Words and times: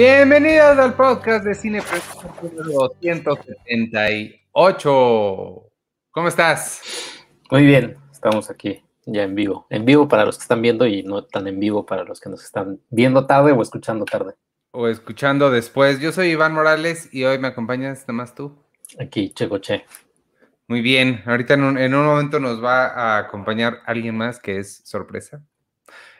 Bienvenidos 0.00 0.78
al 0.78 0.94
podcast 0.94 1.44
de 1.44 1.54
Cine 1.54 1.82
número 2.42 2.88
278. 3.04 5.70
¿Cómo 6.10 6.26
estás? 6.26 6.80
Muy 7.50 7.66
bien, 7.66 7.98
estamos 8.10 8.48
aquí 8.48 8.82
ya 9.04 9.24
en 9.24 9.34
vivo. 9.34 9.66
En 9.68 9.84
vivo 9.84 10.08
para 10.08 10.24
los 10.24 10.38
que 10.38 10.42
están 10.44 10.62
viendo 10.62 10.86
y 10.86 11.02
no 11.02 11.24
tan 11.24 11.48
en 11.48 11.60
vivo 11.60 11.84
para 11.84 12.04
los 12.04 12.18
que 12.18 12.30
nos 12.30 12.42
están 12.42 12.80
viendo 12.88 13.26
tarde 13.26 13.52
o 13.52 13.60
escuchando 13.60 14.06
tarde. 14.06 14.36
O 14.70 14.88
escuchando 14.88 15.50
después. 15.50 16.00
Yo 16.00 16.12
soy 16.12 16.28
Iván 16.28 16.54
Morales 16.54 17.10
y 17.12 17.24
hoy 17.24 17.38
me 17.38 17.48
acompañas, 17.48 18.04
nada 18.04 18.14
más 18.14 18.34
tú. 18.34 18.56
Aquí, 18.98 19.34
Checoche. 19.34 19.84
Muy 20.66 20.80
bien, 20.80 21.22
ahorita 21.26 21.52
en 21.52 21.94
un, 21.94 22.06
momento 22.06 22.40
nos 22.40 22.64
va 22.64 22.86
a 22.86 23.18
acompañar 23.18 23.80
alguien 23.84 24.16
más 24.16 24.40
que 24.40 24.60
es 24.60 24.80
sorpresa. 24.82 25.42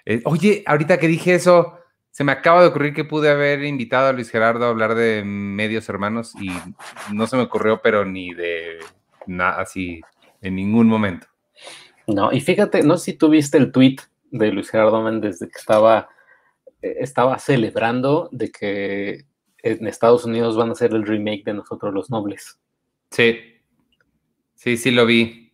Eh, 0.04 0.20
oye, 0.26 0.64
ahorita 0.66 0.98
que 0.98 1.08
dije 1.08 1.32
eso, 1.32 1.79
se 2.10 2.24
me 2.24 2.32
acaba 2.32 2.62
de 2.62 2.68
ocurrir 2.68 2.94
que 2.94 3.04
pude 3.04 3.30
haber 3.30 3.64
invitado 3.64 4.08
a 4.08 4.12
Luis 4.12 4.30
Gerardo 4.30 4.66
a 4.66 4.70
hablar 4.70 4.94
de 4.94 5.22
medios 5.24 5.88
hermanos 5.88 6.34
y 6.40 6.50
no 7.12 7.26
se 7.26 7.36
me 7.36 7.42
ocurrió, 7.42 7.80
pero 7.82 8.04
ni 8.04 8.34
de 8.34 8.78
nada 9.26 9.60
así, 9.60 10.00
en 10.40 10.56
ningún 10.56 10.88
momento. 10.88 11.26
No, 12.06 12.32
y 12.32 12.40
fíjate, 12.40 12.82
no 12.82 12.96
sé 12.96 13.12
si 13.12 13.18
tú 13.18 13.28
viste 13.28 13.58
el 13.58 13.72
tweet 13.72 13.96
de 14.30 14.52
Luis 14.52 14.70
Gerardo 14.70 15.02
Méndez 15.02 15.38
de 15.38 15.48
que 15.48 15.58
estaba, 15.58 16.08
eh, 16.82 16.96
estaba 16.98 17.38
celebrando 17.38 18.28
de 18.32 18.50
que 18.50 19.24
en 19.62 19.86
Estados 19.86 20.24
Unidos 20.24 20.56
van 20.56 20.70
a 20.70 20.72
hacer 20.72 20.92
el 20.92 21.06
remake 21.06 21.44
de 21.44 21.54
Nosotros 21.54 21.94
los 21.94 22.10
Nobles. 22.10 22.58
Sí, 23.10 23.38
Sí, 24.60 24.76
sí 24.76 24.90
lo 24.90 25.06
vi. 25.06 25.50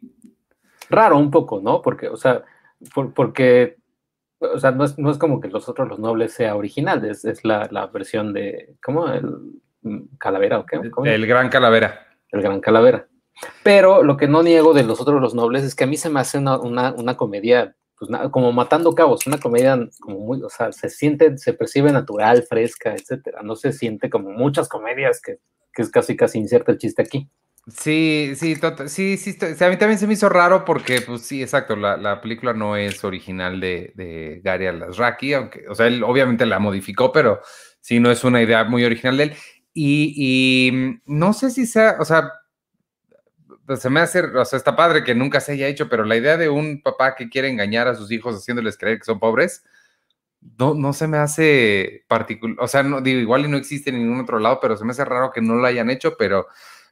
Raro 0.91 1.17
un 1.17 1.31
poco, 1.31 1.61
¿no? 1.61 1.81
Porque, 1.81 2.09
o 2.09 2.17
sea, 2.17 2.43
porque, 3.15 3.77
o 4.39 4.59
sea, 4.59 4.71
no 4.71 4.85
es, 4.85 4.99
no 4.99 5.11
es, 5.11 5.19
como 5.19 5.41
que 5.41 5.49
los 5.49 5.69
otros, 5.69 5.89
los 5.89 5.99
nobles, 5.99 6.33
sea 6.33 6.57
original, 6.57 7.05
es, 7.05 7.25
es 7.25 7.45
la, 7.45 7.69
la, 7.71 7.87
versión 7.87 8.33
de, 8.33 8.77
¿cómo? 8.83 9.09
¿El 9.09 9.25
calavera 10.19 10.59
o 10.59 10.67
qué? 10.67 10.81
El 11.05 11.27
gran 11.27 11.49
calavera. 11.49 12.07
El 12.31 12.43
gran 12.43 12.61
calavera. 12.61 13.07
Pero 13.63 14.03
lo 14.03 14.17
que 14.17 14.29
no 14.29 14.43
niego 14.43 14.75
de 14.75 14.83
los 14.83 15.01
otros, 15.01 15.21
los 15.21 15.35
nobles, 15.35 15.63
es 15.63 15.75
que 15.75 15.85
a 15.85 15.87
mí 15.87 15.97
se 15.97 16.11
me 16.11 16.21
hace 16.21 16.39
una, 16.39 16.59
una, 16.59 16.93
una 16.93 17.17
comedia, 17.17 17.77
pues, 17.99 18.11
como 18.31 18.53
matando 18.53 18.95
cabos, 18.95 19.27
una 19.27 19.39
comedia 19.39 19.79
como 20.01 20.21
muy, 20.21 20.43
o 20.43 20.49
sea, 20.49 20.73
se 20.73 20.89
siente, 20.89 21.37
se 21.39 21.53
percibe 21.53 21.93
natural, 21.93 22.43
fresca, 22.43 22.95
etcétera. 22.95 23.43
No 23.43 23.57
se 23.57 23.73
siente 23.73 24.11
como 24.11 24.31
muchas 24.31 24.69
comedias 24.69 25.21
que, 25.21 25.39
que 25.73 25.83
es 25.83 25.91
casi, 25.91 26.17
casi 26.17 26.39
inserta 26.39 26.73
el 26.73 26.79
chiste 26.79 27.03
aquí. 27.03 27.29
Sí, 27.69 28.35
sí, 28.37 28.55
tota, 28.55 28.87
sí, 28.89 29.17
sí, 29.17 29.37
a 29.43 29.69
mí 29.69 29.77
también 29.77 29.99
se 29.99 30.07
me 30.07 30.13
hizo 30.13 30.29
raro 30.29 30.65
porque, 30.65 31.01
pues 31.01 31.23
sí, 31.23 31.43
exacto, 31.43 31.75
la, 31.75 31.97
la 31.97 32.21
película 32.21 32.53
no 32.53 32.77
es 32.77 33.03
original 33.03 33.59
de, 33.61 33.93
de 33.97 34.41
Gary 34.45 34.69
Alasraki, 34.69 35.33
aunque, 35.35 35.65
o 35.69 35.75
sea, 35.75 35.89
él 35.89 36.05
obviamente 36.05 36.47
la 36.47 36.61
modificó, 36.61 37.11
pero 37.11 37.41
sí 37.81 37.99
no 37.99 38.13
es 38.13 38.23
una 38.23 38.41
idea 38.41 38.63
muy 38.63 38.85
original 38.85 39.17
de 39.17 39.23
él. 39.25 39.33
Y, 39.75 40.15
y 40.71 41.01
no 41.07 41.33
sé 41.33 41.51
si 41.51 41.67
sea, 41.67 41.97
o 41.99 42.05
sea, 42.05 42.31
pues 43.67 43.81
se 43.81 43.91
me 43.91 44.01
hace, 44.01 44.21
o 44.21 44.45
sea, 44.45 44.57
está 44.57 44.77
padre 44.77 45.05
que 45.05 45.15
nunca 45.15 45.41
se 45.41 45.53
haya 45.53 45.67
hecho, 45.69 45.89
pero 45.89 46.05
la 46.05 46.17
idea 46.17 46.37
de 46.37 46.49
un 46.49 46.81
papá 46.83 47.15
que 47.15 47.29
quiere 47.29 47.49
engañar 47.49 47.89
a 47.89 47.95
sus 47.95 48.11
hijos 48.13 48.37
haciéndoles 48.37 48.77
creer 48.79 48.99
que 48.99 49.05
son 49.05 49.19
pobres, 49.19 49.65
no, 50.59 50.75
no 50.75 50.93
se 50.93 51.09
me 51.09 51.19
hace 51.19 52.05
particular, 52.09 52.57
o 52.61 52.69
sea, 52.69 52.83
no, 52.83 53.01
digo, 53.01 53.21
igual 53.21 53.45
y 53.47 53.49
no 53.49 53.57
existe 53.57 53.91
en 53.91 53.99
ningún 53.99 54.21
otro 54.21 54.39
lado, 54.39 54.61
pero 54.61 54.77
se 54.77 54.85
me 54.85 54.93
hace 54.93 55.05
raro 55.05 55.31
que 55.33 55.43
no 55.43 55.57
lo 55.57 55.67
hayan 55.67 55.91
hecho, 55.91 56.17
pero 56.19 56.47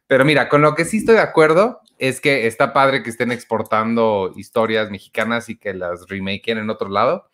pero 0.07 0.25
mira, 0.25 0.49
con 0.49 0.63
lo 0.63 0.75
que 0.75 0.85
sí 0.85 0.99
estoy 0.99 1.17
de 1.17 1.23
acuerdo 1.23 1.81
es 1.99 2.21
que 2.21 2.47
está 2.47 2.73
padre 2.73 3.03
que 3.03 3.11
estén 3.11 3.33
exportando 3.33 4.33
historias 4.37 4.91
mexicanas 4.91 5.49
y 5.49 5.57
que 5.57 5.73
las 5.75 6.09
remaken 6.09 6.59
en 6.59 6.71
otro 6.71 6.89
lado. 6.89 7.31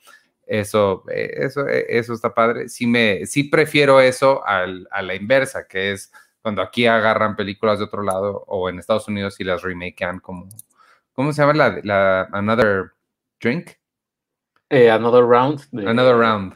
Eso, 0.46 1.04
eh, 1.10 1.30
eso, 1.36 1.66
eh, 1.66 1.86
eso 1.88 2.12
está 2.12 2.34
padre. 2.34 2.68
Sí, 2.68 2.86
me, 2.86 3.26
sí 3.26 3.44
prefiero 3.44 4.00
eso 4.00 4.42
a 4.46 4.66
la 4.66 5.14
inversa, 5.14 5.66
que 5.66 5.92
es 5.92 6.12
cuando 6.42 6.62
aquí 6.62 6.86
agarran 6.86 7.36
películas 7.36 7.78
de 7.78 7.84
otro 7.84 8.02
lado 8.02 8.44
o 8.46 8.68
en 8.68 8.78
Estados 8.78 9.08
Unidos 9.08 9.38
y 9.40 9.44
las 9.44 9.62
remakean 9.62 10.20
como, 10.20 10.48
¿cómo 11.12 11.32
se 11.32 11.42
llama 11.42 11.54
la, 11.54 11.80
la 11.82 12.22
Another 12.32 12.92
Drink? 13.40 13.72
Eh, 14.70 14.88
another 14.88 15.24
Round. 15.24 15.62
another 15.72 16.16
Round. 16.16 16.54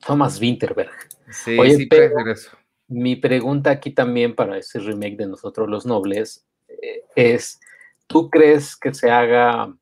Thomas, 0.00 0.40
Winterberg. 0.40 0.90
Sí, 1.30 1.58
sí 1.76 1.86
prefiero 1.86 2.30
eso 2.30 2.50
mi 2.88 3.16
pregunta 3.16 3.70
aquí 3.70 3.90
también 3.90 4.34
para 4.34 4.58
ese 4.58 4.78
remake 4.78 5.16
de 5.16 5.26
Nosotros 5.26 5.68
los 5.68 5.86
Nobles 5.86 6.46
eh, 6.68 7.04
es, 7.14 7.60
¿tú 8.06 8.30
crees 8.30 8.76
que 8.76 8.94
se 8.94 9.10
haga... 9.10 9.74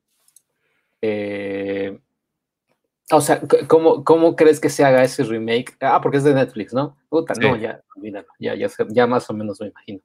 Eh, 1.03 1.99
o 3.11 3.21
sea, 3.21 3.43
¿cómo, 3.69 4.03
¿cómo, 4.03 4.35
crees 4.35 4.59
que 4.59 4.71
se 4.71 4.83
haga 4.83 5.05
ese 5.05 5.25
remake? 5.25 5.77
Ah, 5.81 6.01
porque 6.01 6.17
es 6.17 6.25
de 6.25 6.33
Netflix, 6.33 6.73
¿no? 6.73 6.97
Puta, 7.11 7.35
no, 7.35 7.57
ya, 7.57 7.83
ya, 8.39 8.55
ya, 8.55 8.69
ya, 8.89 9.07
más 9.07 9.29
o 9.29 9.35
menos 9.35 9.61
me 9.61 9.69
imagino. 9.69 10.01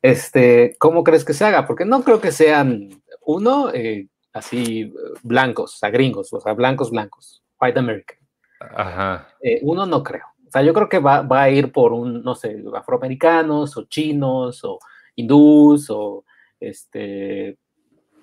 Este, 0.00 0.74
¿cómo 0.78 1.04
crees 1.04 1.26
que 1.26 1.34
se 1.34 1.44
haga? 1.44 1.66
Porque 1.66 1.84
no 1.84 2.02
creo 2.02 2.22
que 2.22 2.32
sean, 2.32 2.88
uno, 3.26 3.70
eh, 3.74 4.08
así, 4.32 4.94
blancos, 5.22 5.74
o 5.74 5.76
sea, 5.76 5.90
gringos, 5.90 6.32
o 6.32 6.40
sea, 6.40 6.54
blancos, 6.54 6.90
blancos, 6.90 7.42
white 7.60 7.78
American. 7.78 8.18
Ajá. 8.60 9.28
uno 9.60 9.84
no 9.84 10.02
creo. 10.02 10.24
O 10.48 10.50
sea, 10.50 10.62
yo 10.62 10.72
creo 10.72 10.88
que 10.88 10.98
va, 10.98 11.22
va, 11.22 11.42
a 11.42 11.50
ir 11.50 11.70
por 11.72 11.92
un, 11.92 12.22
no 12.22 12.34
sé, 12.34 12.62
afroamericanos 12.74 13.76
o 13.76 13.84
chinos 13.84 14.64
o 14.64 14.78
hindús 15.14 15.90
o 15.90 16.24
este, 16.58 17.58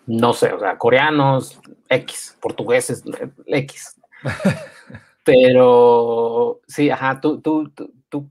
no 0.07 0.33
sé, 0.33 0.51
o 0.53 0.59
sea, 0.59 0.77
coreanos, 0.77 1.59
X, 1.89 2.37
portugueses, 2.41 3.03
X. 3.45 3.99
Pero 5.23 6.61
sí, 6.67 6.89
ajá, 6.89 7.19
tú, 7.19 7.41
tú, 7.41 7.71
tú, 8.09 8.29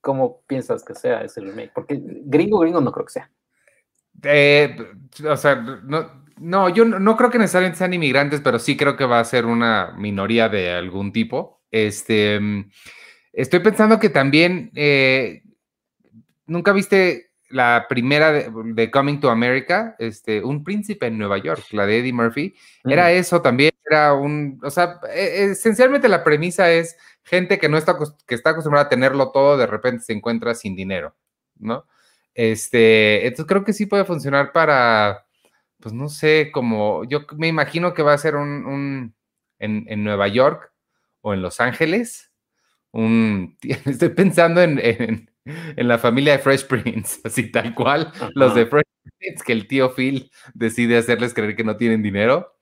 ¿cómo 0.00 0.40
piensas 0.46 0.84
que 0.84 0.94
sea 0.94 1.22
ese 1.22 1.40
remake? 1.40 1.72
Porque 1.72 2.00
gringo, 2.00 2.58
gringo 2.58 2.80
no 2.80 2.90
creo 2.90 3.06
que 3.06 3.12
sea. 3.12 3.30
Eh, 4.24 4.76
o 5.28 5.36
sea, 5.36 5.54
no, 5.54 6.24
no, 6.38 6.68
yo 6.68 6.84
no, 6.84 7.16
creo 7.16 7.30
que 7.30 7.38
necesariamente 7.38 7.78
sean 7.78 7.94
inmigrantes, 7.94 8.40
pero 8.40 8.58
sí 8.58 8.76
creo 8.76 8.96
que 8.96 9.04
va 9.04 9.20
a 9.20 9.24
ser 9.24 9.46
una 9.46 9.94
minoría 9.96 10.48
de 10.48 10.72
algún 10.72 11.12
tipo. 11.12 11.62
Este. 11.70 12.40
Estoy 13.32 13.60
pensando 13.60 13.98
que 13.98 14.10
también, 14.10 14.70
eh, 14.74 15.42
¿nunca 16.46 16.72
viste 16.72 17.30
la 17.48 17.86
primera 17.88 18.32
de, 18.32 18.90
Coming 18.90 19.20
to 19.20 19.30
America? 19.30 19.96
Este, 19.98 20.42
Un 20.42 20.64
príncipe 20.64 21.06
en 21.06 21.18
Nueva 21.18 21.38
York, 21.38 21.64
la 21.70 21.86
de 21.86 21.98
Eddie 21.98 22.12
Murphy. 22.12 22.54
Era 22.84 23.06
mm. 23.06 23.10
eso 23.12 23.40
también, 23.40 23.72
era 23.86 24.12
un, 24.14 24.60
o 24.62 24.70
sea, 24.70 25.00
e, 25.14 25.50
esencialmente 25.52 26.08
la 26.08 26.24
premisa 26.24 26.70
es 26.70 26.96
gente 27.24 27.58
que 27.58 27.68
no 27.68 27.78
está, 27.78 27.96
que 28.26 28.34
está 28.34 28.50
acostumbrada 28.50 28.86
a 28.86 28.90
tenerlo 28.90 29.30
todo, 29.30 29.56
de 29.56 29.66
repente 29.66 30.04
se 30.04 30.12
encuentra 30.12 30.54
sin 30.54 30.76
dinero, 30.76 31.14
¿no? 31.58 31.86
Este, 32.34 33.26
entonces 33.26 33.46
creo 33.46 33.64
que 33.64 33.72
sí 33.74 33.86
puede 33.86 34.04
funcionar 34.04 34.52
para, 34.52 35.26
pues 35.80 35.94
no 35.94 36.08
sé, 36.08 36.50
como, 36.52 37.04
yo 37.04 37.20
me 37.36 37.48
imagino 37.48 37.94
que 37.94 38.02
va 38.02 38.14
a 38.14 38.18
ser 38.18 38.36
un, 38.36 38.66
un 38.66 39.14
en, 39.58 39.84
en 39.88 40.04
Nueva 40.04 40.28
York 40.28 40.72
o 41.20 41.34
en 41.34 41.42
Los 41.42 41.60
Ángeles, 41.60 42.31
un, 42.92 43.56
estoy 43.86 44.10
pensando 44.10 44.62
en, 44.62 44.80
en, 44.82 45.28
la 45.76 45.98
familia 45.98 46.34
de 46.34 46.38
Fresh 46.38 46.66
Prince, 46.66 47.20
así 47.24 47.50
tal 47.50 47.74
cual, 47.74 48.12
los 48.34 48.54
de 48.54 48.66
Fresh 48.66 48.84
Prince, 49.18 49.44
que 49.44 49.52
el 49.52 49.66
tío 49.66 49.94
Phil 49.94 50.30
decide 50.54 50.98
hacerles 50.98 51.34
creer 51.34 51.56
que 51.56 51.64
no 51.64 51.76
tienen 51.76 52.02
dinero. 52.02 52.54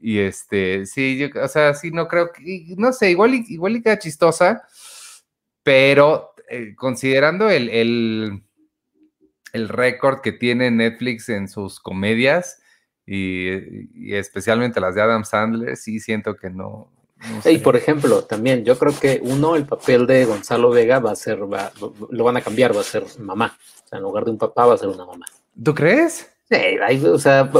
Y 0.00 0.18
este, 0.18 0.86
sí, 0.86 1.16
yo, 1.16 1.28
o 1.40 1.46
sea, 1.46 1.74
sí, 1.74 1.92
no 1.92 2.08
creo 2.08 2.32
que, 2.32 2.74
no 2.76 2.92
sé, 2.92 3.10
igual, 3.10 3.34
igual 3.34 3.76
y 3.76 3.82
queda 3.82 3.98
chistosa, 3.98 4.62
pero 5.62 6.34
eh, 6.48 6.74
considerando 6.74 7.48
el, 7.48 7.68
el, 7.68 8.42
el 9.52 9.68
récord 9.68 10.20
que 10.20 10.32
tiene 10.32 10.72
Netflix 10.72 11.28
en 11.28 11.46
sus 11.48 11.78
comedias, 11.78 12.60
y, 13.06 13.48
y, 13.94 14.14
especialmente 14.14 14.80
las 14.80 14.94
de 14.94 15.02
Adam 15.02 15.24
Sandler, 15.24 15.76
sí 15.76 16.00
siento 16.00 16.36
que 16.36 16.50
no, 16.50 16.90
y 17.44 17.58
por 17.58 17.76
ejemplo, 17.76 18.24
también 18.24 18.64
yo 18.64 18.78
creo 18.78 18.92
que 18.98 19.20
uno, 19.22 19.56
el 19.56 19.66
papel 19.66 20.06
de 20.06 20.24
Gonzalo 20.24 20.70
Vega 20.70 20.98
va 20.98 21.12
a 21.12 21.16
ser, 21.16 21.38
lo 21.38 22.24
van 22.24 22.36
a 22.36 22.40
cambiar, 22.40 22.76
va 22.76 22.80
a 22.80 22.84
ser 22.84 23.04
mamá. 23.18 23.56
O 23.84 23.88
sea, 23.88 23.98
en 23.98 24.02
lugar 24.02 24.24
de 24.24 24.32
un 24.32 24.38
papá 24.38 24.66
va 24.66 24.74
a 24.74 24.78
ser 24.78 24.88
una 24.88 25.04
mamá. 25.04 25.26
¿Tú 25.62 25.74
crees? 25.74 26.28
Sí, 26.48 27.06
o 27.06 27.18
sea, 27.18 27.50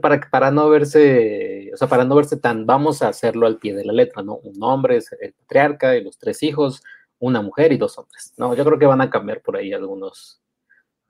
para, 0.00 0.20
para 0.28 0.50
no 0.50 0.68
verse, 0.68 1.70
o 1.72 1.76
sea, 1.76 1.88
para 1.88 2.04
no 2.04 2.16
verse 2.16 2.36
tan, 2.36 2.66
vamos 2.66 3.00
a 3.00 3.08
hacerlo 3.08 3.46
al 3.46 3.58
pie 3.58 3.74
de 3.76 3.84
la 3.84 3.92
letra, 3.92 4.22
¿no? 4.22 4.36
Un 4.36 4.60
hombre 4.62 4.96
es 4.96 5.14
el 5.20 5.32
patriarca 5.34 5.96
y 5.96 6.02
los 6.02 6.18
tres 6.18 6.42
hijos, 6.42 6.82
una 7.20 7.42
mujer 7.42 7.70
y 7.72 7.76
dos 7.76 7.96
hombres. 7.98 8.32
No, 8.36 8.54
yo 8.54 8.64
creo 8.64 8.78
que 8.78 8.86
van 8.86 9.02
a 9.02 9.10
cambiar 9.10 9.40
por 9.42 9.56
ahí 9.56 9.72
algunos, 9.72 10.40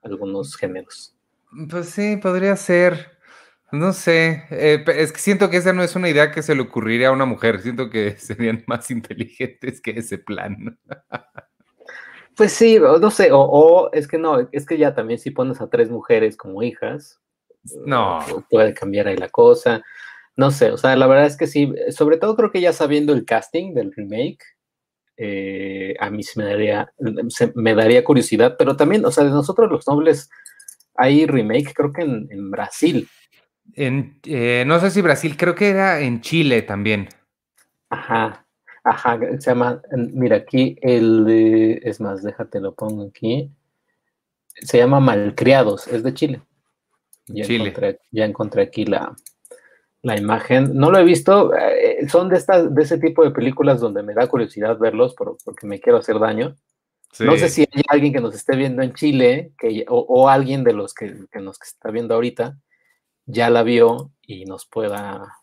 algunos 0.03 0.55
géneros. 0.55 1.15
Pues 1.69 1.89
sí, 1.89 2.17
podría 2.17 2.55
ser. 2.55 3.17
No 3.71 3.93
sé, 3.93 4.43
eh, 4.51 4.83
es 4.95 5.11
que 5.13 5.19
siento 5.19 5.49
que 5.49 5.57
esa 5.57 5.71
no 5.71 5.81
es 5.81 5.95
una 5.95 6.09
idea 6.09 6.31
que 6.31 6.43
se 6.43 6.55
le 6.55 6.61
ocurriría 6.61 7.09
a 7.09 7.13
una 7.13 7.25
mujer, 7.25 7.61
siento 7.61 7.89
que 7.89 8.11
serían 8.17 8.63
más 8.67 8.91
inteligentes 8.91 9.81
que 9.81 9.91
ese 9.91 10.17
plan. 10.17 10.77
Pues 12.33 12.53
sí, 12.53 12.79
no 12.79 13.11
sé, 13.11 13.29
o, 13.33 13.89
es 13.91 14.07
que 14.07 14.17
no, 14.17 14.47
es 14.53 14.65
que 14.65 14.77
ya 14.77 14.95
también 14.95 15.19
si 15.19 15.31
pones 15.31 15.59
a 15.59 15.69
tres 15.69 15.89
mujeres 15.89 16.37
como 16.37 16.63
hijas, 16.63 17.21
no. 17.85 18.19
Puede 18.49 18.73
cambiar 18.73 19.07
ahí 19.07 19.17
la 19.17 19.29
cosa. 19.29 19.83
No 20.35 20.51
sé, 20.51 20.71
o 20.71 20.77
sea, 20.77 20.95
la 20.95 21.07
verdad 21.07 21.25
es 21.25 21.37
que 21.37 21.47
sí, 21.47 21.73
sobre 21.89 22.17
todo 22.17 22.35
creo 22.35 22.51
que 22.51 22.61
ya 22.61 22.73
sabiendo 22.73 23.13
el 23.13 23.25
casting 23.25 23.73
del 23.73 23.91
remake, 23.93 24.39
eh, 25.17 25.93
a 25.99 26.09
mí 26.09 26.23
se 26.23 26.39
me 26.39 26.45
daría, 26.45 26.91
me 27.55 27.75
daría 27.75 28.03
curiosidad, 28.03 28.55
pero 28.57 28.75
también, 28.77 29.05
o 29.05 29.11
sea, 29.11 29.25
de 29.25 29.29
nosotros 29.29 29.69
los 29.69 29.87
nobles 29.87 30.29
hay 30.95 31.25
remake, 31.25 31.73
creo 31.73 31.91
que 31.91 32.01
en, 32.01 32.49
Brasil. 32.49 33.07
En, 33.75 34.19
eh, 34.23 34.63
no 34.67 34.79
sé 34.79 34.91
si 34.91 35.01
Brasil, 35.01 35.35
creo 35.37 35.55
que 35.55 35.69
era 35.69 35.99
en 35.99 36.21
Chile 36.21 36.61
también. 36.61 37.09
Ajá, 37.89 38.45
ajá, 38.83 39.19
se 39.39 39.51
llama, 39.51 39.81
mira, 39.91 40.37
aquí 40.37 40.77
el 40.81 41.79
es 41.83 41.99
más, 41.99 42.23
déjate 42.23 42.59
lo 42.59 42.73
pongo 42.73 43.07
aquí. 43.07 43.51
Se 44.55 44.77
llama 44.77 44.99
Malcriados, 44.99 45.87
es 45.87 46.03
de 46.03 46.13
Chile. 46.13 46.41
Ya, 47.27 47.45
Chile. 47.45 47.69
Encontré, 47.69 47.99
ya 48.11 48.25
encontré 48.25 48.61
aquí 48.63 48.85
la, 48.85 49.15
la 50.01 50.17
imagen. 50.17 50.75
No 50.75 50.91
lo 50.91 50.97
he 50.97 51.03
visto, 51.03 51.53
eh, 51.55 52.07
son 52.09 52.29
de, 52.29 52.37
estas, 52.37 52.73
de 52.73 52.81
ese 52.81 52.97
tipo 52.97 53.23
de 53.23 53.31
películas 53.31 53.79
donde 53.79 54.03
me 54.03 54.13
da 54.13 54.27
curiosidad 54.27 54.77
verlos 54.77 55.15
porque 55.15 55.67
me 55.67 55.79
quiero 55.79 55.99
hacer 55.99 56.19
daño. 56.19 56.55
No 57.19 57.35
sé 57.35 57.49
si 57.49 57.61
hay 57.61 57.83
alguien 57.89 58.13
que 58.13 58.21
nos 58.21 58.33
esté 58.33 58.55
viendo 58.55 58.81
en 58.81 58.93
Chile 58.93 59.51
que, 59.57 59.85
o, 59.89 60.29
alguien 60.29 60.63
de 60.63 60.73
los 60.73 60.93
que, 60.93 61.13
nos 61.41 61.61
está 61.61 61.91
viendo 61.91 62.15
ahorita 62.15 62.57
ya 63.25 63.49
la 63.49 63.63
vio 63.63 64.11
y 64.21 64.45
nos 64.45 64.65
pueda 64.65 65.41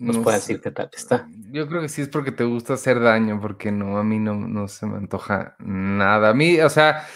nos 0.00 0.16
pueda 0.18 0.36
decir 0.36 0.62
qué 0.62 0.70
tal 0.70 0.88
está. 0.94 1.28
Yo 1.52 1.68
creo 1.68 1.82
que 1.82 1.90
sí 1.90 2.00
es 2.00 2.08
porque 2.08 2.32
te 2.32 2.44
gusta 2.44 2.72
hacer 2.72 3.00
daño, 3.00 3.38
porque 3.38 3.70
no, 3.70 3.98
a 3.98 4.02
mí 4.02 4.18
no, 4.18 4.34
no 4.34 4.66
se 4.66 4.86
me 4.86 4.96
antoja 4.96 5.56
nada. 5.58 6.30
A 6.30 6.34
mí, 6.34 6.58
o 6.58 6.70
sea, 6.70 7.06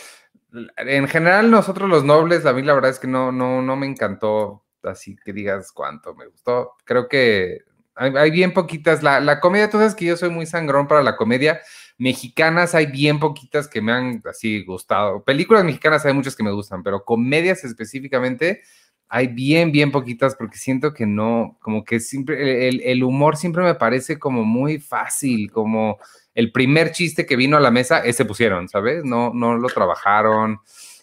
en 0.77 1.09
general 1.09 1.51
nosotros 1.51 1.89
los 1.89 2.05
nobles, 2.05 2.45
a 2.45 2.53
mí 2.53 2.61
la 2.61 2.75
verdad 2.75 2.91
es 2.91 2.99
que 2.99 3.09
no, 3.09 3.33
no, 3.33 3.62
no 3.62 3.77
me 3.77 3.87
encantó 3.87 4.65
así 4.83 5.17
que 5.25 5.33
digas 5.33 5.73
cuánto 5.73 6.15
me 6.15 6.27
gustó. 6.27 6.73
Creo 6.85 7.09
que 7.09 7.61
hay, 7.95 8.31
bien 8.31 8.53
poquitas. 8.53 9.03
La, 9.03 9.21
la, 9.21 9.41
comedia, 9.41 9.71
tú 9.71 9.79
sabes 9.79 9.95
que 9.95 10.05
yo 10.05 10.17
soy 10.17 10.29
muy 10.29 10.45
sangrón 10.47 10.87
para 10.87 11.03
la 11.03 11.17
comedia. 11.17 11.61
Mexicanas 11.97 12.75
hay 12.75 12.87
bien 12.87 13.19
poquitas 13.19 13.67
que 13.67 13.81
me 13.81 13.93
han 13.93 14.23
así 14.29 14.65
gustado. 14.65 15.25
Películas 15.25 15.65
mexicanas 15.65 16.05
hay 16.05 16.12
muchas 16.12 16.37
que 16.37 16.43
me 16.43 16.50
gustan, 16.50 16.83
pero 16.83 17.05
comedias 17.05 17.65
específicamente 17.65 18.62
hay 19.09 19.29
bien, 19.29 19.71
bien 19.71 19.93
poquitas 19.93 20.35
porque 20.35 20.59
siento 20.59 20.93
que 20.93 21.06
no, 21.06 21.56
como 21.61 21.85
que 21.85 22.01
siempre, 22.01 22.69
el, 22.69 22.81
el 22.81 23.05
humor 23.05 23.37
siempre 23.37 23.62
me 23.62 23.75
parece 23.75 24.19
como 24.19 24.45
muy 24.45 24.79
fácil, 24.79 25.51
como 25.51 25.99
el 26.35 26.51
primer 26.51 26.93
chiste 26.93 27.27
que 27.27 27.37
vino 27.37 27.56
a 27.56 27.61
la 27.61 27.71
mesa, 27.71 28.01
ese 28.01 28.25
pusieron, 28.25 28.69
¿sabes? 28.69 29.05
No, 29.05 29.33
no 29.33 29.56
lo 29.56 29.69
trabajaron. 29.69 30.61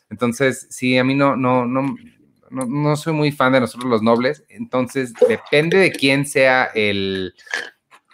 Entonces, 0.09 0.67
sí, 0.69 0.97
a 0.97 1.03
mí 1.03 1.15
no, 1.15 1.35
no, 1.37 1.65
no, 1.65 1.95
no, 2.49 2.95
soy 2.97 3.13
muy 3.13 3.31
fan 3.31 3.53
de 3.53 3.61
nosotros 3.61 3.89
los 3.89 4.01
nobles, 4.01 4.43
entonces 4.49 5.13
depende 5.27 5.77
de 5.77 5.91
quién 5.91 6.25
sea 6.25 6.65
el, 6.75 7.33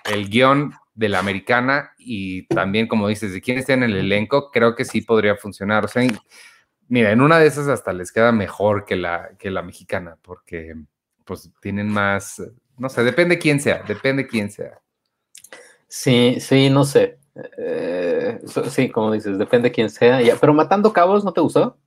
el 0.05 0.29
guion 0.29 0.73
de 0.93 1.09
la 1.09 1.19
americana 1.19 1.91
y 1.97 2.43
también, 2.47 2.87
como 2.87 3.07
dices, 3.07 3.33
de 3.33 3.41
quién 3.41 3.57
esté 3.57 3.73
en 3.73 3.83
el 3.83 3.95
elenco, 3.95 4.51
creo 4.51 4.75
que 4.75 4.85
sí 4.85 5.01
podría 5.01 5.35
funcionar. 5.35 5.85
O 5.85 5.87
sea, 5.87 6.03
mira, 6.87 7.11
en 7.11 7.21
una 7.21 7.39
de 7.39 7.47
esas 7.47 7.67
hasta 7.67 7.93
les 7.93 8.11
queda 8.11 8.31
mejor 8.31 8.85
que 8.85 8.95
la, 8.95 9.31
que 9.37 9.51
la 9.51 9.61
mexicana, 9.61 10.17
porque 10.21 10.75
pues 11.25 11.51
tienen 11.61 11.89
más, 11.89 12.41
no 12.77 12.89
sé, 12.89 13.03
depende 13.03 13.37
quién 13.37 13.59
sea, 13.59 13.83
depende 13.87 14.27
quién 14.27 14.49
sea. 14.49 14.79
Sí, 15.87 16.37
sí, 16.39 16.69
no 16.69 16.83
sé. 16.83 17.19
Eh, 17.57 18.39
sí, 18.69 18.89
como 18.89 19.11
dices, 19.11 19.37
depende 19.37 19.71
quién 19.71 19.89
sea. 19.89 20.19
pero 20.39 20.53
Matando 20.53 20.91
Cabos, 20.93 21.23
¿no 21.23 21.33
te 21.33 21.41
gustó? 21.41 21.77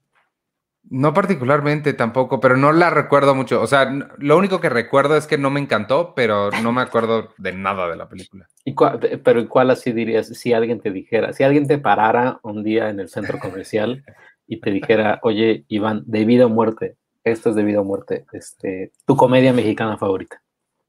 No 0.89 1.13
particularmente 1.13 1.93
tampoco, 1.93 2.39
pero 2.39 2.57
no 2.57 2.71
la 2.71 2.89
recuerdo 2.89 3.35
mucho. 3.35 3.61
O 3.61 3.67
sea, 3.67 3.89
lo 4.17 4.37
único 4.37 4.59
que 4.59 4.69
recuerdo 4.69 5.15
es 5.15 5.27
que 5.27 5.37
no 5.37 5.49
me 5.49 5.59
encantó, 5.59 6.13
pero 6.15 6.49
no 6.63 6.71
me 6.71 6.81
acuerdo 6.81 7.29
de 7.37 7.53
nada 7.53 7.87
de 7.87 7.95
la 7.95 8.09
película. 8.09 8.47
¿Y 8.65 8.75
pero 9.23 9.47
cuál 9.47 9.71
así 9.71 9.91
dirías 9.91 10.27
si 10.27 10.53
alguien 10.53 10.81
te 10.81 10.91
dijera, 10.91 11.33
si 11.33 11.43
alguien 11.43 11.67
te 11.67 11.77
parara 11.77 12.39
un 12.43 12.63
día 12.63 12.89
en 12.89 12.99
el 12.99 13.09
centro 13.09 13.39
comercial 13.39 14.03
y 14.51 14.59
te 14.59 14.69
dijera, 14.69 15.17
oye, 15.23 15.63
Iván, 15.69 16.03
de 16.05 16.25
vida 16.25 16.45
o 16.45 16.49
muerte, 16.49 16.97
esto 17.23 17.51
es 17.51 17.55
de 17.55 17.63
vida 17.63 17.79
o 17.79 17.85
muerte, 17.85 18.25
este, 18.33 18.91
tu 19.05 19.15
comedia 19.15 19.53
mexicana 19.53 19.97
favorita? 19.97 20.41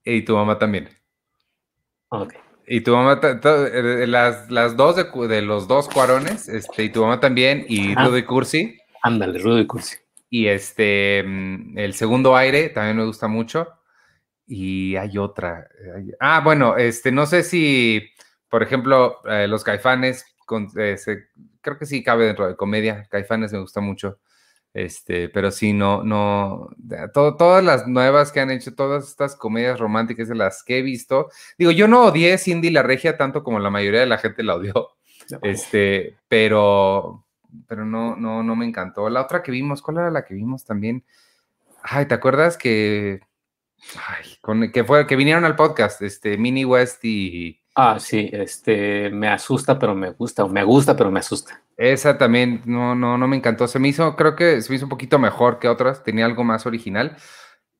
Y 0.04 0.22
tu 0.22 0.34
mamá 0.34 0.58
también. 0.58 0.88
Ok. 2.08 2.34
Y 2.66 2.80
tu 2.80 2.90
mamá, 2.90 3.20
eh, 3.22 4.04
las, 4.08 4.50
las 4.50 4.76
dos 4.76 4.96
de, 4.96 5.42
los 5.42 5.68
dos 5.68 5.88
cuarones, 5.88 6.48
este, 6.48 6.82
y 6.82 6.88
tu 6.90 7.02
mamá 7.02 7.20
también, 7.20 7.64
y 7.68 7.94
ah. 7.96 8.08
Rudy 8.08 8.24
Cursi 8.24 8.76
Ándale, 9.04 9.38
Rudy 9.38 9.64
Cursi. 9.64 9.96
Y 10.28 10.48
este, 10.48 11.22
mm, 11.24 11.78
el 11.78 11.94
segundo 11.94 12.34
aire 12.34 12.68
también 12.70 12.96
me 12.96 13.04
gusta 13.04 13.28
mucho. 13.28 13.68
Y 14.44 14.96
hay 14.96 15.18
otra. 15.18 15.68
ah, 16.18 16.40
bueno, 16.42 16.76
este, 16.76 17.12
no 17.12 17.26
sé 17.26 17.44
si, 17.44 18.02
por 18.48 18.64
ejemplo, 18.64 19.20
eh, 19.30 19.46
los 19.46 19.62
caifanes, 19.62 20.26
con, 20.46 20.68
eh, 20.76 20.96
creo 21.62 21.78
que 21.78 21.86
sí 21.86 22.02
cabe 22.02 22.26
dentro 22.26 22.46
de 22.46 22.56
comedia. 22.56 23.06
Caifanes 23.10 23.52
me 23.52 23.60
gusta 23.60 23.80
mucho. 23.80 24.18
Este, 24.74 25.28
pero 25.28 25.50
sí, 25.50 25.74
no, 25.74 26.02
no, 26.02 26.70
todas 27.12 27.62
las 27.62 27.86
nuevas 27.86 28.32
que 28.32 28.40
han 28.40 28.50
hecho, 28.50 28.74
todas 28.74 29.06
estas 29.06 29.36
comedias 29.36 29.78
románticas 29.78 30.28
de 30.28 30.34
las 30.34 30.62
que 30.62 30.78
he 30.78 30.82
visto, 30.82 31.28
digo, 31.58 31.72
yo 31.72 31.88
no 31.88 32.06
odié 32.06 32.38
Cindy 32.38 32.70
la 32.70 32.82
Regia 32.82 33.18
tanto 33.18 33.44
como 33.44 33.58
la 33.58 33.68
mayoría 33.68 34.00
de 34.00 34.06
la 34.06 34.16
gente 34.16 34.42
la 34.42 34.54
odió, 34.54 34.92
este, 35.42 36.16
pero, 36.26 37.26
pero 37.68 37.84
no, 37.84 38.16
no, 38.16 38.42
no 38.42 38.56
me 38.56 38.64
encantó. 38.64 39.10
La 39.10 39.20
otra 39.20 39.42
que 39.42 39.52
vimos, 39.52 39.82
¿cuál 39.82 39.98
era 39.98 40.10
la 40.10 40.24
que 40.24 40.32
vimos 40.32 40.64
también? 40.64 41.04
Ay, 41.82 42.06
¿te 42.06 42.14
acuerdas 42.14 42.56
que, 42.56 43.20
ay, 44.08 44.38
con, 44.40 44.72
que 44.72 44.84
fue, 44.84 45.06
que 45.06 45.16
vinieron 45.16 45.44
al 45.44 45.56
podcast, 45.56 46.00
este, 46.00 46.38
Mini 46.38 46.64
West 46.64 47.04
y... 47.04 47.61
Ah, 47.74 47.98
sí, 47.98 48.28
este, 48.32 49.08
me 49.10 49.28
asusta, 49.28 49.78
pero 49.78 49.94
me 49.94 50.10
gusta, 50.10 50.44
o 50.44 50.48
me 50.48 50.62
gusta, 50.62 50.94
pero 50.94 51.10
me 51.10 51.20
asusta. 51.20 51.62
Esa 51.76 52.18
también, 52.18 52.60
no, 52.66 52.94
no, 52.94 53.16
no 53.16 53.26
me 53.26 53.36
encantó. 53.36 53.66
Se 53.66 53.78
me 53.78 53.88
hizo, 53.88 54.14
creo 54.14 54.36
que 54.36 54.60
se 54.60 54.68
me 54.70 54.76
hizo 54.76 54.84
un 54.84 54.90
poquito 54.90 55.18
mejor 55.18 55.58
que 55.58 55.68
otras, 55.68 56.02
tenía 56.04 56.26
algo 56.26 56.44
más 56.44 56.66
original, 56.66 57.16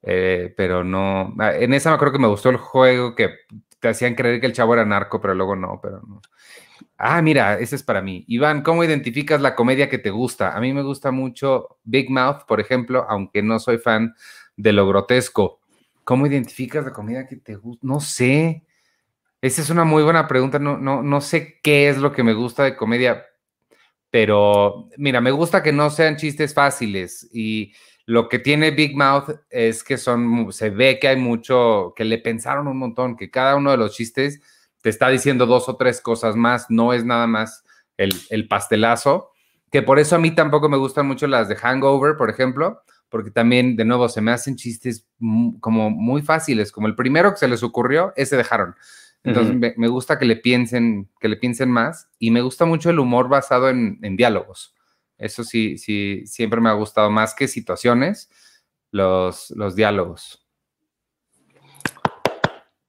eh, 0.03 0.55
pero 0.57 0.83
no, 0.83 1.35
ah, 1.39 1.53
en 1.55 1.75
esa 1.75 1.91
me 1.91 1.97
acuerdo 1.97 2.15
que 2.15 2.19
me 2.21 2.29
gustó 2.29 2.49
el 2.49 2.57
juego, 2.57 3.15
que 3.15 3.31
te 3.81 3.89
hacían 3.89 4.15
creer 4.15 4.41
que 4.41 4.47
el 4.47 4.55
chavo 4.55 4.73
era 4.73 4.87
narco, 4.87 5.21
pero 5.21 5.35
luego 5.35 5.57
no, 5.57 5.79
pero 5.83 6.01
no. 6.07 6.23
Ah, 6.99 7.23
mira, 7.23 7.59
ese 7.59 7.77
es 7.77 7.83
para 7.83 8.03
mí. 8.03 8.25
Iván, 8.29 8.63
¿cómo 8.63 8.85
identificas 8.85 9.41
la 9.41 9.55
comedia 9.55 9.89
que 9.91 9.99
te 9.99 10.11
gusta? 10.11 10.57
A 10.57 10.61
mí 10.61 10.73
me 10.73 10.83
gusta 10.83 11.11
mucho 11.11 11.79
Big 11.85 12.11
Mouth, 12.11 12.45
por 12.47 12.61
ejemplo, 12.61 13.07
aunque 13.09 13.43
no 13.43 13.59
soy 13.59 13.79
fan 13.79 14.15
de 14.57 14.73
lo 14.73 14.87
grotesco. 14.89 15.61
¿Cómo 16.05 16.27
identificas 16.27 16.85
la 16.85 16.93
comedia 16.93 17.27
que 17.27 17.37
te 17.37 17.57
gusta? 17.57 17.87
No 17.87 18.01
sé. 18.01 18.65
Esa 19.43 19.61
es 19.61 19.71
una 19.71 19.85
muy 19.85 20.05
buena 20.05 20.29
pregunta. 20.29 20.61
No, 20.61 20.79
no, 20.79 21.03
no 21.03 21.21
sé 21.21 21.59
qué 21.63 21.89
es 21.89 21.99
lo 21.99 22.13
que 22.13 22.23
me 22.23 22.33
gusta 22.33 22.63
de 22.63 22.77
comedia, 22.77 23.27
pero 24.09 24.89
mira, 24.97 25.21
me 25.21 25.33
gusta 25.33 25.65
que 25.65 25.73
no 25.73 25.91
sean 25.91 26.17
chistes 26.17 26.55
fáciles 26.55 27.29
y 27.33 27.73
lo 28.07 28.29
que 28.29 28.39
tiene 28.39 28.71
Big 28.71 28.97
Mouth 28.97 29.31
es 29.51 29.83
que 29.83 29.99
son, 29.99 30.53
se 30.53 30.71
ve 30.71 30.99
que 31.01 31.09
hay 31.09 31.17
mucho, 31.17 31.93
que 31.97 32.05
le 32.05 32.19
pensaron 32.19 32.69
un 32.69 32.79
montón, 32.79 33.17
que 33.17 33.31
cada 33.31 33.57
uno 33.57 33.73
de 33.73 33.79
los 33.79 33.97
chistes 33.97 34.41
te 34.81 34.91
está 34.91 35.09
diciendo 35.09 35.47
dos 35.47 35.69
o 35.69 35.77
tres 35.77 36.01
cosas 36.01 36.37
más, 36.37 36.67
no 36.69 36.93
es 36.93 37.05
nada 37.05 37.27
más 37.27 37.65
el, 37.97 38.49
pastelazo, 38.49 39.31
que 39.71 39.83
por 39.83 39.99
eso 39.99 40.17
a 40.17 40.19
mí 40.19 40.33
tampoco 40.33 40.69
me 40.69 40.77
gustan 40.77 41.07
mucho 41.07 41.27
las 41.27 41.49
de 41.49 41.57
Hangover, 41.57 42.17
por 42.17 42.31
ejemplo, 42.31 42.83
porque 43.09 43.31
también, 43.31 43.77
de 43.77 43.85
nuevo, 43.85 44.09
se 44.09 44.21
me 44.21 44.31
hacen 44.31 44.57
chistes 44.57 45.07
como 45.61 45.91
muy 45.91 46.23
fáciles, 46.23 46.73
como 46.73 46.87
el 46.87 46.95
primero 46.95 47.33
que 47.33 47.39
se 47.39 47.49
les 47.49 47.63
ocurrió, 47.63 48.13
ese 48.17 48.37
dejaron. 48.37 48.75
Entonces 49.25 49.77
me, 49.77 49.89
gusta 49.89 50.19
que 50.19 50.25
le 50.25 50.37
piensen, 50.37 51.09
que 51.21 51.29
le 51.29 51.37
piensen 51.37 51.71
más 51.71 52.11
y 52.19 52.31
me 52.31 52.41
gusta 52.41 52.65
mucho 52.65 52.91
el 52.91 52.99
humor 52.99 53.29
basado 53.29 53.69
en, 53.69 54.17
diálogos. 54.17 54.75
Eso 55.17 55.45
sí, 55.45 55.79
sí, 55.79 56.27
siempre 56.27 56.61
me 56.61 56.69
ha 56.69 56.73
gustado 56.73 57.11
más 57.11 57.35
que 57.35 57.47
situaciones, 57.47 58.31
los, 58.91 59.51
los 59.53 59.77
diálogos. 59.77 60.45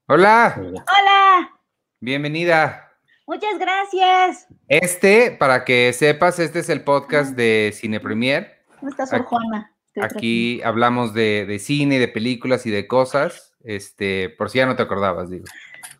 Hola. 0.07 0.55
Hola. 0.57 1.51
Bienvenida. 1.99 2.91
Muchas 3.25 3.57
gracias. 3.59 4.47
Este, 4.67 5.31
para 5.31 5.63
que 5.63 5.93
sepas, 5.93 6.39
este 6.39 6.59
es 6.59 6.69
el 6.69 6.83
podcast 6.83 7.35
de 7.35 7.71
Cine 7.73 7.99
Premier. 7.99 8.63
¿Cómo 8.79 8.89
estás, 8.89 9.11
Juana? 9.11 9.73
Aquí 10.01 10.61
hablamos 10.63 11.13
de, 11.13 11.57
cine, 11.59 11.99
de 11.99 12.07
películas 12.07 12.65
y 12.65 12.71
de 12.71 12.87
cosas. 12.87 13.55
Este, 13.63 14.29
por 14.29 14.49
si 14.49 14.57
ya 14.57 14.65
no 14.65 14.75
te 14.75 14.83
acordabas, 14.83 15.29
digo. 15.29 15.45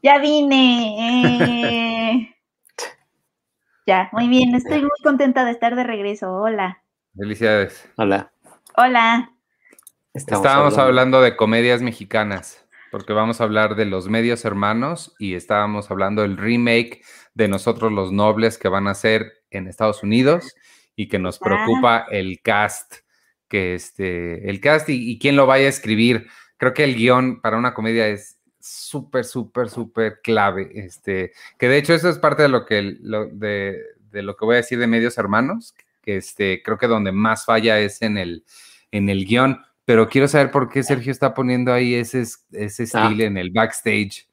Ya 0.03 0.19
vine. 0.19 2.19
Eh. 2.19 2.36
ya, 3.88 4.10
muy 4.12 4.27
bien. 4.27 4.53
Estoy 4.53 4.81
muy 4.81 5.00
contenta 5.01 5.45
de 5.45 5.51
estar 5.51 5.77
de 5.77 5.86
regreso. 5.86 6.29
Hola. 6.33 6.83
Felicidades. 7.17 7.89
Hola. 7.95 8.33
Hola. 8.75 9.31
Estábamos 10.13 10.77
hablando 10.77 11.22
de 11.22 11.38
comedias 11.38 11.81
mexicanas 11.81 12.67
porque 12.91 13.13
vamos 13.13 13.39
a 13.39 13.45
hablar 13.45 13.75
de 13.75 13.86
los 13.86 14.10
medios 14.10 14.45
hermanos 14.45 15.15
y 15.17 15.36
estábamos 15.36 15.89
hablando 15.89 16.22
del 16.22 16.38
remake 16.38 17.01
de 17.33 17.48
Nosotros 17.48 17.91
los 17.91 18.12
Nobles 18.12 18.60
que 18.60 18.67
van 18.67 18.88
a 18.88 18.91
hacer 18.91 19.31
en 19.50 19.67
Estados 19.67 20.03
Unidos 20.03 20.53
y 20.95 21.07
que 21.07 21.17
nos 21.17 21.39
preocupa 21.39 22.05
el 22.12 22.41
cast, 22.43 22.98
que 23.48 23.74
este, 23.74 24.48
el 24.48 24.60
cast 24.60 24.89
y, 24.89 25.17
quién 25.17 25.38
lo 25.38 25.48
vaya 25.48 25.65
a 25.65 25.69
escribir. 25.69 26.27
Creo 26.57 26.74
que 26.74 26.83
el 26.83 26.95
guion 26.95 27.41
para 27.41 27.57
una 27.57 27.74
comedia 27.74 28.07
es 28.10 28.42
súper, 28.63 29.25
súper, 29.25 29.70
súper 29.70 30.22
clave. 30.22 30.72
Este, 30.74 31.34
que 31.58 31.67
de 31.67 31.77
hecho 31.77 31.93
eso 31.93 32.10
es 32.10 32.17
parte 32.17 32.43
de 32.43 32.50
lo 32.50 32.65
que, 32.65 32.98
lo, 33.01 33.25
de, 33.25 33.82
de, 34.12 34.24
lo 34.24 34.36
que 34.36 34.46
voy 34.46 34.55
a 34.55 34.58
decir 34.58 34.79
de 34.79 34.88
Medios 34.88 35.17
Hermanos, 35.17 35.75
que 36.01 36.17
este, 36.17 36.63
creo 36.63 36.77
que 36.77 36.88
donde 36.88 37.12
más 37.12 37.46
falla 37.46 37.79
es 37.79 38.01
en 38.01 38.17
el, 38.17 38.46
en 38.91 39.10
el 39.10 39.25
guion. 39.25 39.60
Pero 39.86 40.08
quiero 40.08 40.29
saber 40.29 40.50
por 40.50 40.70
qué 40.70 40.82
Sergio 40.82 41.12
está 41.12 41.34
poniendo 41.34 41.74
ahí 41.74 41.93
ese, 41.93 42.22
ese 42.22 42.84
ah. 42.93 43.03
estilo 43.03 43.25
en 43.25 43.38
el 43.38 43.51
backstage. 43.51 44.29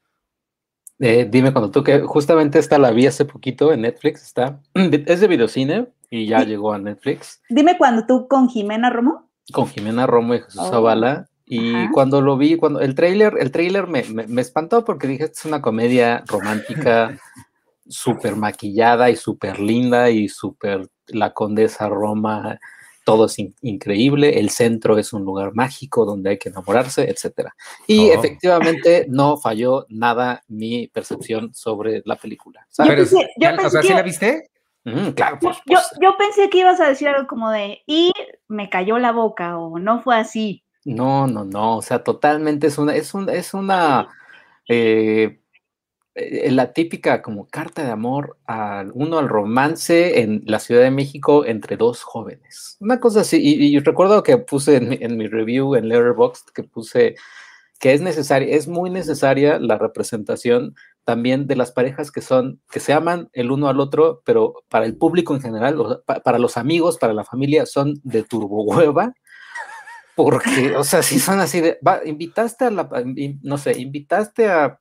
Eh, 0.99 1.27
dime 1.29 1.51
cuando 1.51 1.71
tú 1.71 1.83
que 1.83 1.99
justamente 2.01 2.59
esta 2.59 2.77
la 2.77 2.91
vi 2.91 3.07
hace 3.07 3.25
poquito 3.25 3.73
en 3.73 3.81
Netflix, 3.81 4.23
está, 4.23 4.61
es 4.73 5.19
de 5.19 5.27
videocine 5.27 5.87
y 6.09 6.27
ya 6.27 6.43
llegó 6.43 6.71
a 6.71 6.77
Netflix. 6.77 7.41
Dime 7.49 7.77
cuando 7.77 8.05
tú 8.05 8.27
con 8.27 8.47
Jimena 8.47 8.89
Romo. 8.89 9.29
Con 9.51 9.67
Jimena 9.67 10.07
Romo 10.07 10.35
y 10.35 10.39
Jesús 10.39 10.61
oh. 10.61 10.69
Zavala. 10.69 11.27
Y 11.53 11.89
cuando 11.89 12.21
lo 12.21 12.37
vi, 12.37 12.55
cuando 12.55 12.79
el 12.79 12.95
trailer, 12.95 13.35
el 13.39 13.51
trailer 13.51 13.87
me, 13.87 14.03
me, 14.03 14.41
espantó 14.41 14.85
porque 14.85 15.07
dije, 15.07 15.25
es 15.25 15.43
una 15.43 15.61
comedia 15.61 16.23
romántica 16.25 17.19
súper 17.89 18.37
maquillada 18.37 19.09
y 19.09 19.17
súper 19.17 19.59
linda 19.59 20.09
y 20.09 20.29
súper 20.29 20.87
la 21.07 21.33
condesa 21.33 21.89
Roma 21.89 22.57
todo 23.03 23.25
es 23.25 23.37
increíble, 23.61 24.39
el 24.39 24.49
centro 24.49 24.97
es 24.97 25.13
un 25.13 25.23
lugar 25.23 25.53
mágico 25.53 26.05
donde 26.05 26.31
hay 26.31 26.37
que 26.37 26.49
enamorarse, 26.49 27.09
etc. 27.09 27.49
Y 27.87 28.09
oh. 28.09 28.13
efectivamente 28.13 29.05
no 29.09 29.37
falló 29.37 29.85
nada 29.89 30.43
mi 30.47 30.87
percepción 30.87 31.53
sobre 31.53 32.03
la 32.05 32.15
película. 32.15 32.65
Yo 32.77 32.85
pensé, 32.85 33.81
¿sí 33.81 33.93
la 33.93 34.01
viste? 34.03 34.49
claro. 35.15 35.39
Yo, 35.41 36.17
pensé 36.17 36.49
que 36.49 36.59
ibas 36.59 36.79
a 36.79 36.87
decir 36.87 37.07
algo 37.07 37.27
como 37.27 37.49
de, 37.49 37.81
y 37.85 38.11
me 38.47 38.69
cayó 38.69 38.99
la 38.99 39.11
boca, 39.11 39.57
o 39.57 39.79
no 39.79 40.01
fue 40.01 40.15
así. 40.17 40.63
No, 40.85 41.27
no, 41.27 41.45
no, 41.45 41.77
o 41.77 41.81
sea, 41.81 42.03
totalmente 42.03 42.67
es 42.67 42.77
una, 42.77 42.95
es, 42.95 43.13
es 43.13 43.53
una 43.53 44.09
eh, 44.67 45.41
eh, 46.13 46.51
la 46.51 46.73
típica 46.73 47.21
como 47.21 47.47
carta 47.47 47.85
de 47.85 47.91
amor 47.91 48.37
al 48.45 48.91
uno 48.93 49.17
al 49.17 49.29
romance 49.29 50.19
en 50.21 50.43
la 50.45 50.59
Ciudad 50.59 50.81
de 50.81 50.91
México 50.91 51.45
entre 51.45 51.77
dos 51.77 52.03
jóvenes. 52.03 52.75
Una 52.81 52.99
cosa 52.99 53.21
así, 53.21 53.39
y, 53.41 53.79
recuerdo 53.79 54.21
que 54.21 54.37
puse 54.37 54.75
en 54.77 55.17
mi, 55.17 55.27
review 55.27 55.75
en 55.75 55.87
Letterboxd 55.87 56.49
que 56.53 56.63
puse 56.63 57.15
que 57.79 57.93
es 57.93 58.01
necesaria, 58.01 58.55
es 58.55 58.67
muy 58.67 58.89
necesaria 58.89 59.57
la 59.59 59.77
representación 59.77 60.75
también 61.03 61.47
de 61.47 61.55
las 61.55 61.71
parejas 61.71 62.11
que 62.11 62.21
son, 62.21 62.61
que 62.69 62.79
se 62.79 62.93
aman 62.93 63.29
el 63.33 63.49
uno 63.49 63.69
al 63.69 63.79
otro, 63.79 64.21
pero 64.25 64.53
para 64.69 64.85
el 64.85 64.97
público 64.97 65.33
en 65.33 65.41
general, 65.41 66.03
para 66.23 66.39
los 66.39 66.57
amigos, 66.57 66.97
para 66.97 67.13
la 67.13 67.23
familia, 67.23 67.65
son 67.65 67.99
de 68.03 68.23
turbo 68.23 68.63
hueva. 68.63 69.13
Porque, 70.23 70.75
o 70.75 70.83
sea, 70.83 71.03
si 71.03 71.19
son 71.19 71.39
así 71.39 71.61
de, 71.61 71.79
invitaste 72.05 72.65
a 72.65 72.71
la, 72.71 72.89
no 73.41 73.57
sé, 73.57 73.79
invitaste 73.79 74.49
a 74.49 74.79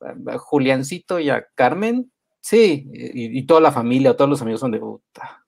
a 0.00 0.38
Juliancito 0.38 1.18
y 1.18 1.30
a 1.30 1.46
Carmen, 1.54 2.12
sí, 2.40 2.88
y, 2.92 3.46
toda 3.46 3.60
la 3.60 3.72
familia, 3.72 4.16
todos 4.16 4.30
los 4.30 4.42
amigos 4.42 4.60
son 4.60 4.72
de 4.72 4.78
puta. 4.78 5.44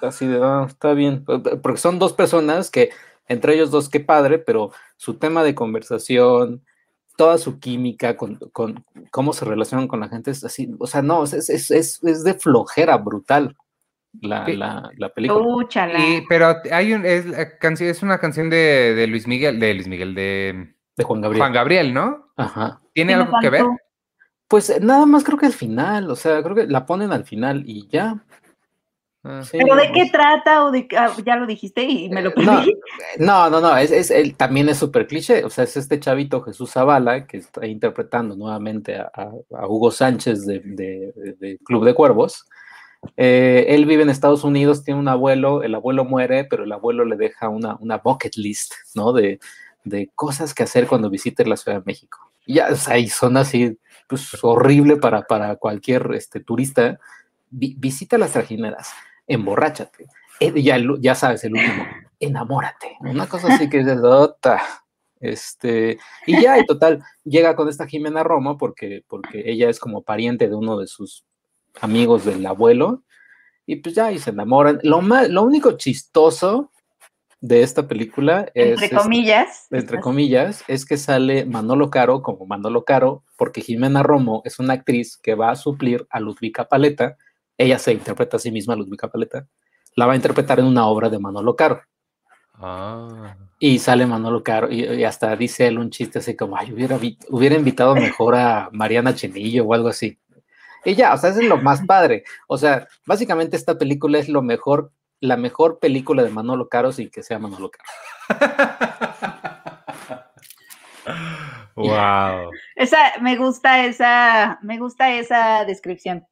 Así 0.00 0.26
de, 0.26 0.38
ah, 0.42 0.66
está 0.68 0.92
bien, 0.92 1.24
porque 1.24 1.78
son 1.78 1.98
dos 1.98 2.12
personas 2.12 2.70
que, 2.70 2.90
entre 3.26 3.54
ellos 3.54 3.70
dos, 3.70 3.88
qué 3.88 4.00
padre, 4.00 4.38
pero 4.38 4.70
su 4.96 5.14
tema 5.14 5.42
de 5.42 5.54
conversación, 5.54 6.62
toda 7.16 7.38
su 7.38 7.58
química, 7.58 8.16
con, 8.16 8.38
cómo 9.10 9.32
se 9.32 9.44
relacionan 9.44 9.88
con 9.88 10.00
la 10.00 10.08
gente, 10.08 10.30
es 10.30 10.44
así, 10.44 10.70
o 10.78 10.86
sea, 10.86 11.00
no, 11.00 11.24
es, 11.24 11.48
es, 11.48 12.00
de 12.00 12.34
flojera 12.34 12.96
brutal. 12.98 13.56
La, 14.20 14.90
la, 14.96 15.08
película. 15.10 15.66
pero 16.28 16.56
hay 16.70 16.92
un, 16.92 17.04
es, 17.04 17.26
es 17.80 18.02
una 18.02 18.18
canción 18.18 18.48
de, 18.48 18.94
de 18.94 19.06
Luis 19.06 19.26
Miguel, 19.26 19.60
de 19.60 19.74
Luis 19.74 19.88
Miguel, 19.88 20.14
de 20.14 20.74
de 20.96 21.04
Juan 21.04 21.20
Gabriel. 21.20 21.40
Juan 21.40 21.52
Gabriel, 21.52 21.94
¿no? 21.94 22.28
Ajá. 22.36 22.80
¿Tiene 22.92 23.14
algo 23.14 23.36
que 23.40 23.50
ver? 23.50 23.64
Pues 24.46 24.70
eh, 24.70 24.78
nada 24.80 25.06
más 25.06 25.24
creo 25.24 25.38
que 25.38 25.46
al 25.46 25.52
final, 25.52 26.10
o 26.10 26.16
sea, 26.16 26.42
creo 26.42 26.54
que 26.54 26.66
la 26.66 26.86
ponen 26.86 27.12
al 27.12 27.24
final 27.24 27.64
y 27.66 27.88
ya. 27.88 28.24
Ah. 29.24 29.42
¿Pero 29.50 29.74
de 29.74 29.90
qué 29.92 30.10
trata? 30.12 30.64
o 30.64 30.70
de 30.70 30.86
ah, 30.96 31.10
Ya 31.24 31.36
lo 31.36 31.46
dijiste 31.46 31.82
y 31.82 32.08
me 32.10 32.22
lo 32.22 32.32
perdí. 32.32 32.78
No, 33.18 33.48
no, 33.48 33.60
no, 33.60 33.76
es, 33.76 33.90
es, 33.90 34.36
también 34.36 34.68
es 34.68 34.78
súper 34.78 35.06
cliché. 35.06 35.44
O 35.44 35.50
sea, 35.50 35.64
es 35.64 35.76
este 35.76 35.98
chavito 35.98 36.42
Jesús 36.42 36.70
Zavala 36.70 37.26
que 37.26 37.38
está 37.38 37.66
interpretando 37.66 38.36
nuevamente 38.36 38.96
a, 38.96 39.32
Hugo 39.66 39.90
Sánchez 39.90 40.46
de, 40.46 41.58
Club 41.64 41.84
de 41.84 41.94
Cuervos. 41.94 42.44
Eh, 43.16 43.66
él 43.68 43.86
vive 43.86 44.02
en 44.02 44.10
Estados 44.10 44.44
Unidos, 44.44 44.84
tiene 44.84 45.00
un 45.00 45.08
abuelo, 45.08 45.62
el 45.62 45.74
abuelo 45.74 46.04
muere, 46.04 46.44
pero 46.44 46.64
el 46.64 46.72
abuelo 46.72 47.04
le 47.04 47.16
deja 47.16 47.48
una, 47.48 47.76
una 47.80 47.98
bucket 47.98 48.36
list, 48.36 48.74
¿no? 48.94 49.12
De, 49.12 49.38
de 49.84 50.10
cosas 50.14 50.54
que 50.54 50.62
hacer 50.62 50.86
cuando 50.86 51.10
visites 51.10 51.46
la 51.46 51.56
Ciudad 51.56 51.78
de 51.78 51.84
México. 51.86 52.18
Ya, 52.46 52.68
o 52.70 52.76
sea, 52.76 52.98
y 52.98 53.08
son 53.08 53.36
así, 53.36 53.78
pues 54.08 54.42
horrible 54.42 54.96
para, 54.96 55.22
para 55.22 55.56
cualquier 55.56 56.10
este, 56.14 56.40
turista. 56.40 56.98
visita 57.50 58.18
las 58.18 58.32
trajineras, 58.32 58.90
emborráchate. 59.26 60.06
Eh, 60.40 60.62
ya, 60.62 60.78
ya 61.00 61.14
sabes, 61.14 61.44
el 61.44 61.54
último, 61.54 61.86
enamórate. 62.18 62.96
Una 63.00 63.28
cosa 63.28 63.54
así 63.54 63.68
que 63.68 63.80
es 63.80 64.00
dota. 64.00 64.62
Este, 65.20 65.98
y 66.26 66.42
ya, 66.42 66.58
y 66.58 66.66
total, 66.66 67.02
llega 67.24 67.56
con 67.56 67.68
esta 67.68 67.86
Jimena 67.86 68.22
Roma 68.22 68.58
porque, 68.58 69.04
porque 69.08 69.42
ella 69.46 69.70
es 69.70 69.78
como 69.78 70.02
pariente 70.02 70.48
de 70.48 70.54
uno 70.54 70.76
de 70.76 70.86
sus 70.86 71.24
amigos 71.80 72.24
del 72.24 72.44
abuelo. 72.46 73.02
Y 73.66 73.76
pues 73.76 73.94
ya, 73.94 74.12
y 74.12 74.18
se 74.18 74.30
enamoran. 74.30 74.78
Lo, 74.82 75.00
más, 75.00 75.28
lo 75.28 75.42
único 75.42 75.72
chistoso 75.72 76.70
de 77.40 77.62
esta 77.62 77.86
película 77.86 78.50
es... 78.54 78.80
Entre 78.80 78.96
comillas. 78.96 79.66
entre 79.70 80.00
comillas, 80.00 80.64
es 80.66 80.86
que 80.86 80.96
sale 80.96 81.44
Manolo 81.44 81.90
Caro 81.90 82.22
como 82.22 82.46
Manolo 82.46 82.84
Caro, 82.84 83.22
porque 83.36 83.60
Jimena 83.60 84.02
Romo 84.02 84.42
es 84.44 84.58
una 84.58 84.74
actriz 84.74 85.18
que 85.18 85.34
va 85.34 85.50
a 85.50 85.56
suplir 85.56 86.06
a 86.10 86.20
Ludwika 86.20 86.68
Paleta. 86.68 87.16
Ella 87.58 87.78
se 87.78 87.92
interpreta 87.92 88.38
a 88.38 88.40
sí 88.40 88.50
misma, 88.50 88.76
Ludwika 88.76 89.08
Paleta. 89.08 89.46
La 89.94 90.06
va 90.06 90.14
a 90.14 90.16
interpretar 90.16 90.58
en 90.58 90.66
una 90.66 90.86
obra 90.86 91.08
de 91.08 91.18
Manolo 91.18 91.54
Caro. 91.54 91.82
Ah. 92.54 93.36
Y 93.58 93.78
sale 93.78 94.06
Manolo 94.06 94.42
Caro 94.42 94.70
y, 94.70 95.04
hasta 95.04 95.34
dice 95.36 95.66
él 95.66 95.78
un 95.78 95.90
chiste 95.90 96.20
así 96.20 96.36
como, 96.36 96.56
ay, 96.56 96.72
hubiera, 96.72 96.98
hubiera 97.28 97.56
invitado 97.56 97.94
mejor 97.94 98.36
a 98.36 98.70
Mariana 98.72 99.14
Chenillo 99.14 99.64
o 99.64 99.74
algo 99.74 99.88
así. 99.88 100.18
Y 100.84 100.94
ya, 100.94 101.14
o 101.14 101.18
sea, 101.18 101.30
es 101.30 101.36
lo 101.36 101.56
más 101.56 101.84
padre. 101.86 102.24
O 102.46 102.58
sea, 102.58 102.86
básicamente 103.06 103.56
esta 103.56 103.78
película 103.78 104.18
es 104.18 104.28
lo 104.28 104.42
mejor 104.42 104.92
la 105.20 105.36
mejor 105.36 105.78
película 105.78 106.22
de 106.22 106.30
Manolo 106.30 106.68
Caro 106.68 106.92
sin 106.92 107.10
que 107.10 107.22
sea 107.22 107.38
Manolo 107.38 107.70
Caro. 107.70 107.88
wow. 111.76 112.50
Esa, 112.76 112.98
me 113.20 113.36
gusta 113.36 113.86
esa, 113.86 114.58
me 114.62 114.78
gusta 114.78 115.12
esa 115.12 115.64
descripción. 115.64 116.26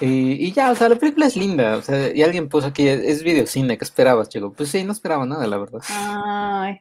Y, 0.00 0.52
ya, 0.52 0.72
o 0.72 0.74
sea, 0.74 0.88
la 0.88 0.96
película 0.96 1.26
es 1.26 1.36
linda, 1.36 1.76
o 1.76 1.82
sea, 1.82 2.12
y 2.12 2.20
alguien 2.22 2.48
puso 2.48 2.66
aquí, 2.66 2.88
es 2.88 3.22
videocine, 3.22 3.78
¿qué 3.78 3.84
esperabas, 3.84 4.28
chico? 4.28 4.52
Pues 4.52 4.68
sí, 4.68 4.82
no 4.82 4.90
esperaba 4.90 5.24
nada, 5.24 5.46
la 5.46 5.56
verdad. 5.56 5.80
Ay. 5.88 6.80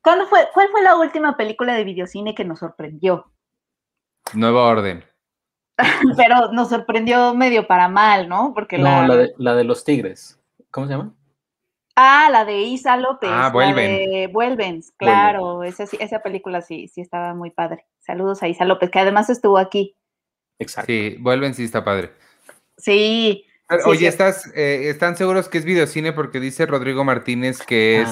¿Cuándo 0.00 0.26
fue, 0.26 0.48
¿Cuál 0.54 0.68
fue 0.70 0.82
la 0.82 0.96
última 0.96 1.36
película 1.36 1.74
de 1.74 1.84
videocine 1.84 2.34
que 2.34 2.44
nos 2.44 2.60
sorprendió? 2.60 3.30
Nueva 4.32 4.64
Orden. 4.64 5.04
pero 6.16 6.52
nos 6.52 6.68
sorprendió 6.68 7.34
medio 7.34 7.66
para 7.66 7.88
mal, 7.88 8.28
¿no? 8.28 8.52
Porque 8.54 8.78
no, 8.78 9.06
la... 9.06 9.16
de, 9.16 9.34
la 9.38 9.54
de 9.54 9.64
los 9.64 9.84
tigres. 9.84 10.38
¿Cómo 10.70 10.86
se 10.86 10.94
llama? 10.94 11.14
Ah, 11.94 12.28
la 12.30 12.44
de 12.44 12.62
Isa 12.62 12.96
López. 12.96 13.30
Ah, 13.32 13.50
vuelven. 13.50 14.10
de 14.10 14.26
Vuelven, 14.30 14.82
claro. 14.98 15.64
Esa, 15.64 15.84
esa 15.98 16.22
película 16.22 16.60
sí, 16.60 16.88
sí 16.88 17.00
estaba 17.00 17.32
muy 17.32 17.50
padre. 17.50 17.86
Saludos 18.00 18.42
a 18.42 18.48
Isa 18.48 18.66
López, 18.66 18.90
que 18.90 18.98
además 18.98 19.30
estuvo 19.30 19.56
aquí. 19.56 19.96
Exacto. 20.58 20.92
Sí, 20.92 21.16
Vuelven 21.20 21.54
sí 21.54 21.64
está 21.64 21.84
padre. 21.84 22.12
Sí. 22.76 23.46
Oye, 23.86 24.06
¿estás, 24.06 24.52
eh, 24.54 24.90
¿están 24.90 25.16
seguros 25.16 25.48
que 25.48 25.58
es 25.58 25.64
videocine? 25.64 26.12
Porque 26.12 26.38
dice 26.38 26.66
Rodrigo 26.66 27.02
Martínez 27.02 27.58
que 27.62 28.02
es 28.02 28.08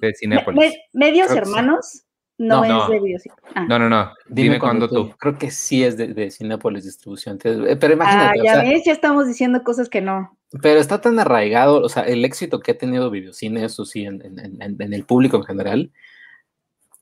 de 0.00 0.14
Cinépolis. 0.14 0.74
medios 0.92 1.30
hermanos 1.30 2.04
no, 2.40 2.64
es 2.64 2.88
de 2.88 3.00
videocine. 3.00 3.34
Ah. 3.54 3.66
No, 3.68 3.78
no, 3.78 3.90
no. 3.90 4.12
Dime, 4.26 4.58
cuándo 4.58 4.88
tú. 4.88 5.10
Creo 5.18 5.36
que 5.36 5.50
sí 5.50 5.84
es 5.84 5.98
de, 5.98 6.08
de 6.08 6.30
Cinepolis 6.30 6.84
Distribución. 6.84 7.38
Eh, 7.44 7.76
pero 7.78 7.92
imagínate. 7.92 8.40
Ah, 8.40 8.42
ya 8.42 8.62
ves, 8.62 8.82
ya 8.86 8.92
estamos 8.92 9.26
diciendo 9.26 9.62
cosas 9.62 9.90
que 9.90 10.00
no. 10.00 10.38
Pero 10.62 10.80
está 10.80 11.02
tan 11.02 11.18
arraigado, 11.18 11.82
o 11.82 11.88
sea, 11.90 12.04
el 12.04 12.24
éxito 12.24 12.60
que 12.60 12.72
ha 12.72 12.78
tenido 12.78 13.10
videocine, 13.10 13.62
eso 13.62 13.84
sí, 13.84 14.04
en, 14.04 14.22
el 14.60 15.04
público 15.04 15.36
en 15.36 15.44
general. 15.44 15.92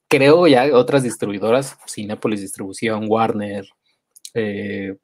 Creo 0.09 0.49
ya 0.49 0.76
otras 0.76 1.04
distribuidoras, 1.04 1.78
Cinepolis 1.87 2.40
Distribución, 2.40 3.04
Warner, 3.09 3.64
eh, 4.35 4.97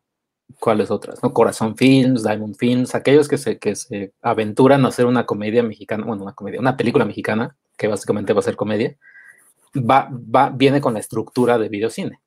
¿cuáles 0.58 0.90
otras? 0.90 1.22
¿No? 1.22 1.32
Corazón 1.32 1.76
Films, 1.76 2.24
Diamond 2.24 2.56
Films, 2.56 2.94
aquellos 2.96 3.28
que 3.28 3.38
se, 3.38 3.58
que 3.58 3.76
se 3.76 4.12
aventuran 4.20 4.84
a 4.84 4.88
hacer 4.88 5.06
una 5.06 5.26
comedia 5.26 5.62
mexicana, 5.62 6.04
bueno, 6.04 6.24
una 6.24 6.32
comedia, 6.32 6.58
una 6.58 6.76
película 6.76 7.04
mexicana, 7.04 7.56
que 7.78 7.86
básicamente 7.86 8.32
va 8.32 8.40
a 8.40 8.42
ser 8.42 8.56
comedia 8.56 8.96
va, 9.74 10.08
va, 10.10 10.50
viene 10.50 10.80
con 10.80 10.94
la 10.94 11.00
estructura 11.00 11.58
de 11.58 11.68
videocine. 11.68 12.20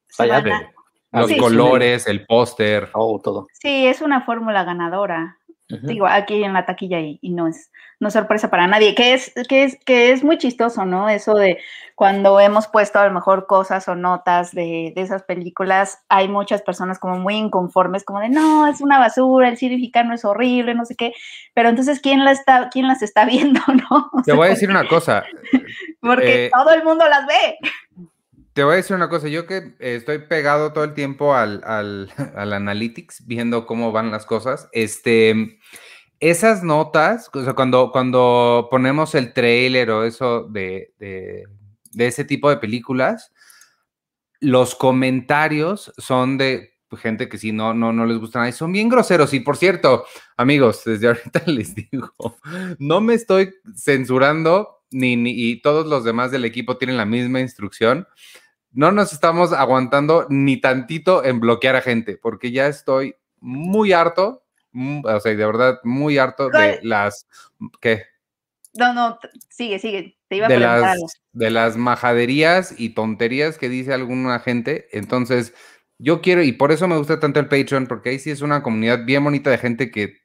los 1.11 1.31
colores, 1.33 2.07
el 2.07 2.25
póster. 2.25 2.89
Oh, 2.93 3.19
todo. 3.23 3.47
Sí, 3.53 3.87
es 3.87 4.01
una 4.01 4.21
fórmula 4.21 4.63
ganadora. 4.63 5.37
Digo, 5.69 6.07
aquí 6.07 6.43
en 6.43 6.53
la 6.53 6.65
taquilla 6.65 6.99
y, 7.01 7.19
y, 7.21 7.31
no 7.31 7.47
es 7.47 7.71
no 7.99 8.11
sorpresa 8.11 8.49
para 8.49 8.67
nadie, 8.67 8.93
que 8.93 9.13
es, 9.13 9.33
que 9.49 9.63
es, 9.63 9.77
que 9.83 10.11
es 10.11 10.23
muy 10.23 10.37
chistoso, 10.37 10.85
¿no? 10.85 11.09
Eso 11.09 11.33
de 11.33 11.57
cuando 11.95 12.39
hemos 12.39 12.67
puesto 12.67 12.99
a 12.99 13.07
lo 13.07 13.13
mejor 13.13 13.47
cosas 13.47 13.87
o 13.87 13.95
notas 13.95 14.53
de, 14.53 14.93
de 14.95 15.01
esas 15.01 15.23
películas, 15.23 16.03
hay 16.07 16.27
muchas 16.27 16.61
personas 16.61 16.99
como 16.99 17.17
muy 17.17 17.35
inconformes, 17.35 18.03
como 18.03 18.19
de 18.19 18.29
no, 18.29 18.67
es 18.67 18.81
una 18.81 18.99
basura, 18.99 19.49
el 19.49 19.57
significado 19.57 20.13
es 20.13 20.25
horrible, 20.25 20.75
no 20.75 20.85
sé 20.85 20.95
qué, 20.95 21.13
pero 21.55 21.69
entonces, 21.69 21.99
¿quién, 21.99 22.23
la 22.23 22.31
está, 22.31 22.69
quién 22.69 22.87
las 22.87 23.01
está 23.01 23.25
viendo, 23.25 23.61
no? 23.89 24.11
Te 24.23 24.33
voy 24.33 24.47
a 24.47 24.51
decir 24.51 24.69
una 24.69 24.87
cosa. 24.87 25.23
Porque 25.99 26.45
eh, 26.45 26.51
todo 26.53 26.71
el 26.73 26.83
mundo 26.83 27.05
las 27.09 27.25
ve. 27.25 27.57
Te 28.57 28.63
voy 28.63 28.73
a 28.73 28.77
decir 28.77 28.95
una 28.95 29.07
cosa, 29.07 29.27
yo 29.27 29.45
que 29.45 29.75
estoy 29.77 30.17
pegado 30.17 30.73
todo 30.73 30.83
el 30.83 30.95
tiempo 30.95 31.35
al, 31.35 31.61
al, 31.63 32.11
al, 32.35 32.53
Analytics, 32.53 33.27
viendo 33.27 33.67
cómo 33.67 33.91
van 33.91 34.09
las 34.09 34.25
cosas, 34.25 34.67
este, 34.71 35.59
esas 36.19 36.63
notas, 36.63 37.29
cuando, 37.55 37.91
cuando 37.91 38.67
ponemos 38.71 39.13
el 39.13 39.31
trailer 39.33 39.91
o 39.91 40.05
eso 40.05 40.47
de, 40.49 40.91
de, 40.97 41.43
de 41.91 42.07
ese 42.07 42.25
tipo 42.25 42.49
de 42.49 42.57
películas, 42.57 43.31
los 44.39 44.73
comentarios 44.73 45.93
son 45.99 46.39
de 46.39 46.79
gente 46.99 47.29
que 47.29 47.37
sí, 47.37 47.51
no, 47.51 47.75
no, 47.75 47.93
no 47.93 48.07
les 48.07 48.17
gusta 48.17 48.39
nada 48.39 48.49
y 48.49 48.53
son 48.53 48.71
bien 48.71 48.89
groseros. 48.89 49.35
Y 49.35 49.39
por 49.41 49.57
cierto, 49.57 50.03
amigos, 50.35 50.81
desde 50.83 51.09
ahorita 51.09 51.43
les 51.45 51.75
digo, 51.75 52.11
no 52.79 53.01
me 53.01 53.13
estoy 53.13 53.53
censurando, 53.75 54.79
ni, 54.89 55.15
ni 55.15 55.31
y 55.51 55.61
todos 55.61 55.85
los 55.85 56.03
demás 56.03 56.31
del 56.31 56.43
equipo 56.43 56.77
tienen 56.77 56.97
la 56.97 57.05
misma 57.05 57.39
instrucción 57.39 58.07
no 58.71 58.91
nos 58.91 59.13
estamos 59.13 59.53
aguantando 59.53 60.27
ni 60.29 60.59
tantito 60.59 61.23
en 61.23 61.39
bloquear 61.39 61.75
a 61.75 61.81
gente, 61.81 62.17
porque 62.17 62.51
ya 62.51 62.67
estoy 62.67 63.15
muy 63.39 63.93
harto, 63.93 64.43
mm, 64.71 65.05
o 65.05 65.19
sea, 65.19 65.35
de 65.35 65.45
verdad, 65.45 65.79
muy 65.83 66.17
harto 66.17 66.49
de 66.49 66.79
las, 66.83 67.27
¿qué? 67.81 68.03
No, 68.73 68.93
no, 68.93 69.17
sigue, 69.49 69.79
sigue, 69.79 70.17
te 70.27 70.35
iba 70.35 70.45
a 70.45 70.49
de 70.49 70.59
las, 70.59 70.99
de 71.31 71.49
las 71.49 71.77
majaderías 71.77 72.75
y 72.77 72.89
tonterías 72.89 73.57
que 73.57 73.69
dice 73.69 73.93
alguna 73.93 74.39
gente, 74.39 74.87
entonces 74.91 75.53
yo 75.99 76.21
quiero, 76.21 76.43
y 76.43 76.51
por 76.51 76.71
eso 76.71 76.87
me 76.87 76.97
gusta 76.97 77.19
tanto 77.19 77.39
el 77.39 77.47
Patreon, 77.47 77.87
porque 77.87 78.09
ahí 78.09 78.19
sí 78.19 78.29
es 78.29 78.41
una 78.41 78.61
comunidad 78.61 79.05
bien 79.05 79.23
bonita 79.23 79.49
de 79.49 79.57
gente 79.57 79.89
que, 79.89 80.17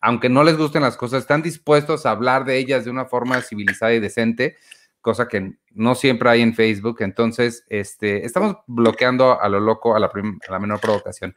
aunque 0.00 0.28
no 0.28 0.44
les 0.44 0.58
gusten 0.58 0.82
las 0.82 0.98
cosas, 0.98 1.22
están 1.22 1.42
dispuestos 1.42 2.04
a 2.04 2.10
hablar 2.10 2.44
de 2.44 2.58
ellas 2.58 2.84
de 2.84 2.90
una 2.90 3.06
forma 3.06 3.40
civilizada 3.40 3.94
y 3.94 4.00
decente, 4.00 4.56
cosa 5.04 5.28
que 5.28 5.52
no 5.72 5.94
siempre 5.94 6.30
hay 6.30 6.40
en 6.40 6.54
Facebook. 6.54 6.96
Entonces, 7.00 7.64
este, 7.68 8.24
estamos 8.24 8.56
bloqueando 8.66 9.38
a 9.38 9.48
lo 9.50 9.60
loco 9.60 9.94
a 9.94 10.00
la, 10.00 10.10
menor 10.58 10.80
provocación. 10.80 11.34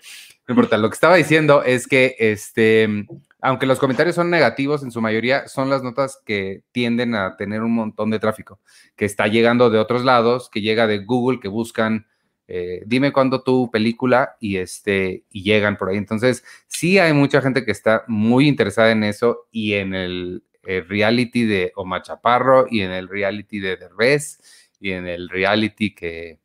No 0.47 0.53
importa, 0.53 0.77
lo 0.77 0.89
que 0.89 0.93
estaba 0.93 1.17
diciendo 1.17 1.63
es 1.63 1.85
que, 1.85 2.15
este, 2.17 3.05
aunque 3.41 3.65
los 3.65 3.77
comentarios 3.77 4.15
son 4.15 4.29
negativos 4.29 4.83
en 4.83 4.91
su 4.91 5.01
mayoría, 5.01 5.49
son 5.49 5.69
las 5.69 5.83
notas 5.83 6.21
que 6.25 6.63
tienden 6.71 7.13
a 7.13 7.35
tener 7.35 7.61
un 7.61 7.75
montón 7.75 8.09
de 8.09 8.19
tráfico, 8.19 8.61
que 8.95 9.03
está 9.03 9.27
llegando 9.27 9.69
de 9.69 9.79
otros 9.79 10.05
lados, 10.05 10.49
que 10.49 10.61
llega 10.61 10.87
de 10.87 10.99
Google, 10.99 11.41
que 11.41 11.49
buscan, 11.49 12.07
eh, 12.47 12.83
dime 12.85 13.11
cuándo 13.11 13.43
tu 13.43 13.69
película 13.69 14.37
y, 14.39 14.55
este, 14.55 15.25
y 15.29 15.43
llegan 15.43 15.75
por 15.75 15.89
ahí. 15.89 15.97
Entonces, 15.97 16.45
sí 16.67 16.99
hay 16.99 17.11
mucha 17.11 17.41
gente 17.41 17.65
que 17.65 17.71
está 17.71 18.05
muy 18.07 18.47
interesada 18.47 18.91
en 18.91 19.03
eso 19.03 19.49
y 19.51 19.73
en 19.73 19.93
el, 19.93 20.43
el 20.67 20.85
reality 20.85 21.45
de 21.45 21.71
Oma 21.75 22.01
Chaparro 22.01 22.67
y 22.69 22.81
en 22.81 22.91
el 22.91 23.07
reality 23.07 23.59
de 23.59 23.77
Derbez 23.77 24.39
y 24.81 24.91
en 24.91 25.07
el 25.07 25.29
reality 25.29 25.95
que, 25.95 26.39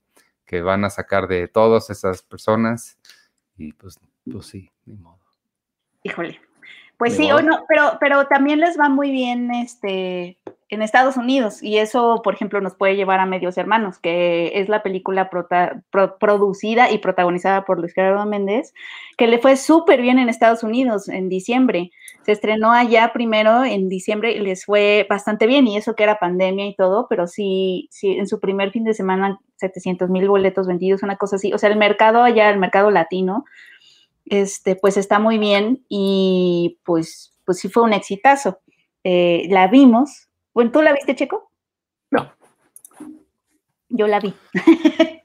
que 0.46 0.62
van 0.62 0.84
a 0.84 0.90
sacar 0.90 1.26
de 1.26 1.48
todas 1.48 1.90
esas 1.90 2.22
personas. 2.22 2.98
Y 3.58 3.72
pues, 3.72 3.98
pues 4.30 4.46
sí, 4.46 4.70
ni 4.86 4.94
modo. 4.94 5.18
Híjole. 6.04 6.40
Pues 6.98 7.16
sí, 7.16 7.32
o 7.32 7.42
no, 7.42 7.64
pero, 7.68 7.96
pero 7.98 8.28
también 8.28 8.60
les 8.60 8.78
va 8.78 8.88
muy 8.88 9.10
bien 9.10 9.52
este, 9.52 10.38
en 10.72 10.80
Estados 10.80 11.18
Unidos 11.18 11.62
y 11.62 11.76
eso, 11.76 12.22
por 12.24 12.32
ejemplo, 12.32 12.58
nos 12.62 12.74
puede 12.74 12.96
llevar 12.96 13.20
a 13.20 13.26
Medios 13.26 13.58
Hermanos, 13.58 13.98
que 13.98 14.52
es 14.54 14.70
la 14.70 14.82
película 14.82 15.28
producida 16.18 16.90
y 16.90 16.96
protagonizada 16.96 17.66
por 17.66 17.78
Luis 17.78 17.92
Gerardo 17.92 18.24
Méndez, 18.24 18.72
que 19.18 19.26
le 19.26 19.38
fue 19.38 19.58
súper 19.58 20.00
bien 20.00 20.18
en 20.18 20.30
Estados 20.30 20.62
Unidos 20.62 21.10
en 21.10 21.28
diciembre. 21.28 21.90
Se 22.24 22.32
estrenó 22.32 22.72
allá 22.72 23.10
primero 23.12 23.64
en 23.64 23.90
diciembre 23.90 24.32
y 24.32 24.38
les 24.38 24.64
fue 24.64 25.06
bastante 25.10 25.46
bien 25.46 25.66
y 25.66 25.76
eso 25.76 25.94
que 25.94 26.04
era 26.04 26.18
pandemia 26.18 26.66
y 26.66 26.74
todo, 26.74 27.06
pero 27.06 27.26
sí, 27.26 27.88
sí 27.90 28.12
en 28.12 28.26
su 28.26 28.40
primer 28.40 28.70
fin 28.70 28.84
de 28.84 28.94
semana 28.94 29.38
700 29.56 30.08
mil 30.08 30.26
boletos 30.26 30.66
vendidos, 30.66 31.02
una 31.02 31.16
cosa 31.16 31.36
así. 31.36 31.52
O 31.52 31.58
sea, 31.58 31.68
el 31.68 31.76
mercado 31.76 32.22
allá, 32.22 32.48
el 32.48 32.58
mercado 32.58 32.90
latino, 32.90 33.44
este, 34.24 34.74
pues 34.76 34.96
está 34.96 35.18
muy 35.18 35.36
bien 35.36 35.84
y 35.90 36.78
pues, 36.82 37.34
pues 37.44 37.58
sí 37.58 37.68
fue 37.68 37.82
un 37.82 37.92
exitazo. 37.92 38.60
Eh, 39.04 39.48
la 39.50 39.66
vimos, 39.66 40.30
bueno, 40.54 40.70
¿tú 40.70 40.82
la 40.82 40.92
viste, 40.92 41.14
Checo? 41.14 41.50
No. 42.10 42.32
Yo 43.88 44.06
la 44.06 44.20
vi. 44.20 44.34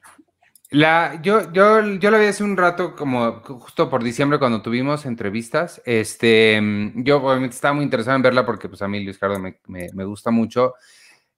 La, 0.69 1.21
yo, 1.21 1.53
yo, 1.53 1.81
yo 1.95 2.11
la 2.11 2.17
vi 2.17 2.25
hace 2.25 2.43
un 2.43 2.57
rato, 2.57 2.93
como 2.93 3.39
justo 3.41 3.89
por 3.89 4.03
diciembre, 4.03 4.37
cuando 4.37 4.61
tuvimos 4.61 5.05
entrevistas. 5.05 5.81
Este, 5.85 6.61
yo 6.95 7.23
obviamente 7.23 7.55
estaba 7.55 7.73
muy 7.73 7.85
interesado 7.85 8.17
en 8.17 8.21
verla 8.21 8.45
porque 8.45 8.67
pues 8.67 8.81
a 8.81 8.87
mí 8.89 9.01
Luis 9.01 9.17
Carlos 9.17 9.39
me, 9.39 9.59
me, 9.65 10.03
gusta 10.03 10.29
mucho. 10.29 10.73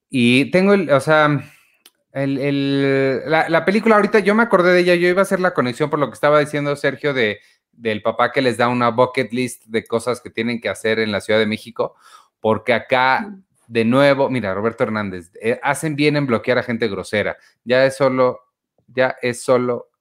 Y 0.09 0.49
tengo 0.49 0.73
el, 0.73 0.89
o 0.89 0.99
sea, 0.99 1.43
el, 2.11 2.39
el, 2.39 3.29
la, 3.29 3.49
la, 3.49 3.65
película 3.65 3.97
ahorita, 3.97 4.17
yo 4.17 4.33
me 4.33 4.41
acordé 4.41 4.73
de 4.73 4.79
ella, 4.79 4.95
yo 4.95 5.07
iba 5.07 5.21
a 5.21 5.23
hacer 5.23 5.39
la 5.39 5.53
conexión 5.53 5.91
por 5.91 5.99
lo 5.99 6.07
que 6.07 6.15
estaba 6.15 6.39
diciendo 6.39 6.75
Sergio 6.75 7.13
de, 7.13 7.39
del 7.71 8.01
papá 8.01 8.31
que 8.31 8.41
les 8.41 8.57
da 8.57 8.67
una 8.67 8.89
bucket 8.89 9.31
list 9.31 9.65
de 9.65 9.85
cosas 9.85 10.21
que 10.21 10.31
tienen 10.31 10.59
que 10.59 10.69
hacer 10.69 10.97
en 10.97 11.11
la 11.11 11.21
Ciudad 11.21 11.39
de 11.39 11.45
México, 11.45 11.95
porque 12.39 12.73
acá 12.73 13.31
de 13.69 13.85
nuevo, 13.85 14.31
mira, 14.31 14.53
Roberto 14.55 14.83
Hernández, 14.83 15.31
eh, 15.39 15.59
hacen 15.61 15.95
bien 15.95 16.17
en 16.17 16.25
bloquear 16.25 16.57
a 16.57 16.63
gente 16.63 16.87
grosera. 16.87 17.37
Ya 17.63 17.85
es 17.85 17.95
solo, 17.95 18.39
ya 18.87 19.15
es 19.21 19.43
solo 19.43 19.91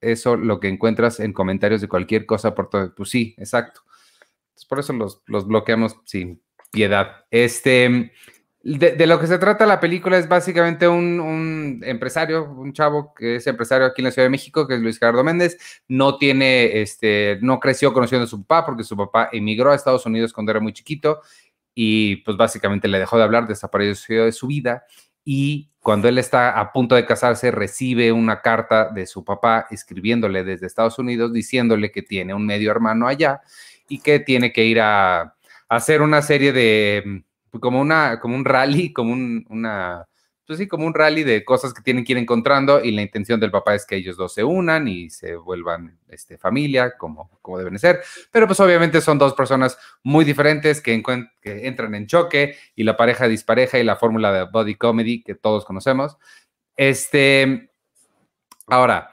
eso 0.00 0.36
lo 0.36 0.60
que 0.60 0.68
encuentras 0.68 1.18
en 1.18 1.32
comentarios 1.32 1.80
de 1.80 1.88
cualquier 1.88 2.24
cosa 2.24 2.54
por 2.54 2.70
todo. 2.70 2.94
Pues 2.94 3.10
sí, 3.10 3.34
exacto. 3.36 3.80
por 4.68 4.78
eso 4.78 4.92
los, 4.92 5.22
los, 5.26 5.44
bloqueamos 5.48 5.96
sin 6.04 6.40
piedad. 6.70 7.24
Este, 7.32 8.12
de, 8.62 9.06
lo 9.08 9.18
que 9.18 9.26
se 9.26 9.38
trata 9.38 9.66
la 9.66 9.80
película 9.80 10.18
es 10.18 10.28
básicamente 10.28 10.86
un, 10.86 11.80
empresario, 11.84 12.48
un 12.48 12.72
chavo 12.72 13.12
que 13.12 13.36
es 13.36 13.46
empresario 13.48 13.88
aquí 13.88 14.02
en 14.02 14.04
la 14.06 14.10
Ciudad 14.12 14.26
de 14.26 14.30
México, 14.30 14.68
que 14.68 14.74
es 14.74 14.80
Luis 14.80 15.00
Gerardo 15.00 15.24
Méndez. 15.24 15.58
No 15.88 16.16
tiene, 16.16 16.80
este, 16.80 17.40
no 17.42 17.58
creció 17.58 17.92
conociendo 17.92 18.24
a 18.24 18.28
su 18.28 18.46
papá 18.46 18.66
porque 18.66 18.84
su 18.84 18.96
papá 18.96 19.30
emigró 19.32 19.72
a 19.72 19.74
Estados 19.74 20.06
Unidos 20.06 20.32
cuando 20.32 20.52
era 20.52 20.60
muy 20.60 20.72
chiquito 20.72 21.22
y 21.78 22.16
pues 22.16 22.38
básicamente 22.38 22.88
le 22.88 22.98
dejó 22.98 23.18
de 23.18 23.24
hablar, 23.24 23.46
desapareció 23.46 24.24
de 24.24 24.32
su 24.32 24.46
vida 24.46 24.86
y 25.26 25.68
cuando 25.80 26.08
él 26.08 26.16
está 26.16 26.58
a 26.58 26.72
punto 26.72 26.94
de 26.94 27.04
casarse 27.04 27.50
recibe 27.50 28.10
una 28.12 28.40
carta 28.40 28.88
de 28.88 29.06
su 29.06 29.24
papá 29.24 29.66
escribiéndole 29.70 30.42
desde 30.42 30.66
Estados 30.66 30.98
Unidos 30.98 31.34
diciéndole 31.34 31.92
que 31.92 32.00
tiene 32.00 32.32
un 32.32 32.46
medio 32.46 32.70
hermano 32.70 33.06
allá 33.06 33.42
y 33.88 34.00
que 34.00 34.20
tiene 34.20 34.52
que 34.52 34.64
ir 34.64 34.80
a, 34.80 35.34
hacer 35.68 36.00
una 36.00 36.22
serie 36.22 36.52
de 36.52 37.24
como 37.60 37.80
una 37.80 38.20
como 38.20 38.36
un 38.36 38.44
rally, 38.44 38.92
como 38.92 39.12
una 39.12 40.06
pues 40.46 40.58
sí, 40.58 40.68
como 40.68 40.86
un 40.86 40.94
rally 40.94 41.24
de 41.24 41.44
cosas 41.44 41.74
que 41.74 41.82
tienen 41.82 42.04
que 42.04 42.12
ir 42.12 42.18
encontrando 42.18 42.82
y 42.82 42.92
la 42.92 43.02
intención 43.02 43.40
del 43.40 43.50
papá 43.50 43.74
es 43.74 43.84
que 43.84 43.96
ellos 43.96 44.16
dos 44.16 44.32
se 44.32 44.44
unan 44.44 44.86
y 44.86 45.10
se 45.10 45.34
vuelvan 45.34 45.98
este, 46.08 46.38
familia, 46.38 46.96
como, 46.96 47.38
como 47.42 47.58
deben 47.58 47.78
ser. 47.78 48.00
Pero 48.30 48.46
pues 48.46 48.60
obviamente 48.60 49.00
son 49.00 49.18
dos 49.18 49.34
personas 49.34 49.76
muy 50.04 50.24
diferentes 50.24 50.80
que, 50.80 51.02
que 51.40 51.66
entran 51.66 51.94
en 51.94 52.06
choque 52.06 52.56
y 52.76 52.84
la 52.84 52.96
pareja 52.96 53.26
dispareja 53.26 53.78
y 53.78 53.84
la 53.84 53.96
fórmula 53.96 54.32
de 54.32 54.44
body 54.44 54.76
comedy 54.76 55.22
que 55.22 55.34
todos 55.34 55.64
conocemos. 55.64 56.16
Este, 56.76 57.70
ahora, 58.68 59.12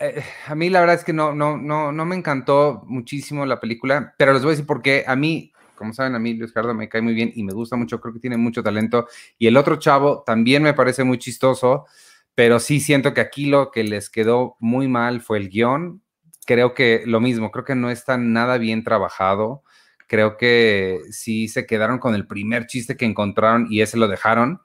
eh, 0.00 0.22
a 0.46 0.54
mí 0.54 0.68
la 0.68 0.80
verdad 0.80 0.96
es 0.96 1.04
que 1.04 1.12
no, 1.12 1.34
no, 1.34 1.56
no, 1.56 1.92
no 1.92 2.04
me 2.04 2.14
encantó 2.16 2.82
muchísimo 2.86 3.46
la 3.46 3.58
película, 3.58 4.14
pero 4.18 4.32
les 4.32 4.42
voy 4.42 4.50
a 4.50 4.52
decir 4.52 4.66
por 4.66 4.82
qué. 4.82 5.04
A 5.06 5.16
mí 5.16 5.52
como 5.78 5.92
saben, 5.94 6.14
a 6.14 6.18
mí 6.18 6.34
Luis 6.34 6.52
Gerardo 6.52 6.74
me 6.74 6.88
cae 6.88 7.00
muy 7.00 7.14
bien 7.14 7.32
y 7.34 7.44
me 7.44 7.52
gusta 7.52 7.76
mucho, 7.76 8.00
creo 8.00 8.12
que 8.12 8.20
tiene 8.20 8.36
mucho 8.36 8.62
talento. 8.62 9.06
Y 9.38 9.46
el 9.46 9.56
otro 9.56 9.76
chavo 9.76 10.22
también 10.26 10.62
me 10.62 10.74
parece 10.74 11.04
muy 11.04 11.18
chistoso, 11.18 11.86
pero 12.34 12.60
sí 12.60 12.80
siento 12.80 13.14
que 13.14 13.20
aquí 13.20 13.46
lo 13.46 13.70
que 13.70 13.84
les 13.84 14.10
quedó 14.10 14.56
muy 14.60 14.88
mal 14.88 15.20
fue 15.20 15.38
el 15.38 15.48
guion. 15.48 16.02
Creo 16.44 16.74
que 16.74 17.02
lo 17.06 17.20
mismo, 17.20 17.50
creo 17.50 17.64
que 17.64 17.74
no 17.74 17.90
está 17.90 18.18
nada 18.18 18.58
bien 18.58 18.84
trabajado. 18.84 19.62
Creo 20.06 20.36
que 20.36 21.00
sí 21.10 21.48
se 21.48 21.66
quedaron 21.66 21.98
con 21.98 22.14
el 22.14 22.26
primer 22.26 22.66
chiste 22.66 22.96
que 22.96 23.04
encontraron 23.04 23.66
y 23.70 23.82
ese 23.82 23.96
lo 23.96 24.08
dejaron. 24.08 24.60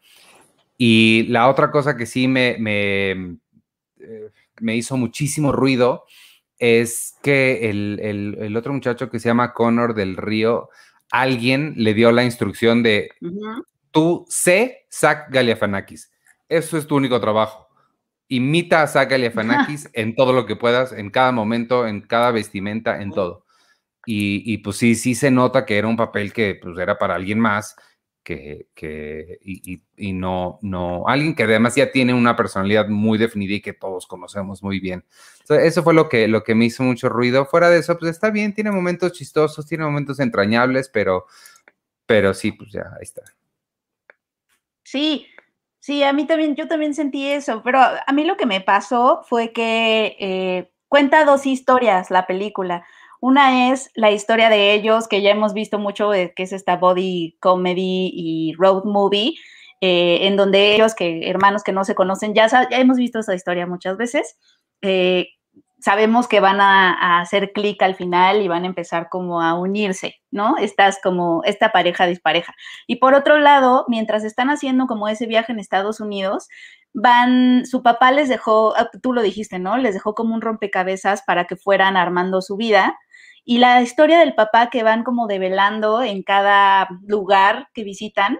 Y 0.77 1.23
la 1.29 1.49
otra 1.49 1.71
cosa 1.71 1.95
que 1.95 2.05
sí 2.05 2.27
me, 2.27 2.57
me, 2.59 3.11
eh, 3.99 4.29
me 4.59 4.75
hizo 4.75 4.97
muchísimo 4.97 5.51
ruido 5.51 6.05
es 6.59 7.15
que 7.21 7.69
el, 7.69 7.99
el, 8.01 8.37
el, 8.39 8.55
otro 8.55 8.73
muchacho 8.73 9.09
que 9.09 9.19
se 9.19 9.29
llama 9.29 9.53
Connor 9.53 9.93
del 9.93 10.15
Río 10.15 10.69
alguien 11.13 11.75
le 11.77 11.93
dio 11.93 12.11
la 12.11 12.23
instrucción 12.23 12.81
de 12.81 13.11
tú 13.91 14.25
sé 14.27 14.87
Zach 14.91 15.27
Galiafanakis. 15.29 16.11
Eso 16.49 16.75
es 16.75 16.87
tu 16.87 16.95
único 16.95 17.21
trabajo. 17.21 17.67
Imita 18.27 18.81
a 18.81 18.87
Zach 18.87 19.09
Galiafanakis 19.11 19.89
en 19.93 20.15
todo 20.15 20.33
lo 20.33 20.47
que 20.47 20.55
puedas, 20.55 20.91
en 20.91 21.11
cada 21.11 21.31
momento, 21.31 21.87
en 21.87 22.01
cada 22.01 22.31
vestimenta, 22.31 22.99
en 22.99 23.11
todo. 23.11 23.45
y, 24.05 24.57
pues 24.57 24.77
sí, 24.77 24.95
sí 24.95 25.13
se 25.13 25.29
nota 25.29 25.65
que 25.65 25.77
era 25.77 25.87
un 25.87 25.95
papel 25.95 26.33
que 26.33 26.59
pues 26.61 26.77
era 26.79 26.97
para 26.97 27.15
alguien 27.15 27.39
más, 27.39 27.75
que, 28.23 29.39
y, 29.41 30.13
no, 30.13 30.59
no, 30.61 31.03
alguien 31.07 31.35
que 31.35 31.43
además 31.43 31.75
ya 31.75 31.91
tiene 31.91 32.13
una 32.13 32.35
personalidad 32.35 32.87
muy 32.87 33.17
definida 33.17 33.55
y 33.55 33.61
que 33.61 33.73
todos 33.73 34.07
conocemos 34.07 34.63
muy 34.63 34.79
bien. 34.79 35.03
eso 35.49 35.83
fue 35.83 35.93
lo 35.93 36.07
que, 36.09 36.27
lo 36.27 36.43
que 36.43 36.55
me 36.55 36.65
hizo 36.65 36.83
mucho 36.83 37.09
ruido. 37.09 37.45
Fuera 37.45 37.69
de 37.69 37.79
eso, 37.79 37.97
pues 37.99 38.11
está 38.11 38.29
bien, 38.29 38.53
tiene 38.53 38.71
momentos 38.71 39.11
chistosos, 39.11 39.65
tiene 39.67 39.83
momentos 39.83 40.19
entrañables, 40.19 40.89
pero, 40.89 41.25
pero 42.05 42.33
sí, 42.33 42.53
pues 42.53 42.71
ya, 42.71 42.83
ahí 42.95 43.03
está. 43.03 43.23
Sí, 44.83 45.27
sí, 45.79 46.03
a 46.03 46.13
mí 46.13 46.25
también, 46.25 46.55
yo 46.55 46.67
también 46.67 46.93
sentí 46.93 47.27
eso, 47.27 47.61
pero 47.63 47.79
a 47.79 48.13
mí 48.13 48.23
lo 48.25 48.37
que 48.37 48.45
me 48.45 48.61
pasó 48.61 49.23
fue 49.27 49.51
que 49.51 50.15
eh, 50.19 50.71
cuenta 50.87 51.25
dos 51.25 51.45
historias 51.45 52.09
la 52.11 52.27
película. 52.27 52.85
Una 53.25 53.71
es 53.71 53.89
la 53.95 54.11
historia 54.11 54.49
de 54.49 54.73
ellos, 54.73 55.07
que 55.07 55.21
ya 55.21 55.31
hemos 55.31 55.53
visto 55.53 55.79
mucho, 55.79 56.11
que 56.11 56.43
es 56.43 56.51
esta 56.51 56.75
body 56.75 57.37
comedy 57.39 58.11
y 58.13 58.53
road 58.57 58.83
movie, 58.83 59.35
eh, 59.79 60.27
en 60.27 60.35
donde 60.35 60.75
ellos, 60.75 60.93
que 60.93 61.29
hermanos 61.29 61.63
que 61.63 61.71
no 61.71 61.85
se 61.85 61.95
conocen, 61.95 62.33
ya, 62.33 62.49
hemos 62.71 62.97
visto 62.97 63.19
esa 63.19 63.33
historia 63.33 63.65
muchas 63.65 63.95
veces. 63.95 64.37
Eh, 64.81 65.29
sabemos 65.79 66.27
que 66.27 66.41
van 66.41 66.59
a, 66.59 67.21
hacer 67.21 67.53
clic 67.53 67.81
al 67.81 67.95
final 67.95 68.41
y 68.41 68.49
van 68.49 68.65
a 68.65 68.67
empezar 68.67 69.07
como 69.09 69.41
a 69.41 69.53
unirse, 69.53 70.15
¿no? 70.29 70.57
Estás 70.57 70.99
como 71.01 71.45
esta 71.45 71.71
pareja 71.71 72.05
dispareja. 72.05 72.53
Y 72.87 72.97
por 72.97 73.13
otro 73.13 73.39
lado, 73.39 73.85
mientras 73.87 74.25
están 74.25 74.49
haciendo 74.49 74.85
como 74.85 75.07
ese 75.07 75.27
viaje 75.27 75.53
en 75.53 75.59
Estados 75.59 76.01
Unidos, 76.01 76.49
van, 76.91 77.65
su 77.65 77.83
papá 77.83 78.11
les 78.11 78.27
dejó, 78.27 78.75
ah, 78.75 78.89
tú 79.01 79.13
lo 79.13 79.21
dijiste, 79.21 79.59
¿no? 79.59 79.77
Les 79.77 79.93
dejó 79.93 80.13
como 80.13 80.35
un 80.35 80.41
rompecabezas 80.41 81.21
para 81.21 81.45
que 81.45 81.55
fueran 81.55 81.95
armando 81.95 82.41
su 82.41 82.57
vida 82.57 82.97
y 83.45 83.57
la 83.57 83.81
historia 83.81 84.19
del 84.19 84.35
papá 84.35 84.69
que 84.69 84.83
van 84.83 85.03
como 85.03 85.27
develando 85.27 86.01
en 86.01 86.23
cada 86.23 86.87
lugar 87.05 87.67
que 87.73 87.83
visitan 87.83 88.39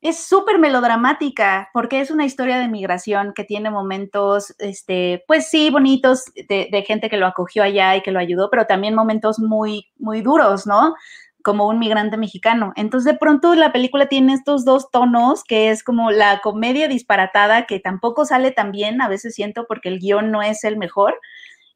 es 0.00 0.24
súper 0.24 0.58
melodramática 0.58 1.70
porque 1.72 2.00
es 2.00 2.10
una 2.10 2.24
historia 2.24 2.58
de 2.58 2.68
migración 2.68 3.32
que 3.34 3.44
tiene 3.44 3.70
momentos, 3.70 4.54
este, 4.58 5.24
pues 5.26 5.48
sí, 5.48 5.70
bonitos 5.70 6.24
de, 6.48 6.84
gente 6.86 7.10
que 7.10 7.16
lo 7.16 7.26
acogió 7.26 7.62
allá 7.62 7.96
y 7.96 8.02
que 8.02 8.12
lo 8.12 8.20
ayudó, 8.20 8.48
pero 8.50 8.66
también 8.66 8.94
momentos 8.94 9.38
muy, 9.40 9.86
muy 9.98 10.20
duros, 10.20 10.66
¿no? 10.66 10.94
Como 11.42 11.66
un 11.66 11.78
migrante 11.78 12.16
mexicano. 12.16 12.72
Entonces, 12.76 13.12
de 13.12 13.18
pronto 13.18 13.54
la 13.54 13.72
película 13.72 14.06
tiene 14.06 14.34
estos 14.34 14.64
dos 14.64 14.90
tonos, 14.90 15.42
que 15.44 15.70
es 15.70 15.82
como 15.82 16.10
la 16.10 16.40
comedia 16.40 16.88
disparatada, 16.88 17.66
que 17.66 17.80
tampoco 17.80 18.24
sale 18.24 18.52
tan 18.52 18.70
bien, 18.70 19.00
a 19.00 19.08
veces 19.08 19.34
siento, 19.34 19.66
porque 19.66 19.88
el 19.88 19.98
guion 19.98 20.30
no 20.30 20.42
es 20.42 20.62
el 20.64 20.76
mejor, 20.76 21.18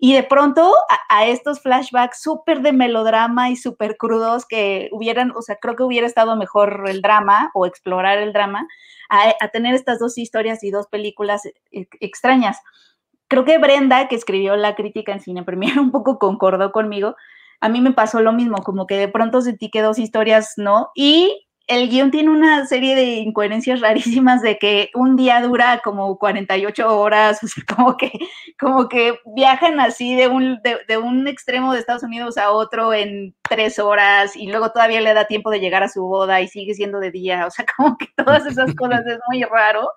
y 0.03 0.15
de 0.15 0.23
pronto 0.23 0.75
a, 1.11 1.27
estos 1.27 1.61
flashbacks 1.61 2.23
súper 2.23 2.63
de 2.63 2.73
melodrama 2.73 3.51
y 3.51 3.57
súper 3.57 3.99
crudos 3.99 4.47
que 4.47 4.89
hubieran, 4.93 5.31
o 5.37 5.43
sea, 5.43 5.57
creo 5.57 5.77
que 5.77 5.83
hubiera 5.83 6.07
estado 6.07 6.37
mejor 6.37 6.85
el 6.89 7.03
drama 7.03 7.51
o 7.53 7.67
explorar 7.67 8.17
el 8.17 8.33
drama, 8.33 8.67
a, 9.11 9.49
tener 9.49 9.75
estas 9.75 9.99
dos 9.99 10.17
historias 10.17 10.65
y 10.65 10.71
dos 10.71 10.87
películas 10.87 11.45
e, 11.45 11.87
extrañas. 12.01 12.59
Creo 13.29 13.45
que 13.45 13.59
Brenda, 13.59 14.09
que 14.09 14.17
escribió 14.17 14.57
la 14.57 14.75
crítica 14.75 15.13
en 15.13 15.21
Cine 15.21 15.45
Premier, 15.45 15.79
un 15.79 15.91
poco 15.91 16.19
concordó 16.19 16.73
conmigo. 16.73 17.15
A 17.61 17.69
mí 17.69 17.83
me 17.83 17.93
pasó 17.93 18.21
lo 18.23 18.33
mismo, 18.33 18.63
como 18.63 18.87
que 18.87 18.97
de 18.97 19.09
pronto 19.09 19.43
sentí 19.43 19.71
que 19.71 19.83
dos 19.83 19.99
historias 19.99 20.55
no. 20.57 20.93
Y 20.95 21.47
el 21.71 21.89
guion 21.89 22.11
tiene 22.11 22.31
una 22.31 22.67
serie 22.67 22.97
de 22.97 23.05
incoherencias 23.19 23.81
rarísimas 23.81 24.43
de 24.43 24.59
que 24.59 24.91
un 24.93 25.15
día 25.15 25.41
dura 25.41 25.81
como 25.85 26.19
48 26.19 26.99
horas, 26.99 27.41
o 27.45 27.47
sea, 27.47 27.65
como 27.75 27.97
que, 27.97 28.11
como 28.59 28.89
que 28.89 29.17
viajan 29.37 29.79
así 29.79 30.17
de 30.17 30.27
un, 30.27 30.59
de, 30.63 30.99
un 30.99 31.29
extremo 31.29 31.73
de 31.73 31.79
Estados 31.79 32.03
Unidos 32.03 32.39
a 32.39 32.51
otro 32.51 32.93
en 32.93 33.37
tres 33.49 33.79
horas 33.79 34.35
y 34.35 34.49
luego 34.49 34.73
todavía 34.73 35.01
le 35.01 35.15
da 35.15 35.27
tiempo 35.27 35.49
de 35.51 35.61
llegar 35.61 35.85
a 35.85 35.89
su 35.89 36.03
boda 36.03 36.41
y 36.41 36.49
sigue 36.49 36.75
siendo 36.75 36.99
de 36.99 37.13
día, 37.13 37.47
o 37.47 37.51
sea, 37.51 37.65
como 37.77 37.97
que 37.97 38.09
todas 38.17 38.45
esas 38.47 38.75
cosas 38.75 39.07
es 39.07 39.19
muy 39.31 39.45
raro. 39.45 39.93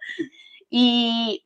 Y 0.70 1.44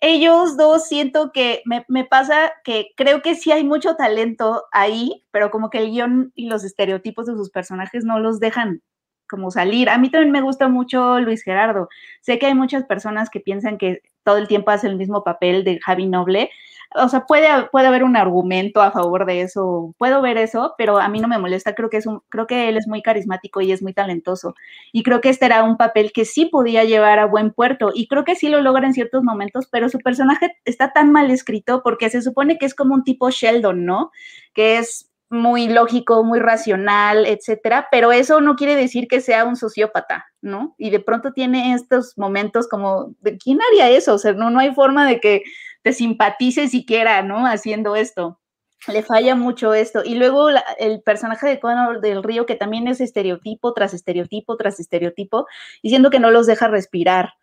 ellos 0.00 0.58
dos 0.58 0.88
siento 0.88 1.32
que 1.32 1.62
me, 1.64 1.86
me 1.88 2.04
pasa 2.04 2.52
que 2.64 2.88
creo 2.96 3.22
que 3.22 3.34
sí 3.34 3.50
hay 3.50 3.64
mucho 3.64 3.96
talento 3.96 4.64
ahí, 4.72 5.24
pero 5.30 5.50
como 5.50 5.70
que 5.70 5.78
el 5.78 5.90
guion 5.90 6.32
y 6.34 6.48
los 6.48 6.64
estereotipos 6.64 7.26
de 7.26 7.34
sus 7.34 7.50
personajes 7.50 8.04
no 8.04 8.20
los 8.20 8.40
dejan 8.40 8.82
como 9.30 9.50
salir. 9.50 9.88
A 9.88 9.98
mí 9.98 10.10
también 10.10 10.32
me 10.32 10.42
gusta 10.42 10.68
mucho 10.68 11.20
Luis 11.20 11.42
Gerardo. 11.42 11.88
Sé 12.20 12.38
que 12.38 12.46
hay 12.46 12.54
muchas 12.54 12.84
personas 12.84 13.30
que 13.30 13.40
piensan 13.40 13.78
que 13.78 14.02
todo 14.24 14.36
el 14.36 14.48
tiempo 14.48 14.70
hace 14.70 14.88
el 14.88 14.96
mismo 14.96 15.24
papel 15.24 15.64
de 15.64 15.78
Javi 15.80 16.06
Noble. 16.06 16.50
O 16.96 17.08
sea, 17.08 17.24
puede, 17.24 17.46
puede 17.70 17.86
haber 17.86 18.02
un 18.02 18.16
argumento 18.16 18.82
a 18.82 18.90
favor 18.90 19.24
de 19.24 19.42
eso, 19.42 19.94
puedo 19.96 20.20
ver 20.22 20.36
eso, 20.38 20.74
pero 20.76 20.98
a 20.98 21.08
mí 21.08 21.20
no 21.20 21.28
me 21.28 21.38
molesta. 21.38 21.76
Creo 21.76 21.88
que, 21.88 21.98
es 21.98 22.06
un, 22.06 22.20
creo 22.28 22.48
que 22.48 22.68
él 22.68 22.76
es 22.76 22.88
muy 22.88 23.00
carismático 23.00 23.60
y 23.60 23.70
es 23.70 23.80
muy 23.80 23.94
talentoso. 23.94 24.54
Y 24.92 25.04
creo 25.04 25.20
que 25.20 25.28
este 25.28 25.46
era 25.46 25.62
un 25.62 25.76
papel 25.76 26.10
que 26.12 26.24
sí 26.24 26.46
podía 26.46 26.82
llevar 26.82 27.20
a 27.20 27.26
buen 27.26 27.52
puerto. 27.52 27.92
Y 27.94 28.08
creo 28.08 28.24
que 28.24 28.34
sí 28.34 28.48
lo 28.48 28.60
logra 28.60 28.86
en 28.88 28.94
ciertos 28.94 29.22
momentos, 29.22 29.68
pero 29.70 29.88
su 29.88 29.98
personaje 29.98 30.56
está 30.64 30.92
tan 30.92 31.12
mal 31.12 31.30
escrito 31.30 31.82
porque 31.84 32.10
se 32.10 32.22
supone 32.22 32.58
que 32.58 32.66
es 32.66 32.74
como 32.74 32.94
un 32.94 33.04
tipo 33.04 33.30
Sheldon, 33.30 33.84
¿no? 33.86 34.10
Que 34.52 34.78
es 34.78 35.09
muy 35.30 35.68
lógico, 35.68 36.24
muy 36.24 36.40
racional, 36.40 37.24
etcétera, 37.24 37.86
pero 37.90 38.10
eso 38.10 38.40
no 38.40 38.56
quiere 38.56 38.74
decir 38.74 39.06
que 39.06 39.20
sea 39.20 39.44
un 39.44 39.54
sociópata, 39.56 40.26
¿no? 40.42 40.74
Y 40.76 40.90
de 40.90 40.98
pronto 40.98 41.32
tiene 41.32 41.72
estos 41.72 42.18
momentos 42.18 42.68
como, 42.68 43.14
¿de 43.20 43.38
quién 43.38 43.60
haría 43.62 43.88
eso? 43.90 44.14
O 44.14 44.18
sea, 44.18 44.32
no, 44.32 44.50
no 44.50 44.58
hay 44.58 44.74
forma 44.74 45.06
de 45.06 45.20
que 45.20 45.44
te 45.82 45.92
simpatice 45.92 46.66
siquiera, 46.68 47.22
¿no? 47.22 47.46
Haciendo 47.46 47.94
esto. 47.94 48.40
Le 48.88 49.02
falla 49.02 49.36
mucho 49.36 49.72
esto. 49.72 50.02
Y 50.04 50.16
luego 50.16 50.48
el 50.78 51.02
personaje 51.02 51.46
de 51.46 51.60
Conor 51.60 52.00
del 52.00 52.24
Río, 52.24 52.44
que 52.44 52.56
también 52.56 52.88
es 52.88 53.00
estereotipo 53.00 53.72
tras 53.72 53.94
estereotipo 53.94 54.56
tras 54.56 54.80
estereotipo, 54.80 55.46
diciendo 55.82 56.10
que 56.10 56.18
no 56.18 56.30
los 56.30 56.46
deja 56.46 56.66
respirar. 56.66 57.34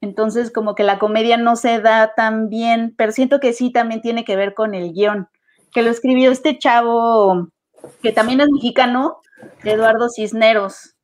Entonces, 0.00 0.50
como 0.50 0.74
que 0.74 0.82
la 0.82 0.98
comedia 0.98 1.36
no 1.36 1.56
se 1.56 1.80
da 1.80 2.14
tan 2.14 2.48
bien, 2.48 2.94
pero 2.96 3.12
siento 3.12 3.38
que 3.38 3.52
sí 3.52 3.70
también 3.70 4.00
tiene 4.00 4.24
que 4.24 4.36
ver 4.36 4.54
con 4.54 4.74
el 4.74 4.92
guion 4.92 5.28
que 5.74 5.82
lo 5.82 5.90
escribió 5.90 6.30
este 6.30 6.56
chavo, 6.56 7.48
que 8.02 8.12
también 8.12 8.40
es 8.40 8.48
mexicano, 8.48 9.18
Eduardo 9.64 10.08
Cisneros. 10.08 10.94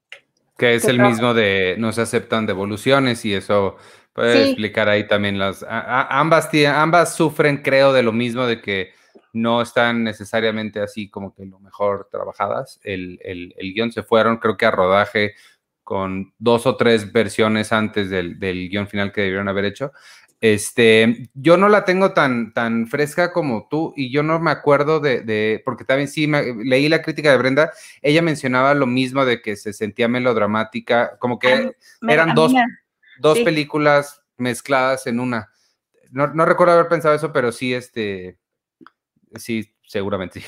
Que 0.56 0.76
es 0.76 0.85
el 0.85 1.00
mismo 1.00 1.35
de 1.35 1.74
no 1.78 1.92
se 1.92 2.02
aceptan 2.02 2.46
devoluciones 2.46 3.24
y 3.24 3.35
eso 3.35 3.76
puede 4.12 4.44
explicar 4.50 4.88
ahí 4.88 5.06
también 5.09 5.38
las... 5.38 5.66
ambas, 5.68 6.50
ambas 6.68 7.14
sufren, 7.14 7.62
creo, 7.62 7.92
de 7.92 8.02
lo 8.02 8.12
mismo, 8.12 8.46
de 8.46 8.61
que 8.61 8.92
no 9.33 9.62
están 9.62 10.04
necesariamente 10.04 10.80
así 10.80 11.09
como 11.09 11.35
que 11.35 11.46
lo 11.46 11.59
mejor 11.59 12.09
trabajadas. 12.11 12.78
El, 12.83 13.18
el, 13.22 13.54
el 13.56 13.74
guion 13.74 13.90
se 13.90 14.02
fueron, 14.02 14.37
creo 14.37 14.56
que 14.56 14.66
a 14.66 14.70
rodaje 14.70 15.35
con 15.83 16.33
dos 16.38 16.66
o 16.66 16.76
tres 16.76 17.12
versiones 17.12 17.72
antes 17.72 18.11
del, 18.11 18.38
del 18.38 18.68
guion 18.68 18.87
final 18.87 19.12
que 19.12 19.22
debieron 19.22 19.48
haber 19.48 19.64
hecho. 19.64 19.92
Este, 20.40 21.29
yo 21.35 21.59
no 21.59 21.68
la 21.68 21.85
tengo 21.85 22.14
tan, 22.14 22.55
tan 22.55 22.87
fresca 22.87 23.31
como 23.31 23.68
tú 23.68 23.92
y 23.94 24.11
yo 24.11 24.22
no 24.22 24.40
me 24.40 24.50
acuerdo 24.50 24.98
de, 24.98 25.61
porque 25.66 25.85
también 25.85 26.09
sí, 26.09 26.26
leí 26.64 26.88
la 26.88 27.03
crítica 27.03 27.31
de 27.31 27.37
Brenda, 27.37 27.72
ella 28.00 28.22
mencionaba 28.22 28.72
lo 28.72 28.87
mismo 28.87 29.26
de 29.26 29.42
que 29.42 29.57
se 29.57 29.74
sentía 29.74 30.09
melodramática, 30.09 31.18
como 31.18 31.38
que 31.38 31.72
eran 32.09 32.35
dos, 32.35 32.55
dos 33.18 33.38
películas 33.40 34.22
mezcladas 34.38 35.07
en 35.07 35.20
una. 35.20 35.50
No, 36.11 36.29
no, 36.29 36.46
recuerdo 36.46 36.72
haber 36.72 36.88
pensado 36.88 37.14
eso, 37.14 37.33
pero 37.33 37.53
sí, 37.53 37.74
este, 37.74 38.38
sí, 39.35 39.74
seguramente. 39.90 40.44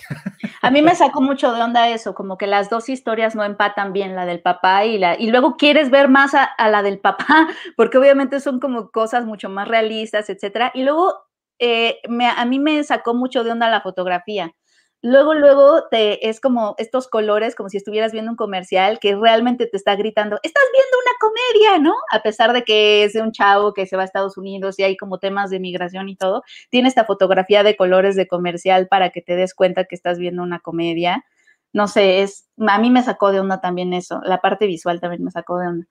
A 0.63 0.71
mí 0.71 0.83
me 0.83 0.95
sacó 0.95 1.21
mucho 1.21 1.53
de 1.53 1.61
onda 1.61 1.89
eso, 1.89 2.15
como 2.15 2.39
que 2.39 2.47
las 2.47 2.71
dos 2.71 2.89
historias 2.89 3.35
no 3.35 3.43
empatan 3.43 3.93
bien, 3.93 4.15
la 4.15 4.25
del 4.25 4.41
papá 4.41 4.85
y 4.85 4.99
la, 4.99 5.19
y 5.19 5.33
luego 5.33 5.57
quieres 5.57 5.91
ver 5.91 6.09
más 6.09 6.33
a, 6.35 6.69
la 6.69 6.85
del 6.85 7.01
papá, 7.01 7.27
porque 7.77 7.99
obviamente 7.99 8.39
son 8.39 8.61
como 8.61 8.93
cosas 8.93 9.25
mucho 9.25 9.49
más 9.49 9.67
realistas, 9.67 10.31
etcétera. 10.31 10.71
Y 10.75 10.85
luego 10.85 11.15
eh, 11.59 11.99
a 12.37 12.45
mí 12.45 12.61
me 12.61 12.85
sacó 12.85 13.15
mucho 13.15 13.43
de 13.43 13.51
onda 13.51 13.69
la 13.69 13.81
fotografía 13.81 14.55
luego, 15.03 15.35
luego 15.35 15.89
te, 15.91 16.29
es 16.29 16.41
como 16.41 16.75
estos 16.79 17.09
colores, 17.09 17.55
como 17.57 17.69
si 17.69 17.77
estuvieras 17.77 18.13
viendo 18.13 18.31
un 18.31 18.37
comercial 18.37 19.01
que 19.01 19.17
realmente 19.17 19.67
te 19.67 19.77
está 19.77 19.97
gritando, 19.97 20.39
estás 20.43 20.65
viendo 20.73 20.97
una 21.03 21.13
comedia, 21.21 21.79
¿no? 21.83 21.95
A 22.13 22.23
pesar 22.23 22.53
de 22.53 22.63
que 22.63 23.05
es 23.05 23.13
de 23.13 23.23
un 23.23 23.33
chavo 23.33 23.75
que 23.75 23.87
se 23.87 23.97
va 23.97 24.03
a 24.03 24.05
Estados 24.07 24.39
Unidos 24.39 24.79
y 24.79 24.85
hay 24.85 24.97
como 24.97 25.19
temas 25.19 25.51
de 25.51 25.61
migración 25.61 26.09
y 26.09 26.17
todo, 26.17 26.43
tiene 26.71 26.89
esta 26.89 27.05
fotografía 27.05 27.65
de 27.65 27.77
colores 27.77 28.17
de 28.17 28.29
comercial 28.29 28.89
para 28.89 29.11
que 29.11 29.23
te 29.23 29.37
des 29.37 29.55
cuenta 29.55 29.85
que 29.85 29.97
estás 29.97 30.19
viendo 30.19 30.43
una 30.43 30.61
comedia. 30.61 31.25
No 31.73 31.89
sé, 31.89 32.23
es, 32.23 32.49
a 32.59 32.79
mí 32.79 32.91
me 32.91 33.03
sacó 33.03 33.33
de 33.33 33.41
onda 33.41 33.61
también 33.61 33.93
eso, 33.95 34.21
la 34.25 34.41
parte 34.41 34.67
visual 34.67 35.01
también 35.01 35.25
me 35.25 35.31
sacó 35.31 35.59
de 35.59 35.69
onda. 35.69 35.87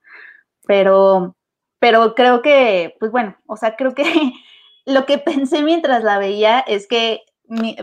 Pero, 0.66 1.36
pero 1.80 2.14
creo 2.14 2.42
que, 2.42 2.96
pues 3.00 3.12
bueno, 3.12 3.36
o 3.46 3.56
sea, 3.56 3.76
creo 3.76 3.94
que 3.94 4.04
lo 4.86 5.06
que 5.06 5.18
pensé 5.18 5.62
mientras 5.62 6.04
la 6.04 6.18
veía 6.18 6.60
es 6.60 6.86
que 6.88 7.22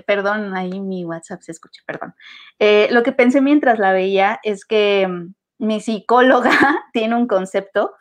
perdón, 0.06 0.56
ahí 0.56 0.80
mi 0.80 1.06
WhatsApp 1.06 1.42
se 1.42 1.52
escucha, 1.52 1.82
perdón. 1.86 2.14
Eh, 2.60 2.88
lo 2.92 3.04
que 3.04 3.12
pensé 3.12 3.42
mientras 3.42 3.80
la 3.80 3.94
veía 3.94 4.40
es 4.44 4.66
que 4.66 5.08
mm, 5.08 5.34
mi 5.60 5.82
psicóloga 5.82 6.52
tiene 6.94 7.16
un 7.16 7.28
concepto 7.28 7.94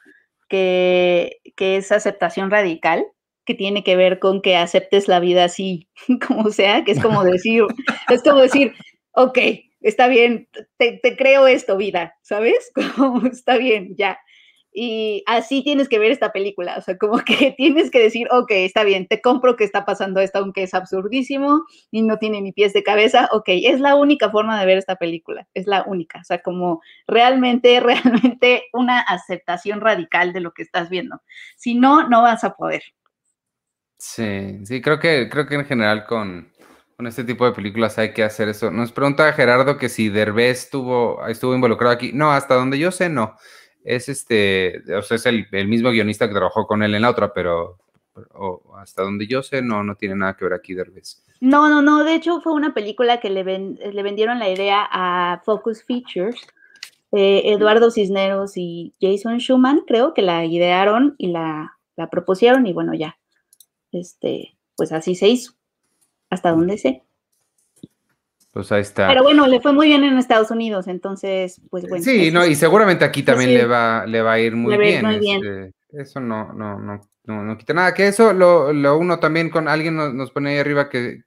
que, 0.48 1.38
que 1.56 1.76
es 1.76 1.92
aceptación 1.92 2.50
radical, 2.50 3.04
que 3.44 3.54
tiene 3.54 3.82
que 3.82 3.96
ver 3.96 4.18
con 4.18 4.42
que 4.42 4.56
aceptes 4.56 5.08
la 5.08 5.20
vida 5.20 5.44
así 5.44 5.88
como 6.26 6.50
sea, 6.50 6.84
que 6.84 6.92
es 6.92 7.00
como 7.00 7.24
decir, 7.24 7.64
es 8.10 8.22
como 8.22 8.40
decir, 8.40 8.74
ok, 9.12 9.38
está 9.80 10.08
bien, 10.08 10.48
te, 10.76 11.00
creo 11.16 11.46
esto, 11.46 11.76
vida, 11.76 12.14
¿sabes? 12.22 12.70
está 13.32 13.56
bien, 13.56 13.94
ya. 13.96 14.18
Y 14.80 15.24
así 15.26 15.64
tienes 15.64 15.88
que 15.88 15.98
ver 15.98 16.12
esta 16.12 16.30
película, 16.30 16.76
o 16.78 16.80
sea, 16.80 16.96
como 16.96 17.18
que 17.26 17.52
tienes 17.56 17.90
que 17.90 17.98
decir, 17.98 18.28
ok, 18.30 18.48
está 18.50 18.84
bien, 18.84 19.08
te 19.08 19.20
compro 19.20 19.56
que 19.56 19.64
está 19.64 19.84
pasando 19.84 20.20
esto, 20.20 20.38
aunque 20.38 20.62
es 20.62 20.72
absurdísimo 20.72 21.64
y 21.90 22.02
no 22.02 22.18
tiene 22.18 22.40
ni 22.40 22.52
pies 22.52 22.72
de 22.74 22.84
cabeza, 22.84 23.28
ok, 23.32 23.48
es 23.48 23.80
la 23.80 23.96
única 23.96 24.30
forma 24.30 24.60
de 24.60 24.66
ver 24.66 24.78
esta 24.78 24.94
película, 24.94 25.48
es 25.52 25.66
la 25.66 25.82
única, 25.82 26.20
o 26.20 26.24
sea, 26.24 26.42
como 26.42 26.80
realmente, 27.08 27.80
realmente 27.80 28.66
una 28.72 29.00
aceptación 29.00 29.80
radical 29.80 30.32
de 30.32 30.40
lo 30.42 30.52
que 30.52 30.62
estás 30.62 30.90
viendo. 30.90 31.22
Si 31.56 31.74
no, 31.74 32.08
no 32.08 32.22
vas 32.22 32.44
a 32.44 32.54
poder. 32.54 32.84
Sí, 33.98 34.64
sí, 34.64 34.80
creo 34.80 35.00
que, 35.00 35.28
creo 35.28 35.44
que 35.48 35.56
en 35.56 35.64
general 35.64 36.06
con, 36.06 36.52
con 36.96 37.08
este 37.08 37.24
tipo 37.24 37.44
de 37.46 37.52
películas 37.52 37.98
hay 37.98 38.12
que 38.12 38.22
hacer 38.22 38.48
eso. 38.48 38.70
Nos 38.70 38.92
pregunta 38.92 39.32
Gerardo 39.32 39.76
que 39.76 39.88
si 39.88 40.08
Derbez 40.08 40.66
estuvo, 40.66 41.26
estuvo 41.26 41.52
involucrado 41.52 41.92
aquí. 41.92 42.12
No, 42.12 42.30
hasta 42.30 42.54
donde 42.54 42.78
yo 42.78 42.92
sé, 42.92 43.08
no. 43.08 43.34
Es 43.88 44.10
este, 44.10 44.82
o 44.94 45.00
sea, 45.00 45.16
es 45.16 45.24
el, 45.24 45.46
mismo 45.66 45.90
guionista 45.90 46.28
que 46.28 46.34
trabajó 46.34 46.66
con 46.66 46.82
él 46.82 46.94
en 46.94 47.00
la 47.00 47.10
otra, 47.10 47.32
pero 47.32 47.78
hasta 48.76 49.02
donde 49.02 49.26
yo 49.26 49.42
sé, 49.42 49.62
no, 49.62 49.82
no 49.82 49.94
tiene 49.94 50.14
nada 50.14 50.36
que 50.36 50.44
ver 50.44 50.52
aquí 50.52 50.74
Derbez. 50.74 51.24
No, 51.40 51.70
no, 51.70 51.80
no. 51.80 52.04
De 52.04 52.14
hecho, 52.14 52.42
fue 52.42 52.52
una 52.52 52.74
película 52.74 53.18
que 53.18 53.30
le, 53.30 53.44
le 53.44 54.02
vendieron 54.02 54.38
la 54.38 54.50
idea 54.50 54.86
a 54.90 55.40
Focus 55.42 55.82
Features. 55.84 56.38
Eh, 57.12 57.44
Eduardo 57.46 57.90
Cisneros 57.90 58.58
y 58.58 58.92
Jason 59.00 59.38
Schumann, 59.38 59.84
creo 59.86 60.12
que 60.12 60.20
la 60.20 60.44
idearon 60.44 61.14
y 61.16 61.28
la, 61.28 61.78
la 61.96 62.10
propusieron, 62.10 62.66
y 62.66 62.74
bueno, 62.74 62.92
ya. 62.92 63.18
Este, 63.90 64.58
pues 64.76 64.92
así 64.92 65.14
se 65.14 65.28
hizo 65.28 65.54
hasta 66.28 66.50
donde 66.50 66.76
sé. 66.76 67.04
Pues 68.58 68.72
ahí 68.72 68.80
está. 68.80 69.06
Pero 69.06 69.22
bueno, 69.22 69.46
le 69.46 69.60
fue 69.60 69.72
muy 69.72 69.86
bien 69.86 70.02
en 70.02 70.18
Estados 70.18 70.50
Unidos, 70.50 70.88
entonces, 70.88 71.60
pues 71.70 71.88
bueno. 71.88 72.04
Sí, 72.04 72.32
no, 72.32 72.44
y 72.44 72.56
seguramente 72.56 73.04
aquí 73.04 73.22
también 73.22 73.54
le 73.54 73.66
va, 73.66 74.04
le 74.04 74.20
va 74.20 74.32
a 74.32 74.40
ir 74.40 74.56
muy 74.56 74.76
bien. 74.76 75.06
Este, 75.06 75.72
eso 75.90 76.18
no, 76.18 76.52
no, 76.54 76.76
no, 76.76 77.08
no, 77.22 77.44
no 77.44 77.56
quita 77.56 77.72
nada. 77.72 77.94
Que 77.94 78.08
eso 78.08 78.32
lo, 78.32 78.72
lo 78.72 78.98
uno 78.98 79.20
también 79.20 79.48
con 79.48 79.68
alguien 79.68 79.94
nos, 79.94 80.32
pone 80.32 80.50
ahí 80.50 80.58
arriba 80.58 80.88
que, 80.88 81.22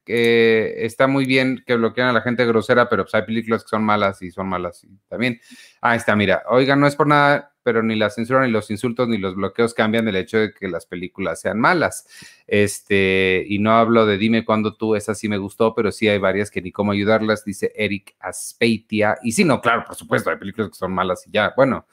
está 0.86 1.08
muy 1.08 1.24
bien 1.24 1.63
que 1.65 1.78
bloquean 1.78 2.10
a 2.10 2.12
la 2.12 2.20
gente 2.20 2.46
grosera, 2.46 2.89
pero 2.89 3.06
pues 3.06 3.15
hay 3.15 3.22
películas 3.22 3.63
que 3.63 3.70
son 3.70 3.86
malas 3.86 4.22
y 4.22 4.30
son 4.30 4.50
malas 4.50 4.84
y 4.84 4.89
también. 5.08 5.39
Ahí 5.80 6.00
está, 6.00 6.17
mira, 6.17 6.44
oiga, 6.50 6.76
no 6.76 6.86
es 6.86 6.98
por 6.98 7.08
nada, 7.08 7.50
pero 7.63 7.84
ni 7.84 7.95
la 7.95 8.10
censura, 8.10 8.45
ni 8.45 8.52
los 8.52 8.71
insultos, 8.71 9.08
ni 9.08 9.17
los 9.17 9.36
bloqueos 9.36 9.74
cambian 9.74 10.08
el 10.08 10.15
hecho 10.15 10.38
de 10.38 10.54
que 10.54 10.67
las 10.67 10.86
películas 10.86 11.41
sean 11.41 11.60
malas. 11.60 12.08
Este, 12.47 13.43
y 13.47 13.60
no 13.60 13.71
hablo 13.71 14.06
de 14.06 14.17
dime 14.17 14.45
cuándo 14.45 14.76
tú, 14.76 14.95
esa 14.95 15.15
sí 15.15 15.30
me 15.30 15.38
gustó, 15.38 15.74
pero 15.76 15.91
sí 15.91 16.08
hay 16.08 16.17
varias 16.17 16.52
que 16.52 16.62
ni 16.62 16.71
cómo 16.71 16.91
ayudarlas, 16.91 17.45
dice 17.45 17.71
Eric 17.76 18.15
Aspeitia. 18.19 19.17
Y 19.24 19.32
sí, 19.32 19.43
no, 19.43 19.62
claro, 19.62 19.84
por 19.86 19.95
supuesto, 19.95 20.30
hay 20.30 20.38
películas 20.38 20.69
que 20.69 20.76
son 20.76 20.93
malas 20.93 21.26
y 21.28 21.32
ya. 21.32 21.54
Bueno, 21.56 21.86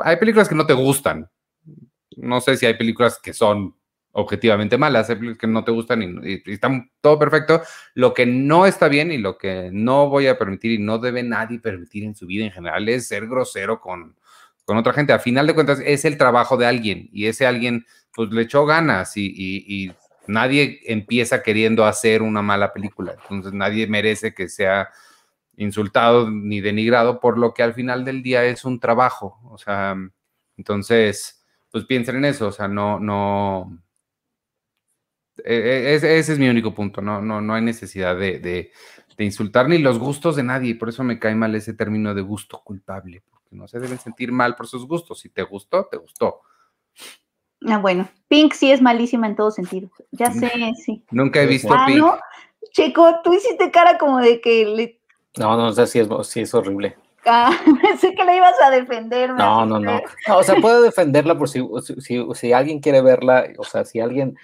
hay 0.00 0.16
películas 0.16 0.48
que 0.48 0.54
no 0.54 0.66
te 0.66 0.72
gustan. 0.72 1.30
No 2.16 2.40
sé 2.40 2.56
si 2.56 2.66
hay 2.66 2.74
películas 2.74 3.18
que 3.18 3.32
son 3.32 3.74
objetivamente 4.12 4.78
malas, 4.78 5.10
hay 5.10 5.16
películas 5.16 5.38
que 5.38 5.46
no 5.46 5.62
te 5.62 5.70
gustan 5.70 6.02
y, 6.02 6.32
y, 6.32 6.42
están 6.46 6.90
todo 7.02 7.18
perfecto. 7.18 7.60
Lo 7.94 8.14
que 8.14 8.24
no 8.24 8.64
está 8.64 8.88
bien 8.88 9.12
y 9.12 9.18
lo 9.18 9.36
que 9.36 9.68
no 9.72 10.08
voy 10.08 10.26
a 10.26 10.38
permitir 10.38 10.72
y 10.72 10.78
no 10.78 10.98
debe 10.98 11.22
nadie 11.22 11.58
permitir 11.58 12.04
en 12.04 12.14
su 12.14 12.26
vida 12.26 12.46
en 12.46 12.52
general 12.52 12.88
es 12.88 13.08
ser 13.08 13.26
grosero 13.26 13.78
con, 13.78 14.16
con 14.66 14.76
otra 14.76 14.92
gente. 14.92 15.14
A 15.14 15.18
final 15.18 15.46
de 15.46 15.54
cuentas, 15.54 15.80
es 15.82 16.04
el 16.04 16.18
trabajo 16.18 16.58
de 16.58 16.66
alguien 16.66 17.08
y 17.12 17.26
ese 17.26 17.46
alguien, 17.46 17.86
pues 18.14 18.30
le 18.30 18.42
echó 18.42 18.66
ganas 18.66 19.16
y, 19.16 19.92
nadie 20.28 20.80
empieza 20.86 21.40
queriendo 21.40 21.84
hacer 21.84 22.20
una 22.20 22.42
mala 22.42 22.72
película. 22.72 23.12
Entonces, 23.12 23.52
nadie 23.52 23.86
merece 23.86 24.34
que 24.34 24.48
sea 24.48 24.90
insultado 25.56 26.28
ni 26.28 26.60
denigrado 26.60 27.20
por 27.20 27.38
lo 27.38 27.54
que 27.54 27.62
al 27.62 27.74
final 27.74 28.04
del 28.04 28.24
día 28.24 28.44
es 28.44 28.64
un 28.64 28.80
trabajo. 28.80 29.38
O 29.44 29.56
sea, 29.56 29.96
entonces, 30.56 31.46
pues 31.70 31.84
piensen 31.84 32.16
en 32.16 32.24
eso. 32.24 32.48
O 32.48 32.52
sea, 32.52 32.66
no, 32.66 32.98
no. 32.98 33.80
E, 35.44 35.54
e, 35.54 35.94
ese, 35.94 36.18
es 36.18 36.38
mi 36.40 36.48
único 36.48 36.74
punto. 36.74 37.00
No, 37.00 37.22
no, 37.22 37.40
no 37.40 37.54
hay 37.54 37.62
necesidad 37.62 38.16
de, 38.18 38.40
de, 38.40 38.72
de 39.16 39.24
insultar 39.24 39.68
ni 39.68 39.78
los 39.78 40.00
gustos 40.00 40.34
de 40.34 40.42
nadie. 40.42 40.74
Por 40.74 40.88
eso 40.88 41.04
me 41.04 41.20
cae 41.20 41.36
mal 41.36 41.54
ese 41.54 41.72
término 41.74 42.14
de 42.14 42.22
gusto 42.22 42.60
culpable 42.64 43.22
no 43.50 43.68
se 43.68 43.78
deben 43.78 43.98
sentir 43.98 44.32
mal 44.32 44.56
por 44.56 44.66
sus 44.66 44.86
gustos. 44.86 45.20
Si 45.20 45.28
te 45.28 45.42
gustó, 45.42 45.86
te 45.86 45.96
gustó. 45.96 46.40
Ah, 47.66 47.78
bueno, 47.78 48.08
Pink 48.28 48.52
sí 48.52 48.70
es 48.70 48.82
malísima 48.82 49.26
en 49.26 49.36
todo 49.36 49.50
sentido. 49.50 49.90
Ya 50.12 50.30
sé, 50.32 50.50
sí. 50.84 51.04
Nunca 51.10 51.42
he 51.42 51.46
visto 51.46 51.72
ah, 51.72 51.84
Pink. 51.86 51.98
¿no? 51.98 52.18
Checo, 52.72 53.20
tú 53.24 53.32
hiciste 53.32 53.70
cara 53.70 53.98
como 53.98 54.18
de 54.18 54.40
que 54.40 54.66
le... 54.66 55.00
No, 55.38 55.56
no, 55.56 55.68
o 55.68 55.72
sea, 55.72 55.86
sí 55.86 55.98
es, 55.98 56.08
sí 56.28 56.40
es 56.40 56.54
horrible. 56.54 56.96
Ah, 57.26 57.50
pensé 57.82 58.14
que 58.14 58.24
la 58.24 58.36
ibas 58.36 58.54
a 58.62 58.70
defender. 58.70 59.30
No, 59.30 59.66
no, 59.66 59.80
no, 59.80 60.00
no. 60.26 60.36
O 60.36 60.42
sea, 60.42 60.56
puedo 60.56 60.82
defenderla 60.82 61.36
por 61.36 61.48
si, 61.48 61.66
si, 62.00 62.24
si, 62.34 62.52
alguien 62.52 62.80
quiere 62.80 63.02
verla, 63.02 63.46
o 63.58 63.64
sea, 63.64 63.84
si 63.84 64.00
alguien 64.00 64.36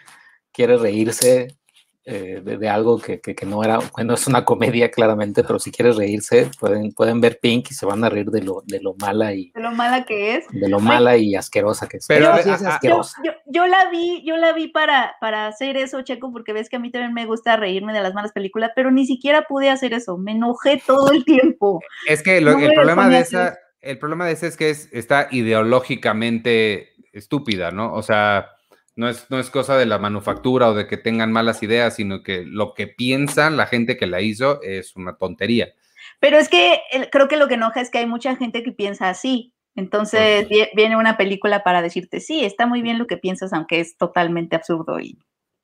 quiere 0.52 0.76
reírse, 0.76 1.56
eh, 2.04 2.42
de, 2.44 2.68
algo 2.68 3.00
que, 3.00 3.20
no 3.46 3.62
era, 3.62 3.78
bueno, 3.94 4.14
es 4.14 4.26
una 4.26 4.44
comedia 4.44 4.90
claramente, 4.90 5.44
pero 5.44 5.60
si 5.60 5.70
quieres 5.70 5.94
reírse, 5.94 6.50
pueden, 6.58 6.90
pueden 6.92 7.20
ver 7.20 7.38
Pink 7.40 7.70
y 7.70 7.74
se 7.74 7.86
van 7.86 8.02
a 8.02 8.08
reír 8.08 8.26
de 8.26 8.42
lo, 8.42 8.64
de 8.66 8.80
lo 8.80 8.94
mala 8.94 9.32
y... 9.34 9.52
De 9.52 9.60
lo 9.60 9.70
mala 9.70 10.04
que 10.04 10.34
es. 10.34 10.46
De 10.50 10.68
lo 10.68 10.80
mala 10.80 11.16
y 11.16 11.36
asquerosa 11.36 11.88
que 11.88 11.98
es. 11.98 12.06
Pero, 12.08 12.34
es 12.34 12.46
asquerosa. 12.48 13.22
Yo, 13.46 13.66
la 13.68 13.88
vi, 13.90 14.20
yo 14.26 14.36
la 14.36 14.52
vi 14.52 14.66
para, 14.66 15.14
para 15.20 15.46
hacer 15.46 15.76
eso, 15.76 16.02
Checo, 16.02 16.32
porque 16.32 16.52
ves 16.52 16.68
que 16.68 16.74
a 16.74 16.80
mí 16.80 16.90
también 16.90 17.14
me 17.14 17.24
gusta 17.24 17.56
reírme 17.56 17.92
de 17.92 18.02
las 18.02 18.14
malas 18.14 18.32
películas, 18.32 18.72
pero 18.74 18.90
ni 18.90 19.06
siquiera 19.06 19.42
pude 19.42 19.70
hacer 19.70 19.94
eso, 19.94 20.18
me 20.18 20.32
enojé 20.32 20.82
todo 20.84 21.12
el 21.12 21.24
tiempo. 21.24 21.80
Es 22.08 22.24
que 22.24 22.38
el, 22.38 22.44
problema 22.74 23.08
de 23.08 23.20
esa, 23.20 23.56
el 23.80 23.98
problema 24.00 24.26
de 24.26 24.32
esa 24.32 24.48
es 24.48 24.56
que 24.56 24.70
es, 24.70 24.88
está 24.92 25.28
ideológicamente 25.30 26.94
estúpida, 27.12 27.70
¿no? 27.70 27.94
O 27.94 28.02
sea 28.02 28.48
no 28.96 29.08
es, 29.08 29.30
no 29.30 29.38
es 29.38 29.50
cosa 29.50 29.76
de 29.76 29.86
la 29.86 29.98
manufactura 29.98 30.68
o 30.68 30.74
de 30.74 30.86
que 30.86 30.96
tengan 30.96 31.32
malas 31.32 31.62
ideas, 31.62 31.96
sino 31.96 32.22
que 32.22 32.44
lo 32.44 32.74
que 32.74 32.86
piensan 32.86 33.56
la 33.56 33.66
gente 33.66 33.96
que 33.96 34.06
la 34.06 34.20
hizo 34.20 34.60
es 34.62 34.96
una 34.96 35.16
tontería. 35.16 35.72
Pero 36.20 36.38
es 36.38 36.48
que 36.48 36.80
creo 37.10 37.28
que 37.28 37.36
lo 37.36 37.48
que 37.48 37.54
enoja 37.54 37.80
es 37.80 37.90
que 37.90 37.98
hay 37.98 38.06
mucha 38.06 38.36
gente 38.36 38.62
que 38.62 38.72
piensa 38.72 39.08
así. 39.08 39.52
Entonces 39.74 40.46
viene 40.74 40.96
una 40.96 41.16
película 41.16 41.64
para 41.64 41.80
decirte, 41.80 42.20
sí, 42.20 42.44
está 42.44 42.66
muy 42.66 42.82
bien 42.82 42.98
lo 42.98 43.06
que 43.06 43.16
piensas, 43.16 43.52
aunque 43.52 43.80
es 43.80 43.96
totalmente 43.96 44.54
absurdo 44.54 45.00
y... 45.00 45.18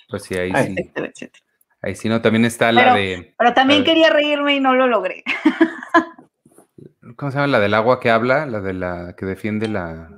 Pues 0.09 0.23
sí, 0.23 0.35
ahí 0.35 0.51
sí. 1.15 1.31
Ahí 1.83 1.95
sí, 1.95 2.09
no, 2.09 2.23
también 2.23 2.47
está 2.47 2.73
la 2.73 2.95
de... 2.95 3.35
Pero 3.39 3.55
también 3.55 3.85
quería 3.85 4.11
reírme 4.11 4.57
y 4.57 4.61
no 4.61 4.75
lo 4.75 4.87
logré. 4.87 5.23
¿Cómo 7.17 7.31
se 7.31 7.37
llama? 7.37 7.49
La 7.49 7.61
del 7.61 7.75
agua 7.75 8.01
que 8.01 8.11
habla, 8.11 8.47
la 8.47 8.61
de 8.61 8.73
la 8.73 9.15
que 9.17 9.27
defiende 9.27 9.69
la... 9.69 10.11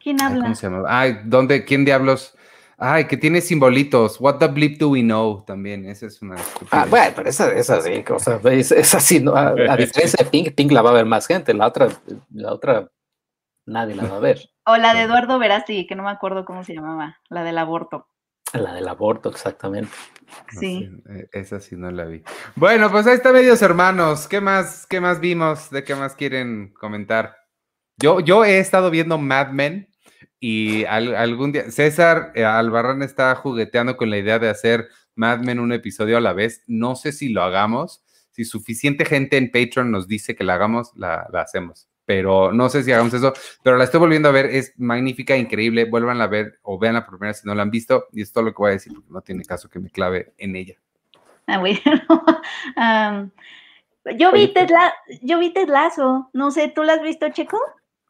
¿Quién 0.00 0.20
habla? 0.22 0.42
¿Cómo 0.42 0.54
se 0.54 0.68
llama? 0.68 0.84
Ay, 0.88 1.20
¿dónde, 1.24 1.64
quién 1.64 1.84
diablos? 1.84 2.37
Ay, 2.80 3.06
que 3.08 3.16
tiene 3.16 3.40
simbolitos. 3.40 4.20
What 4.20 4.38
the 4.38 4.46
bleep 4.46 4.78
do 4.78 4.90
we 4.90 5.02
know? 5.02 5.42
También, 5.44 5.84
esa 5.86 6.06
es 6.06 6.22
una. 6.22 6.36
Ah, 6.70 6.86
bueno, 6.88 7.12
pero 7.16 7.28
esa, 7.28 7.52
esa 7.52 7.80
sí, 7.80 8.04
o 8.08 8.18
sea, 8.20 8.40
es, 8.44 8.94
así, 8.94 9.18
¿no? 9.18 9.34
A, 9.34 9.52
diferencia 9.76 10.24
de 10.24 10.30
Pink, 10.30 10.54
Pink 10.54 10.70
la 10.70 10.82
va 10.82 10.90
a 10.90 10.94
ver 10.94 11.04
más 11.04 11.26
gente, 11.26 11.52
la 11.54 11.66
otra, 11.66 11.88
la 12.32 12.52
otra, 12.52 12.88
nadie 13.66 13.96
la 13.96 14.04
va 14.04 14.18
a 14.18 14.20
ver. 14.20 14.48
O 14.64 14.76
la 14.76 14.94
de 14.94 15.02
Eduardo 15.02 15.40
Verástegui, 15.40 15.88
que 15.88 15.96
no 15.96 16.04
me 16.04 16.10
acuerdo 16.10 16.44
cómo 16.44 16.62
se 16.62 16.74
llamaba, 16.74 17.18
la 17.28 17.42
del 17.42 17.58
aborto. 17.58 18.06
La 18.52 18.72
del 18.72 18.86
aborto, 18.86 19.28
exactamente. 19.28 19.92
Sí. 20.58 20.88
Eh, 21.10 21.28
esa 21.32 21.58
sí 21.58 21.74
no 21.74 21.90
la 21.90 22.04
vi. 22.04 22.22
Bueno, 22.54 22.90
pues 22.90 23.06
ahí 23.06 23.14
está 23.14 23.32
medios 23.32 23.60
hermanos. 23.60 24.28
¿Qué 24.28 24.40
más, 24.40 24.86
qué 24.86 25.00
más 25.00 25.20
vimos? 25.20 25.68
¿De 25.70 25.84
qué 25.84 25.94
más 25.94 26.14
quieren 26.14 26.72
comentar? 26.74 27.36
Yo, 27.98 28.20
yo 28.20 28.44
he 28.44 28.58
estado 28.58 28.90
viendo 28.90 29.18
Mad 29.18 29.48
Men 29.48 29.88
y 30.40 30.84
algún 30.84 31.52
día, 31.52 31.70
César 31.70 32.32
eh, 32.34 32.44
Albarrán 32.44 33.02
está 33.02 33.34
jugueteando 33.34 33.96
con 33.96 34.10
la 34.10 34.18
idea 34.18 34.38
de 34.38 34.48
hacer 34.48 34.88
Mad 35.16 35.40
Men 35.40 35.58
un 35.58 35.72
episodio 35.72 36.16
a 36.16 36.20
la 36.20 36.32
vez. 36.32 36.62
No 36.66 36.94
sé 36.94 37.12
si 37.12 37.30
lo 37.30 37.42
hagamos. 37.42 38.04
Si 38.30 38.44
suficiente 38.44 39.04
gente 39.04 39.36
en 39.36 39.50
Patreon 39.50 39.90
nos 39.90 40.06
dice 40.06 40.36
que 40.36 40.44
la 40.44 40.54
hagamos, 40.54 40.92
la, 40.94 41.28
hacemos. 41.34 41.88
Pero 42.04 42.52
no 42.52 42.68
sé 42.68 42.84
si 42.84 42.92
hagamos 42.92 43.12
eso. 43.14 43.32
Pero 43.64 43.76
la 43.76 43.84
estoy 43.84 43.98
volviendo 43.98 44.28
a 44.28 44.32
ver. 44.32 44.46
Es 44.46 44.74
magnífica, 44.78 45.36
increíble. 45.36 45.86
Vuelvan 45.86 46.20
a 46.20 46.28
ver 46.28 46.60
o 46.62 46.78
vean 46.78 46.94
la 46.94 47.04
primera 47.04 47.34
si 47.34 47.46
no 47.46 47.54
la 47.54 47.62
han 47.62 47.70
visto. 47.70 48.06
Y 48.12 48.22
es 48.22 48.32
todo 48.32 48.44
lo 48.44 48.52
que 48.52 48.58
voy 48.58 48.70
a 48.70 48.74
decir 48.74 48.92
porque 48.92 49.10
no 49.10 49.20
tiene 49.22 49.44
caso 49.44 49.68
que 49.68 49.80
me 49.80 49.90
clave 49.90 50.32
en 50.38 50.54
ella. 50.54 50.76
Ah, 51.48 51.58
bueno. 51.58 51.80
yo, 54.16 54.32
vi 54.32 54.54
Ted 54.54 54.68
yo 55.22 55.40
vi 55.40 55.52
Ted 55.52 55.68
Lazo. 55.68 56.30
No 56.32 56.52
sé, 56.52 56.68
¿tú 56.68 56.84
la 56.84 56.94
has 56.94 57.02
visto, 57.02 57.28
Checo? 57.30 57.58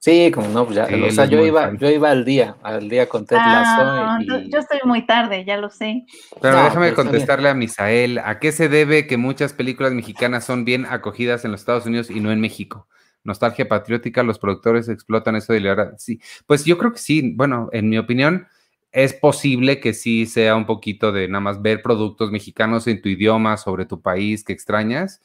Sí, 0.01 0.31
como 0.33 0.49
no, 0.49 0.65
pues 0.65 0.77
ya, 0.77 0.89
o 1.07 1.11
sea, 1.11 1.25
yo 1.25 1.45
iba, 1.45 1.75
yo 1.77 1.91
iba 1.91 2.11
al 2.11 2.25
día, 2.25 2.57
al 2.63 2.89
día 2.89 3.09
con 3.09 3.27
Ted 3.27 3.37
ah, 3.41 4.19
Yo 4.49 4.59
estoy 4.61 4.79
muy 4.85 5.05
tarde, 5.05 5.45
ya 5.45 5.57
lo 5.57 5.71
sé. 5.71 6.05
Pero 6.41 6.63
déjame 6.63 6.95
contestarle 6.95 7.49
a 7.49 7.55
Misael, 7.55 8.19
¿a 8.19 8.39
qué 8.39 8.53
se 8.53 8.69
debe 8.69 9.09
que 9.09 9.17
muchas 9.17 9.53
películas 9.53 9.93
mexicanas 9.93 10.45
son 10.45 10.65
bien 10.65 10.87
acogidas 10.87 11.45
en 11.45 11.51
los 11.51 11.61
Estados 11.61 11.87
Unidos 11.87 12.11
y 12.11 12.21
no 12.21 12.31
en 12.31 12.41
México? 12.41 12.87
Nostalgia 13.25 13.69
patriótica, 13.69 14.23
los 14.23 14.39
productores 14.39 14.89
explotan 14.89 15.35
eso 15.35 15.53
de 15.53 15.61
la 15.61 15.93
Sí, 15.99 16.21
pues 16.47 16.65
yo 16.65 16.79
creo 16.79 16.93
que 16.93 16.99
sí, 16.99 17.35
bueno, 17.35 17.69
en 17.73 17.89
mi 17.89 17.99
opinión, 17.99 18.47
es 18.93 19.13
posible 19.13 19.81
que 19.81 19.93
sí 19.93 20.27
sea 20.27 20.57
un 20.57 20.65
poquito 20.65 21.13
de 21.13 21.29
nada 21.29 21.41
más 21.41 21.61
ver 21.61 21.83
productos 21.83 22.31
mexicanos 22.31 22.87
en 22.87 23.03
tu 23.03 23.09
idioma, 23.09 23.57
sobre 23.57 23.85
tu 23.85 24.01
país 24.01 24.45
que 24.45 24.53
extrañas, 24.53 25.21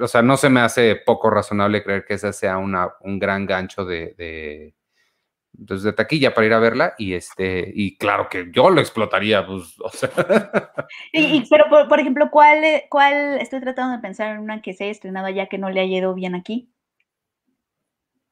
o 0.00 0.08
sea, 0.08 0.22
no 0.22 0.36
se 0.36 0.48
me 0.48 0.60
hace 0.60 0.96
poco 0.96 1.30
razonable 1.30 1.82
creer 1.82 2.04
que 2.04 2.14
esa 2.14 2.32
sea 2.32 2.58
una, 2.58 2.90
un 3.00 3.18
gran 3.18 3.46
gancho 3.46 3.84
de, 3.84 4.14
de, 4.18 4.74
pues, 5.66 5.82
de 5.82 5.92
taquilla 5.92 6.34
para 6.34 6.46
ir 6.46 6.52
a 6.52 6.58
verla 6.58 6.94
y 6.98 7.14
este, 7.14 7.70
y 7.74 7.96
claro 7.96 8.28
que 8.28 8.50
yo 8.52 8.70
lo 8.70 8.80
explotaría, 8.80 9.46
pues, 9.46 9.74
o 9.80 9.88
sea. 9.90 10.10
Y, 11.12 11.46
pero, 11.48 11.66
por, 11.68 11.88
por, 11.88 12.00
ejemplo, 12.00 12.30
¿cuál, 12.30 12.64
¿cuál, 12.88 13.40
estoy 13.40 13.60
tratando 13.60 13.96
de 13.96 14.02
pensar 14.02 14.34
en 14.34 14.40
una 14.40 14.62
que 14.62 14.72
se 14.72 14.84
haya 14.84 14.92
estrenado 14.92 15.28
ya 15.28 15.46
que 15.46 15.58
no 15.58 15.70
le 15.70 15.80
haya 15.80 15.98
ido 15.98 16.14
bien 16.14 16.34
aquí? 16.34 16.68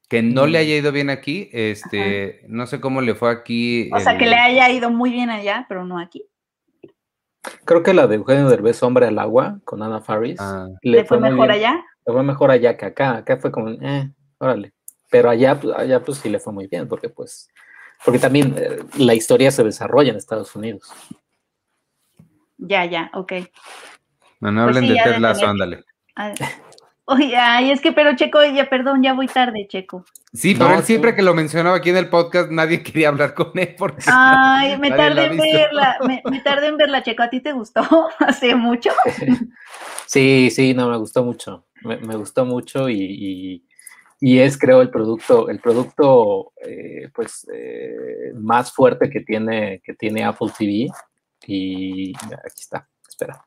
Que 0.08 0.22
no 0.22 0.46
le 0.46 0.58
mm. 0.58 0.62
haya 0.62 0.76
ido 0.76 0.90
bien 0.90 1.10
aquí, 1.10 1.48
este, 1.52 2.40
no 2.48 2.66
sé 2.66 2.80
cómo 2.80 3.00
le 3.00 3.14
fue 3.14 3.30
aquí. 3.30 3.88
O 3.94 4.00
sea, 4.00 4.18
que 4.18 4.26
le 4.26 4.34
haya 4.34 4.68
ido 4.70 4.90
muy 4.90 5.10
bien 5.12 5.30
allá, 5.30 5.66
pero 5.68 5.84
no 5.84 6.00
aquí. 6.00 6.26
Creo 7.64 7.82
que 7.82 7.94
la 7.94 8.06
de 8.06 8.16
Eugenio 8.16 8.48
Derbez, 8.48 8.82
Hombre 8.82 9.06
al 9.06 9.18
Agua, 9.18 9.58
con 9.64 9.82
Ana 9.82 10.00
Faris. 10.00 10.38
Ah. 10.40 10.68
¿Le, 10.82 11.04
fue, 11.04 11.18
mejor 11.18 11.50
allá? 11.50 11.82
Le 12.06 12.12
fue 12.12 12.22
mejor 12.22 12.50
allá 12.50 12.76
que 12.76 12.86
acá. 12.86 13.16
Acá 13.16 13.38
fue 13.38 13.50
como, 13.50 13.70
eh, 13.70 14.10
órale. 14.38 14.72
Pero 15.10 15.30
allá, 15.30 15.58
pues, 15.58 15.74
allá 15.76 16.02
pues 16.02 16.18
sí 16.18 16.28
le 16.28 16.38
fue 16.38 16.52
muy 16.52 16.66
bien, 16.66 16.86
porque 16.86 17.08
pues, 17.08 17.48
porque 18.04 18.18
también 18.18 18.54
eh, 18.56 18.78
la 18.98 19.14
historia 19.14 19.50
se 19.50 19.64
desarrolla 19.64 20.10
en 20.10 20.16
Estados 20.16 20.54
Unidos. 20.54 20.92
Ya, 22.58 22.84
ya, 22.84 23.10
ok. 23.14 23.32
No, 24.40 24.52
no 24.52 24.64
pues 24.64 24.76
hablen 24.76 24.94
de 24.94 25.02
Ted 25.02 25.18
Lasso, 25.18 25.46
ándale. 25.46 25.84
Oye, 27.10 27.36
ay, 27.36 27.72
es 27.72 27.80
que, 27.80 27.90
pero 27.90 28.14
Checo, 28.14 28.38
ya, 28.44 28.70
perdón, 28.70 29.02
ya 29.02 29.14
voy 29.14 29.26
tarde, 29.26 29.66
Checo. 29.68 30.04
Sí, 30.32 30.54
pero 30.54 30.76
él 30.76 30.84
siempre 30.84 31.16
que 31.16 31.22
lo 31.22 31.34
mencionaba 31.34 31.78
aquí 31.78 31.90
en 31.90 31.96
el 31.96 32.08
podcast, 32.08 32.52
nadie 32.52 32.82
quería 32.84 33.08
hablar 33.08 33.34
con 33.34 33.50
él 33.58 33.74
porque. 33.76 34.04
Ay, 34.06 34.78
me 34.78 34.92
tardé 34.92 35.24
en 35.24 35.36
verla, 35.36 35.98
me, 36.30 36.40
tardé 36.40 36.68
en 36.68 36.76
verla, 36.76 37.02
Checo. 37.02 37.24
¿A 37.24 37.28
ti 37.28 37.40
te 37.40 37.52
gustó 37.52 37.82
hace 38.20 38.54
mucho? 38.54 38.90
Sí, 40.06 40.50
sí, 40.52 40.72
no, 40.72 40.88
me 40.88 40.98
gustó 40.98 41.24
mucho. 41.24 41.64
Me, 41.82 41.96
gustó 42.14 42.44
mucho 42.44 42.88
y, 42.88 43.64
es, 44.20 44.56
creo, 44.56 44.80
el 44.80 44.90
producto, 44.90 45.48
el 45.48 45.58
producto, 45.58 46.52
eh, 46.64 47.08
pues, 47.12 47.44
eh, 47.52 48.30
más 48.34 48.72
fuerte 48.72 49.10
que 49.10 49.22
tiene, 49.22 49.80
que 49.82 49.94
tiene 49.94 50.22
Apple 50.22 50.52
TV. 50.56 50.86
Y 51.44 52.12
aquí 52.14 52.60
está, 52.60 52.86
espera. 53.08 53.44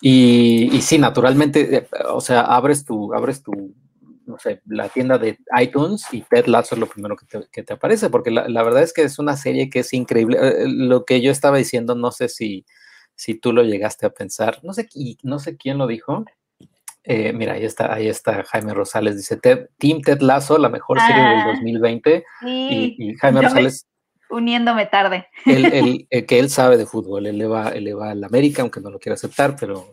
Y, 0.00 0.74
y 0.74 0.80
sí, 0.82 0.98
naturalmente, 0.98 1.76
eh, 1.76 1.88
o 2.08 2.20
sea, 2.20 2.42
abres 2.42 2.84
tu, 2.84 3.12
abres 3.12 3.42
tu, 3.42 3.74
no 4.26 4.38
sé, 4.38 4.62
la 4.66 4.88
tienda 4.88 5.18
de 5.18 5.38
iTunes 5.60 6.06
y 6.12 6.22
Ted 6.22 6.46
Lasso 6.46 6.74
es 6.74 6.80
lo 6.80 6.86
primero 6.86 7.16
que 7.16 7.26
te, 7.26 7.48
que 7.52 7.62
te 7.62 7.74
aparece, 7.74 8.08
porque 8.08 8.30
la, 8.30 8.48
la, 8.48 8.62
verdad 8.62 8.82
es 8.82 8.92
que 8.92 9.02
es 9.02 9.18
una 9.18 9.36
serie 9.36 9.68
que 9.68 9.80
es 9.80 9.92
increíble. 9.92 10.38
Eh, 10.40 10.68
lo 10.68 11.04
que 11.04 11.20
yo 11.20 11.30
estaba 11.30 11.58
diciendo, 11.58 11.94
no 11.94 12.12
sé 12.12 12.28
si, 12.28 12.64
si 13.14 13.34
tú 13.34 13.52
lo 13.52 13.62
llegaste 13.62 14.06
a 14.06 14.10
pensar, 14.10 14.60
no 14.62 14.72
sé, 14.72 14.88
no 15.22 15.38
sé 15.38 15.56
quién 15.56 15.76
lo 15.78 15.86
dijo. 15.86 16.24
Eh, 17.02 17.32
mira, 17.32 17.54
ahí 17.54 17.64
está, 17.64 17.92
ahí 17.92 18.08
está 18.08 18.44
Jaime 18.44 18.74
Rosales, 18.74 19.16
dice 19.16 19.36
Team 19.78 20.02
Ted 20.02 20.20
Lasso, 20.20 20.58
la 20.58 20.68
mejor 20.68 21.00
serie 21.00 21.22
del 21.22 21.44
2020. 21.56 22.24
Ah, 22.40 22.46
y, 22.46 22.94
y, 22.98 23.14
Jaime 23.14 23.42
Rosales 23.42 23.86
uniéndome 24.30 24.86
tarde. 24.86 25.26
Él, 25.44 26.06
que 26.28 26.38
él 26.38 26.50
sabe 26.50 26.76
de 26.76 26.86
fútbol, 26.86 27.26
él 27.26 27.38
le 27.38 27.46
va, 27.46 27.70
él 27.70 27.84
le 27.84 27.94
va 27.94 28.10
al 28.10 28.24
América, 28.24 28.62
aunque 28.62 28.80
no 28.80 28.90
lo 28.90 28.98
quiera 28.98 29.14
aceptar, 29.14 29.56
pero, 29.58 29.92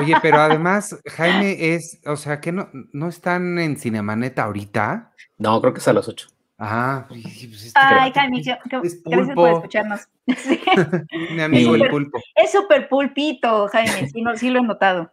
Oye, 0.00 0.14
pero 0.22 0.38
además, 0.38 0.98
Jaime 1.06 1.74
es, 1.74 2.00
o 2.06 2.16
sea, 2.16 2.40
que 2.40 2.52
no, 2.52 2.68
no 2.92 3.08
están 3.08 3.58
en 3.58 3.76
Cinemaneta 3.76 4.44
ahorita. 4.44 5.12
No, 5.38 5.60
creo 5.60 5.72
que 5.72 5.80
es 5.80 5.88
a 5.88 5.92
las 5.92 6.08
8. 6.08 6.28
Ah, 6.58 7.06
pues, 7.08 7.24
este 7.24 7.72
Ay, 7.74 8.12
Jaime, 8.14 8.42
gracias 9.04 9.34
por 9.34 9.50
escucharnos. 9.50 10.08
Mi 11.30 11.40
amigo 11.40 11.74
el 11.74 11.88
pulpo. 11.88 12.20
Es 12.34 12.52
súper 12.52 12.88
pulpito, 12.88 13.66
Jaime, 13.68 14.08
sí, 14.08 14.20
no, 14.20 14.36
sí 14.36 14.50
lo 14.50 14.60
he 14.60 14.62
notado. 14.62 15.10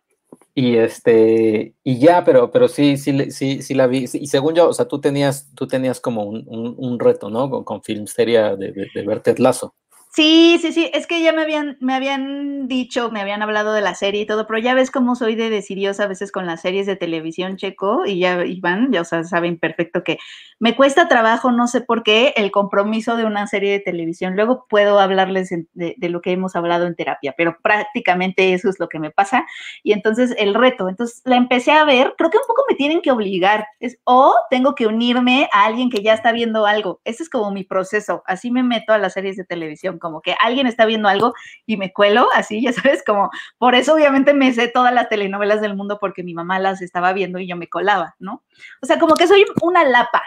Y 0.60 0.76
este, 0.78 1.76
y 1.84 2.00
ya, 2.00 2.24
pero, 2.24 2.50
pero 2.50 2.68
sí, 2.68 2.98
sí, 2.98 3.30
sí, 3.30 3.62
sí 3.62 3.76
la 3.76 3.86
vi. 3.86 4.06
Y 4.12 4.26
según 4.26 4.56
yo, 4.56 4.70
o 4.70 4.74
sea, 4.74 4.88
tú 4.88 5.00
tenías, 5.00 5.54
tú 5.54 5.68
tenías 5.68 6.00
como 6.00 6.24
un, 6.24 6.48
un, 6.48 7.00
reto, 7.00 7.30
¿no? 7.30 7.48
Con, 7.48 7.64
con 7.64 7.84
Filmsteria 7.84 8.56
de, 8.56 8.72
de, 8.72 8.88
de 8.92 9.06
ver 9.06 9.20
Ted 9.20 9.38
Lazo. 9.38 9.76
Sí, 10.18 10.58
sí, 10.60 10.74
sí, 10.74 10.90
es 10.96 11.06
que 11.06 11.22
ya 11.22 11.32
me 11.32 11.44
habían, 11.44 11.78
me 11.80 11.94
habían 11.94 12.68
dicho, 12.68 13.12
me 13.12 13.22
habían 13.22 13.44
hablado 13.44 13.72
de 13.72 13.82
la 13.82 13.94
serie 13.94 14.22
y 14.22 14.26
todo, 14.26 14.48
pero 14.48 14.58
ya 14.58 14.74
ves 14.74 14.90
cómo 14.90 15.16
soy 15.16 15.36
de 15.36 15.52
decidiosa 15.52 16.06
a 16.06 16.08
veces 16.08 16.32
con 16.32 16.48
las 16.48 16.62
series 16.62 16.88
de 16.88 16.96
televisión 16.96 17.56
checo 17.56 18.04
y 18.04 18.18
ya 18.18 18.44
Iván, 18.44 18.92
ya 18.92 19.02
o 19.02 19.06
sea, 19.06 19.24
saben 19.24 19.60
perfecto 19.60 20.04
que 20.04 20.18
me 20.60 20.76
cuesta 20.76 21.08
trabajo, 21.08 21.52
no 21.52 21.68
sé 21.68 21.82
por 21.82 22.02
qué, 22.02 22.34
el 22.36 22.50
compromiso 22.50 23.16
de 23.16 23.26
una 23.26 23.46
serie 23.46 23.72
de 23.72 23.80
televisión. 23.80 24.36
Luego 24.36 24.66
puedo 24.68 25.00
hablarles 25.00 25.52
de, 25.74 25.96
lo 26.10 26.22
que 26.22 26.32
hemos 26.32 26.56
hablado 26.56 26.88
en 26.88 26.96
terapia, 26.96 27.36
pero 27.38 27.58
prácticamente 27.62 28.54
eso 28.54 28.70
es 28.70 28.80
lo 28.80 28.90
que 28.90 28.98
me 28.98 29.12
pasa. 29.12 29.46
Y 29.84 29.92
entonces 29.92 30.34
el 30.40 30.56
reto, 30.56 30.90
entonces 30.90 31.22
la 31.26 31.36
empecé 31.36 31.74
a 31.74 31.86
ver, 31.86 32.16
creo 32.18 32.32
que 32.32 32.38
un 32.38 32.48
poco 32.48 32.64
me 32.68 32.76
tienen 32.76 33.02
que 33.04 33.12
obligar, 33.12 33.68
es 33.80 34.00
o 34.04 34.34
tengo 34.50 34.74
que 34.74 34.88
unirme 34.88 35.48
a 35.54 35.66
alguien 35.66 35.92
que 35.92 36.02
ya 36.02 36.16
está 36.16 36.32
viendo 36.32 36.66
algo. 36.66 37.02
Ese 37.04 37.22
es 37.22 37.30
como 37.30 37.52
mi 37.52 37.64
proceso, 37.64 38.24
así 38.26 38.50
me 38.50 38.64
meto 38.64 38.94
a 38.94 38.98
las 38.98 39.14
series 39.14 39.38
de 39.38 39.46
televisión 39.46 40.00
como 40.08 40.22
que 40.22 40.36
alguien 40.40 40.68
está 40.68 40.86
viendo 40.86 41.10
algo 41.10 41.34
y 41.66 41.76
me 41.76 41.92
cuelo, 41.92 42.30
así, 42.34 42.62
ya 42.62 42.72
sabes, 42.72 43.04
como 43.06 43.30
por 43.58 43.76
eso 43.76 43.94
obviamente 43.94 44.34
me 44.34 44.54
sé 44.54 44.70
todas 44.70 44.94
las 44.94 45.10
telenovelas 45.10 45.60
del 45.60 45.76
mundo 45.76 45.98
porque 46.00 46.24
mi 46.24 46.34
mamá 46.34 46.60
las 46.60 46.82
estaba 46.82 47.12
viendo 47.12 47.40
y 47.40 47.48
yo 47.48 47.58
me 47.58 47.68
colaba, 47.68 48.16
¿no? 48.20 48.44
O 48.82 48.86
sea, 48.86 49.00
como 49.00 49.16
que 49.16 49.28
soy 49.28 49.46
una 49.62 49.84
lapa. 49.84 50.24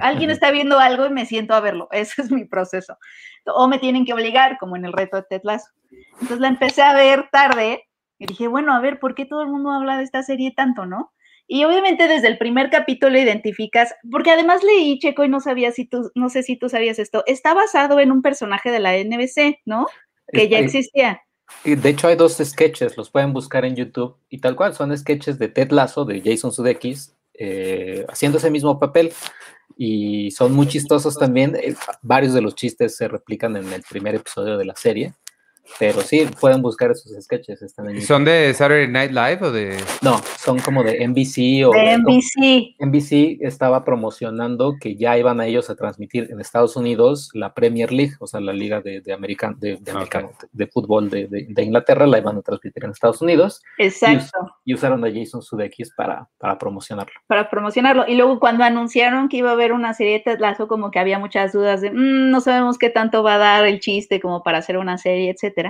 Alguien 0.00 0.28
está 0.30 0.50
viendo 0.50 0.78
algo 0.78 1.06
y 1.06 1.10
me 1.10 1.24
siento 1.24 1.54
a 1.54 1.60
verlo. 1.60 1.88
Ese 1.92 2.20
es 2.20 2.30
mi 2.30 2.44
proceso. 2.44 2.98
O 3.46 3.68
me 3.68 3.78
tienen 3.78 4.04
que 4.04 4.12
obligar, 4.12 4.58
como 4.58 4.76
en 4.76 4.84
el 4.84 4.92
reto 4.92 5.16
de 5.16 5.22
Tetlazo. 5.22 5.70
Entonces 6.12 6.40
la 6.40 6.48
empecé 6.48 6.82
a 6.82 6.92
ver 6.92 7.28
tarde 7.32 7.88
y 8.18 8.26
dije, 8.26 8.48
bueno, 8.48 8.74
a 8.74 8.80
ver, 8.80 9.00
¿por 9.00 9.14
qué 9.14 9.24
todo 9.24 9.42
el 9.42 9.48
mundo 9.48 9.70
habla 9.70 9.96
de 9.96 10.04
esta 10.04 10.22
serie 10.22 10.52
tanto, 10.54 10.84
no? 10.84 11.12
Y 11.54 11.64
obviamente 11.64 12.08
desde 12.08 12.28
el 12.28 12.38
primer 12.38 12.70
capítulo 12.70 13.18
identificas, 13.18 13.94
porque 14.10 14.30
además 14.30 14.62
leí, 14.64 14.98
Checo, 14.98 15.22
y 15.22 15.28
no 15.28 15.38
sabía 15.38 15.70
si 15.70 15.84
tú, 15.84 16.10
no 16.14 16.30
sé 16.30 16.42
si 16.42 16.56
tú 16.56 16.70
sabías 16.70 16.98
esto, 16.98 17.24
está 17.26 17.52
basado 17.52 18.00
en 18.00 18.10
un 18.10 18.22
personaje 18.22 18.70
de 18.70 18.80
la 18.80 18.96
NBC, 18.96 19.60
¿no? 19.66 19.86
Que 20.28 20.48
ya 20.48 20.60
existía. 20.60 21.20
De 21.62 21.90
hecho, 21.90 22.08
hay 22.08 22.16
dos 22.16 22.38
sketches, 22.42 22.96
los 22.96 23.10
pueden 23.10 23.34
buscar 23.34 23.66
en 23.66 23.76
YouTube, 23.76 24.16
y 24.30 24.38
tal 24.38 24.56
cual, 24.56 24.72
son 24.72 24.96
sketches 24.96 25.38
de 25.38 25.48
Ted 25.48 25.72
Lasso, 25.72 26.06
de 26.06 26.22
Jason 26.24 26.52
Sudeikis, 26.52 27.14
eh, 27.34 28.06
haciendo 28.08 28.38
ese 28.38 28.50
mismo 28.50 28.80
papel. 28.80 29.12
Y 29.76 30.30
son 30.30 30.54
muy 30.54 30.68
chistosos 30.68 31.18
también. 31.18 31.54
Eh, 31.56 31.74
varios 32.00 32.32
de 32.32 32.40
los 32.40 32.54
chistes 32.54 32.96
se 32.96 33.08
replican 33.08 33.56
en 33.56 33.70
el 33.70 33.82
primer 33.82 34.14
episodio 34.14 34.56
de 34.56 34.64
la 34.64 34.74
serie. 34.74 35.12
Pero 35.78 36.00
sí, 36.00 36.28
pueden 36.40 36.62
buscar 36.62 36.90
esos 36.90 37.12
sketches. 37.22 37.62
Están 37.62 38.00
¿Son 38.00 38.24
de 38.24 38.52
Saturday 38.52 38.88
Night 38.88 39.12
Live 39.12 39.38
o 39.42 39.52
de.? 39.52 39.76
No, 40.02 40.20
son 40.38 40.58
como 40.58 40.82
de 40.82 41.06
NBC 41.06 41.66
o. 41.66 41.72
De 41.72 41.98
NBC. 41.98 42.76
NBC 42.78 43.38
estaba 43.40 43.84
promocionando 43.84 44.74
que 44.80 44.96
ya 44.96 45.16
iban 45.16 45.40
a 45.40 45.46
ellos 45.46 45.70
a 45.70 45.76
transmitir 45.76 46.28
en 46.30 46.40
Estados 46.40 46.76
Unidos 46.76 47.30
la 47.34 47.54
Premier 47.54 47.92
League, 47.92 48.14
o 48.20 48.26
sea, 48.26 48.40
la 48.40 48.52
liga 48.52 48.80
de, 48.80 49.00
de, 49.00 49.12
americano, 49.12 49.56
de, 49.58 49.78
de, 50.52 50.66
fútbol 50.66 51.08
de, 51.10 51.46
Inglaterra, 51.58 52.06
la 52.06 52.18
iban 52.18 52.38
a 52.38 52.42
transmitir 52.42 52.84
enEstados 52.84 53.22
Unidos. 53.22 53.62
Exacto. 53.78 54.56
Y, 54.64 54.74
usaron 54.74 55.04
a 55.04 55.10
Jason 55.12 55.42
Sudeikis 55.42 55.92
para, 55.94 56.28
para 56.38 56.58
promocionarlo. 56.58 57.12
Para 57.26 57.48
promocionarlo. 57.48 58.04
Y 58.08 58.16
luego 58.16 58.40
cuando 58.40 58.64
anunciaron 58.64 59.28
que 59.28 59.38
iba 59.38 59.50
a 59.50 59.52
haber 59.52 59.72
una 59.72 59.94
serie 59.94 60.14
de 60.24 60.36
Ted 60.36 60.66
como 60.68 60.90
que 60.90 60.98
había 60.98 61.18
muchas 61.18 61.52
dudas 61.52 61.80
de 61.80 61.90
mm, 61.90 62.30
no 62.30 62.40
sabemos 62.40 62.78
qué 62.78 62.90
tanto 62.90 63.22
va 63.22 63.34
a 63.34 63.38
dar 63.38 63.66
el 63.66 63.80
chiste 63.80 64.20
como 64.20 64.42
para 64.42 64.58
hacer 64.58 64.76
una 64.76 64.98
serie, 64.98 65.30
etcétera 65.30 65.61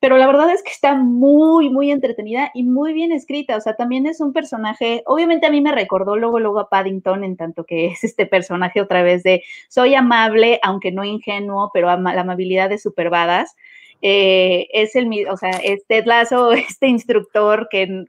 pero 0.00 0.16
la 0.16 0.26
verdad 0.26 0.50
es 0.50 0.62
que 0.62 0.70
está 0.70 0.94
muy, 0.94 1.70
muy 1.70 1.90
entretenida 1.90 2.50
y 2.54 2.62
muy 2.62 2.92
bien 2.92 3.10
escrita. 3.10 3.56
O 3.56 3.60
sea, 3.60 3.74
también 3.74 4.06
es 4.06 4.20
un 4.20 4.32
personaje, 4.32 5.02
obviamente 5.06 5.46
a 5.46 5.50
mí 5.50 5.60
me 5.60 5.72
recordó 5.72 6.16
luego, 6.16 6.38
luego 6.38 6.60
a 6.60 6.68
Paddington, 6.68 7.24
en 7.24 7.36
tanto 7.36 7.64
que 7.64 7.86
es 7.86 8.04
este 8.04 8.26
personaje 8.26 8.80
otra 8.80 9.02
vez 9.02 9.22
de 9.24 9.42
soy 9.68 9.94
amable, 9.94 10.60
aunque 10.62 10.92
no 10.92 11.04
ingenuo, 11.04 11.70
pero 11.74 11.88
la 11.88 12.20
amabilidad 12.20 12.68
de 12.70 12.78
superbadas. 12.78 13.56
Eh, 14.00 14.68
es 14.72 14.94
el, 14.94 15.10
o 15.28 15.36
sea, 15.36 15.50
es 15.50 15.84
Ted 15.86 16.04
Lasso, 16.06 16.52
este 16.52 16.86
instructor 16.86 17.68
que 17.68 18.04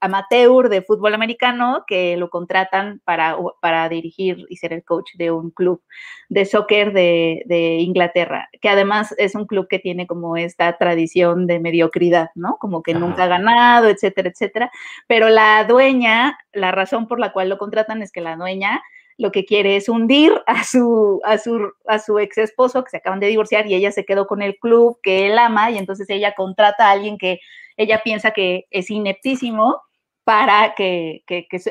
amateur 0.00 0.68
de 0.68 0.82
fútbol 0.82 1.14
americano 1.14 1.84
que 1.86 2.16
lo 2.16 2.30
contratan 2.30 3.00
para, 3.04 3.36
para 3.60 3.88
dirigir 3.88 4.46
y 4.48 4.56
ser 4.56 4.72
el 4.72 4.84
coach 4.84 5.10
de 5.16 5.30
un 5.30 5.50
club 5.50 5.82
de 6.28 6.44
soccer 6.44 6.92
de, 6.92 7.78
Inglaterra, 7.80 8.48
que 8.60 8.68
además 8.68 9.14
es 9.18 9.34
un 9.34 9.46
club 9.46 9.66
que 9.68 9.78
tiene 9.78 10.06
como 10.06 10.36
esta 10.36 10.76
tradición 10.76 11.46
de 11.46 11.58
mediocridad, 11.58 12.30
¿no? 12.34 12.56
Como 12.58 12.82
que 12.82 12.94
nunca 12.94 13.24
ha 13.24 13.28
ganado, 13.28 13.88
etcétera, 13.88 14.28
etcétera. 14.28 14.70
Pero 15.06 15.28
la 15.28 15.64
dueña, 15.64 16.38
la 16.52 16.70
razón 16.70 17.08
por 17.08 17.18
la 17.18 17.32
cual 17.32 17.48
lo 17.48 17.58
contratan 17.58 18.02
es 18.02 18.12
que 18.12 18.20
la 18.20 18.36
dueña 18.36 18.82
lo 19.16 19.32
que 19.32 19.44
quiere 19.44 19.76
es 19.76 19.88
hundir 19.88 20.32
a 20.46 20.62
su, 20.62 21.20
a 21.24 21.38
su, 21.38 21.72
a 21.86 21.98
su 21.98 22.20
ex 22.20 22.38
esposo 22.38 22.84
que 22.84 22.90
se 22.90 22.98
acaban 22.98 23.18
de 23.18 23.26
divorciar 23.26 23.66
y 23.66 23.74
ella 23.74 23.90
se 23.90 24.04
quedó 24.04 24.28
con 24.28 24.42
el 24.42 24.56
club 24.58 25.00
que 25.02 25.26
él 25.26 25.38
ama 25.38 25.72
y 25.72 25.78
entonces 25.78 26.08
ella 26.08 26.34
contrata 26.36 26.86
a 26.86 26.92
alguien 26.92 27.18
que 27.18 27.40
ella 27.76 28.00
piensa 28.04 28.30
que 28.30 28.66
es 28.70 28.90
ineptísimo 28.90 29.82
para 30.28 30.74
que, 30.74 31.24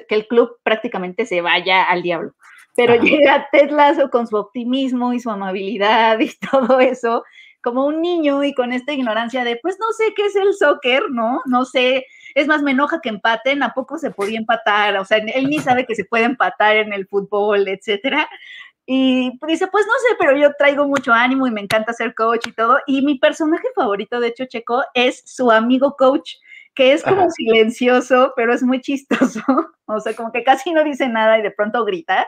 el 0.09 0.27
club 0.27 0.57
prácticamente 0.63 1.27
se 1.27 1.41
vaya 1.41 1.83
al 1.83 2.01
diablo. 2.01 2.33
Pero 2.75 2.95
llega 2.95 3.47
Ted 3.51 3.69
Lasso 3.69 4.09
con 4.09 4.25
su 4.25 4.35
optimismo 4.35 5.13
y 5.13 5.19
su 5.19 5.29
amabilidad 5.29 6.17
y 6.19 6.31
todo 6.51 6.79
eso, 6.79 7.23
como 7.61 7.85
un 7.85 8.01
niño 8.01 8.43
y 8.43 8.55
con 8.55 8.73
esta 8.73 8.93
ignorancia 8.93 9.43
de, 9.43 9.57
pues 9.57 9.77
no 9.79 9.85
sé 9.91 10.11
qué 10.15 10.25
es 10.25 10.35
el 10.35 10.55
soccer, 10.55 11.03
¿no? 11.11 11.43
No 11.45 11.65
sé, 11.65 12.07
Es 12.33 12.47
más, 12.47 12.63
me 12.63 12.71
enoja 12.71 12.99
que 12.99 13.09
empaten, 13.09 13.61
¿a 13.61 13.75
poco 13.75 13.99
se 13.99 14.09
podía 14.09 14.39
empatar? 14.39 14.97
O 14.97 15.05
sea, 15.05 15.19
él 15.19 15.49
ni 15.51 15.59
sabe 15.59 15.85
que 15.85 15.93
se 15.93 16.05
puede 16.05 16.23
empatar 16.23 16.77
en 16.77 16.93
el 16.93 17.05
fútbol, 17.05 17.67
etcétera. 17.67 18.27
Y 18.87 19.37
dice, 19.47 19.67
pues 19.67 19.85
no 19.85 19.93
sé, 20.07 20.15
pero 20.17 20.35
yo 20.35 20.49
traigo 20.57 20.87
mucho 20.87 21.13
ánimo 21.13 21.45
y 21.45 21.51
me 21.51 21.61
encanta 21.61 21.93
ser 21.93 22.15
coach 22.15 22.47
y 22.47 22.53
todo. 22.53 22.79
Y 22.87 23.03
mi 23.03 23.19
personaje 23.19 23.67
favorito, 23.75 24.19
de 24.19 24.29
hecho, 24.29 24.45
Checo, 24.45 24.81
es 24.95 25.21
su 25.27 25.51
amigo 25.51 25.95
coach, 25.95 26.37
que 26.78 26.93
es 26.93 27.03
como 27.03 27.30
silencioso, 27.32 28.34
pero 28.36 28.53
es 28.53 28.63
muy 28.63 28.80
chistoso. 28.82 29.41
O 29.89 30.01
sea, 30.01 30.13
como 30.17 30.34
que 30.34 30.43
casi 30.43 30.73
no 30.73 30.84
dice 30.84 31.07
nada 31.07 31.39
y 31.39 31.41
de 31.41 31.49
pronto 31.49 31.86
grita. 31.86 32.28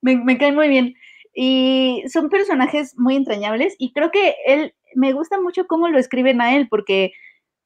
Me, 0.00 0.16
me 0.16 0.38
cae 0.38 0.52
muy 0.52 0.68
bien. 0.68 0.94
Y 1.34 2.04
son 2.08 2.28
personajes 2.28 2.96
muy 2.96 3.16
entrañables 3.16 3.74
y 3.76 3.92
creo 3.92 4.12
que 4.12 4.36
él, 4.46 4.72
me 4.94 5.12
gusta 5.12 5.40
mucho 5.40 5.66
cómo 5.66 5.88
lo 5.88 5.98
escriben 5.98 6.40
a 6.40 6.54
él, 6.54 6.68
porque 6.68 7.12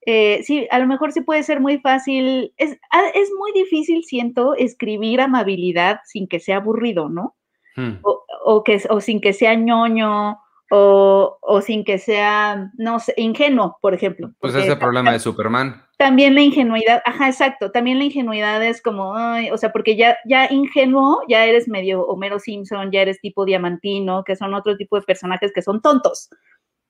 eh, 0.07 0.43
sí, 0.43 0.67
a 0.71 0.79
lo 0.79 0.87
mejor 0.87 1.13
sí 1.13 1.21
puede 1.21 1.43
ser 1.43 1.61
muy 1.61 1.79
fácil, 1.81 2.55
es, 2.57 2.71
es 3.15 3.31
muy 3.39 3.53
difícil, 3.53 4.05
siento, 4.05 4.55
escribir 4.55 5.21
amabilidad 5.21 6.01
sin 6.07 6.27
que 6.27 6.41
sea 6.41 6.57
aburrido, 6.57 7.11
¿no? 7.11 7.37
Hmm. 7.77 7.99
O, 8.03 8.65
que, 8.65 8.83
o 8.89 9.03
sin 9.03 9.21
que 9.21 9.35
sea 9.35 9.55
ñoño, 9.55 10.39
o, 10.71 11.39
o, 11.43 11.61
sin 11.61 11.85
que 11.85 11.99
sea, 11.99 12.71
no 12.79 13.01
sé, 13.01 13.13
ingenuo, 13.19 13.77
por 13.83 13.93
ejemplo. 13.93 14.33
Pues 14.41 14.55
ese 14.55 14.77
problema 14.77 15.13
de 15.13 15.19
Superman. 15.19 15.85
También 16.01 16.35
la 16.35 16.41
ingenuidad, 16.41 17.03
ajá, 17.05 17.29
exacto, 17.29 17.73
también 17.73 17.99
la 17.99 18.05
ingenuidad 18.05 18.65
es 18.65 18.81
como, 18.81 19.13
o 19.53 19.57
sea, 19.59 19.71
porque 19.71 19.97
ya, 19.97 20.17
ya 20.25 20.49
ingenuo, 20.51 21.21
ya 21.29 21.45
eres 21.45 21.69
medio 21.69 22.07
Homero 22.07 22.39
Simpson, 22.39 22.91
ya 22.91 23.03
eres 23.03 23.21
tipo 23.21 23.45
diamantino, 23.45 24.25
que 24.25 24.35
son 24.35 24.55
otro 24.55 24.79
tipo 24.79 24.97
de 24.97 25.03
personajes 25.03 25.53
que 25.53 25.61
son 25.61 25.83
tontos 25.83 26.31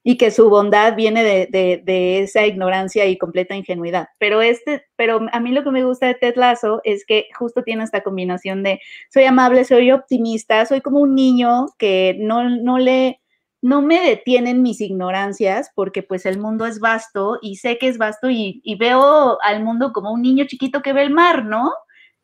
y 0.04 0.16
que 0.16 0.30
su 0.30 0.48
bondad 0.48 0.94
viene 0.94 1.24
de, 1.24 2.20
esa 2.22 2.46
ignorancia 2.46 3.04
y 3.06 3.18
completa 3.18 3.56
ingenuidad. 3.56 4.06
Pero 4.18 4.42
este, 4.42 4.86
pero 4.94 5.26
a 5.32 5.40
mí 5.40 5.50
lo 5.50 5.64
que 5.64 5.72
me 5.72 5.84
gusta 5.84 6.06
de 6.06 6.14
Ted 6.14 6.36
Lasso 6.36 6.80
es 6.84 7.04
que 7.04 7.26
justo 7.36 7.64
tiene 7.64 7.82
esta 7.82 8.02
combinación 8.02 8.62
de 8.62 8.80
soy 9.12 9.24
amable, 9.24 9.64
soy 9.64 9.90
optimista, 9.90 10.64
soy 10.66 10.82
como 10.82 11.00
un 11.00 11.16
niño 11.16 11.66
que 11.78 12.14
no, 12.20 12.48
no 12.48 12.78
le, 12.78 13.19
no 13.62 13.82
me 13.82 14.00
detienen 14.00 14.62
mis 14.62 14.80
ignorancias 14.80 15.70
porque 15.74 16.02
pues 16.02 16.26
el 16.26 16.38
mundo 16.38 16.66
es 16.66 16.80
vasto 16.80 17.38
y 17.42 17.56
sé 17.56 17.78
que 17.78 17.88
es 17.88 17.98
vasto 17.98 18.30
y, 18.30 18.62
veo 18.78 19.38
al 19.42 19.62
mundo 19.62 19.92
como 19.92 20.12
un 20.12 20.22
niño 20.22 20.46
chiquito 20.46 20.82
que 20.82 20.92
ve 20.92 21.02
el 21.02 21.10
mar, 21.10 21.44
¿no? 21.44 21.72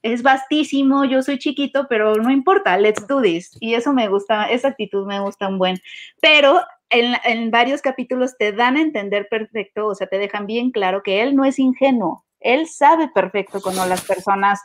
es 0.03 0.23
vastísimo, 0.23 1.05
yo 1.05 1.21
soy 1.21 1.37
chiquito, 1.37 1.87
pero 1.89 2.15
no 2.15 2.31
importa, 2.31 2.79
let's 2.79 3.09
do 3.09 3.21
this. 3.21 3.57
Y 3.59 3.75
eso 3.75 3.93
me 3.93 4.07
gusta, 4.07 4.45
esa 4.45 4.69
actitud 4.69 5.05
me 5.05 5.19
gusta 5.19 5.49
un 5.49 5.59
buen. 5.59 5.81
Pero 6.21 6.61
en, 6.91 7.51
varios 7.51 7.83
capítulos 7.83 8.37
te 8.39 8.53
dan 8.53 8.77
a 8.77 8.83
entender 8.83 9.29
perfecto, 9.29 9.87
o 9.89 9.95
sea, 9.95 10.07
te 10.07 10.19
dejan 10.19 10.47
bien 10.47 10.71
claro 10.71 11.03
que 11.03 11.23
él 11.23 11.35
no 11.35 11.45
es 11.45 11.59
ingenuo, 11.59 12.25
él 12.41 12.69
sabe 12.69 13.09
perfecto 13.13 13.61
cuando 13.61 13.85
las 13.87 14.05
personas 14.05 14.61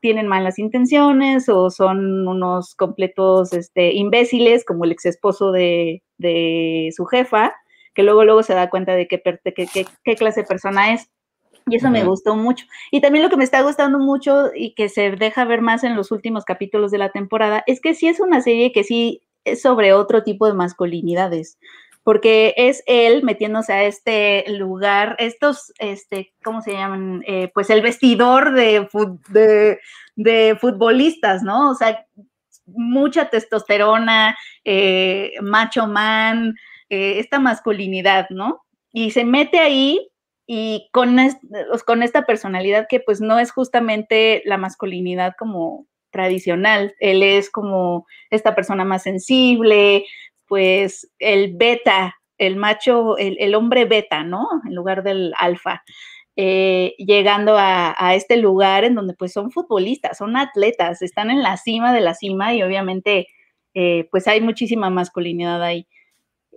tienen 0.00 0.26
malas 0.26 0.58
intenciones 0.58 1.48
o 1.48 1.70
son 1.70 2.26
unos 2.26 2.74
completos 2.74 3.52
este, 3.52 3.92
imbéciles, 3.92 4.64
como 4.64 4.84
el 4.84 4.92
ex 4.92 5.06
esposo 5.06 5.52
de, 5.52 6.02
su 6.94 7.04
jefa, 7.06 7.54
que 7.94 8.02
luego, 8.02 8.24
luego 8.24 8.42
se 8.42 8.54
da 8.54 8.70
cuenta 8.70 8.94
de 8.94 9.08
qué, 9.08 9.22
qué, 9.22 10.16
clase 10.16 10.42
de 10.42 10.46
persona 10.46 10.92
es. 10.92 11.10
Y 11.68 11.76
eso 11.76 11.90
me 11.90 12.04
gustó 12.04 12.36
mucho. 12.36 12.64
Y 12.92 13.00
también 13.00 13.24
lo 13.24 13.30
que 13.30 13.36
me 13.36 13.42
está 13.42 13.60
gustando 13.62 13.98
mucho 13.98 14.50
y 14.54 14.74
que 14.74 14.88
se 14.88 15.10
deja 15.10 15.44
ver 15.44 15.62
más 15.62 15.82
en 15.82 15.96
los 15.96 16.12
últimos 16.12 16.44
capítulos 16.44 16.92
de 16.92 16.98
la 16.98 17.10
temporada 17.10 17.64
es 17.66 17.80
que 17.80 17.94
sí 17.94 18.06
es 18.06 18.20
una 18.20 18.40
serie 18.40 18.70
que 18.70 18.84
sí 18.84 19.22
sobre 19.60 19.92
otro 19.92 20.22
tipo 20.22 20.46
de 20.46 20.54
masculinidades, 20.54 21.58
porque 22.06 22.54
es 22.56 22.84
él 22.86 23.24
metiéndose 23.24 23.72
a 23.72 23.82
este 23.82 24.44
lugar, 24.48 25.16
estos, 25.18 25.72
este, 25.80 26.32
¿cómo 26.44 26.62
se 26.62 26.74
llaman? 26.74 27.24
Eh, 27.26 27.50
pues 27.52 27.68
el 27.68 27.82
vestidor 27.82 28.52
de, 28.52 28.88
futbolistas, 30.60 31.42
¿no? 31.42 31.72
O 31.72 31.74
sea, 31.74 32.06
mucha 32.64 33.28
testosterona, 33.28 34.38
eh, 34.62 35.32
macho 35.42 35.88
man, 35.88 36.54
eh, 36.90 37.18
esta 37.18 37.40
masculinidad, 37.40 38.28
¿no? 38.30 38.62
Y 38.92 39.10
se 39.10 39.24
mete 39.24 39.58
ahí 39.58 40.08
y 40.46 40.88
con, 40.92 41.16
con 41.84 42.04
esta 42.04 42.24
personalidad 42.24 42.86
que 42.88 43.00
pues 43.00 43.20
no 43.20 43.40
es 43.40 43.50
justamente 43.50 44.42
la 44.44 44.58
masculinidad 44.58 45.34
como 45.36 45.88
tradicional. 46.16 46.94
Él 46.98 47.22
es 47.22 47.50
como 47.50 48.06
esta 48.30 48.54
persona 48.54 48.84
más 48.84 49.02
sensible, 49.02 50.04
pues 50.46 51.10
el 51.18 51.56
beta, 51.56 52.16
el 52.38 52.56
macho, 52.56 53.16
el, 53.18 53.54
hombre 53.54 53.84
beta, 53.84 54.24
¿no? 54.24 54.46
En 54.66 54.74
lugar 54.74 55.02
del 55.02 55.32
alfa. 55.38 55.82
Eh, 56.36 56.94
llegando 56.98 57.56
a, 57.58 58.14
este 58.14 58.36
lugar 58.36 58.84
en 58.84 58.94
donde 58.94 59.14
pues 59.14 59.32
son 59.32 59.50
futbolistas, 59.50 60.18
son 60.18 60.36
atletas, 60.36 61.00
están 61.02 61.30
en 61.30 61.42
la 61.42 61.56
cima 61.56 61.94
de 61.94 62.00
la 62.02 62.14
cima 62.14 62.54
y 62.54 62.62
obviamente 62.62 63.28
eh, 63.74 64.08
pues 64.10 64.28
hay 64.28 64.40
muchísima 64.40 64.90
masculinidad 64.90 65.62
ahí 65.62 65.86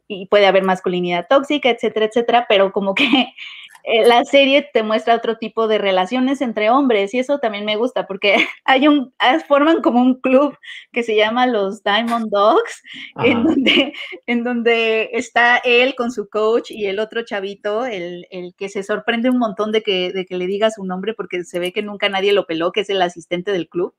y 0.10 0.26
puede 0.26 0.48
haber 0.48 0.64
masculinidad 0.64 1.28
tóxica, 1.30 1.70
etcétera, 1.70 2.08
etcétera, 2.08 2.46
pero 2.50 2.72
como 2.72 2.96
que 2.96 3.06
eh, 3.84 4.08
la 4.08 4.26
serie 4.26 4.68
te 4.74 4.82
muestra 4.82 5.16
otro 5.16 5.38
tipo 5.38 5.68
de 5.68 5.78
relaciones 5.78 6.42
entre 6.42 6.72
hombres 6.72 7.14
y 7.14 7.20
eso 7.20 7.38
también 7.38 7.64
me 7.64 7.76
gusta 7.76 8.08
porque 8.08 8.36
hay 8.66 8.88
un, 8.88 9.14
ah, 9.20 9.40
forman 9.48 9.82
como 9.82 10.02
un 10.02 10.16
club 10.20 10.58
que 10.92 11.04
se 11.04 11.16
llama 11.16 11.46
los 11.46 11.84
Diamond 11.84 12.32
Dogs, 12.32 12.82
en 13.24 13.44
donde, 13.44 13.94
en 14.26 14.44
donde 14.44 15.12
está 15.14 15.58
él 15.58 15.94
con 15.96 16.12
su 16.12 16.28
coach 16.28 16.72
y 16.72 16.88
el 16.88 17.00
otro 17.00 17.24
chavito, 17.24 17.86
el, 17.86 18.26
que 18.58 18.68
se 18.68 18.82
sorprende 18.82 19.30
un 19.30 19.38
montón 19.38 19.72
de 19.72 19.84
que, 19.84 20.12
de 20.12 20.26
que 20.26 20.38
le 20.38 20.48
diga 20.48 20.72
su 20.72 20.84
nombre 20.86 21.14
porque 21.14 21.44
se 21.44 21.60
ve 21.60 21.72
que 21.72 21.84
nunca 21.84 22.10
nadie 22.10 22.34
lo 22.34 22.48
peló, 22.48 22.72
que 22.72 22.82
es 22.82 22.90
el 22.90 23.02
asistente 23.04 23.52
del 23.52 23.70
club. 23.70 23.94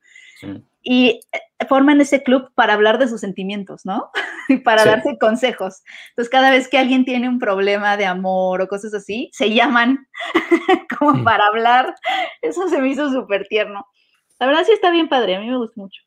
Y 0.82 1.20
eh, 1.32 1.38
forman 1.68 2.00
ese 2.00 2.22
club 2.22 2.50
para 2.54 2.74
hablar 2.74 2.98
de 2.98 3.08
sus 3.08 3.20
sentimientos, 3.20 3.84
¿no? 3.84 4.10
Y 4.48 4.56
para 4.64 4.84
darse 4.84 5.18
consejos. 5.18 5.82
Entonces, 6.10 6.30
cada 6.30 6.50
vez 6.50 6.68
que 6.68 6.78
alguien 6.78 7.04
tiene 7.04 7.28
un 7.28 7.38
problema 7.38 7.96
de 7.96 8.06
amor 8.06 8.62
o 8.62 8.68
cosas 8.68 8.94
así, 8.94 9.30
se 9.32 9.52
llaman 9.52 10.06
como 10.98 11.14
mm. 11.14 11.24
para 11.24 11.46
hablar. 11.46 11.94
Eso 12.42 12.68
se 12.68 12.80
me 12.80 12.88
hizo 12.88 13.10
súper 13.10 13.46
tierno. 13.48 13.86
La 14.38 14.46
verdad 14.46 14.64
sí 14.64 14.72
está 14.72 14.90
bien 14.90 15.08
padre, 15.08 15.36
a 15.36 15.40
mí 15.40 15.48
me 15.48 15.58
gusta 15.58 15.80
mucho. 15.80 16.00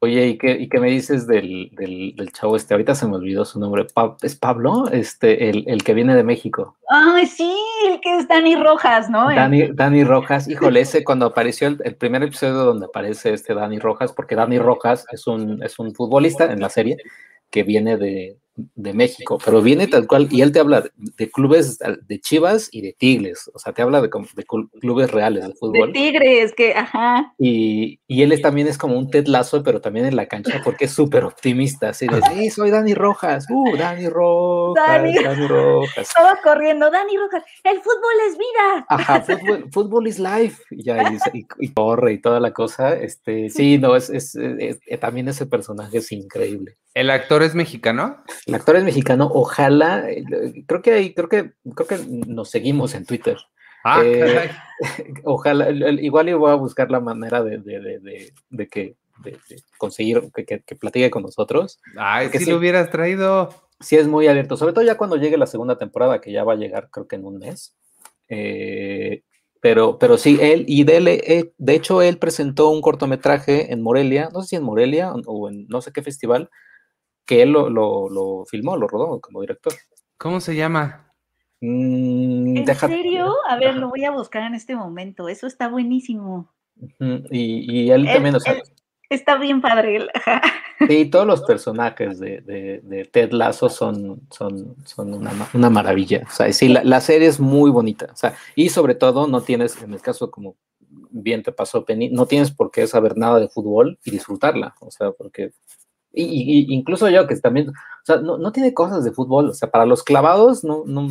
Oye, 0.00 0.26
¿y 0.26 0.38
qué, 0.38 0.52
y 0.52 0.68
qué 0.68 0.78
me 0.78 0.90
dices 0.90 1.26
del, 1.26 1.70
del, 1.72 2.14
del, 2.14 2.32
chavo 2.32 2.56
este? 2.56 2.74
Ahorita 2.74 2.94
se 2.94 3.06
me 3.06 3.16
olvidó 3.16 3.46
su 3.46 3.58
nombre. 3.58 3.86
¿Es 4.22 4.36
Pablo? 4.36 4.88
Este, 4.92 5.48
el, 5.48 5.64
el, 5.66 5.82
que 5.84 5.94
viene 5.94 6.14
de 6.14 6.22
México. 6.22 6.76
Ay, 6.90 7.26
sí, 7.26 7.56
el 7.88 8.00
que 8.00 8.18
es 8.18 8.28
Dani 8.28 8.56
Rojas, 8.56 9.08
¿no? 9.08 9.28
Dani, 9.28 9.68
Dani 9.72 10.04
Rojas, 10.04 10.48
híjole, 10.50 10.80
ese 10.80 11.02
cuando 11.02 11.26
apareció 11.26 11.68
el, 11.68 11.78
el, 11.82 11.96
primer 11.96 12.22
episodio 12.22 12.54
donde 12.54 12.86
aparece 12.86 13.32
este 13.32 13.54
Dani 13.54 13.78
Rojas, 13.78 14.12
porque 14.12 14.34
Dani 14.34 14.58
Rojas 14.58 15.06
es 15.10 15.26
un, 15.26 15.62
es 15.62 15.78
un 15.78 15.94
futbolista 15.94 16.52
en 16.52 16.60
la 16.60 16.68
serie 16.68 16.98
que 17.50 17.62
viene 17.62 17.96
de, 17.96 18.36
de 18.56 18.94
México, 18.94 19.38
pero 19.44 19.60
viene 19.60 19.86
tal 19.86 20.06
cual, 20.06 20.28
y 20.30 20.40
él 20.40 20.50
te 20.50 20.60
habla 20.60 20.84
de, 20.96 21.30
clubes 21.30 21.78
de 21.78 22.20
Chivas 22.20 22.68
y 22.72 22.80
de 22.80 22.94
Tigres, 22.94 23.50
o 23.52 23.58
sea, 23.58 23.72
te 23.72 23.82
habla 23.82 24.00
de, 24.00 24.08
de 24.08 24.44
clubes 24.80 25.10
reales 25.10 25.46
de 25.46 25.54
fútbol. 25.54 25.92
De 25.92 25.98
Tigres, 25.98 26.54
que, 26.54 26.72
ajá. 26.74 27.34
Y, 27.38 28.00
y 28.06 28.22
él 28.22 28.32
es, 28.32 28.40
también 28.40 28.66
es 28.66 28.78
como 28.78 28.98
un 28.98 29.10
Ted 29.10 29.26
Lazo, 29.26 29.62
pero 29.62 29.80
también 29.80 30.06
en 30.06 30.16
la 30.16 30.26
cancha, 30.26 30.62
porque 30.64 30.86
es 30.86 30.92
súper 30.92 31.24
optimista, 31.24 31.90
así 31.90 32.06
de, 32.06 32.20
sí, 32.32 32.50
soy 32.50 32.70
Dani 32.70 32.94
Rojas, 32.94 33.46
uh, 33.50 33.76
Dani 33.76 34.08
Rojas, 34.08 34.86
Dani, 34.86 35.46
Rojas. 35.46 36.12
Todo 36.16 36.28
corriendo, 36.42 36.90
Dani 36.90 37.16
Rojas, 37.16 37.42
el 37.64 37.76
fútbol 37.76 38.14
es 38.28 38.38
vida. 38.38 38.86
Ajá, 38.88 39.20
fútbol, 39.20 39.66
fútbol 39.70 40.06
is 40.06 40.18
life, 40.18 40.62
y, 40.70 40.84
ya, 40.84 41.12
y, 41.32 41.68
corre 41.72 42.14
y 42.14 42.18
toda 42.18 42.40
la 42.40 42.52
cosa, 42.52 42.94
este, 42.94 43.50
sí, 43.50 43.76
no, 43.76 43.96
es, 43.96 44.08
es, 44.08 44.36
también 44.98 45.28
ese 45.28 45.44
personaje 45.44 45.98
es 45.98 46.10
increíble. 46.12 46.76
¿El 46.96 47.10
actor 47.10 47.42
es 47.42 47.54
mexicano? 47.54 48.24
El 48.46 48.54
actor 48.54 48.76
es 48.76 48.84
mexicano, 48.84 49.28
ojalá, 49.34 50.08
eh, 50.08 50.24
creo 50.66 50.80
que 50.80 50.92
hay, 50.92 51.14
creo 51.14 51.28
que, 51.28 51.52
creo 51.74 51.88
que 51.88 51.98
nos 52.28 52.48
seguimos 52.48 52.94
en 52.94 53.04
Twitter. 53.04 53.36
Ah, 53.82 54.02
eh, 54.04 54.50
ojalá, 55.24 55.70
igual 55.70 56.28
yo 56.28 56.38
voy 56.38 56.52
a 56.52 56.54
buscar 56.54 56.88
la 56.90 57.00
manera 57.00 57.42
de, 57.42 58.32
que 58.70 58.94
conseguir 59.78 60.30
que, 60.32 60.76
platique 60.76 61.10
con 61.10 61.24
nosotros. 61.24 61.80
Ay, 61.96 62.28
si 62.28 62.48
lo 62.48 62.58
hubieras 62.58 62.90
traído. 62.90 63.50
Sí, 63.80 63.96
es 63.96 64.06
muy 64.06 64.28
abierto, 64.28 64.56
sobre 64.56 64.72
todo 64.72 64.84
ya 64.84 64.96
cuando 64.96 65.16
llegue 65.16 65.36
la 65.36 65.46
segunda 65.46 65.76
temporada, 65.76 66.20
que 66.20 66.32
ya 66.32 66.44
va 66.44 66.52
a 66.52 66.56
llegar 66.56 66.88
creo 66.90 67.08
que 67.08 67.16
en 67.16 67.24
un 67.24 67.38
mes. 67.38 67.76
Eh, 68.28 69.22
pero, 69.60 69.98
pero 69.98 70.18
sí, 70.18 70.38
él, 70.40 70.64
y 70.68 70.84
de, 70.84 71.52
de 71.58 71.74
hecho, 71.74 72.00
él 72.00 72.18
presentó 72.18 72.70
un 72.70 72.80
cortometraje 72.80 73.72
en 73.72 73.82
Morelia, 73.82 74.30
no 74.32 74.42
sé 74.42 74.48
si 74.50 74.56
en 74.56 74.62
Morelia 74.62 75.12
o 75.12 75.48
en 75.48 75.66
no 75.66 75.80
sé 75.80 75.92
qué 75.92 76.02
festival, 76.02 76.48
que 77.26 77.42
él 77.42 77.50
lo, 77.50 77.68
lo, 77.68 78.44
filmó, 78.46 78.76
lo 78.76 78.88
rodó 78.88 79.20
como 79.20 79.40
director. 79.40 79.72
¿Cómo 80.16 80.40
se 80.40 80.54
llama? 80.54 81.12
Mm, 81.60 82.56
¿En 82.58 82.76
serio? 82.76 83.34
A 83.48 83.56
ver, 83.56 83.76
lo 83.76 83.88
voy 83.88 84.04
a 84.04 84.10
buscar 84.10 84.44
en 84.44 84.54
este 84.54 84.76
momento. 84.76 85.28
Eso 85.28 85.46
está 85.46 85.68
buenísimo. 85.68 86.52
y, 87.30 87.82
y, 87.82 87.90
él, 87.90 88.06
también, 88.06 88.36
Está 89.08 89.36
bien 89.36 89.60
padre. 89.60 90.06
Sí, 90.88 91.06
todos 91.06 91.26
los 91.26 91.40
personajes 91.40 92.20
de, 92.20 93.08
Ted 93.10 93.32
Lasso 93.32 93.70
son, 93.70 94.20
son, 94.30 94.76
son 94.84 95.14
una, 95.14 95.70
maravilla. 95.70 96.24
O 96.26 96.30
sea, 96.30 96.52
sí, 96.52 96.68
la, 96.68 97.00
serie 97.00 97.28
es 97.28 97.40
muy 97.40 97.70
bonita. 97.70 98.08
O 98.12 98.16
sea, 98.16 98.34
y 98.54 98.68
sobre 98.68 98.94
todo 98.94 99.26
no 99.26 99.40
tienes, 99.40 99.80
en 99.80 99.94
el 99.94 100.02
caso 100.02 100.30
como 100.30 100.56
bien 100.88 101.42
te 101.42 101.50
pasó 101.50 101.86
Penny, 101.86 102.10
no 102.10 102.26
tienes 102.26 102.50
por 102.50 102.70
qué 102.70 102.86
saber 102.86 103.16
nada 103.16 103.40
de 103.40 103.48
fútbol 103.48 103.98
y 104.04 104.10
disfrutarla. 104.10 104.74
O 104.80 104.90
sea, 104.90 105.12
porque 105.12 105.52
y, 106.16 106.74
incluso 106.74 107.08
yo 107.10 107.26
que 107.26 107.36
también, 107.36 107.68
o 107.68 107.72
sea, 108.04 108.16
no, 108.16 108.50
tiene 108.52 108.72
cosas 108.72 109.04
de 109.04 109.12
fútbol, 109.12 109.50
o 109.50 109.54
sea, 109.54 109.70
para 109.70 109.86
los 109.86 110.02
clavados 110.02 110.64
no, 110.64 110.84
no, 110.86 111.08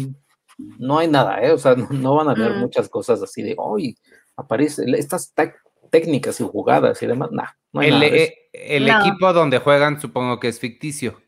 no 0.58 0.98
hay 0.98 1.08
nada, 1.08 1.42
¿eh? 1.42 1.52
O 1.52 1.58
sea, 1.58 1.76
no, 1.76 2.16
van 2.16 2.30
a 2.30 2.34
ver 2.34 2.56
mm. 2.56 2.60
muchas 2.60 2.90
cosas 2.90 3.22
así 3.22 3.44
de, 3.44 3.56
hoy 3.58 3.98
aparece, 4.36 4.84
estas 4.98 5.34
técnicas 5.92 6.40
y 6.40 6.44
jugadas 6.44 7.02
y 7.04 7.08
demás, 7.08 7.32
nah, 7.32 7.50
no 7.72 7.82
hay 7.82 7.90
el, 7.90 7.94
nada. 7.94 8.08
E, 8.08 8.34
el 8.54 8.90
equipo 8.90 9.32
donde 9.32 9.60
juegan 9.60 10.02
supongo 10.02 10.40
que 10.40 10.48
es 10.48 10.60
ficticio. 10.60 11.22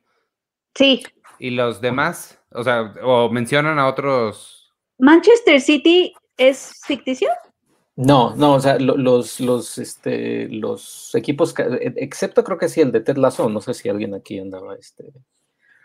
Sí. 0.73 1.03
¿Y 1.39 1.51
los 1.51 1.81
demás? 1.81 2.39
O 2.51 2.63
sea, 2.63 2.93
o 3.03 3.29
mencionan 3.29 3.77
a 3.79 3.87
otros. 3.87 4.73
¿Manchester 4.97 5.61
City 5.61 6.13
es 6.37 6.81
ficticio? 6.85 7.29
No, 7.97 8.35
no, 8.35 8.53
o 8.53 8.59
sea, 8.59 8.77
los, 8.77 9.39
los, 9.39 9.77
este, 9.79 10.47
los 10.49 11.15
equipos, 11.15 11.55
e, 11.57 11.93
excepto 11.97 12.43
creo 12.43 12.59
que 12.59 12.69
sí 12.69 12.79
el 12.79 12.91
de 12.91 13.01
Ted 13.01 13.17
Lasso, 13.17 13.49
no 13.49 13.59
sé 13.59 13.73
si 13.73 13.89
alguien 13.89 14.13
aquí 14.13 14.37
andaba, 14.39 14.75
este. 14.75 15.05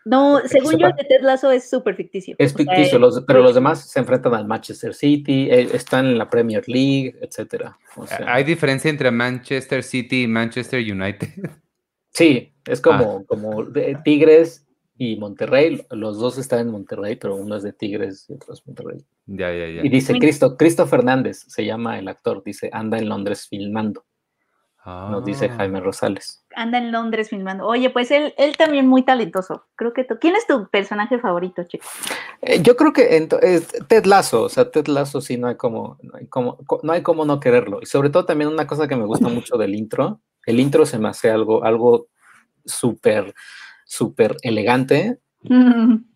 No, 0.05 0.41
según 0.47 0.77
yo 0.77 0.89
el 0.89 0.95
de 0.95 1.05
Ted 1.05 1.23
Lasso 1.23 1.51
es 1.51 1.71
súper 1.71 1.97
ficticio. 1.97 2.37
Es 2.39 2.53
ficticio, 2.55 3.01
pero 3.27 3.41
los 3.41 3.55
demás 3.55 3.89
se 3.89 3.99
enfrentan 3.99 4.35
al 4.35 4.47
Manchester 4.47 4.93
City, 4.93 5.49
eh, 5.51 5.71
están 5.73 6.05
en 6.05 6.19
la 6.19 6.29
Premier 6.29 6.69
League, 6.69 7.17
etcétera. 7.23 7.79
¿Hay 8.27 8.45
diferencia 8.45 8.91
entre 8.91 9.11
Manchester 9.11 9.83
City 9.83 10.25
y 10.25 10.29
Manchester 10.29 10.81
United? 10.81 11.29
Sí, 12.11 12.53
es 12.67 12.83
como, 12.83 13.21
ah. 13.21 13.25
como 13.27 13.67
Tigres 14.05 14.67
y 14.97 15.17
Monterrey, 15.17 15.85
los 15.91 16.19
dos 16.19 16.39
están 16.39 16.61
en 16.61 16.71
Monterrey, 16.71 17.17
pero 17.17 17.35
uno 17.35 17.57
es 17.57 17.63
de 17.63 17.73
Tigres 17.73 18.27
y 18.29 18.35
otro 18.35 18.55
es 18.55 18.67
Monterrey. 18.67 19.05
Ya, 19.27 19.53
ya, 19.53 19.67
ya. 19.69 19.85
Y 19.85 19.89
dice 19.89 20.19
Cristo, 20.19 20.57
Cristo 20.57 20.87
Fernández, 20.87 21.45
se 21.49 21.65
llama 21.65 21.99
el 21.99 22.09
actor, 22.09 22.43
dice, 22.45 22.71
anda 22.73 22.99
en 22.99 23.09
Londres 23.09 23.47
filmando. 23.49 24.05
Nos 24.85 25.25
dice 25.25 25.47
ah. 25.47 25.55
Jaime 25.59 25.79
Rosales. 25.79 26.45
Anda 26.57 26.79
en 26.79 26.91
Londres 26.91 27.31
filmando. 27.31 27.67
Oye, 27.67 27.89
pues 27.91 28.11
él, 28.11 28.35
él 28.37 28.57
también 28.57 28.89
muy 28.89 29.05
talentoso. 29.05 29.65
Creo 29.77 29.93
que 29.93 30.05
¿Quién 30.21 30.35
es 30.35 30.45
tu 30.47 30.69
personaje 30.71 31.21
favorito, 31.21 31.63
chico? 31.63 31.87
Eh, 32.41 32.61
yo 32.63 32.77
creo 32.77 32.93
que 32.93 33.29
Ted 33.87 34.05
Lasso, 34.07 34.43
o 34.43 34.49
sea, 34.49 34.69
Ted 34.71 34.89
Lasso 34.89 35.21
sí 35.21 35.39
no 35.39 35.47
hay 35.47 35.55
como, 35.55 35.99
no 36.03 36.17
hay 36.17 36.27
como, 36.27 36.59
no 36.83 36.93
hay 36.93 37.03
como 37.03 37.25
no 37.25 37.39
quererlo. 37.39 37.79
Y 37.81 37.87
sobre 37.87 38.11
todo 38.11 38.25
también 38.25 38.51
una 38.51 38.67
cosa 38.67 38.89
que 38.89 38.97
me 38.97 39.07
gusta 39.07 39.29
mucho 39.29 39.57
del 39.57 39.77
intro, 39.77 40.21
el 40.47 40.59
intro 40.59 40.85
se 40.85 40.99
me 40.99 41.09
hace 41.09 41.31
algo, 41.31 41.63
algo 41.63 42.09
súper 42.65 43.33
súper 43.93 44.37
elegante, 44.43 45.19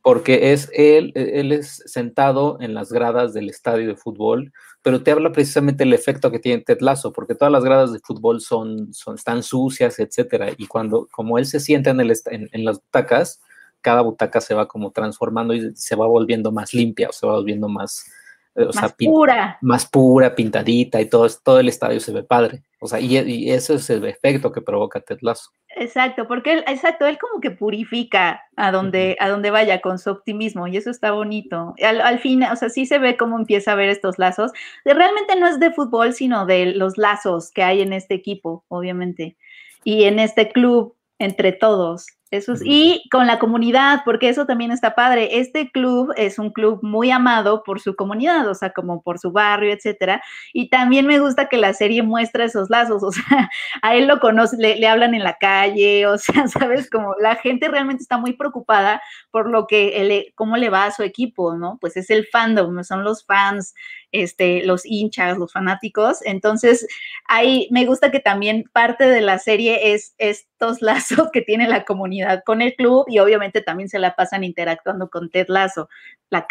porque 0.03 0.53
es 0.53 0.71
él, 0.73 1.13
él 1.15 1.53
es 1.53 1.83
sentado 1.85 2.59
en 2.61 2.73
las 2.75 2.91
gradas 2.91 3.35
del 3.35 3.51
estadio 3.51 3.89
de 3.89 3.97
fútbol, 3.97 4.53
pero 4.83 5.03
te 5.03 5.11
habla 5.11 5.33
precisamente 5.33 5.85
el 5.85 5.93
efecto 5.93 6.31
que 6.31 6.39
tiene 6.39 6.63
Ted 6.63 6.79
Lasso, 6.81 7.13
porque 7.13 7.35
todas 7.35 7.53
las 7.53 7.65
gradas 7.65 7.93
de 7.93 7.99
fútbol 7.99 8.41
son, 8.41 8.95
son 8.95 9.17
están 9.17 9.43
sucias, 9.43 9.99
etcétera, 9.99 10.53
y 10.57 10.67
cuando, 10.67 11.07
como 11.13 11.37
él 11.39 11.45
se 11.45 11.61
sienta 11.61 11.91
en, 11.91 12.01
el, 12.01 12.13
en, 12.31 12.65
las 12.65 12.81
butacas, 12.81 13.41
cada 13.83 14.01
butaca 14.01 14.41
se 14.41 14.55
va 14.55 14.67
como 14.69 14.91
transformando 14.93 15.53
y 15.53 15.75
se 15.75 15.97
va 15.97 16.07
volviendo 16.07 16.53
más 16.53 16.73
limpia, 16.73 17.11
o 17.11 17.13
se 17.13 17.27
va 17.27 17.35
volviendo 17.35 17.69
más, 17.69 18.11
eh, 18.57 18.69
más 18.75 18.95
pura. 18.95 19.59
Más 19.61 19.87
pura, 19.87 20.35
pintadita 20.35 21.01
y 21.01 21.09
todo, 21.09 21.29
todo 21.43 21.61
el 21.61 21.69
estadio 21.69 22.01
se 22.01 22.13
ve 22.13 22.23
padre. 22.23 22.63
O 22.81 22.87
sea, 22.87 23.01
y, 23.01 23.17
y 23.19 23.51
ese 23.51 23.75
es 23.75 23.89
el 23.91 24.05
efecto 24.05 24.53
que 24.53 24.61
provoca 24.61 25.01
Ted 25.01 25.19
Lasso. 25.21 25.51
Exacto, 25.79 26.27
porque 26.27 26.55
él, 26.55 26.65
exacto, 26.67 27.07
él 27.07 27.19
como 27.19 27.41
que 27.41 27.51
purifica 27.51 28.43
a 28.57 28.73
donde, 28.73 29.17
a 29.21 29.29
donde 29.29 29.51
vaya 29.51 29.83
con 29.83 29.99
su 29.99 30.11
optimismo 30.11 30.67
y 30.67 30.79
eso 30.79 30.91
está 30.91 31.11
bonito. 31.11 31.75
Al, 31.83 32.01
al, 32.01 32.19
fin, 32.19 32.43
o 32.45 32.57
sea, 32.57 32.71
sí 32.71 32.87
se 32.87 32.99
ve 32.99 33.19
cómo 33.19 33.39
empieza 33.39 33.73
a 33.73 33.77
ver 33.77 33.91
estos 33.91 34.19
lazos. 34.19 34.53
realmente 34.87 35.37
no 35.37 35.47
es 35.47 35.61
de 35.61 35.73
fútbol, 35.73 36.15
sino 36.15 36.47
de 36.47 36.67
los 36.75 36.97
lazos 36.97 37.51
que 37.53 37.63
hay 37.63 37.83
en 37.83 37.93
este 37.93 38.15
equipo, 38.15 38.65
obviamente, 38.69 39.37
y 39.85 40.05
en 40.05 40.19
este 40.19 40.51
club 40.51 40.97
entre 41.19 41.53
todos. 41.53 42.07
Eso 42.37 42.55
y 42.65 43.09
con 43.11 43.27
la 43.27 43.39
comunidad, 43.39 44.03
porque 44.05 44.29
eso 44.29 44.47
también 44.47 44.71
está 44.71 44.95
padre. 44.95 45.39
Este 45.39 45.71
club 45.71 46.13
es 46.17 46.39
un 46.39 46.51
club 46.51 46.81
muy 46.83 47.11
amado 47.11 47.63
por 47.63 47.81
su 47.81 47.97
comunidad, 47.97 48.49
o 48.49 48.55
sea, 48.55 48.71
como 48.71 49.03
por 49.03 49.19
su 49.19 49.33
barrio, 49.33 49.73
etcétera. 49.73 50.23
Y 50.53 50.69
también 50.69 51.07
me 51.07 51.19
gusta 51.19 51.49
que 51.49 51.57
la 51.57 51.75
serie 51.75 52.03
muestra 52.03 52.45
esos 52.45 52.71
lazos, 52.71 53.03
o 53.03 53.13
sea, 53.13 53.51
a 53.83 53.95
él 53.95 54.07
lo 54.07 54.21
conoce, 54.21 54.57
le, 54.59 54.87
hablan 54.87 55.15
en 55.15 55.25
la 55.25 55.37
calle, 55.39 56.07
o 56.07 56.19
sea, 56.19 56.47
sabes, 56.49 56.91
como 56.91 57.15
la 57.21 57.37
gente 57.37 57.69
realmente 57.69 58.03
está 58.03 58.19
muy 58.19 58.35
preocupada 58.35 59.01
por 59.31 59.51
lo 59.51 59.67
que, 59.67 60.01
él, 60.01 60.33
cómo 60.35 60.57
le 60.57 60.71
va 60.71 60.85
a 60.85 60.91
su 60.93 61.03
equipo, 61.03 61.57
¿no? 61.57 61.79
Pues 61.81 61.97
es 61.97 62.11
el 62.11 62.27
fandom, 62.27 62.83
son 62.85 63.05
los 63.05 63.25
fans, 63.25 63.75
este, 64.13 64.65
los 64.65 64.87
hinchas, 64.87 65.39
los 65.39 65.53
fanáticos. 65.53 66.19
Entonces, 66.25 66.87
ahí 67.29 67.69
me 67.71 67.85
gusta 67.85 68.11
que 68.11 68.21
también 68.21 68.65
parte 68.73 69.05
de 69.07 69.21
la 69.21 69.39
serie 69.39 69.93
es 69.95 70.15
estos 70.19 70.81
lazos 70.83 71.31
que 71.33 71.43
tiene 71.43 71.69
la 71.69 71.85
comunidad 71.85 72.43
con 72.45 72.63
el 72.63 72.75
club 72.75 73.07
y 73.09 73.19
obviamente 73.19 73.61
también 73.61 73.89
se 73.89 73.99
la 73.99 74.15
pasan 74.15 74.45
interactuando 74.45 75.09
con 75.09 75.31
Ted 75.31 75.47
Lazo, 75.49 75.89
la, 76.31 76.47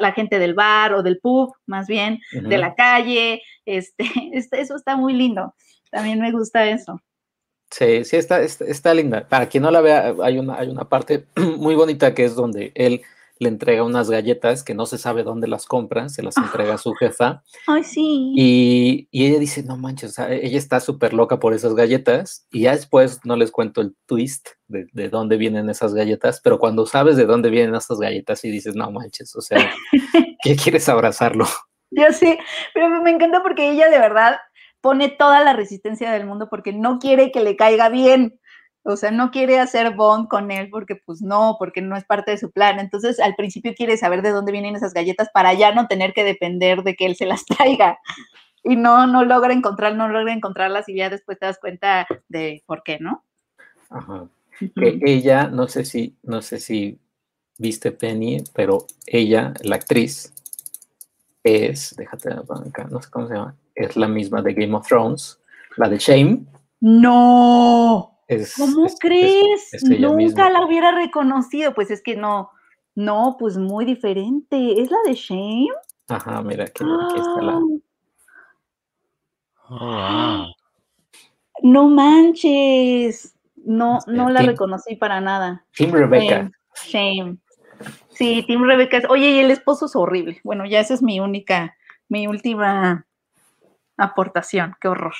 la, 0.00 0.12
gente 0.12 0.38
del 0.38 0.54
bar 0.54 0.94
o 0.94 1.02
del 1.02 1.18
pub, 1.18 1.54
más 1.66 1.86
bien, 1.86 2.20
de 2.32 2.58
la 2.58 2.74
calle. 2.74 3.42
Este, 3.64 4.04
este, 4.32 4.60
eso 4.60 4.76
está 4.76 4.96
muy 4.96 5.12
lindo. 5.12 5.54
También 5.90 6.20
me 6.20 6.32
gusta 6.32 6.66
eso. 6.66 7.00
Sí, 7.70 8.04
sí, 8.04 8.16
está, 8.16 8.40
está, 8.42 8.64
está, 8.64 8.94
linda. 8.94 9.26
Para 9.28 9.46
quien 9.46 9.62
no 9.64 9.70
la 9.70 9.80
vea, 9.80 10.14
hay 10.22 10.38
una, 10.38 10.56
hay 10.56 10.68
una 10.68 10.88
parte 10.88 11.26
muy 11.58 11.74
bonita 11.74 12.14
que 12.14 12.24
es 12.24 12.34
donde 12.34 12.72
él 12.74 13.02
le 13.38 13.48
entrega 13.48 13.84
unas 13.84 14.10
galletas 14.10 14.64
que 14.64 14.74
no 14.74 14.86
se 14.86 14.98
sabe 14.98 15.22
dónde 15.22 15.46
las 15.46 15.66
compra, 15.66 16.08
se 16.08 16.22
las 16.22 16.36
entrega 16.36 16.74
a 16.74 16.78
su 16.78 16.94
jefa. 16.94 17.42
Ay, 17.66 17.84
sí. 17.84 18.32
Y, 18.36 19.08
ella 19.12 19.38
dice, 19.38 19.62
no 19.62 19.76
manches, 19.76 20.18
ella 20.18 20.58
está 20.58 20.80
súper 20.80 21.12
loca 21.12 21.38
por 21.38 21.52
esas 21.52 21.74
galletas. 21.74 22.46
Y 22.50 22.62
ya 22.62 22.72
después 22.72 23.20
no 23.24 23.36
les 23.36 23.50
cuento 23.50 23.80
el 23.80 23.94
twist 24.06 24.48
de, 24.68 24.86
de, 24.92 25.08
dónde 25.08 25.36
vienen 25.36 25.68
esas 25.68 25.94
galletas, 25.94 26.40
pero 26.42 26.58
cuando 26.58 26.86
sabes 26.86 27.16
de 27.16 27.26
dónde 27.26 27.50
vienen 27.50 27.74
esas 27.74 27.98
galletas 27.98 28.44
y 28.44 28.50
dices, 28.50 28.74
no 28.74 28.90
manches, 28.90 29.34
o 29.36 29.40
sea, 29.40 29.58
¿qué 30.42 30.56
quieres 30.56 30.88
abrazarlo? 30.88 31.46
Yo 31.90 32.12
sí, 32.12 32.36
pero 32.74 32.88
me 33.02 33.10
encanta 33.10 33.42
porque 33.42 33.70
ella 33.70 33.88
de 33.90 33.98
verdad 33.98 34.36
pone 34.80 35.08
toda 35.08 35.42
la 35.42 35.52
resistencia 35.52 36.10
del 36.10 36.26
mundo 36.26 36.48
porque 36.48 36.72
no 36.72 36.98
quiere 36.98 37.32
que 37.32 37.40
le 37.40 37.56
caiga 37.56 37.88
bien 37.88 38.38
o 38.88 38.96
sea, 38.96 39.10
no 39.10 39.32
quiere 39.32 39.58
hacer 39.58 39.96
bond 39.96 40.28
con 40.28 40.52
él 40.52 40.68
porque 40.70 40.94
pues 40.94 41.20
no, 41.20 41.56
porque 41.58 41.82
no 41.82 41.96
es 41.96 42.04
parte 42.04 42.30
de 42.30 42.38
su 42.38 42.52
plan. 42.52 42.78
Entonces, 42.78 43.18
al 43.18 43.34
principio 43.34 43.74
quiere 43.74 43.96
saber 43.96 44.22
de 44.22 44.30
dónde 44.30 44.52
vienen 44.52 44.76
esas 44.76 44.94
galletas 44.94 45.28
para 45.34 45.52
ya 45.54 45.74
no 45.74 45.88
tener 45.88 46.12
que 46.12 46.22
depender 46.22 46.84
de 46.84 46.94
que 46.94 47.06
él 47.06 47.16
se 47.16 47.26
las 47.26 47.44
traiga. 47.46 47.98
Y 48.62 48.76
no, 48.76 49.06
no 49.08 49.24
logra 49.24 49.52
encontrar, 49.52 49.96
no 49.96 50.08
logra 50.08 50.32
encontrarlas 50.32 50.88
y 50.88 50.94
ya 50.94 51.10
después 51.10 51.38
te 51.38 51.46
das 51.46 51.58
cuenta 51.58 52.06
de 52.28 52.62
por 52.66 52.84
qué, 52.84 52.98
¿no? 53.00 53.24
Ajá. 53.90 54.28
ella, 54.76 55.48
no 55.48 55.66
sé 55.68 55.84
si, 55.84 56.16
no 56.22 56.40
sé 56.40 56.60
si 56.60 56.98
viste 57.58 57.90
Penny, 57.90 58.42
pero 58.54 58.86
ella, 59.06 59.52
la 59.62 59.76
actriz, 59.76 60.32
es, 61.42 61.94
déjate 61.96 62.32
acá, 62.32 62.88
no 62.90 63.00
sé 63.00 63.10
cómo 63.10 63.28
se 63.28 63.34
llama, 63.34 63.56
es 63.74 63.96
la 63.96 64.08
misma 64.08 64.42
de 64.42 64.54
Game 64.54 64.74
of 64.74 64.86
Thrones, 64.86 65.38
la 65.76 65.88
de 65.88 65.98
Shame. 65.98 66.44
No. 66.80 68.15
¿Cómo 68.56 68.86
crees? 68.98 69.70
Nunca 69.82 70.50
la 70.50 70.64
hubiera 70.64 70.92
reconocido. 70.92 71.74
Pues 71.74 71.90
es 71.90 72.02
que 72.02 72.16
no, 72.16 72.50
no, 72.94 73.36
pues 73.38 73.56
muy 73.56 73.84
diferente. 73.84 74.80
¿Es 74.80 74.90
la 74.90 74.98
de 75.04 75.14
Shame? 75.14 75.68
Ajá, 76.08 76.42
mira, 76.42 76.64
aquí, 76.64 76.82
está 76.82 77.42
la. 77.42 77.60
Oh, 79.68 80.46
no 81.62 81.88
manches. 81.88 83.34
No, 83.56 83.98
este, 83.98 84.12
no 84.12 84.30
la 84.30 84.42
reconocí 84.42 84.94
para 84.96 85.20
nada. 85.20 85.64
Tim 85.72 85.92
Rebecca. 85.92 86.50
Shame. 86.84 87.38
Sí, 88.10 88.44
Tim 88.46 88.64
Rebecca. 88.64 89.02
Oye, 89.08 89.30
y 89.30 89.38
el 89.40 89.50
esposo 89.50 89.86
es 89.86 89.96
horrible. 89.96 90.40
Bueno, 90.44 90.64
ya 90.66 90.80
esa 90.80 90.94
es 90.94 91.02
mi 91.02 91.20
única, 91.20 91.76
mi 92.08 92.26
última 92.26 93.06
aportación. 93.96 94.74
Qué 94.80 94.88
horror. 94.88 95.14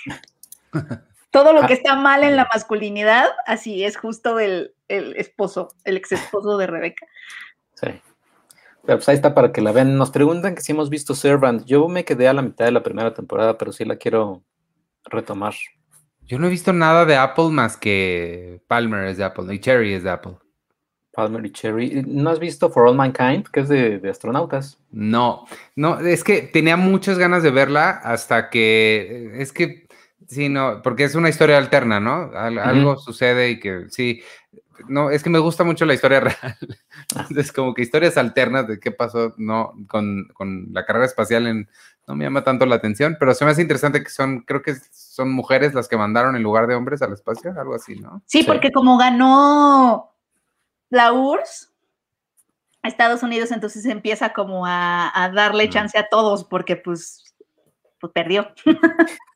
Todo 1.37 1.53
lo 1.53 1.67
que 1.67 1.75
ah. 1.75 1.77
está 1.77 1.97
mal 1.97 2.25
en 2.25 2.35
la 2.35 2.49
masculinidad, 2.51 3.29
así 3.45 3.85
es 3.85 3.99
justo 3.99 4.39
el, 4.39 4.73
esposo, 4.89 5.69
el 5.85 5.99
ex 5.99 6.13
esposo 6.13 6.57
de 6.57 6.67
Rebeca. 6.67 7.07
Sí. 7.75 7.89
Pero 8.87 8.97
pues 8.97 9.09
ahí 9.11 9.17
está 9.17 9.35
para 9.35 9.53
que 9.53 9.61
la 9.61 9.71
vean. 9.71 9.99
Nos 9.99 10.11
preguntan 10.11 10.55
que 10.55 10.63
si 10.63 10.73
hemos 10.73 10.89
visto 10.89 11.15
Servant. 11.15 11.67
Yo 11.67 11.89
me 11.89 12.07
quedé 12.07 12.27
a 12.27 12.33
la 12.33 12.41
mitad 12.41 12.65
de 12.65 12.71
la 12.71 12.83
primera 12.83 13.13
temporada, 13.13 13.59
pero 13.59 13.71
sí 13.71 13.85
la 13.85 13.97
quiero 13.97 14.45
retomar. 15.05 15.53
Yo 16.23 16.39
no 16.39 16.47
he 16.47 16.51
visto 16.51 16.73
nada 16.73 17.05
de 17.05 17.17
Apple 17.17 17.51
más 17.51 17.77
que 17.77 18.63
Palmer 18.67 19.05
es 19.05 19.19
de 19.19 19.25
Apple 19.25 19.55
y 19.55 19.61
Cherry 19.61 19.93
es 19.93 20.05
de 20.05 20.11
Apple. 20.11 20.37
Palmer 21.13 21.45
y 21.45 21.53
Cherry. 21.53 22.03
¿No 22.07 22.31
has 22.31 22.39
visto 22.39 22.71
For 22.71 22.87
All 22.87 22.97
Mankind, 22.97 23.47
que 23.49 23.61
es 23.61 23.69
de, 23.69 23.99
de, 23.99 24.09
astronautas? 24.09 24.79
No, 24.91 25.47
no, 25.75 26.01
es 26.01 26.25
que 26.25 26.43
tenía 26.43 26.79
muchas 26.79 27.19
ganas 27.19 27.43
de 27.43 27.51
verla 27.51 27.91
hasta 27.91 28.49
que 28.49 29.33
es 29.35 29.53
que 29.53 29.86
Sí, 30.29 30.49
no, 30.49 30.83
porque 30.83 31.05
es 31.05 31.15
una 31.15 31.29
historia 31.29 31.59
alterna, 31.59 32.01
¿no? 32.01 32.31
algo 32.35 32.97
sucede 32.97 33.51
y 33.51 33.61
que 33.61 33.87
sí. 33.91 34.23
No, 34.89 35.11
es 35.11 35.23
que 35.23 35.31
me 35.31 35.39
gusta 35.39 35.65
mucho 35.65 35.87
la 35.87 35.95
historia 35.95 36.21
real. 36.21 36.57
Es 37.37 37.53
como 37.53 37.75
que 37.75 37.83
historias 37.83 38.17
alternas 38.17 38.69
de 38.69 38.79
qué 38.79 38.91
pasó, 38.91 39.35
no, 39.39 39.73
con, 39.89 40.29
con, 40.35 40.69
la 40.73 40.85
carrera 40.85 41.07
espacial 41.07 41.47
en, 41.47 41.69
no 42.07 42.15
me 42.15 42.25
llama 42.25 42.45
tanto 42.45 42.67
la 42.67 42.77
atención, 42.77 43.17
pero 43.19 43.35
se 43.35 43.45
me 43.45 43.53
hace 43.53 43.63
interesante 43.63 44.03
que 44.03 44.11
son, 44.11 44.41
creo 44.41 44.63
que 44.63 44.75
son 44.93 45.33
mujeres 45.33 45.75
las 45.75 45.89
que 45.89 45.97
mandaron 45.97 46.37
en 46.37 46.43
lugar 46.43 46.67
de 46.67 46.75
hombres 46.75 47.03
al 47.03 47.13
espacio, 47.13 47.55
algo 47.59 47.75
así, 47.75 47.97
¿no? 47.97 48.23
Sí, 48.27 48.43
porque 48.43 48.71
como 48.71 48.99
ganó 48.99 50.15
la 50.91 51.13
URSS, 51.13 51.73
Estados 52.83 53.23
Unidos 53.23 53.51
entonces 53.51 53.85
empieza 53.87 54.33
como 54.33 54.65
a, 54.67 55.31
darle 55.35 55.69
chance 55.69 55.99
a 55.99 56.09
todos 56.09 56.45
porque 56.45 56.77
pues, 56.77 57.35
pues 58.01 58.13
perdió. 58.13 58.49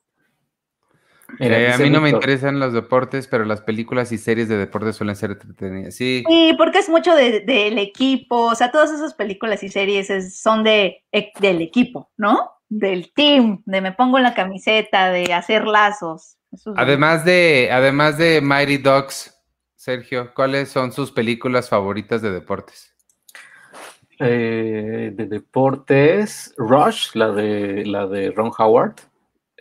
Eh, 1.39 1.71
a 1.71 1.77
mí 1.77 1.89
no 1.89 2.01
me 2.01 2.09
interesan 2.09 2.59
los 2.59 2.73
deportes, 2.73 3.27
pero 3.27 3.45
las 3.45 3.61
películas 3.61 4.11
y 4.11 4.17
series 4.17 4.49
de 4.49 4.57
deportes 4.57 4.95
suelen 4.95 5.15
ser 5.15 5.31
entretenidas. 5.31 5.95
Sí. 5.95 6.23
Sí, 6.27 6.53
porque 6.57 6.79
es 6.79 6.89
mucho 6.89 7.15
del 7.15 7.77
equipo, 7.77 8.47
o 8.47 8.55
sea, 8.55 8.71
todas 8.71 8.91
esas 8.91 9.13
películas 9.13 9.63
y 9.63 9.69
series 9.69 10.39
son 10.39 10.63
de, 10.63 11.03
e, 11.11 11.31
del 11.39 11.61
equipo, 11.61 12.11
¿no? 12.17 12.51
Del 12.69 13.11
team, 13.13 13.61
de 13.65 13.81
me 13.81 13.91
pongo 13.91 14.19
la 14.19 14.33
camiseta, 14.33 15.11
de 15.11 15.33
hacer 15.33 15.65
lazos. 15.65 16.37
además 16.75 17.25
de, 17.25 17.69
además 17.71 18.17
de 18.17 18.41
Mighty 18.41 18.77
Dogs, 18.77 19.37
Sergio, 19.75 20.31
¿cuáles 20.35 20.69
son 20.69 20.91
sus 20.91 21.11
películas 21.11 21.69
favoritas 21.69 22.21
de 22.21 22.31
deportes? 22.31 22.93
Eh, 24.19 25.11
de 25.15 25.25
deportes, 25.25 26.53
Rush, 26.55 27.15
la 27.15 27.31
de 27.31 27.83
la 27.87 28.05
de 28.05 28.29
Ron 28.29 28.51
Howard, 28.55 28.93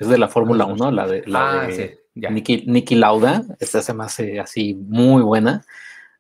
es 0.01 0.09
de 0.09 0.19
la 0.19 0.29
Fórmula 0.29 0.65
1, 0.65 0.85
ah, 0.85 0.91
la 0.91 1.07
de, 1.07 1.23
la 1.27 1.63
ah, 1.63 1.67
de 1.67 2.01
Nicky, 2.15 2.95
Lauda, 2.95 3.45
esta 3.59 3.83
se 3.83 3.95
me 3.95 4.05
hace 4.05 4.41
así 4.41 4.75
muy 4.75 5.23
buena. 5.23 5.65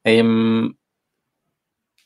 Em, 0.05 0.75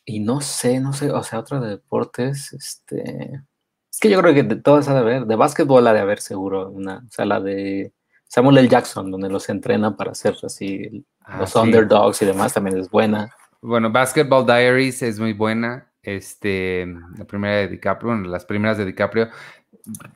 y 0.04 0.20
no 0.20 0.40
sé, 0.40 0.80
no 0.80 0.92
sé, 0.92 1.10
o 1.10 1.22
sea, 1.22 1.40
otra 1.40 1.60
de 1.60 1.70
deportes, 1.70 2.52
este, 2.52 3.42
es 3.90 3.98
que 4.00 4.10
yo 4.10 4.20
creo 4.20 4.34
que 4.34 4.42
de 4.42 4.56
todas 4.56 4.88
ha 4.88 4.94
de 4.94 5.00
haber, 5.00 5.26
de 5.26 5.36
básquetbol 5.36 5.86
ha 5.86 5.92
de 5.92 6.00
haber 6.00 6.20
seguro 6.20 6.70
una, 6.70 6.98
o 6.98 7.10
sea, 7.10 7.24
la 7.24 7.40
de 7.40 7.92
Samuel 8.26 8.58
L. 8.58 8.68
Jackson, 8.68 9.10
donde 9.10 9.28
los 9.28 9.48
entrenan 9.48 9.96
para 9.96 10.12
hacer 10.12 10.36
así 10.42 11.04
ah, 11.20 11.38
los 11.40 11.54
underdogs 11.56 12.20
y 12.22 12.26
demás, 12.26 12.54
también 12.54 12.78
es 12.78 12.90
buena. 12.90 13.34
Bueno, 13.60 13.90
Basketball 13.90 14.44
Diaries 14.44 15.02
es 15.02 15.18
muy 15.18 15.32
buena 15.32 15.90
este, 16.02 16.86
la 17.16 17.24
primera 17.24 17.56
de 17.56 17.68
DiCaprio, 17.68 18.12
bueno, 18.12 18.28
las 18.28 18.44
primeras 18.44 18.78
de 18.78 18.84
DiCaprio, 18.84 19.28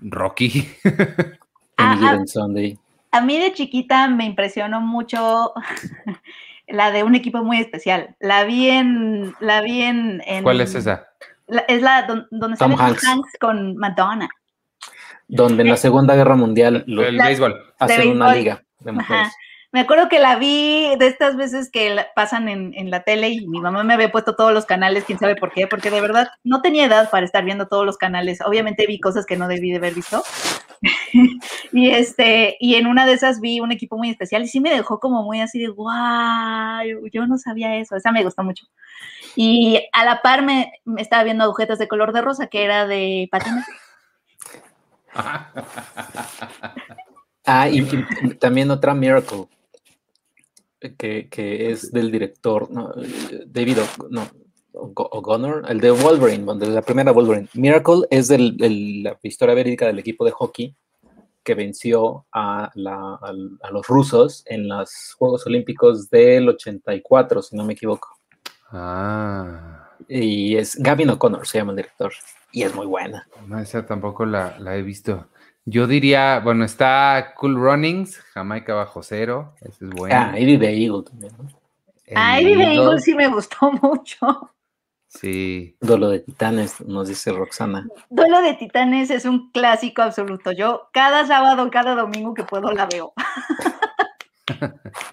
Rocky. 0.03 0.69
A, 1.79 3.21
mí 3.23 3.39
de 3.39 3.53
chiquita 3.53 4.09
me 4.09 4.25
impresionó 4.25 4.81
mucho 4.81 5.53
la 6.69 6.91
de 6.91 7.03
un 7.05 7.15
equipo 7.15 7.43
muy 7.43 7.59
especial. 7.59 8.17
La 8.21 8.45
vi 8.45 8.69
en, 8.69 9.35
la 9.41 9.63
vi 9.63 9.83
en, 9.83 10.23
¿Cuál 10.43 10.61
es 10.61 10.75
esa? 10.75 11.07
es 11.67 11.81
la 11.81 12.07
donde 12.31 12.57
sale 12.57 12.75
Hanks. 12.79 13.05
Hanks. 13.07 13.33
con 13.41 13.77
Madonna. 13.77 14.29
Donde 15.29 15.63
en 15.63 15.71
la 15.71 15.77
Segunda 15.77 16.15
Guerra 16.15 16.37
Mundial 16.37 16.85
el 16.87 17.19
béisbol 17.19 17.75
hacen 17.79 18.11
una 18.11 18.35
liga 18.35 18.63
de 18.81 18.93
mujeres. 18.93 19.33
Me 19.71 19.81
acuerdo 19.81 20.09
que 20.09 20.19
la 20.19 20.37
vi 20.37 20.97
de 20.99 21.09
estas 21.09 21.37
veces 21.37 21.71
que 21.71 21.95
pasan 22.15 22.49
en, 22.49 22.91
la 22.91 23.03
tele 23.03 23.29
y 23.29 23.47
mi 23.47 23.61
mamá 23.61 23.85
me 23.85 23.93
había 23.93 24.11
puesto 24.11 24.35
todos 24.35 24.55
los 24.55 24.65
canales, 24.65 25.05
quién 25.05 25.19
sabe 25.19 25.37
por 25.37 25.53
qué, 25.53 25.67
porque 25.67 25.91
de 25.91 26.01
verdad 26.01 26.29
no 26.43 26.63
tenía 26.63 26.87
edad 26.87 27.11
para 27.11 27.27
estar 27.27 27.45
viendo 27.45 27.69
todos 27.69 27.85
los 27.85 27.99
canales. 27.99 28.41
Obviamente 28.41 28.87
vi 28.87 28.99
cosas 28.99 29.27
que 29.27 29.37
no 29.37 29.47
debí 29.47 29.71
de 29.71 29.77
haber 29.77 29.95
visto. 29.95 30.23
y 31.73 31.91
este, 31.91 32.57
y 32.61 32.77
en 32.77 32.87
una 32.87 33.07
de 33.07 33.13
esas 33.13 33.41
vi 33.41 33.61
un 33.61 33.73
equipo 33.73 33.99
muy 33.99 34.11
especial 34.11 34.43
y 34.43 34.49
sí 34.49 34.61
me 34.61 34.71
dejó 34.71 35.01
como 35.01 35.23
muy 35.23 35.41
así 35.41 35.59
de 35.59 35.69
wow, 35.69 37.07
yo 37.13 37.27
no 37.27 37.39
sabía 37.39 37.77
eso, 37.77 37.97
esa 37.97 38.13
me 38.13 38.25
gustó 38.25 38.43
mucho. 38.43 38.67
Y 39.37 39.83
a 39.93 40.05
la 40.05 40.23
par 40.23 40.45
me, 40.45 40.73
estaba 40.97 41.25
viendo 41.25 41.45
agujetas 41.45 41.79
de 41.79 41.89
color 41.89 42.13
de 42.13 42.23
rosa, 42.23 42.47
que 42.47 42.65
era 42.65 42.87
de 42.87 43.29
patinaje. 43.31 43.73
ah, 47.47 47.69
y 47.69 47.85
también 48.39 48.71
otra 48.71 48.95
Miracle 48.95 49.49
que, 50.97 51.71
es 51.71 51.93
del 51.93 52.11
director, 52.11 52.71
no, 52.71 52.93
David 53.47 53.79
O'Connor, 54.73 55.65
el 55.69 55.81
de 55.81 55.91
Wolverine, 55.91 56.47
la 56.69 56.83
primera 56.83 57.13
Wolverine. 57.13 57.49
Miracle 57.55 58.03
es 58.11 58.29
de 58.29 58.39
la 58.39 59.19
historia 59.23 59.55
verídica 59.55 59.87
del 59.87 59.99
equipo 59.99 60.25
de 60.25 60.31
hockey 60.31 60.77
que 61.49 61.55
venció 61.55 62.27
a, 62.31 62.71
los 62.75 63.87
rusos 63.87 64.43
en 64.45 64.69
los 64.69 65.15
Juegos 65.17 65.47
Olímpicos 65.47 66.11
del 66.11 66.47
84, 66.51 67.41
si 67.41 67.57
no 67.57 67.65
me 67.65 67.73
equivoco. 67.73 68.19
Ah. 68.71 69.89
Y 70.07 70.57
es 70.57 70.77
Gavin 70.77 71.09
O'Connor, 71.09 71.47
se 71.47 71.57
llama 71.57 71.73
el 71.73 71.77
director. 71.77 72.13
Y 72.53 72.65
es 72.65 72.75
muy 72.75 72.85
buena. 72.85 73.27
No, 73.47 73.59
esa 73.59 73.87
tampoco 73.87 74.27
la, 74.27 74.59
la 74.59 74.77
he 74.77 74.83
visto. 74.83 75.29
Yo 75.65 75.87
diría, 75.87 76.41
bueno, 76.41 76.67
está 76.67 77.33
Cool 77.39 77.55
Runnings, 77.55 78.19
Jamaica 78.35 78.75
bajo 78.75 79.03
cero, 79.03 79.55
ese 79.63 79.87
es 79.87 79.91
bueno. 79.93 80.15
Ah, 80.15 80.35
Eddie 80.37 80.59
the 80.59 80.71
Eagle 80.71 81.03
también, 81.05 81.33
¿no? 81.39 81.49
Ah, 82.15 82.39
Eddie 82.39 82.57
the 82.57 82.75
Eagle 82.75 83.01
sí 83.01 83.15
me 83.15 83.29
gustó 83.29 83.73
mucho. 83.83 84.53
Sí. 85.09 85.77
Duelo 85.81 86.11
de 86.11 86.21
Titanes, 86.21 86.81
nos 86.83 87.09
dice 87.09 87.33
Roxana. 87.33 87.87
Duelo 88.11 88.43
de 88.43 88.55
Titanes 88.55 89.11
es 89.11 89.25
un 89.25 89.51
clásico 89.51 90.03
absoluto. 90.03 90.53
Yo 90.53 90.89
cada 90.93 91.27
sábado, 91.27 91.71
cada 91.71 91.95
domingo 91.95 92.35
que 92.35 92.45
puedo 92.45 92.73
la 92.73 92.87
veo. 92.87 93.13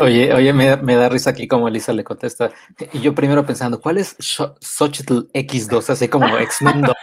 Oye, 0.00 0.34
oye, 0.34 0.52
me, 0.52 0.96
da 0.96 1.08
risa 1.08 1.30
aquí 1.30 1.46
como 1.46 1.68
Elisa 1.68 1.92
le 1.92 2.02
contesta. 2.02 2.50
Y 2.92 3.00
yo 3.00 3.14
primero 3.14 3.46
pensando, 3.46 3.80
¿cuál 3.80 3.98
es 3.98 4.16
Xochitl 4.18 5.28
X2? 5.32 5.90
Así 5.90 6.08
como 6.08 6.36
X-Men 6.36 6.82
2 6.82 6.96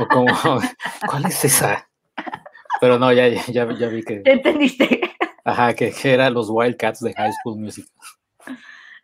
o 0.00 0.08
como, 0.08 0.60
¿cuál 1.06 1.26
es 1.26 1.44
esa? 1.44 1.86
Pero 2.80 2.98
no, 2.98 3.12
ya, 3.12 3.28
ya, 3.28 3.70
ya 3.70 3.88
vi 3.88 4.02
que. 4.02 4.22
¿Entendiste? 4.24 5.12
Ajá, 5.44 5.74
que, 5.74 5.92
que 5.92 6.14
eran 6.14 6.32
los 6.32 6.48
Wildcats 6.48 7.00
de 7.00 7.12
High 7.12 7.32
School 7.42 7.60
Musical. 7.60 7.92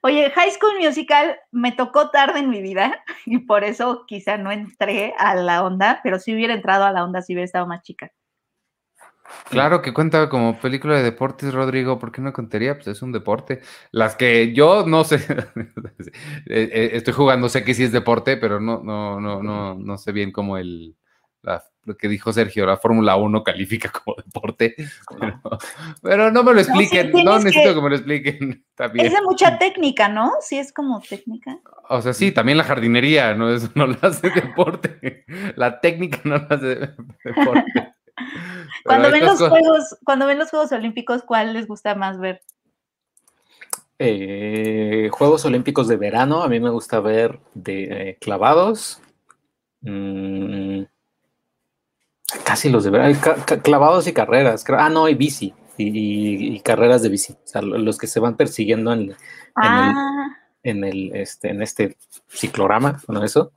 Oye, 0.02 0.30
High 0.30 0.50
School 0.52 0.78
Musical 0.80 1.38
me 1.50 1.72
tocó 1.72 2.10
tarde 2.10 2.38
en 2.38 2.48
mi 2.48 2.62
vida 2.62 3.04
y 3.26 3.38
por 3.38 3.64
eso 3.64 4.04
quizá 4.06 4.38
no 4.38 4.50
entré 4.50 5.14
a 5.18 5.34
la 5.34 5.64
onda, 5.64 6.00
pero 6.02 6.18
si 6.18 6.34
hubiera 6.34 6.54
entrado 6.54 6.84
a 6.84 6.92
la 6.92 7.04
onda 7.04 7.22
si 7.22 7.34
hubiera 7.34 7.44
estado 7.44 7.66
más 7.66 7.82
chica. 7.82 8.10
Claro 9.48 9.80
que 9.80 9.94
cuenta 9.94 10.28
como 10.28 10.58
película 10.58 10.96
de 10.96 11.04
deportes, 11.04 11.54
Rodrigo. 11.54 11.98
¿Por 11.98 12.10
qué 12.10 12.20
no 12.20 12.32
contaría? 12.32 12.74
Pues 12.74 12.88
es 12.88 13.02
un 13.02 13.12
deporte. 13.12 13.60
Las 13.92 14.16
que 14.16 14.52
yo 14.52 14.84
no 14.86 15.04
sé, 15.04 15.16
eh, 16.46 16.70
eh, 16.72 16.90
estoy 16.94 17.14
jugando, 17.14 17.48
sé 17.48 17.62
que 17.62 17.74
sí 17.74 17.84
es 17.84 17.92
deporte, 17.92 18.36
pero 18.36 18.60
no, 18.60 18.82
no, 18.82 19.20
no, 19.20 19.42
no, 19.42 19.74
no 19.74 19.98
sé 19.98 20.10
bien 20.10 20.32
cómo 20.32 20.56
el, 20.56 20.96
lo 21.84 21.96
que 21.96 22.08
dijo 22.08 22.32
Sergio, 22.32 22.66
la 22.66 22.76
Fórmula 22.76 23.16
1 23.16 23.42
califica 23.42 23.90
como 23.90 24.16
deporte. 24.16 24.74
Pero, 26.02 26.30
no 26.30 26.42
me 26.42 26.54
lo 26.54 26.60
expliquen, 26.60 27.10
no, 27.24 27.38
necesito 27.38 27.74
que... 27.74 27.80
me 27.80 27.90
lo 27.90 27.96
expliquen. 27.96 28.64
También. 28.74 29.06
Es 29.06 29.12
de 29.12 29.22
mucha 29.22 29.58
técnica, 29.58 30.08
¿no? 30.08 30.32
Sí, 30.40 30.58
es 30.58 30.72
como 30.72 31.00
técnica. 31.00 31.58
O 31.88 32.00
sea, 32.00 32.12
sí, 32.14 32.32
también 32.32 32.56
la 32.56 32.64
jardinería, 32.64 33.34
no, 33.34 33.52
es, 33.52 33.74
no 33.74 33.86
la 33.86 33.98
hace 34.02 34.30
deporte. 34.34 35.24
La 35.56 35.80
técnica 35.80 36.20
no 36.24 36.36
la 36.36 36.46
hace 36.48 36.94
deporte. 37.24 37.94
Cuando 38.84 39.10
ven, 39.10 39.24
los 39.24 39.38
juegos, 39.38 39.98
cuando 40.04 40.26
ven 40.26 40.38
los 40.38 40.50
Juegos 40.50 40.72
Olímpicos, 40.72 41.22
¿cuál 41.22 41.52
les 41.52 41.66
gusta 41.66 41.94
más 41.94 42.18
ver? 42.18 42.42
Eh, 43.98 45.10
juegos 45.12 45.44
Olímpicos 45.44 45.88
de 45.88 45.96
verano, 45.96 46.42
a 46.42 46.48
mí 46.48 46.58
me 46.58 46.70
gusta 46.70 47.00
ver 47.00 47.38
de 47.54 47.82
eh, 47.84 48.18
clavados. 48.18 49.02
Mm, 49.82 50.84
casi 52.44 52.70
los 52.70 52.84
de 52.84 52.90
verano, 52.90 53.18
clavados 53.62 54.06
y 54.06 54.12
carreras. 54.12 54.64
Ah, 54.68 54.88
no, 54.88 55.08
y 55.08 55.14
bici. 55.14 55.54
Y, 55.76 56.60
carreras 56.60 57.02
de 57.02 57.08
bici. 57.08 57.32
O 57.32 57.46
sea, 57.46 57.62
los 57.62 57.96
que 57.96 58.06
se 58.06 58.20
van 58.20 58.36
persiguiendo 58.36 58.92
en, 58.92 59.14
en, 60.62 60.84
el, 60.84 61.12
ah. 61.14 61.18
este, 61.18 61.50
en 61.50 61.62
este 61.62 61.96
ciclorama, 62.28 63.00
con 63.06 63.22
eso. 63.24 63.52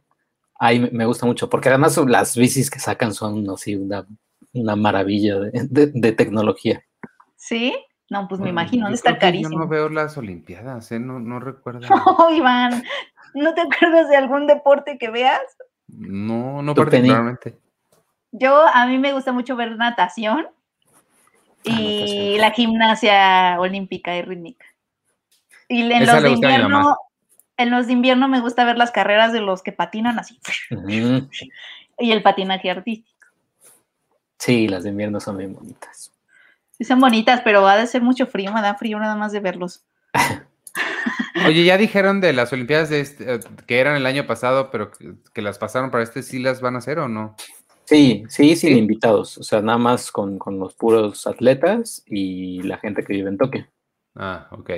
Ahí 0.59 0.79
me 0.79 1.05
gusta 1.05 1.25
mucho, 1.25 1.49
porque 1.49 1.69
además 1.69 1.97
las 2.07 2.37
bicis 2.37 2.69
que 2.69 2.79
sacan 2.79 3.13
son 3.13 3.49
así 3.49 3.75
una 3.75 4.05
una 4.53 4.75
maravilla 4.75 5.39
de, 5.39 6.11
tecnología. 6.13 6.83
¿Sí? 7.35 7.75
No, 8.09 8.27
pues 8.27 8.39
me 8.39 8.49
imagino, 8.49 8.85
debe 8.85 8.95
estar 8.95 9.17
carísimo. 9.17 9.51
Yo 9.51 9.59
no 9.59 9.67
veo 9.67 9.89
las 9.89 10.17
Olimpiadas, 10.17 10.91
¿eh? 10.91 10.99
no, 10.99 11.19
no 11.19 11.39
recuerdo. 11.39 11.81
No, 11.89 12.29
Iván, 12.35 12.83
¿no 13.33 13.53
te 13.53 13.61
acuerdas 13.61 14.09
de 14.09 14.17
algún 14.17 14.45
deporte 14.45 14.97
que 14.99 15.09
veas? 15.09 15.41
No, 15.87 16.61
no 16.61 16.75
particularmente. 16.75 17.57
Yo, 18.33 18.67
a 18.67 18.87
mí 18.87 18.97
me 18.97 19.13
gusta 19.13 19.31
mucho 19.31 19.55
ver 19.55 19.77
natación 19.77 20.47
ah, 20.47 21.61
y 21.63 22.37
la 22.39 22.49
gimnasia 22.49 23.57
olímpica 23.59 24.15
y 24.17 24.23
rítmica. 24.23 24.65
Y 25.69 25.81
en 25.91 26.05
los 26.05 26.23
de 26.23 26.31
invierno, 26.31 26.97
en 27.57 27.69
los 27.69 27.85
de 27.85 27.93
invierno 27.93 28.27
me 28.27 28.41
gusta 28.41 28.65
ver 28.65 28.77
las 28.77 28.89
carreras 28.89 29.33
de 29.33 29.41
los 29.41 29.61
que 29.61 29.71
patinan 29.71 30.19
así. 30.19 30.39
Y 31.99 32.11
el 32.11 32.23
patinaje 32.23 32.71
artístico. 32.71 33.27
Sí, 34.39 34.67
las 34.67 34.81
de 34.83 34.89
invierno 34.89 35.19
son 35.19 35.37
bien 35.37 35.53
bonitas. 35.53 36.11
Sí, 36.71 36.85
son 36.85 36.99
bonitas, 36.99 37.41
pero 37.43 37.67
ha 37.67 37.77
de 37.77 37.85
ser 37.85 38.01
mucho 38.01 38.25
frío, 38.25 38.51
me 38.51 38.63
da 38.63 38.73
frío 38.73 38.97
nada 38.97 39.15
más 39.15 39.31
de 39.31 39.39
verlos. 39.39 39.85
Oye, 41.45 41.65
ya 41.65 41.77
dijeron 41.77 42.19
de 42.19 42.33
las 42.33 42.51
Olimpiadas 42.51 42.89
de 42.89 42.99
este, 42.99 43.35
eh, 43.35 43.39
que 43.67 43.79
eran 43.79 43.95
el 43.95 44.07
año 44.07 44.25
pasado, 44.25 44.71
pero 44.71 44.89
que, 44.89 45.13
que 45.35 45.43
las 45.43 45.59
pasaron 45.59 45.91
para 45.91 46.03
este, 46.03 46.23
¿sí 46.23 46.39
las 46.39 46.61
van 46.61 46.73
a 46.73 46.79
hacer 46.79 46.97
o 46.97 47.07
no? 47.07 47.35
Sí, 47.85 48.23
sí, 48.29 48.55
sin 48.55 48.77
invitados. 48.77 49.37
O 49.37 49.43
sea, 49.43 49.61
nada 49.61 49.77
más 49.77 50.11
con, 50.11 50.39
con, 50.39 50.59
los 50.59 50.73
puros 50.73 51.27
atletas 51.27 52.03
y 52.05 52.61
la 52.63 52.77
gente 52.77 53.03
que 53.03 53.13
vive 53.13 53.29
en 53.29 53.37
Tokio. 53.37 53.67
Ah, 54.15 54.47
ok. 54.51 54.69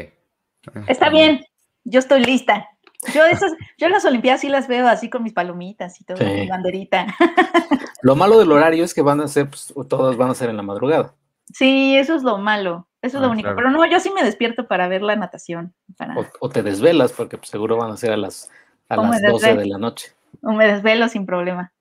Está 0.88 1.10
bien, 1.10 1.46
yo 1.84 2.00
estoy 2.00 2.24
lista. 2.24 2.68
Yo 3.14 3.24
esas, 3.26 3.52
yo 3.78 3.90
las 3.90 4.06
Olimpiadas 4.06 4.42
sí 4.42 4.50
las 4.50 4.68
veo 4.68 4.88
así 4.88 5.10
con 5.10 5.24
mis 5.24 5.34
palomitas 5.34 6.00
y 6.02 6.04
todo, 6.04 6.18
sí. 6.18 6.26
mi 6.26 6.48
banderita. 6.48 7.06
Lo 8.02 8.16
malo 8.16 8.40
del 8.40 8.52
horario 8.52 8.84
es 8.84 8.94
que 8.94 9.02
van 9.02 9.22
a 9.22 9.28
ser, 9.28 9.50
pues, 9.50 9.74
todas 9.88 10.18
van 10.18 10.30
a 10.30 10.36
ser 10.36 10.50
en 10.50 10.58
la 10.58 10.64
madrugada. 10.64 11.14
Sí, 11.54 11.96
eso 11.96 12.16
es 12.16 12.24
lo 12.24 12.38
malo. 12.38 12.88
Eso 13.02 13.18
es 13.18 13.24
ah, 13.24 13.28
lo 13.28 13.32
único. 13.32 13.48
Claro. 13.48 13.58
Pero 13.58 13.72
no, 13.72 13.86
yo 13.86 14.00
sí 14.00 14.10
me 14.10 14.24
despierto 14.24 14.68
para 14.68 14.88
ver 14.88 15.04
la 15.04 15.16
natación. 15.16 15.74
Para... 15.96 16.18
O, 16.18 16.26
o, 16.40 16.50
te 16.50 16.64
desvelas, 16.64 17.14
porque 17.14 17.38
pues, 17.38 17.50
seguro 17.50 17.78
van 17.78 17.92
a 17.92 17.98
ser 17.98 18.12
a 18.12 18.18
las, 18.18 18.50
a 18.90 18.98
las 18.98 19.22
12 19.22 19.56
de 19.56 19.66
la 19.68 19.78
noche. 19.78 20.12
O 20.42 20.54
me 20.54 20.68
desvelo 20.68 21.08
sin 21.08 21.26
problema. 21.26 21.72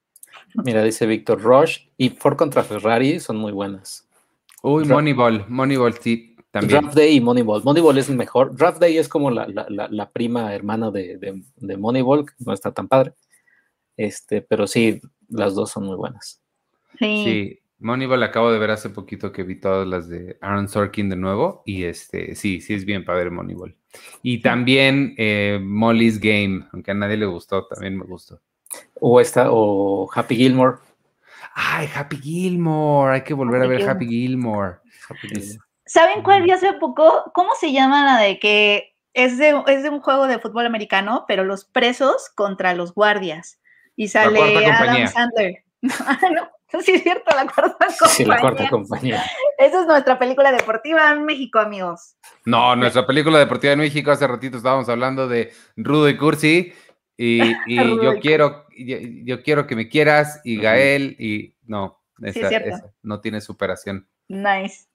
Mira, 0.63 0.83
dice 0.85 1.07
Víctor 1.07 1.43
Rush 1.43 1.89
y 1.97 2.11
Ford 2.11 2.37
contra 2.37 2.63
Ferrari 2.63 3.19
son 3.19 3.37
muy 3.37 3.53
buenas. 3.53 4.09
Uy, 4.63 4.85
Draft, 4.85 4.93
Moneyball, 4.95 5.45
Moneyball, 5.49 5.95
sí, 5.95 6.37
también. 6.51 6.83
Draft 6.83 6.97
Day 6.97 7.17
y 7.17 7.21
Moneyball. 7.21 7.63
Moneyball 7.65 7.99
es 7.99 8.09
el 8.09 8.17
mejor. 8.17 8.57
Draft 8.57 8.81
Day 8.81 8.97
es 8.97 9.09
como 9.09 9.31
la, 9.31 9.47
la, 9.49 9.67
la, 9.69 9.89
la 9.89 10.11
prima 10.11 10.55
hermana 10.55 10.91
de, 10.91 11.19
de, 11.19 11.43
de, 11.57 11.77
Moneyball, 11.77 12.27
que 12.27 12.33
no 12.39 12.53
está 12.53 12.73
tan 12.73 12.89
padre. 12.89 13.15
Este, 13.97 14.43
pero 14.43 14.67
sí, 14.67 15.01
las 15.29 15.55
dos 15.55 15.71
son 15.71 15.87
muy 15.87 15.97
buenas. 15.97 16.41
Sí. 16.99 17.25
sí. 17.25 17.61
Moneyball 17.81 18.23
acabo 18.23 18.51
de 18.51 18.59
ver 18.59 18.71
hace 18.71 18.89
poquito 18.89 19.33
que 19.33 19.43
vi 19.43 19.61
todas 19.61 19.87
las 19.87 20.09
de 20.09 20.39
Aaron 20.41 20.69
Sorkin 20.69 21.11
de 21.11 21.17
nuevo 21.17 21.63
y 21.67 21.85
este, 21.85 22.35
sí, 22.35 22.61
sí 22.61 22.73
es 22.73 22.85
bien 22.85 23.05
padre 23.05 23.31
Moneyball. 23.31 23.77
Y 24.23 24.41
también 24.41 25.15
eh, 25.19 25.61
Molly's 25.63 26.19
Game, 26.19 26.67
aunque 26.73 26.93
a 26.93 26.95
nadie 26.95 27.17
le 27.17 27.27
gustó, 27.27 27.67
también 27.67 27.99
me 27.99 28.05
gustó. 28.05 28.41
O 29.01 29.21
esta, 29.21 29.51
o 29.51 30.09
Happy 30.15 30.37
Gilmore. 30.37 30.79
Ay, 31.55 31.89
Happy 31.95 32.17
Gilmore, 32.17 33.15
hay 33.15 33.23
que 33.23 33.35
volver 33.35 33.63
Happy 33.63 33.67
a 33.67 33.69
ver 33.69 33.79
Gilmore. 33.79 33.93
Happy 33.93 34.07
Gilmore. 34.09 34.77
Happy 35.09 35.29
Gilmore. 35.29 35.59
¿Saben 35.87 36.23
cuál 36.23 36.43
vi 36.43 36.51
hace 36.51 36.73
poco? 36.75 37.31
¿Cómo 37.35 37.51
se 37.61 37.73
llama 37.73 38.05
la 38.05 38.19
de 38.19 38.39
que 38.39 38.95
es 39.13 39.39
de, 39.39 39.63
es 39.67 39.83
de 39.83 39.91
un 39.91 40.01
juego 40.01 40.27
de 40.27 40.39
fútbol 40.39 40.67
americano, 40.67 41.25
pero 41.29 41.45
los 41.45 41.65
presos 41.65 42.31
contra 42.35 42.75
los 42.75 42.95
guardias? 42.95 43.61
Y 43.97 44.09
sale 44.09 44.67
Adam 44.67 45.07
Sandler. 45.07 45.65
no, 45.83 46.51
sí 46.83 46.93
es 46.93 47.03
cierto, 47.03 47.35
la 47.35 47.47
cuarta 47.47 47.87
compañía. 47.87 48.09
Sí, 48.09 48.25
la 48.25 48.41
cuarta 48.41 48.69
compañía. 48.69 49.25
Esa 49.59 49.81
es 49.81 49.87
nuestra 49.87 50.19
película 50.19 50.53
deportiva 50.53 51.13
en 51.13 51.25
México, 51.25 51.59
amigos. 51.59 52.17
No, 52.45 52.75
nuestra 52.77 53.07
película 53.07 53.39
deportiva 53.39 53.75
en 53.75 53.81
México, 53.81 54.11
hace 54.11 54.27
ratito 54.27 54.57
estábamos 54.57 54.89
hablando 54.89 55.29
de 55.29 55.53
Rudo 55.77 56.09
y 56.09 56.17
Cursi, 56.17 56.73
y, 57.17 57.43
y 57.67 57.77
yo 58.03 58.19
quiero, 58.21 58.64
yo, 58.77 58.99
yo, 59.25 59.43
quiero 59.43 59.67
que 59.67 59.77
me 59.77 59.89
quieras, 59.89 60.41
y 60.45 60.57
Gael, 60.59 61.17
y 61.19 61.57
no, 61.67 62.01
esa, 62.23 62.49
sí, 62.49 62.55
esa, 62.55 62.93
no 63.03 63.21
tiene 63.21 63.41
superación. 63.41 64.09
Nice. 64.29 64.87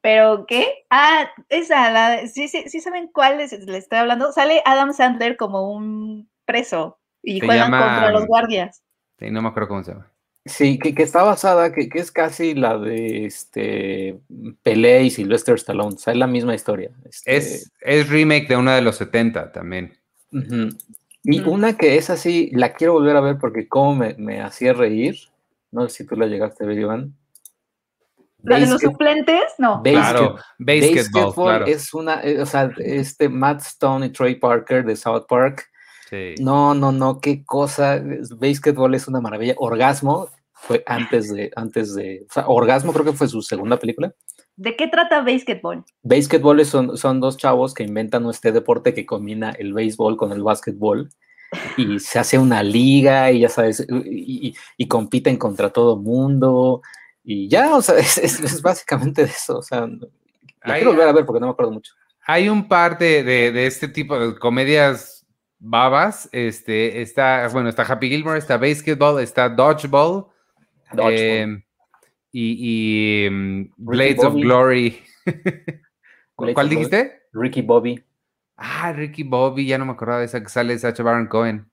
¿Pero 0.00 0.44
qué? 0.46 0.84
Ah, 0.90 1.30
esa, 1.48 1.90
la, 1.90 2.26
sí, 2.28 2.48
sí, 2.48 2.64
sí 2.66 2.80
saben 2.80 3.08
cuál 3.08 3.38
les, 3.38 3.52
les 3.52 3.84
estoy 3.84 3.98
hablando. 3.98 4.32
Sale 4.32 4.62
Adam 4.66 4.92
Sandler 4.92 5.36
como 5.36 5.72
un 5.72 6.28
preso 6.44 6.98
y 7.22 7.40
Se 7.40 7.46
juegan 7.46 7.70
llama- 7.70 7.80
contra 7.94 8.10
los 8.10 8.26
guardias. 8.26 8.82
Sí, 9.18 9.30
no 9.30 9.40
me 9.40 9.48
acuerdo 9.48 9.68
cómo 9.68 9.82
se 9.84 9.92
llama. 9.92 10.10
Sí, 10.44 10.78
que, 10.78 10.94
que 10.94 11.02
está 11.04 11.22
basada, 11.22 11.72
que, 11.72 11.88
que 11.88 12.00
es 12.00 12.12
casi 12.12 12.52
la 12.54 12.76
de 12.76 13.24
este 13.24 14.20
Pelé 14.62 15.04
y 15.04 15.10
Sylvester 15.10 15.54
Stallone. 15.54 15.94
O 15.94 15.98
sea, 15.98 16.12
es 16.12 16.18
la 16.18 16.26
misma 16.26 16.54
historia. 16.54 16.90
Este, 17.06 17.34
Es, 17.34 17.72
es 17.80 18.08
remake 18.10 18.48
de 18.48 18.56
una 18.58 18.74
de 18.74 18.82
los 18.82 18.96
70 18.96 19.52
también. 19.52 19.98
Y 21.24 21.40
una 21.40 21.76
que 21.76 21.96
es 21.96 22.10
así, 22.10 22.50
la 22.52 22.74
quiero 22.74 22.92
volver 22.92 23.16
a 23.16 23.20
ver 23.20 23.38
porque 23.38 23.66
como 23.66 23.94
me, 23.96 24.14
me 24.18 24.40
hacía 24.42 24.72
reír. 24.74 25.16
No 25.72 25.88
sé 25.88 25.96
si 25.96 26.06
tú 26.06 26.16
la 26.16 26.26
llegaste 26.26 26.64
a 26.64 26.66
ver, 26.66 26.78
Iván. 26.78 27.14
¿La 28.42 28.58
de 28.60 28.66
los 28.66 28.80
suplentes? 28.82 29.42
No. 29.58 29.82
Basket- 29.82 29.92
Claro, 29.92 30.36
basketball, 30.58 31.22
Basketball 31.24 31.34
claro. 31.46 31.66
es 31.66 31.94
una, 31.94 32.22
eh, 32.22 32.40
o 32.42 32.46
sea, 32.46 32.70
este 32.76 33.28
Matt 33.30 33.62
Stone 33.62 34.06
y 34.06 34.10
Trey 34.10 34.34
Parker 34.34 34.84
de 34.84 34.96
South 34.96 35.24
Park. 35.26 35.64
Sí. 36.10 36.34
No, 36.40 36.74
no, 36.74 36.92
no, 36.92 37.20
qué 37.20 37.42
cosa. 37.44 38.02
Basketball 38.38 38.94
es 38.94 39.08
una 39.08 39.20
maravilla. 39.22 39.54
Orgasmo 39.56 40.28
fue 40.52 40.82
antes 40.86 41.32
de, 41.32 41.50
antes 41.56 41.94
de, 41.94 42.26
o 42.28 42.32
sea, 42.32 42.46
Orgasmo 42.48 42.92
creo 42.92 43.06
que 43.06 43.12
fue 43.14 43.28
su 43.28 43.40
segunda 43.40 43.78
película. 43.78 44.12
¿De 44.56 44.76
qué 44.76 44.86
trata 44.88 45.20
Basketball? 45.22 45.84
Basketball 46.02 46.60
es- 46.60 46.68
son, 46.68 46.96
son 46.96 47.20
dos 47.20 47.36
chavos 47.36 47.74
que 47.74 47.82
inventan 47.82 48.28
este 48.28 48.52
deporte 48.52 48.94
que 48.94 49.04
combina 49.06 49.50
el 49.50 49.72
béisbol 49.72 50.16
con 50.16 50.32
el 50.32 50.42
básquetbol 50.42 51.08
y 51.76 51.98
se 52.00 52.18
hace 52.18 52.38
una 52.38 52.62
liga 52.62 53.30
y 53.32 53.40
ya 53.40 53.48
sabes, 53.48 53.84
y, 53.88 54.48
y- 54.48 54.54
y 54.76 54.88
compiten 54.88 55.36
contra 55.36 55.70
todo 55.70 55.96
mundo 55.96 56.82
y 57.24 57.48
ya, 57.48 57.74
o 57.76 57.82
sea, 57.82 57.96
es, 57.98 58.18
es- 58.18 58.40
es 58.40 58.62
básicamente 58.62 59.22
de 59.22 59.28
eso, 59.28 59.58
o 59.58 59.62
sea, 59.62 59.86
la 59.86 60.74
quiero 60.76 60.90
volver 60.92 61.08
a 61.08 61.12
ver 61.12 61.26
porque 61.26 61.40
no 61.40 61.46
me 61.46 61.52
acuerdo 61.52 61.72
mucho. 61.72 61.92
Hay 62.26 62.48
un 62.48 62.68
par 62.68 62.96
de, 62.98 63.22
de, 63.22 63.52
de 63.52 63.66
este 63.66 63.86
tipo 63.88 64.18
de 64.18 64.38
comedias 64.38 65.26
babas. 65.58 66.26
Este, 66.32 67.02
está, 67.02 67.46
bueno, 67.48 67.68
está 67.68 67.82
Happy 67.82 68.08
Gilmore, 68.08 68.38
está 68.38 68.56
Basketball, 68.56 69.20
está 69.22 69.48
Dodgeball. 69.50 70.24
Dodgeball. 70.92 71.12
eh, 71.12 71.64
y, 72.36 73.26
y, 73.26 73.30
mm, 73.30 73.72
Blades 73.76 74.24
of. 74.24 74.34
Glory. 74.34 75.00
¿Cuál 76.34 76.68
dijiste? 76.68 77.22
Ricky 77.32 77.62
Bobby. 77.62 78.02
Ah, 78.56 78.92
Ricky 78.92 79.22
Bobby, 79.22 79.66
ya 79.66 79.78
no 79.78 79.86
me 79.86 79.92
acordaba 79.92 80.18
de 80.20 80.26
esa 80.26 80.40
que 80.42 80.48
sale 80.48 80.78
Sacha 80.78 81.02
Baron 81.02 81.26
Cohen. 81.28 81.70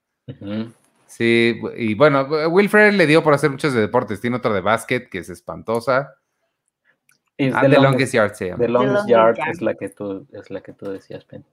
Sí, 1.06 1.60
y 1.76 1.94
bueno, 1.94 2.22
Will 2.48 2.68
Ferrell 2.68 2.96
le 2.96 3.06
dio 3.06 3.22
por 3.22 3.34
hacer 3.34 3.50
muchos 3.50 3.74
de 3.74 3.80
deportes. 3.80 4.20
Tiene 4.20 4.36
otra 4.36 4.52
de 4.52 4.60
básquet 4.60 5.08
que 5.10 5.18
es 5.18 5.28
espantosa. 5.28 6.14
Es 7.36 7.52
Ah, 7.54 7.62
The 7.62 7.68
The 7.68 7.74
Longest- 7.76 7.82
Longest 7.82 8.14
Yard 8.14 8.34
se 8.34 8.46
llama. 8.46 8.58
The 8.58 8.68
Longest 8.68 8.92
Longest 8.94 9.08
Yard 9.10 9.36
Yard. 9.38 9.48
es 9.50 9.62
la 9.62 9.74
que 9.74 9.88
tú, 9.88 10.26
es 10.32 10.50
la 10.50 10.60
que 10.60 10.72
tú 10.72 10.90
decías, 10.90 11.24
Pen. 11.24 11.44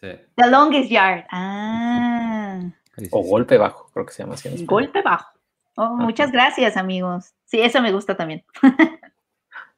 Sí, 0.00 0.08
The 0.34 0.50
Longest 0.50 0.90
Yard. 0.90 1.24
Ah, 1.30 2.60
sí, 2.96 3.04
sí, 3.04 3.08
O 3.12 3.22
sí. 3.22 3.28
golpe 3.30 3.58
bajo, 3.58 3.90
creo 3.92 4.06
que 4.06 4.12
se 4.12 4.22
llama 4.22 4.34
así. 4.34 4.48
en 4.48 4.66
golpe 4.66 5.02
bajo. 5.02 5.35
Oh, 5.76 5.94
muchas 5.96 6.32
gracias, 6.32 6.76
amigos. 6.76 7.34
Sí, 7.44 7.60
eso 7.60 7.80
me 7.80 7.92
gusta 7.92 8.16
también. 8.16 8.44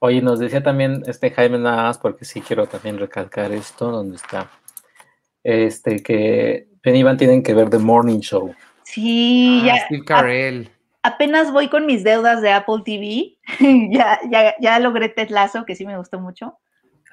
Oye, 0.01 0.22
nos 0.22 0.38
decía 0.38 0.62
también 0.62 1.03
este 1.07 1.30
Jaime 1.30 1.59
Navas, 1.59 1.99
porque 1.99 2.24
sí 2.24 2.40
quiero 2.40 2.66
también 2.66 2.99
recalcar 2.99 3.51
esto, 3.53 3.90
donde 3.90 4.16
está. 4.16 4.49
Este, 5.42 6.03
que 6.03 6.68
y 6.84 6.90
Iván 6.90 7.16
tienen 7.18 7.42
que 7.42 7.53
ver 7.53 7.68
The 7.68 7.78
Morning 7.78 8.20
Show. 8.20 8.55
Sí, 8.84 9.61
Ah, 9.64 9.66
ya. 9.76 9.84
Steve 9.86 10.05
Carell. 10.05 10.70
apenas 11.03 11.53
voy 11.53 11.68
con 11.68 11.84
mis 11.84 12.03
deudas 12.05 12.40
de 12.40 12.51
Apple 12.53 12.82
TV. 12.84 13.36
ya, 13.92 14.18
ya, 14.30 14.55
ya 14.61 14.78
logré 14.78 15.09
Ted 15.11 15.28
Lasso, 15.30 15.64
que 15.66 15.74
sí 15.74 15.84
me 15.84 15.99
gustó 15.99 16.18
mucho. 16.20 16.59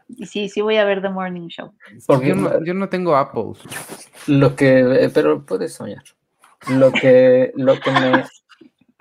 Y 0.08 0.28
sí, 0.28 0.48
sí 0.50 0.62
voy 0.62 0.78
a 0.78 0.86
ver 0.86 1.02
The 1.02 1.10
Morning 1.10 1.48
Show. 1.48 1.74
Porque- 2.08 2.30
Yo 2.30 2.36
no, 2.36 2.64
yo 2.64 2.74
no 2.74 2.88
tengo 2.88 3.16
Apple. 3.18 3.54
Lo 4.28 4.56
que, 4.56 4.80
eh, 5.06 5.10
pero 5.14 5.44
puedes 5.46 5.74
soñar. 5.74 6.04
Lo 6.70 6.92
que, 6.92 7.52
lo 7.56 7.80
que 7.80 7.92
me, 7.92 8.24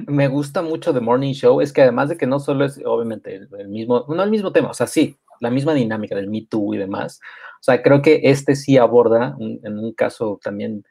me 0.06 0.28
gusta 0.28 0.62
mucho 0.62 0.92
de 0.92 1.00
Morning 1.00 1.32
Show 1.32 1.60
es 1.60 1.72
que 1.72 1.82
además 1.82 2.08
de 2.08 2.16
que 2.16 2.26
no 2.26 2.40
solo 2.40 2.64
es, 2.64 2.80
obviamente, 2.84 3.46
el, 3.58 3.68
mismo, 3.68 4.04
no 4.08 4.22
el 4.22 4.30
mismo 4.30 4.52
tema, 4.52 4.70
o 4.70 4.74
sea, 4.74 4.86
sí, 4.86 5.18
la 5.40 5.50
misma 5.50 5.74
dinámica 5.74 6.14
del 6.14 6.28
Me 6.28 6.46
Too 6.48 6.74
y 6.74 6.78
demás. 6.78 7.20
O 7.60 7.62
sea, 7.64 7.82
creo 7.82 8.02
que 8.02 8.20
este 8.24 8.56
sí 8.56 8.76
aborda, 8.78 9.36
en 9.38 9.78
un 9.78 9.92
caso 9.92 10.38
también, 10.42 10.84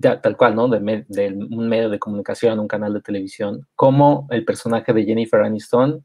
tal 0.00 0.36
cual, 0.36 0.54
¿no? 0.54 0.68
De, 0.68 0.78
un 0.78 1.68
medio 1.68 1.88
de 1.88 1.98
comunicación, 1.98 2.58
un 2.58 2.68
canal 2.68 2.94
de 2.94 3.00
televisión, 3.00 3.66
cómo 3.74 4.26
el 4.30 4.44
personaje 4.44 4.92
de 4.92 5.04
Jennifer 5.04 5.40
Aniston 5.40 6.04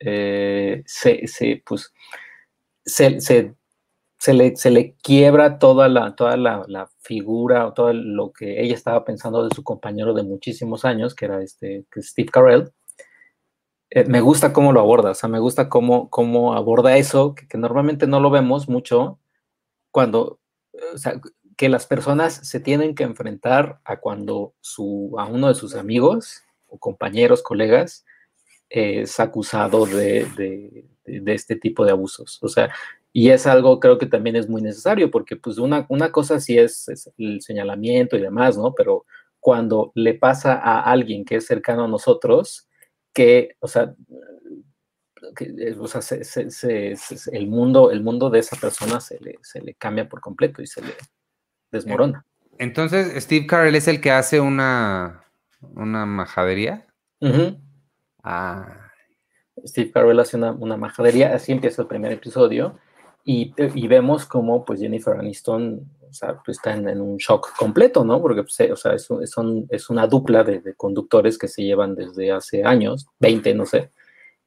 eh, 0.00 0.82
se, 0.86 1.62
pues, 1.64 1.92
se 2.84 3.54
se 4.24 4.32
le, 4.32 4.56
se 4.56 4.70
le 4.70 4.94
quiebra 5.02 5.58
toda 5.58 5.86
la, 5.90 6.16
toda 6.16 6.38
la, 6.38 6.90
figura 7.00 7.66
o 7.66 7.74
todo 7.74 7.92
lo 7.92 8.32
que 8.32 8.62
ella 8.62 8.74
estaba 8.74 9.04
pensando 9.04 9.46
de 9.46 9.54
su 9.54 9.62
compañero 9.62 10.14
de 10.14 10.22
muchísimos 10.22 10.86
años, 10.86 11.14
que 11.14 11.26
era 11.26 11.42
este 11.42 11.84
que 11.92 12.00
es 12.00 12.08
Steve 12.08 12.30
Carell. 12.32 12.72
Eh, 13.90 14.06
me 14.06 14.22
gusta 14.22 14.54
cómo 14.54 14.72
lo 14.72 14.80
aborda, 14.80 15.10
o 15.10 15.14
sea, 15.14 15.28
me 15.28 15.40
gusta 15.40 15.68
cómo, 15.68 16.08
cómo 16.08 16.54
aborda 16.54 16.96
eso, 16.96 17.34
que, 17.34 17.46
que 17.46 17.58
normalmente 17.58 18.06
no 18.06 18.18
lo 18.18 18.30
vemos 18.30 18.66
mucho 18.66 19.18
cuando, 19.90 20.40
que 21.58 21.68
las 21.68 21.86
personas 21.86 22.32
se 22.32 22.60
tienen 22.60 22.94
que 22.94 23.04
enfrentar 23.04 23.82
a 23.84 24.00
cuando 24.00 24.54
su, 24.62 25.14
a 25.18 25.26
uno 25.26 25.48
de 25.48 25.54
sus 25.54 25.74
amigos 25.74 26.44
o 26.66 26.78
compañeros, 26.78 27.42
colegas, 27.42 28.06
es 28.70 29.20
acusado 29.20 29.84
de, 29.84 30.24
de, 30.38 30.86
de 31.04 31.34
este 31.34 31.56
tipo 31.56 31.84
de 31.84 31.90
abusos. 31.90 32.42
O 32.42 32.48
sea, 32.48 32.72
y 33.16 33.30
es 33.30 33.46
algo 33.46 33.78
creo 33.78 33.96
que 33.96 34.06
también 34.06 34.34
es 34.34 34.48
muy 34.48 34.60
necesario, 34.60 35.08
porque 35.08 35.36
pues 35.36 35.58
una, 35.58 35.86
una 35.88 36.10
cosa 36.10 36.40
sí 36.40 36.58
es, 36.58 36.88
es, 36.88 37.08
el 37.16 37.40
señalamiento 37.40 38.16
y 38.16 38.20
demás, 38.20 38.58
¿no? 38.58 38.74
Pero 38.74 39.06
cuando 39.38 39.92
le 39.94 40.14
pasa 40.14 40.54
a 40.54 40.80
alguien 40.82 41.24
que 41.24 41.36
es 41.36 41.46
cercano 41.46 41.84
a 41.84 41.88
nosotros, 41.88 42.68
que, 43.12 43.54
o 43.60 43.68
sea, 43.68 43.94
o 45.78 45.86
sea, 45.86 46.18
el, 47.32 47.46
mundo, 47.46 47.92
el 47.92 48.02
mundo 48.02 48.30
de 48.30 48.40
esa 48.40 48.56
persona 48.56 48.98
se 48.98 49.20
le, 49.20 49.38
se 49.42 49.62
le 49.62 49.74
cambia 49.74 50.08
por 50.08 50.20
completo 50.20 50.60
y 50.60 50.66
se 50.66 50.82
le 50.82 50.94
desmorona. 51.70 52.26
Entonces, 52.58 53.22
Steve 53.22 53.46
Carell 53.46 53.76
es 53.76 53.86
el 53.86 54.00
que 54.00 54.10
hace 54.10 54.40
una, 54.40 55.24
una 55.60 56.04
majadería. 56.04 56.88
Ah. 58.24 58.90
Steve 59.64 59.92
Carell 59.92 60.18
hace 60.18 60.36
una, 60.36 60.50
una, 60.50 60.76
majadería, 60.76 61.32
así 61.32 61.52
empieza 61.52 61.82
el 61.82 61.88
primer 61.88 62.10
episodio, 62.10 62.76
y, 63.24 63.54
y 63.56 63.88
vemos 63.88 64.26
cómo 64.26 64.64
pues 64.64 64.80
Jennifer 64.80 65.16
Aniston 65.16 65.88
o 66.14 66.16
sea, 66.16 66.40
pues, 66.44 66.58
está 66.58 66.74
en, 66.74 67.00
un 67.00 67.16
shock 67.16 67.56
completo, 67.56 68.04
¿no? 68.04 68.22
Porque 68.22 68.44
pues, 68.44 68.70
o 68.70 68.76
sea, 68.76 68.92
es, 68.92 69.08
es 69.68 69.90
una 69.90 70.06
dupla 70.06 70.44
de, 70.44 70.60
de, 70.60 70.74
conductores 70.74 71.36
que 71.36 71.48
se 71.48 71.64
llevan 71.64 71.96
desde 71.96 72.30
hace 72.30 72.62
años, 72.62 73.08
20, 73.18 73.52
no 73.54 73.66
sé, 73.66 73.90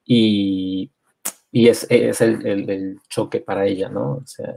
y, 0.06 0.90
y 1.52 1.68
es, 1.68 1.86
es 1.90 2.22
el, 2.22 2.46
el, 2.48 2.70
el, 2.70 3.00
choque 3.10 3.42
para 3.42 3.66
ella, 3.66 3.90
¿no? 3.90 4.14
O 4.14 4.26
sea, 4.26 4.56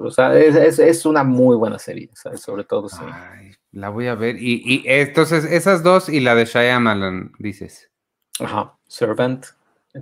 o 0.00 0.10
sea, 0.10 0.38
es, 0.38 0.78
es, 0.78 1.06
una 1.06 1.24
muy 1.24 1.56
buena 1.56 1.78
serie, 1.78 2.10
sobre 2.34 2.64
todo. 2.64 2.88
la 3.72 3.88
voy 3.88 4.06
a 4.06 4.14
ver. 4.14 4.36
Y, 4.36 4.62
y, 4.64 4.82
entonces, 4.84 5.44
esas 5.44 5.82
dos 5.82 6.10
y 6.10 6.20
la 6.20 6.34
de 6.34 6.44
Shyamalan, 6.44 7.32
dices. 7.38 7.90
Ajá, 8.38 8.76
Servant, 8.86 9.46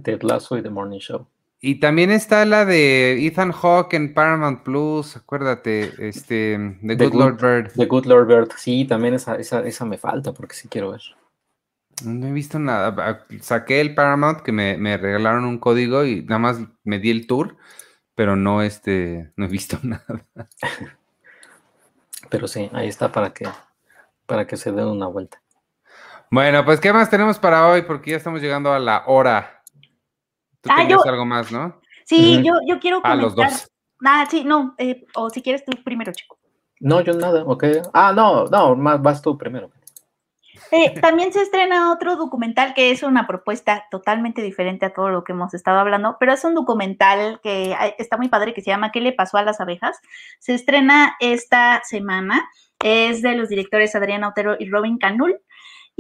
Ted 0.03 0.23
Lasso 0.23 0.59
y 0.59 0.63
The 0.63 0.71
Morning 0.71 0.99
Show. 0.99 1.27
Y 1.61 1.81
también 1.81 2.11
está 2.11 2.45
la 2.45 2.65
de 2.65 3.27
Ethan 3.27 3.53
Hawke 3.53 3.95
en 3.95 4.15
Paramount 4.15 4.63
Plus, 4.63 5.17
acuérdate, 5.17 5.93
este, 5.99 6.79
The, 6.83 6.95
Good, 6.95 7.15
Lord 7.15 7.41
Bird. 7.41 7.73
The 7.75 7.87
Good 7.87 8.07
Lord 8.07 8.27
Bird, 8.29 8.49
sí, 8.57 8.85
también 8.85 9.15
esa, 9.15 9.37
esa, 9.37 9.67
esa 9.67 9.85
me 9.85 9.99
falta 9.99 10.33
porque 10.33 10.55
sí 10.55 10.69
quiero 10.69 10.93
ver. 10.93 11.03
No 12.05 12.29
he 12.29 12.33
visto 12.33 12.61
nada. 12.61 13.27
Saqué 13.41 13.81
el 13.81 13.95
Paramount 13.95 14.43
que 14.43 14.53
me, 14.53 14.77
me 14.79 14.97
regalaron 14.97 15.45
un 15.45 15.59
código 15.59 16.05
y 16.05 16.23
nada 16.23 16.39
más 16.39 16.59
me 16.85 17.01
di 17.01 17.11
el 17.11 17.27
tour 17.27 17.57
pero 18.19 18.35
no, 18.35 18.63
este, 18.63 19.31
no 19.37 19.45
he 19.45 19.49
visto 19.49 19.79
nada. 19.85 20.27
Pero 22.29 22.49
sí, 22.49 22.69
ahí 22.73 22.89
está 22.89 23.13
para 23.13 23.33
que, 23.33 23.47
para 24.27 24.45
que 24.45 24.57
se 24.57 24.73
den 24.73 24.89
una 24.89 25.07
vuelta. 25.07 25.41
Bueno, 26.29 26.65
pues, 26.65 26.81
¿qué 26.81 26.93
más 26.93 27.09
tenemos 27.11 27.39
para 27.39 27.69
hoy? 27.69 27.83
Porque 27.83 28.11
ya 28.11 28.17
estamos 28.17 28.43
llegando 28.43 28.73
a 28.73 28.81
la 28.81 29.05
hora. 29.07 29.58
Tú 30.61 30.71
ah, 30.73 30.87
algo 31.07 31.25
más, 31.25 31.53
¿no? 31.53 31.81
Sí, 32.05 32.43
yo, 32.43 32.55
yo 32.67 32.81
quiero 32.81 33.03
comentar. 33.03 33.19
Ah, 33.19 33.23
los 33.23 33.35
dos. 33.35 33.71
Ah, 34.05 34.27
sí, 34.31 34.45
no, 34.45 34.75
eh, 34.79 35.05
o 35.15 35.31
si 35.31 35.43
quieres 35.43 35.65
tú 35.65 35.73
primero, 35.85 36.13
chico. 36.13 36.39
No, 36.81 37.01
yo 37.01 37.13
nada, 37.13 37.45
ok. 37.45 37.65
Ah, 37.93 38.13
no, 38.15 38.47
no, 38.47 38.77
más 38.77 39.03
vas 39.03 39.21
tú 39.21 39.37
primero. 39.37 39.71
Eh, 40.71 40.99
también 41.01 41.33
se 41.33 41.43
estrena 41.43 41.93
otro 41.93 42.17
documental 42.17 42.75
que 42.75 42.91
es 42.91 43.03
una 43.03 43.27
propuesta 43.27 43.87
totalmente 43.91 44.43
diferente 44.43 44.87
a 44.87 44.93
todo 44.93 45.09
lo 45.09 45.25
que 45.25 45.33
hemos 45.33 45.55
estado 45.55 45.79
hablando, 45.79 46.17
pero 46.21 46.33
es 46.33 46.45
un 46.45 46.55
documental 46.55 47.41
que 47.43 47.75
está 47.99 48.17
muy 48.17 48.29
padre 48.29 48.53
que 48.53 48.61
se 48.61 48.71
llama 48.71 48.93
¿Qué 48.93 49.01
le 49.01 49.13
pasó 49.13 49.39
a 49.39 49.43
las 49.43 49.61
abejas? 49.61 49.99
Se 50.41 50.55
estrena 50.55 51.17
esta 51.21 51.83
semana. 51.85 52.49
Es 52.81 53.23
de 53.23 53.35
los 53.35 53.49
directores 53.49 53.95
Adrián 53.97 54.23
Otero 54.25 54.57
y 54.59 54.71
Robin 54.71 54.99
Canul. 54.99 55.41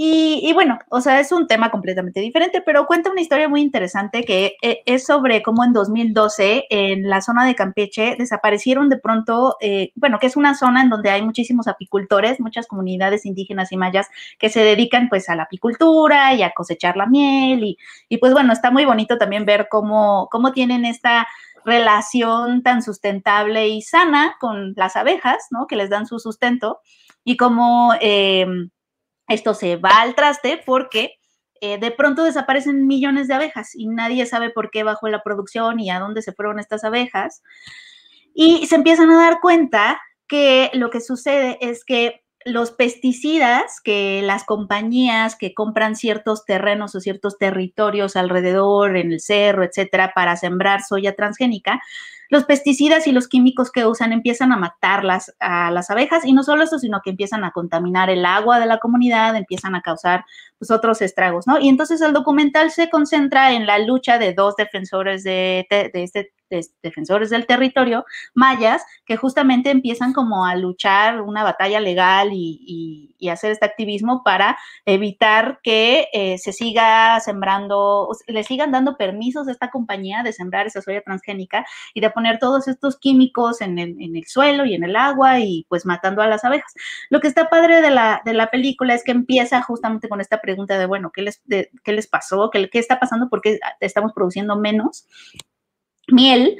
Y, 0.00 0.52
bueno, 0.52 0.78
o 0.90 1.00
sea, 1.00 1.18
es 1.18 1.32
un 1.32 1.48
tema 1.48 1.72
completamente 1.72 2.20
diferente, 2.20 2.62
pero 2.64 2.86
cuenta 2.86 3.10
una 3.10 3.20
historia 3.20 3.48
muy 3.48 3.62
interesante 3.62 4.22
que 4.22 4.54
eh, 4.62 4.80
es 4.86 5.04
sobre 5.04 5.42
cómo 5.42 5.64
en 5.64 5.72
2012 5.72 6.66
en 6.70 7.10
la 7.10 7.20
zona 7.20 7.44
de 7.44 7.56
Campeche 7.56 8.14
desaparecieron 8.16 8.88
de 8.90 8.98
pronto, 8.98 9.56
eh, 9.60 9.90
bueno, 9.96 10.20
que 10.20 10.28
es 10.28 10.36
una 10.36 10.54
zona 10.54 10.82
en 10.82 10.88
donde 10.88 11.10
hay 11.10 11.22
muchísimos 11.22 11.66
apicultores, 11.66 12.38
muchas 12.38 12.68
comunidades 12.68 13.26
indígenas 13.26 13.72
y 13.72 13.76
mayas 13.76 14.06
que 14.38 14.50
se 14.50 14.60
dedican 14.60 15.08
pues 15.08 15.28
a 15.28 15.34
la 15.34 15.42
apicultura 15.42 16.32
y 16.32 16.44
a 16.44 16.52
cosechar 16.52 16.96
la 16.96 17.06
miel 17.06 17.64
y, 17.64 17.76
y 18.08 18.18
pues 18.18 18.32
bueno, 18.32 18.52
está 18.52 18.70
muy 18.70 18.84
bonito 18.84 19.18
también 19.18 19.46
ver 19.46 19.66
cómo, 19.68 20.28
cómo 20.30 20.52
tienen 20.52 20.84
esta 20.84 21.26
relación 21.64 22.62
tan 22.62 22.82
sustentable 22.82 23.66
y 23.66 23.82
sana 23.82 24.36
con 24.38 24.74
las 24.76 24.94
abejas, 24.94 25.48
¿no? 25.50 25.66
Que 25.66 25.74
les 25.74 25.90
dan 25.90 26.06
su 26.06 26.20
sustento 26.20 26.78
y 27.24 27.36
cómo... 27.36 27.94
Eh, 28.00 28.46
esto 29.28 29.54
se 29.54 29.76
va 29.76 30.00
al 30.00 30.14
traste 30.14 30.60
porque 30.64 31.18
eh, 31.60 31.78
de 31.78 31.90
pronto 31.90 32.24
desaparecen 32.24 32.86
millones 32.86 33.28
de 33.28 33.34
abejas 33.34 33.74
y 33.74 33.86
nadie 33.88 34.26
sabe 34.26 34.50
por 34.50 34.70
qué 34.70 34.82
bajó 34.82 35.08
la 35.08 35.22
producción 35.22 35.80
y 35.80 35.90
a 35.90 35.98
dónde 35.98 36.22
se 36.22 36.32
fueron 36.32 36.58
estas 36.58 36.84
abejas. 36.84 37.42
Y 38.34 38.66
se 38.66 38.76
empiezan 38.76 39.10
a 39.10 39.16
dar 39.16 39.40
cuenta 39.40 40.00
que 40.28 40.70
lo 40.74 40.90
que 40.90 41.00
sucede 41.00 41.58
es 41.60 41.84
que 41.84 42.22
los 42.44 42.70
pesticidas 42.70 43.80
que 43.82 44.22
las 44.22 44.44
compañías 44.44 45.36
que 45.36 45.54
compran 45.54 45.96
ciertos 45.96 46.44
terrenos 46.44 46.94
o 46.94 47.00
ciertos 47.00 47.36
territorios 47.38 48.16
alrededor, 48.16 48.96
en 48.96 49.12
el 49.12 49.20
cerro, 49.20 49.64
etcétera, 49.64 50.12
para 50.14 50.36
sembrar 50.36 50.82
soya 50.82 51.14
transgénica, 51.14 51.80
los 52.28 52.44
pesticidas 52.44 53.06
y 53.06 53.12
los 53.12 53.28
químicos 53.28 53.70
que 53.70 53.86
usan 53.86 54.12
empiezan 54.12 54.52
a 54.52 54.56
matarlas 54.56 55.34
a 55.40 55.70
las 55.70 55.90
abejas 55.90 56.24
y 56.24 56.32
no 56.32 56.42
solo 56.42 56.64
eso, 56.64 56.78
sino 56.78 57.00
que 57.02 57.10
empiezan 57.10 57.44
a 57.44 57.52
contaminar 57.52 58.10
el 58.10 58.24
agua 58.24 58.60
de 58.60 58.66
la 58.66 58.78
comunidad, 58.78 59.36
empiezan 59.36 59.74
a 59.74 59.82
causar 59.82 60.24
pues, 60.58 60.70
otros 60.70 61.00
estragos, 61.02 61.46
¿no? 61.46 61.58
Y 61.58 61.68
entonces 61.68 62.00
el 62.00 62.12
documental 62.12 62.70
se 62.70 62.90
concentra 62.90 63.52
en 63.52 63.66
la 63.66 63.78
lucha 63.78 64.18
de 64.18 64.34
dos 64.34 64.56
defensores 64.56 65.24
de, 65.24 65.66
de, 65.70 66.02
este 66.02 66.32
defensores 66.82 67.30
del 67.30 67.46
territorio 67.46 68.04
mayas 68.34 68.82
que 69.04 69.16
justamente 69.16 69.70
empiezan 69.70 70.12
como 70.12 70.46
a 70.46 70.56
luchar 70.56 71.20
una 71.20 71.42
batalla 71.42 71.80
legal 71.80 72.30
y, 72.32 73.14
hacer 73.30 73.50
este 73.50 73.66
activismo 73.66 74.22
para 74.24 74.56
evitar 74.86 75.60
que 75.62 76.08
eh, 76.14 76.38
se 76.38 76.54
siga 76.54 77.20
sembrando, 77.20 78.08
le 78.26 78.42
sigan 78.42 78.72
dando 78.72 78.96
permisos 78.96 79.46
a 79.46 79.52
esta 79.52 79.70
compañía 79.70 80.22
de 80.22 80.32
sembrar 80.32 80.66
esa 80.66 80.80
soya 80.80 81.02
transgénica 81.02 81.66
y 81.92 82.00
de 82.00 82.08
poner 82.18 82.40
todos 82.40 82.66
estos 82.66 82.98
químicos 82.98 83.60
en 83.60 83.78
el, 83.78 84.24
suelo 84.26 84.64
y 84.64 84.74
en 84.74 84.82
el 84.82 84.96
agua 84.96 85.38
y 85.38 85.64
pues 85.68 85.86
matando 85.86 86.20
a 86.20 86.26
las 86.26 86.44
abejas. 86.44 86.74
Lo 87.10 87.20
que 87.20 87.28
está 87.28 87.48
padre 87.48 87.80
de 87.80 87.90
la, 87.90 88.22
de 88.24 88.34
la 88.34 88.50
película 88.50 88.92
es 88.92 89.04
que 89.04 89.12
empieza 89.12 89.62
justamente 89.62 90.08
con 90.08 90.20
esta 90.20 90.40
pregunta 90.40 90.76
de, 90.76 90.86
bueno, 90.86 91.12
¿qué 91.14 91.22
les, 91.22 91.40
¿qué 91.48 91.92
les 91.92 92.08
pasó? 92.08 92.50
¿Qué, 92.50 92.68
¿Qué 92.68 92.80
está 92.80 92.98
pasando? 92.98 93.28
¿Por 93.28 93.40
qué 93.40 93.60
estamos 93.80 94.12
produciendo 94.12 94.56
menos? 94.56 95.06
miel 96.10 96.56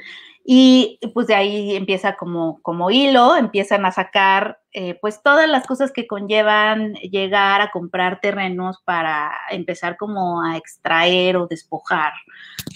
y 0.51 0.99
pues 1.13 1.27
de 1.27 1.35
ahí 1.35 1.75
empieza 1.75 2.15
como, 2.15 2.59
como 2.63 2.89
hilo, 2.89 3.35
empiezan 3.35 3.85
a 3.85 3.91
sacar 3.91 4.59
eh, 4.71 4.97
pues 4.99 5.21
todas 5.21 5.47
las 5.47 5.67
cosas 5.67 5.91
que 5.91 6.07
conllevan 6.07 6.93
llegar 6.95 7.61
a 7.61 7.69
comprar 7.69 8.19
terrenos 8.19 8.81
para 8.83 9.31
empezar 9.51 9.95
como 9.97 10.41
a 10.41 10.57
extraer 10.57 11.37
o 11.37 11.45
despojar 11.45 12.13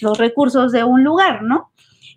los 0.02 0.20
recursos 0.20 0.72
de 0.72 0.84
un 0.84 1.04
lugar, 1.04 1.42
¿no? 1.42 1.72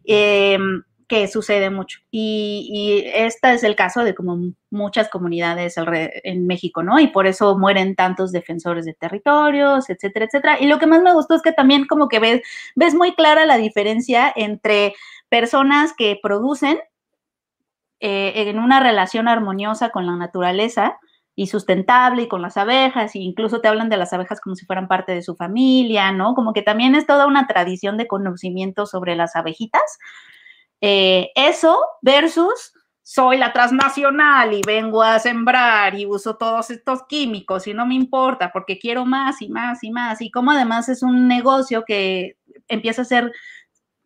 Em, 0.06 0.82
que 1.08 1.28
sucede 1.28 1.70
mucho. 1.70 2.00
Y, 2.10 2.68
y, 2.72 3.08
este 3.14 3.52
es 3.52 3.62
el 3.62 3.76
caso 3.76 4.02
de 4.02 4.14
como 4.14 4.38
muchas 4.70 5.08
comunidades 5.08 5.76
en 6.24 6.46
México, 6.46 6.82
¿no? 6.82 6.98
Y 6.98 7.08
por 7.08 7.26
eso 7.28 7.56
mueren 7.56 7.94
tantos 7.94 8.32
defensores 8.32 8.84
de 8.84 8.94
territorios, 8.94 9.88
etcétera, 9.88 10.26
etcétera. 10.26 10.58
Y 10.60 10.66
lo 10.66 10.78
que 10.78 10.88
más 10.88 11.02
me 11.02 11.12
gustó 11.12 11.36
es 11.36 11.42
que 11.42 11.52
también 11.52 11.86
como 11.86 12.08
que 12.08 12.18
ves, 12.18 12.42
ves 12.74 12.94
muy 12.94 13.14
clara 13.14 13.46
la 13.46 13.56
diferencia 13.56 14.32
entre 14.34 14.94
personas 15.28 15.92
que 15.96 16.18
producen 16.20 16.78
eh, 18.00 18.32
en 18.48 18.58
una 18.58 18.80
relación 18.80 19.28
armoniosa 19.28 19.90
con 19.90 20.06
la 20.06 20.16
naturaleza 20.16 20.98
y 21.36 21.46
sustentable 21.48 22.22
y 22.22 22.28
con 22.28 22.42
las 22.42 22.56
abejas, 22.56 23.14
e 23.14 23.18
incluso 23.18 23.60
te 23.60 23.68
hablan 23.68 23.90
de 23.90 23.98
las 23.98 24.12
abejas 24.12 24.40
como 24.40 24.56
si 24.56 24.64
fueran 24.66 24.88
parte 24.88 25.12
de 25.12 25.22
su 25.22 25.36
familia, 25.36 26.10
¿no? 26.10 26.34
Como 26.34 26.54
que 26.54 26.62
también 26.62 26.94
es 26.94 27.06
toda 27.06 27.26
una 27.26 27.46
tradición 27.46 27.98
de 27.98 28.08
conocimiento 28.08 28.86
sobre 28.86 29.14
las 29.14 29.36
abejitas, 29.36 29.98
eh, 30.80 31.30
eso 31.34 31.78
versus 32.02 32.72
soy 33.02 33.36
la 33.38 33.52
transnacional 33.52 34.52
y 34.52 34.62
vengo 34.66 35.00
a 35.02 35.20
sembrar 35.20 35.94
y 35.94 36.06
uso 36.06 36.36
todos 36.36 36.70
estos 36.70 37.04
químicos 37.08 37.68
y 37.68 37.72
no 37.72 37.86
me 37.86 37.94
importa 37.94 38.50
porque 38.52 38.80
quiero 38.80 39.04
más 39.04 39.40
y 39.42 39.48
más 39.48 39.84
y 39.84 39.92
más. 39.92 40.20
Y 40.20 40.32
como 40.32 40.50
además 40.50 40.88
es 40.88 41.04
un 41.04 41.28
negocio 41.28 41.84
que 41.86 42.36
empieza 42.66 43.02
a 43.02 43.04
ser 43.04 43.30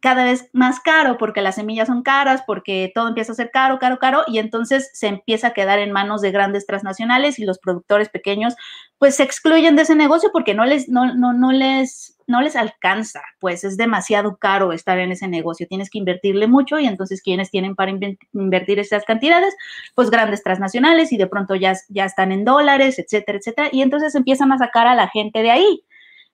cada 0.01 0.25
vez 0.25 0.49
más 0.53 0.81
caro 0.81 1.19
porque 1.19 1.43
las 1.43 1.57
semillas 1.57 1.89
son 1.89 2.03
caras, 2.03 2.43
porque 2.47 2.91
todo 2.95 3.09
empieza 3.09 3.33
a 3.33 3.37
ser 3.37 3.51
caro, 3.51 3.79
caro, 3.79 3.99
caro, 3.99 4.23
y 4.27 4.39
entonces 4.39 4.91
se 4.95 5.07
empieza 5.07 5.49
a 5.49 5.53
quedar 5.53 5.79
en 5.79 5.93
manos 5.93 6.23
de 6.23 6.31
grandes 6.31 6.67
transnacionales 6.67 7.39
y 7.39 7.45
los 7.45 7.59
productores 7.59 8.09
pequeños 8.09 8.55
pues 8.99 9.17
se 9.17 9.23
excluyen 9.23 9.77
de 9.77 9.83
ese 9.83 9.95
negocio 9.95 10.31
porque 10.33 10.55
no 10.55 10.65
les, 10.65 10.89
no, 10.89 11.15
no, 11.15 11.33
no 11.33 11.53
les, 11.53 12.19
no 12.27 12.43
les 12.43 12.57
alcanza, 12.57 13.23
pues 13.39 13.65
es 13.65 13.77
demasiado 13.77 14.37
caro 14.37 14.73
estar 14.73 14.99
en 14.99 15.13
ese 15.13 15.29
negocio, 15.29 15.67
tienes 15.67 15.91
que 15.91 15.99
invertirle 15.99 16.47
mucho 16.47 16.79
y 16.79 16.87
entonces 16.87 17.23
quienes 17.23 17.51
tienen 17.51 17.75
para 17.75 17.93
invertir 18.33 18.79
esas 18.79 19.05
cantidades, 19.05 19.55
pues 19.95 20.11
grandes 20.11 20.43
transnacionales 20.43 21.13
y 21.13 21.17
de 21.17 21.27
pronto 21.27 21.55
ya, 21.55 21.75
ya 21.89 22.05
están 22.05 22.31
en 22.33 22.45
dólares, 22.45 22.99
etcétera, 22.99 23.39
etcétera, 23.39 23.69
y 23.73 23.83
entonces 23.83 24.15
empiezan 24.15 24.53
a 24.53 24.59
sacar 24.59 24.87
a 24.87 24.95
la 24.95 25.09
gente 25.09 25.43
de 25.43 25.51
ahí. 25.51 25.85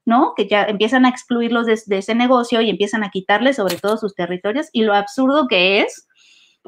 ¿No? 0.07 0.33
Que 0.35 0.47
ya 0.49 0.63
empiezan 0.63 1.05
a 1.05 1.11
excluirlos 1.11 1.67
de, 1.67 1.99
ese 1.99 2.15
negocio 2.15 2.63
y 2.63 2.71
empiezan 2.71 3.05
a 3.05 3.11
quitarles 3.11 3.57
sobre 3.57 3.77
todo 3.77 3.99
sus 3.99 4.15
territorios. 4.15 4.69
Y 4.73 4.85
lo 4.85 4.95
absurdo 4.95 5.49
que 5.49 5.81
es 5.81 6.09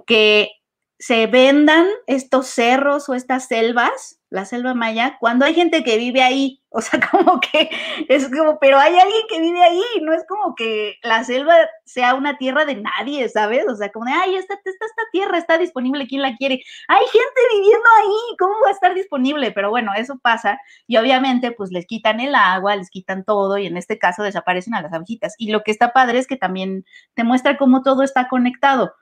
que 0.07 0.51
se 0.99 1.29
vendan 1.29 1.87
estos 2.07 2.49
cerros 2.49 3.09
o 3.09 3.15
estas 3.15 3.47
selvas, 3.47 4.21
la 4.31 4.45
selva 4.45 4.75
maya, 4.75 5.17
cuando 5.21 5.47
hay 5.47 5.55
gente 5.55 5.85
que 5.85 5.97
vive 5.97 6.23
ahí. 6.23 6.63
O 6.71 6.83
sea, 6.83 7.01
como 7.01 7.41
que 7.41 7.71
es 8.09 8.29
como, 8.29 8.59
pero 8.61 8.79
hay 8.79 8.95
alguien 8.95 9.23
que 9.31 9.41
vive 9.41 9.63
ahí, 9.63 9.83
no 10.03 10.13
es 10.13 10.23
como 10.29 10.55
que 10.55 10.97
la 11.03 11.25
selva 11.25 11.55
sea 11.87 12.15
una 12.15 12.37
tierra 12.37 12.67
de 12.67 12.77
nadie, 12.77 13.27
¿sabes? 13.31 13.65
O 13.67 13.75
sea, 13.75 13.91
como 13.91 14.05
de, 14.05 14.13
ay, 14.13 14.37
esta, 14.37 14.53
esta, 14.53 14.71
esta 14.85 15.03
tierra 15.11 15.39
está 15.39 15.57
disponible, 15.57 16.07
¿quién 16.07 16.21
la 16.21 16.37
quiere? 16.37 16.61
Hay 16.89 17.01
gente 17.07 17.41
viviendo 17.55 17.89
ahí, 18.01 18.37
¿cómo 18.39 18.53
va 18.63 18.69
a 18.69 18.73
estar 18.73 18.95
disponible? 18.95 19.51
Pero 19.51 19.71
bueno, 19.71 19.93
eso 19.97 20.19
pasa 20.19 20.61
y 20.87 20.99
obviamente 20.99 21.53
pues 21.53 21.73
les 21.73 21.87
quitan 21.87 22.21
el 22.21 22.35
agua, 22.35 22.77
les 22.77 22.91
quitan 22.91 23.25
todo 23.25 23.57
y 23.57 23.67
en 23.67 23.79
este 23.79 23.99
caso 23.99 24.23
desaparecen 24.23 24.75
a 24.75 24.83
las 24.83 24.93
abejitas. 24.93 25.35
Y 25.39 25.51
lo 25.51 25.63
que 25.63 25.71
está 25.71 25.95
padre 25.95 26.19
es 26.19 26.27
que 26.27 26.37
también 26.37 26.85
te 27.15 27.25
muestra 27.25 27.57
cómo 27.57 27.83
todo 27.83 28.03
está 28.03 28.29
conectado 28.29 28.93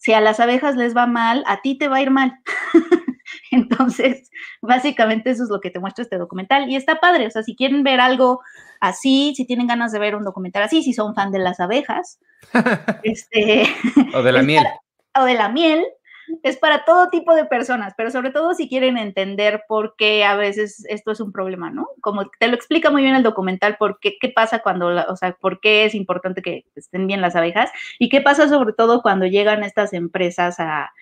si 0.00 0.14
a 0.14 0.20
las 0.20 0.40
abejas 0.40 0.76
les 0.76 0.96
va 0.96 1.06
mal, 1.06 1.44
a 1.46 1.60
ti 1.60 1.76
te 1.76 1.86
va 1.86 1.96
a 1.96 2.02
ir 2.02 2.10
mal. 2.10 2.32
Entonces, 3.50 4.30
básicamente 4.62 5.30
eso 5.30 5.44
es 5.44 5.50
lo 5.50 5.60
que 5.60 5.70
te 5.70 5.78
muestra 5.78 6.02
este 6.02 6.16
documental 6.16 6.70
y 6.70 6.76
está 6.76 7.00
padre, 7.00 7.26
o 7.26 7.30
sea, 7.30 7.42
si 7.42 7.54
quieren 7.54 7.82
ver 7.82 8.00
algo 8.00 8.40
así, 8.80 9.34
si 9.36 9.44
tienen 9.44 9.66
ganas 9.66 9.92
de 9.92 9.98
ver 9.98 10.16
un 10.16 10.24
documental 10.24 10.62
así, 10.62 10.82
si 10.82 10.94
son 10.94 11.14
fan 11.14 11.30
de 11.30 11.40
las 11.40 11.60
abejas, 11.60 12.18
este, 13.02 13.64
o 14.14 14.22
de 14.22 14.32
la 14.32 14.42
miel. 14.42 14.64
o 15.14 15.24
de 15.24 15.34
la 15.34 15.50
miel, 15.50 15.84
es 16.42 16.56
para 16.56 16.84
todo 16.84 17.10
tipo 17.10 17.34
de 17.34 17.44
personas, 17.44 17.94
pero 17.96 18.10
sobre 18.10 18.30
todo 18.30 18.54
si 18.54 18.68
quieren 18.68 18.96
entender 18.96 19.62
por 19.68 19.94
qué 19.96 20.24
a 20.24 20.36
veces 20.36 20.84
esto 20.88 21.12
es 21.12 21.20
un 21.20 21.32
problema, 21.32 21.70
¿no? 21.70 21.88
Como 22.00 22.28
te 22.38 22.48
lo 22.48 22.54
explica 22.54 22.90
muy 22.90 23.02
bien 23.02 23.14
el 23.14 23.22
documental, 23.22 23.76
por 23.78 23.98
qué, 24.00 24.16
qué 24.20 24.28
pasa 24.28 24.60
cuando, 24.60 24.88
o 24.88 25.16
sea, 25.16 25.32
por 25.40 25.60
qué 25.60 25.84
es 25.84 25.94
importante 25.94 26.42
que 26.42 26.64
estén 26.74 27.06
bien 27.06 27.20
las 27.20 27.36
abejas 27.36 27.70
y 27.98 28.08
qué 28.08 28.20
pasa 28.20 28.48
sobre 28.48 28.72
todo 28.72 29.02
cuando 29.02 29.26
llegan 29.26 29.62
estas 29.62 29.92
empresas 29.92 30.56
a, 30.58 30.92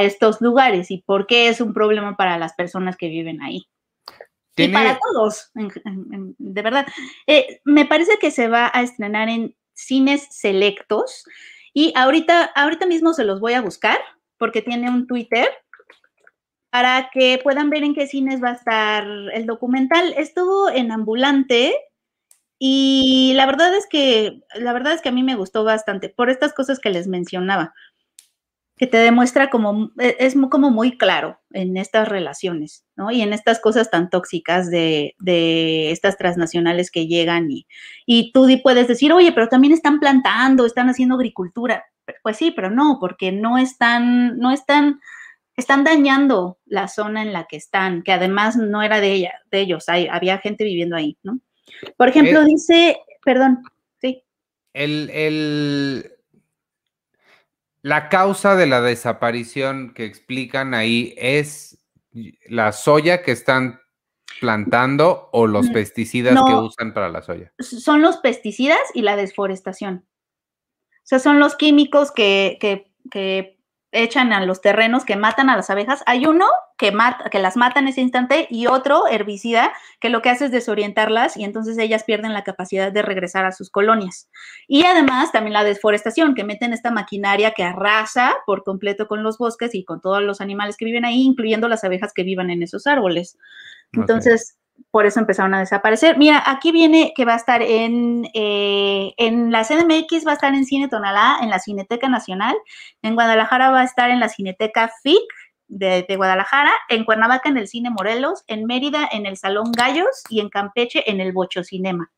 estos 0.00 0.40
lugares 0.40 0.92
y 0.92 0.98
por 0.98 1.26
qué 1.26 1.48
es 1.48 1.60
un 1.60 1.74
problema 1.74 2.16
para 2.16 2.38
las 2.38 2.54
personas 2.54 2.96
que 2.96 3.08
viven 3.08 3.42
ahí. 3.42 3.66
Y 4.56 4.68
para 4.68 4.96
todos, 4.96 5.50
de 5.54 6.62
verdad. 6.62 6.86
Eh, 7.26 7.60
me 7.64 7.84
parece 7.84 8.16
que 8.20 8.30
se 8.30 8.46
va 8.46 8.70
a 8.72 8.82
estrenar 8.82 9.28
en 9.28 9.56
cines 9.74 10.28
selectos 10.30 11.24
y 11.74 11.92
ahorita, 11.96 12.44
ahorita 12.54 12.86
mismo 12.86 13.12
se 13.12 13.24
los 13.24 13.40
voy 13.40 13.54
a 13.54 13.62
buscar 13.62 13.98
porque 14.42 14.60
tiene 14.60 14.90
un 14.90 15.06
Twitter 15.06 15.46
para 16.68 17.10
que 17.12 17.38
puedan 17.44 17.70
ver 17.70 17.84
en 17.84 17.94
qué 17.94 18.08
cines 18.08 18.42
va 18.42 18.48
a 18.48 18.54
estar 18.54 19.06
el 19.06 19.46
documental. 19.46 20.14
Estuvo 20.16 20.68
en 20.68 20.90
Ambulante 20.90 21.72
y 22.58 23.34
la 23.36 23.46
verdad 23.46 23.72
es 23.72 23.86
que 23.88 24.40
la 24.56 24.72
verdad 24.72 24.94
es 24.94 25.00
que 25.00 25.10
a 25.10 25.12
mí 25.12 25.22
me 25.22 25.36
gustó 25.36 25.62
bastante 25.62 26.08
por 26.08 26.28
estas 26.28 26.52
cosas 26.54 26.80
que 26.80 26.90
les 26.90 27.06
mencionaba, 27.06 27.72
que 28.76 28.88
te 28.88 28.96
demuestra 28.96 29.48
como 29.48 29.92
e, 30.00 30.16
es 30.18 30.34
como 30.50 30.72
muy 30.72 30.98
claro 30.98 31.38
en 31.52 31.76
estas 31.76 32.08
relaciones, 32.08 32.84
¿no? 32.96 33.12
Y 33.12 33.22
en 33.22 33.32
estas 33.32 33.60
cosas 33.60 33.92
tan 33.92 34.10
tóxicas 34.10 34.68
de, 34.72 35.14
estas 35.92 36.16
transnacionales 36.16 36.90
que 36.90 37.06
llegan 37.06 37.48
y, 37.48 37.68
y 38.06 38.32
tú 38.32 38.48
puedes 38.64 38.88
decir, 38.88 39.12
oye, 39.12 39.30
pero 39.30 39.46
también 39.46 39.72
están 39.72 40.00
plantando, 40.00 40.66
están 40.66 40.88
haciendo 40.88 41.14
agricultura. 41.14 41.84
Pues 42.22 42.36
sí, 42.36 42.50
pero 42.50 42.70
no, 42.70 42.98
porque 43.00 43.32
no 43.32 43.58
están, 43.58 44.38
no 44.38 44.50
están, 44.50 45.00
están 45.56 45.84
dañando 45.84 46.58
la 46.66 46.88
zona 46.88 47.22
en 47.22 47.32
la 47.32 47.46
que 47.46 47.56
están, 47.56 48.02
que 48.02 48.12
además 48.12 48.56
no 48.56 48.82
era 48.82 49.00
de 49.00 49.12
ella, 49.12 49.32
de 49.50 49.60
ellos, 49.60 49.88
hay, 49.88 50.08
había 50.08 50.38
gente 50.38 50.64
viviendo 50.64 50.96
ahí, 50.96 51.16
¿no? 51.22 51.40
Por 51.96 52.08
ejemplo, 52.08 52.44
dice, 52.44 52.98
perdón, 53.24 53.62
sí. 54.00 54.24
El, 54.72 55.10
el, 55.10 56.12
la 57.82 58.08
causa 58.08 58.56
de 58.56 58.66
la 58.66 58.80
desaparición 58.80 59.92
que 59.94 60.04
explican 60.04 60.74
ahí 60.74 61.14
es 61.16 61.78
la 62.48 62.72
soya 62.72 63.22
que 63.22 63.32
están 63.32 63.80
plantando 64.40 65.28
o 65.32 65.46
los 65.46 65.68
pesticidas 65.70 66.34
que 66.46 66.54
usan 66.54 66.94
para 66.94 67.08
la 67.08 67.22
soya. 67.22 67.52
Son 67.58 68.02
los 68.02 68.16
pesticidas 68.18 68.80
y 68.94 69.02
la 69.02 69.16
desforestación. 69.16 70.04
O 71.02 71.06
sea, 71.06 71.18
son 71.18 71.38
los 71.38 71.56
químicos 71.56 72.12
que, 72.12 72.58
que, 72.60 72.92
que 73.10 73.58
echan 73.92 74.32
a 74.32 74.44
los 74.44 74.62
terrenos 74.62 75.04
que 75.04 75.16
matan 75.16 75.50
a 75.50 75.56
las 75.56 75.68
abejas. 75.68 76.02
Hay 76.06 76.26
uno 76.26 76.46
que, 76.78 76.92
mata, 76.92 77.28
que 77.28 77.38
las 77.38 77.56
mata 77.56 77.78
en 77.78 77.88
ese 77.88 78.00
instante 78.00 78.46
y 78.50 78.66
otro 78.66 79.06
herbicida 79.06 79.72
que 80.00 80.08
lo 80.08 80.22
que 80.22 80.30
hace 80.30 80.46
es 80.46 80.50
desorientarlas 80.50 81.36
y 81.36 81.44
entonces 81.44 81.76
ellas 81.78 82.02
pierden 82.02 82.32
la 82.32 82.42
capacidad 82.42 82.90
de 82.90 83.02
regresar 83.02 83.44
a 83.44 83.52
sus 83.52 83.70
colonias. 83.70 84.30
Y 84.66 84.84
además 84.84 85.30
también 85.30 85.52
la 85.52 85.62
desforestación, 85.62 86.34
que 86.34 86.42
meten 86.42 86.72
esta 86.72 86.90
maquinaria 86.90 87.52
que 87.52 87.64
arrasa 87.64 88.34
por 88.46 88.64
completo 88.64 89.06
con 89.06 89.22
los 89.22 89.36
bosques 89.36 89.74
y 89.74 89.84
con 89.84 90.00
todos 90.00 90.22
los 90.22 90.40
animales 90.40 90.76
que 90.76 90.86
viven 90.86 91.04
ahí, 91.04 91.22
incluyendo 91.22 91.68
las 91.68 91.84
abejas 91.84 92.12
que 92.14 92.24
vivan 92.24 92.50
en 92.50 92.62
esos 92.62 92.86
árboles. 92.86 93.36
Entonces, 93.92 94.56
por 94.90 95.06
eso 95.06 95.20
empezaron 95.20 95.54
a 95.54 95.60
desaparecer. 95.60 96.18
Mira, 96.18 96.42
aquí 96.46 96.72
viene 96.72 97.12
que 97.14 97.24
va 97.24 97.34
a 97.34 97.36
estar 97.36 97.62
en, 97.62 98.28
eh, 98.34 99.12
en 99.16 99.50
la 99.50 99.64
CDMX, 99.64 100.26
va 100.26 100.32
a 100.32 100.34
estar 100.34 100.54
en 100.54 100.64
Cine 100.64 100.88
Tonalá, 100.88 101.38
en 101.42 101.50
la 101.50 101.58
Cineteca 101.58 102.08
Nacional, 102.08 102.56
en 103.02 103.14
Guadalajara 103.14 103.70
va 103.70 103.80
a 103.80 103.84
estar 103.84 104.10
en 104.10 104.20
la 104.20 104.28
Cineteca 104.28 104.90
FIC 105.02 105.22
de, 105.68 106.04
Guadalajara, 106.16 106.72
en 106.88 107.04
Cuernavaca 107.04 107.48
en 107.48 107.56
el 107.56 107.68
Cine 107.68 107.90
Morelos, 107.90 108.44
en 108.46 108.66
Mérida 108.66 109.08
en 109.10 109.26
el 109.26 109.36
Salón 109.36 109.72
Gallos 109.72 110.22
y 110.28 110.40
en 110.40 110.50
Campeche 110.50 111.10
en 111.10 111.20
el 111.20 111.32
Bocho 111.32 111.64
Cinema. 111.64 112.10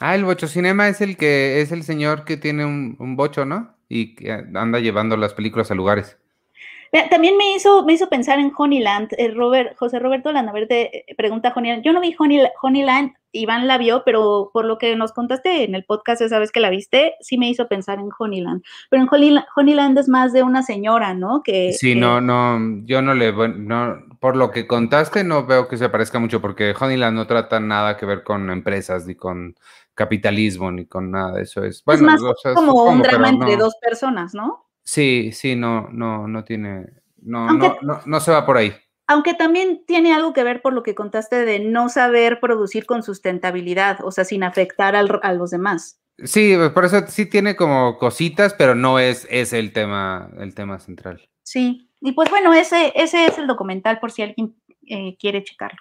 Ah, 0.00 0.14
el 0.14 0.24
Bocho 0.24 0.48
Cinema 0.48 0.88
es 0.88 1.02
el 1.02 1.18
que 1.18 1.60
es 1.60 1.72
el 1.72 1.82
señor 1.82 2.24
que 2.24 2.38
tiene 2.38 2.64
un, 2.64 2.96
un 2.98 3.16
bocho, 3.16 3.44
¿no? 3.44 3.76
Y 3.88 4.14
que 4.14 4.32
anda 4.32 4.78
llevando 4.78 5.16
las 5.18 5.34
películas 5.34 5.70
a 5.70 5.74
lugares. 5.74 6.19
También 7.08 7.36
me 7.36 7.54
hizo, 7.54 7.84
me 7.84 7.92
hizo 7.92 8.08
pensar 8.08 8.38
en 8.40 8.52
Honeyland. 8.56 9.10
Eh, 9.16 9.28
Robert, 9.28 9.76
José 9.76 10.00
Roberto 10.00 10.32
Landaverde 10.32 11.04
eh, 11.06 11.14
pregunta 11.14 11.50
a 11.50 11.52
Honeyland. 11.54 11.84
Yo 11.84 11.92
no 11.92 12.00
vi 12.00 12.16
Honey, 12.18 12.42
Honeyland, 12.60 13.12
Iván 13.32 13.68
la 13.68 13.78
vio, 13.78 14.02
pero 14.04 14.50
por 14.52 14.64
lo 14.64 14.76
que 14.76 14.96
nos 14.96 15.12
contaste 15.12 15.62
en 15.62 15.76
el 15.76 15.84
podcast 15.84 16.20
esa 16.20 16.40
vez 16.40 16.50
que 16.50 16.58
la 16.58 16.68
viste, 16.68 17.14
sí 17.20 17.38
me 17.38 17.48
hizo 17.48 17.68
pensar 17.68 18.00
en 18.00 18.08
Honeyland. 18.18 18.64
Pero 18.90 19.02
en 19.02 19.08
Honeyland, 19.56 19.98
es 19.98 20.08
más 20.08 20.32
de 20.32 20.42
una 20.42 20.64
señora, 20.64 21.14
¿no? 21.14 21.42
Que, 21.44 21.72
sí, 21.72 21.94
no, 21.94 22.20
no, 22.20 22.58
yo 22.84 23.02
no 23.02 23.14
le, 23.14 23.32
no, 23.32 23.98
por 24.18 24.34
lo 24.34 24.50
que 24.50 24.66
contaste 24.66 25.22
no 25.22 25.46
veo 25.46 25.68
que 25.68 25.76
se 25.76 25.88
parezca 25.90 26.18
mucho, 26.18 26.40
porque 26.40 26.74
Honeyland 26.78 27.16
no 27.16 27.26
trata 27.28 27.60
nada 27.60 27.96
que 27.96 28.06
ver 28.06 28.24
con 28.24 28.50
empresas 28.50 29.06
ni 29.06 29.14
con 29.14 29.54
capitalismo 29.94 30.72
ni 30.72 30.86
con 30.86 31.12
nada 31.12 31.34
de 31.34 31.42
eso. 31.42 31.62
Es, 31.62 31.84
bueno, 31.84 32.12
es 32.12 32.20
más 32.20 32.54
como 32.54 32.84
un 32.84 33.02
drama 33.02 33.28
entre 33.28 33.56
dos 33.56 33.76
personas, 33.80 34.34
¿no? 34.34 34.69
Sí, 34.82 35.30
sí, 35.32 35.56
no, 35.56 35.88
no, 35.90 36.26
no 36.26 36.44
tiene, 36.44 36.86
no, 37.22 37.50
no, 37.52 37.76
no, 38.04 38.20
se 38.20 38.30
va 38.30 38.46
por 38.46 38.56
ahí. 38.56 38.72
Aunque 39.06 39.34
también 39.34 39.84
tiene 39.86 40.12
algo 40.12 40.32
que 40.32 40.44
ver 40.44 40.62
por 40.62 40.72
lo 40.72 40.82
que 40.82 40.94
contaste 40.94 41.44
de 41.44 41.58
no 41.58 41.88
saber 41.88 42.40
producir 42.40 42.86
con 42.86 43.02
sustentabilidad, 43.02 43.98
o 44.04 44.12
sea, 44.12 44.24
sin 44.24 44.44
afectar 44.44 44.94
a 44.96 45.32
los 45.32 45.50
demás. 45.50 46.00
Sí, 46.24 46.54
pues, 46.56 46.70
por 46.70 46.84
eso 46.84 47.06
sí 47.08 47.26
tiene 47.26 47.56
como 47.56 47.98
cositas, 47.98 48.54
pero 48.54 48.74
no 48.74 48.98
es, 48.98 49.26
es 49.30 49.52
el 49.52 49.72
tema, 49.72 50.30
el 50.38 50.54
tema 50.54 50.78
central. 50.78 51.28
Sí, 51.42 51.90
y 52.00 52.12
pues 52.12 52.30
bueno, 52.30 52.52
ese, 52.52 52.92
ese 52.94 53.26
es 53.26 53.38
el 53.38 53.46
documental 53.46 53.98
por 54.00 54.12
si 54.12 54.22
alguien 54.22 54.54
eh, 54.86 55.16
quiere 55.18 55.42
checarlo. 55.42 55.78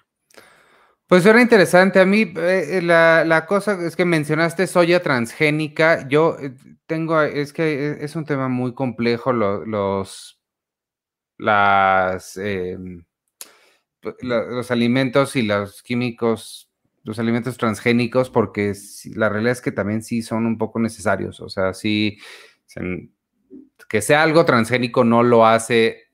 Pues 1.09 1.25
era 1.25 1.41
interesante. 1.41 1.99
A 1.99 2.05
mí 2.05 2.21
eh, 2.21 2.77
eh, 2.77 2.81
la, 2.83 3.25
la, 3.25 3.47
cosa 3.47 3.83
es 3.83 3.95
que 3.95 4.05
mencionaste 4.05 4.67
soya 4.67 5.01
transgénica. 5.01 6.07
Yo 6.07 6.37
tengo, 6.85 7.19
es 7.23 7.51
que 7.51 7.97
es 7.99 8.15
un 8.15 8.25
tema 8.25 8.47
muy 8.47 8.75
complejo, 8.75 9.33
los, 9.33 10.39
las, 11.39 12.37
em, 12.37 13.03
los 14.21 14.69
alimentos 14.69 15.35
y 15.35 15.41
los 15.41 15.81
químicos, 15.81 16.69
los 17.03 17.17
alimentos 17.17 17.57
transgénicos, 17.57 18.29
porque 18.29 18.73
la 19.15 19.29
realidad 19.29 19.53
es 19.53 19.61
que 19.61 19.71
también 19.71 20.03
sí 20.03 20.21
son 20.21 20.45
un 20.45 20.59
poco 20.59 20.77
necesarios. 20.77 21.39
O 21.39 21.49
sea, 21.49 21.73
sí, 21.73 22.19
que 23.89 24.01
sea 24.03 24.21
algo 24.21 24.45
transgénico 24.45 25.03
no 25.03 25.23
lo 25.23 25.47
hace 25.47 26.08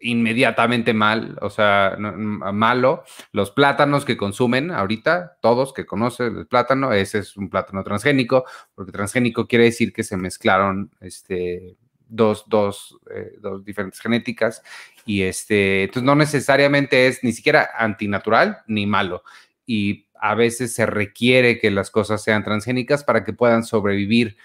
inmediatamente 0.00 0.94
mal, 0.94 1.38
o 1.40 1.50
sea, 1.50 1.96
malo. 1.98 3.04
Los 3.32 3.50
plátanos 3.50 4.04
que 4.04 4.16
consumen 4.16 4.70
ahorita, 4.70 5.38
todos 5.40 5.72
que 5.72 5.86
conocen 5.86 6.36
el 6.36 6.46
plátano, 6.46 6.92
ese 6.92 7.18
es 7.18 7.36
un 7.36 7.50
plátano 7.50 7.82
transgénico, 7.84 8.44
porque 8.74 8.92
transgénico 8.92 9.46
quiere 9.46 9.64
decir 9.64 9.92
que 9.92 10.04
se 10.04 10.16
mezclaron 10.16 10.90
este, 11.00 11.76
dos, 12.08 12.44
dos, 12.48 12.98
eh, 13.14 13.32
dos 13.40 13.64
diferentes 13.64 14.00
genéticas 14.00 14.62
y 15.04 15.22
este, 15.22 15.84
entonces 15.84 16.04
no 16.04 16.14
necesariamente 16.14 17.06
es 17.06 17.22
ni 17.22 17.32
siquiera 17.32 17.70
antinatural 17.76 18.58
ni 18.66 18.86
malo. 18.86 19.22
Y 19.66 20.06
a 20.20 20.34
veces 20.34 20.74
se 20.74 20.86
requiere 20.86 21.58
que 21.58 21.70
las 21.70 21.90
cosas 21.90 22.22
sean 22.22 22.44
transgénicas 22.44 23.04
para 23.04 23.24
que 23.24 23.32
puedan 23.32 23.64
sobrevivir 23.64 24.36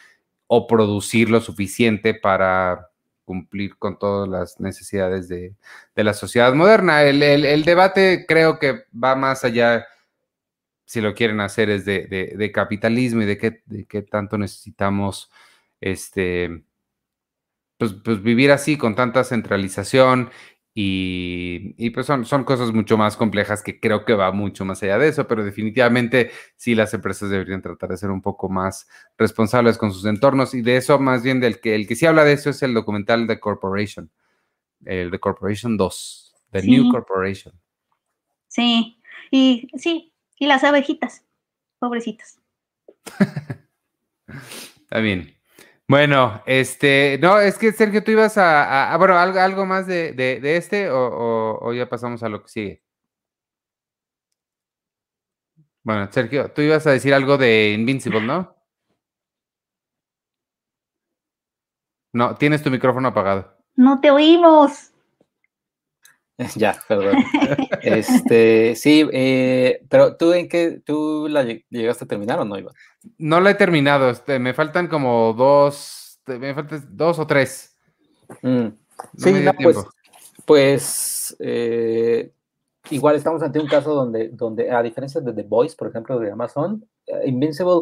o 0.48 0.68
producir 0.68 1.30
lo 1.30 1.42
suficiente 1.42 2.14
para 2.14 2.90
cumplir 3.26 3.78
con 3.78 3.98
todas 3.98 4.28
las 4.30 4.60
necesidades 4.60 5.28
de, 5.28 5.56
la 5.96 6.14
sociedad 6.14 6.54
moderna. 6.54 7.04
El, 7.04 7.64
debate 7.64 8.26
creo 8.28 8.60
que 8.60 8.84
va 8.92 9.16
más 9.16 9.44
allá, 9.44 9.86
si 10.86 11.02
lo 11.02 11.14
quieren 11.14 11.40
hacer, 11.42 11.70
es 11.70 11.86
de, 11.86 12.52
capitalismo 12.54 13.22
y 13.22 13.26
de 13.26 13.38
qué, 13.38 13.62
de 13.66 13.86
qué 13.86 14.02
tanto 14.02 14.38
necesitamos 14.38 15.32
este, 15.82 16.64
pues, 17.78 17.94
pues, 18.04 18.24
vivir 18.24 18.52
así 18.52 18.78
con 18.78 18.96
tanta 18.96 19.24
centralización 19.24 20.32
y, 20.76 21.90
pues 21.92 22.08
son, 22.08 22.26
son 22.26 22.44
cosas 22.46 22.72
mucho 22.74 22.98
más 22.98 23.16
complejas 23.16 23.62
que 23.62 23.80
creo 23.80 24.06
que 24.06 24.14
va 24.14 24.32
mucho 24.32 24.66
más 24.66 24.82
allá 24.82 24.98
de 24.98 25.10
eso, 25.10 25.28
pero 25.28 25.46
definitivamente 25.46 26.32
sí 26.56 26.74
las 26.74 26.96
empresas 26.96 27.30
deberían 27.30 27.62
tratar 27.62 27.92
de 27.92 27.98
ser 27.98 28.10
un 28.10 28.24
poco 28.24 28.50
más 28.50 28.88
responsables 29.16 29.78
con 29.78 29.94
sus 29.94 30.06
entornos 30.06 30.56
y 30.56 30.64
de 30.64 30.78
eso 30.78 30.98
más 30.98 31.22
bien 31.22 31.40
del 31.40 31.60
que 31.60 31.76
el 31.76 31.88
que 31.88 31.96
sí 31.96 32.08
habla 32.08 32.24
de 32.24 32.34
eso 32.34 32.50
es 32.50 32.64
el 32.64 32.74
documental 32.74 33.28
de 33.28 33.40
Corporation, 33.40 34.10
el 34.86 35.12
de 35.12 35.20
Corporation 35.20 35.78
2, 35.78 36.36
The 36.52 36.64
New 36.64 36.92
Corporation. 36.92 37.54
Sí, 38.48 38.98
y 39.30 39.68
sí, 39.78 40.12
y 40.40 40.48
las 40.48 40.64
abejitas, 40.64 41.24
pobrecitas. 41.78 42.40
Está 44.28 45.00
bien. 45.00 45.36
Bueno, 45.88 46.42
este, 46.46 47.20
no, 47.22 47.40
es 47.40 47.58
que 47.58 47.72
Sergio, 47.74 48.04
tú 48.04 48.12
ibas 48.12 48.38
a, 48.38 48.96
bueno, 48.98 49.18
algo, 49.18 49.40
algo 49.40 49.66
más 49.66 49.86
de, 49.86 50.40
este 50.44 50.90
o, 50.90 51.74
ya 51.74 51.90
pasamos 51.90 52.24
a 52.24 52.30
lo 52.30 52.42
que 52.42 52.50
sigue. 52.50 52.84
Bueno, 55.84 56.10
Sergio, 56.12 56.50
tú 56.52 56.62
ibas 56.62 56.88
a 56.88 56.92
decir 56.92 57.14
algo 57.14 57.38
de 57.38 57.74
Invincible, 57.74 58.22
¿no? 58.22 58.56
No, 62.14 62.36
tienes 62.36 62.64
tu 62.64 62.70
micrófono 62.70 63.10
apagado. 63.10 63.58
No 63.76 64.00
te 64.00 64.12
oímos. 64.12 64.93
Ya, 66.56 66.76
perdón. 66.88 67.16
este, 67.82 68.76
sí, 68.76 69.08
eh, 69.12 69.82
pero 69.90 70.18
tú 70.18 70.34
en 70.34 70.50
qué, 70.50 70.82
tú 70.86 71.28
la 71.30 71.44
llegaste 71.44 72.06
a 72.06 72.08
terminar 72.08 72.40
o 72.40 72.46
no, 72.46 72.58
Iván? 72.58 72.74
No 73.18 73.40
la 73.40 73.52
he 73.52 73.56
terminado, 73.56 74.10
este, 74.10 74.40
me 74.40 74.54
faltan 74.54 74.88
como 74.88 75.34
dos, 75.34 76.20
me 76.26 76.54
faltan 76.54 76.86
dos 76.90 77.20
o 77.20 77.28
tres. 77.28 77.78
Mm. 78.42 78.68
sí, 79.18 79.34
no, 79.34 79.54
pues, 79.54 79.78
pues 80.46 81.36
eh, 81.40 82.32
igual 82.90 83.16
estamos 83.16 83.44
ante 83.44 83.60
un 83.60 83.68
caso 83.68 83.94
donde, 83.94 84.30
donde, 84.30 84.72
a 84.72 84.82
diferencia 84.82 85.22
de 85.22 85.34
The 85.34 85.44
Voice, 85.44 85.76
por 85.78 85.90
ejemplo, 85.90 86.20
de 86.20 86.32
Amazon, 86.32 86.84
eh, 87.06 87.28
Invincible, 87.28 87.82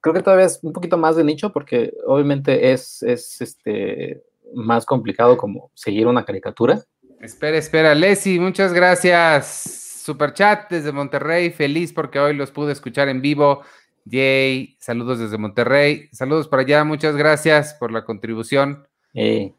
creo 0.00 0.14
que 0.14 0.22
todavía 0.22 0.46
es 0.46 0.60
un 0.62 0.72
poquito 0.72 0.96
más 0.98 1.16
de 1.16 1.24
nicho 1.24 1.52
porque 1.52 1.92
obviamente 2.06 2.72
es, 2.72 3.02
es 3.02 3.40
este, 3.40 4.22
más 4.54 4.86
complicado 4.86 5.36
como 5.36 5.70
seguir 5.74 6.06
una 6.06 6.24
caricatura 6.24 6.84
Espera, 7.20 7.56
espera, 7.58 7.94
Leslie, 7.96 8.38
muchas 8.38 8.72
gracias. 8.72 10.02
Super 10.04 10.32
chat 10.32 10.70
desde 10.70 10.92
Monterrey, 10.92 11.50
feliz 11.50 11.92
porque 11.92 12.20
hoy 12.20 12.34
los 12.34 12.52
pude 12.52 12.72
escuchar 12.72 13.08
en 13.08 13.20
vivo. 13.20 13.62
Jay, 14.08 14.76
saludos 14.78 15.18
desde 15.18 15.36
Monterrey. 15.36 16.08
Saludos 16.12 16.46
para 16.46 16.62
allá, 16.62 16.84
muchas 16.84 17.16
gracias 17.16 17.74
por 17.74 17.90
la 17.90 18.04
contribución. 18.04 18.86
Ahí 19.14 19.52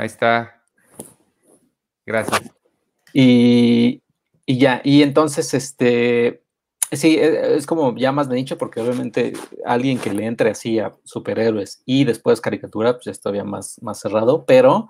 está. 0.00 0.60
Gracias. 2.04 2.50
Y, 3.12 4.02
ya, 4.46 4.80
y 4.82 5.02
entonces, 5.02 5.54
este, 5.54 6.42
sí, 6.90 7.16
e, 7.16 7.56
es 7.56 7.66
como 7.66 7.96
ya 7.96 8.10
más 8.10 8.28
de 8.28 8.34
nicho, 8.34 8.58
porque 8.58 8.80
obviamente 8.80 9.34
alguien 9.64 10.00
que 10.00 10.12
le 10.12 10.26
entre 10.26 10.50
así 10.50 10.80
a 10.80 10.92
superhéroes 11.04 11.82
y 11.86 12.04
después 12.04 12.40
caricatura, 12.40 12.94
pues 12.94 13.06
es 13.06 13.20
todavía 13.20 13.44
más, 13.44 13.80
más 13.82 14.00
cerrado, 14.00 14.44
pero 14.46 14.88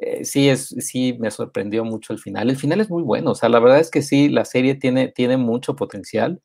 eh, 0.00 0.24
sí, 0.24 0.48
es, 0.48 0.68
sí 0.78 1.16
me 1.18 1.30
sorprendió 1.30 1.84
mucho 1.84 2.12
el 2.12 2.18
final. 2.18 2.50
El 2.50 2.56
final 2.56 2.80
es 2.80 2.90
muy 2.90 3.02
bueno, 3.02 3.32
o 3.32 3.34
sea, 3.34 3.48
la 3.48 3.60
verdad 3.60 3.80
es 3.80 3.90
que 3.90 4.02
sí, 4.02 4.28
la 4.28 4.44
serie 4.44 4.74
tiene, 4.74 5.08
tiene 5.08 5.36
mucho 5.36 5.76
potencial 5.76 6.40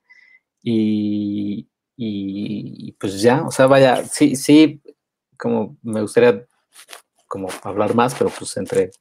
y, 0.63 1.67
y 1.97 2.91
pues 2.93 3.21
ya, 3.21 3.43
o 3.43 3.51
sea, 3.51 3.67
vaya, 3.67 4.03
sí, 4.05 4.35
sí, 4.35 4.81
como 5.37 5.77
me 5.81 6.01
gustaría 6.01 6.45
como 7.27 7.47
hablar 7.63 7.95
más, 7.95 8.13
pero 8.13 8.29
pues 8.37 8.55
entre, 8.57 8.91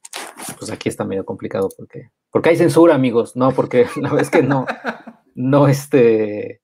pues 0.57 0.71
aquí 0.71 0.89
está 0.89 1.03
medio 1.03 1.25
complicado 1.25 1.69
porque, 1.77 2.11
porque 2.31 2.49
hay 2.49 2.55
censura, 2.55 2.95
amigos, 2.95 3.35
no, 3.35 3.51
porque 3.51 3.85
la 3.97 4.09
verdad 4.09 4.21
es 4.21 4.29
que 4.29 4.41
no, 4.41 4.65
no, 5.35 5.67
este, 5.67 6.60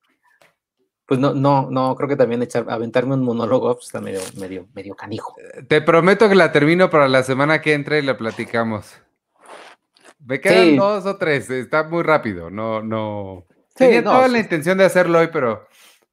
pues 1.08 1.22
no, 1.22 1.34
no, 1.34 1.70
no, 1.72 1.96
creo 1.96 2.10
que 2.10 2.18
también 2.18 2.44
echar, 2.44 2.66
aventarme 2.68 3.14
un 3.14 3.24
monólogo 3.24 3.74
pues, 3.76 3.86
está 3.86 4.02
medio, 4.02 4.20
medio, 4.38 4.68
medio 4.74 4.94
canijo. 4.94 5.36
Eh, 5.40 5.64
te 5.64 5.82
prometo 5.82 6.28
que 6.28 6.36
la 6.36 6.52
termino 6.52 6.90
para 6.90 7.08
la 7.08 7.24
semana 7.24 7.62
que 7.62 7.74
entre 7.74 8.00
y 8.00 8.02
la 8.02 8.18
platicamos. 8.18 8.94
Me 10.20 10.42
quedan 10.42 10.76
dos 10.76 11.06
o 11.06 11.16
tres, 11.16 11.50
está 11.50 11.84
muy 11.84 12.04
rápido, 12.04 12.50
no, 12.50 12.84
no. 12.84 13.46
Tenía 13.74 14.04
toda 14.04 14.28
la 14.28 14.40
intención 14.40 14.78
de 14.78 14.84
hacerlo 14.84 15.20
hoy, 15.20 15.30
pero, 15.32 15.66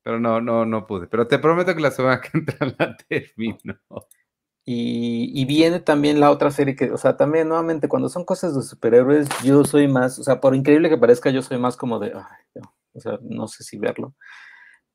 pero 0.05 0.21
no, 0.21 0.41
no, 0.41 0.65
no 0.65 0.87
pude. 0.87 1.09
Pero 1.09 1.27
te 1.27 1.41
prometo 1.41 1.75
que 1.75 1.81
la 1.81 1.91
semana 1.91 2.21
que 2.21 2.39
entra 2.39 2.57
la 2.79 2.97
termino. 2.97 3.77
Y, 4.65 5.33
y, 5.35 5.45
viene 5.45 5.81
también 5.81 6.21
la 6.21 6.31
otra 6.31 6.53
serie 6.53 6.77
que, 6.77 6.93
o 6.93 6.97
sea, 6.97 7.17
también 7.17 7.49
nuevamente 7.49 7.89
cuando 7.89 8.09
son 8.09 8.25
cosas 8.25 8.55
de 8.55 8.63
superhéroes, 8.63 9.29
yo 9.43 9.65
soy 9.65 9.89
más, 9.89 10.21
o 10.21 10.23
sea, 10.23 10.41
por 10.41 10.55
increíble 10.55 10.89
que 10.89 10.97
parezca, 10.97 11.31
yo 11.31 11.43
soy 11.43 11.59
más 11.59 11.77
como 11.77 11.99
de, 11.99 12.13
ay, 12.15 12.63
o 12.95 13.01
sea, 13.01 13.19
no 13.23 13.49
sé 13.49 13.65
si 13.65 13.77
verlo 13.77 14.15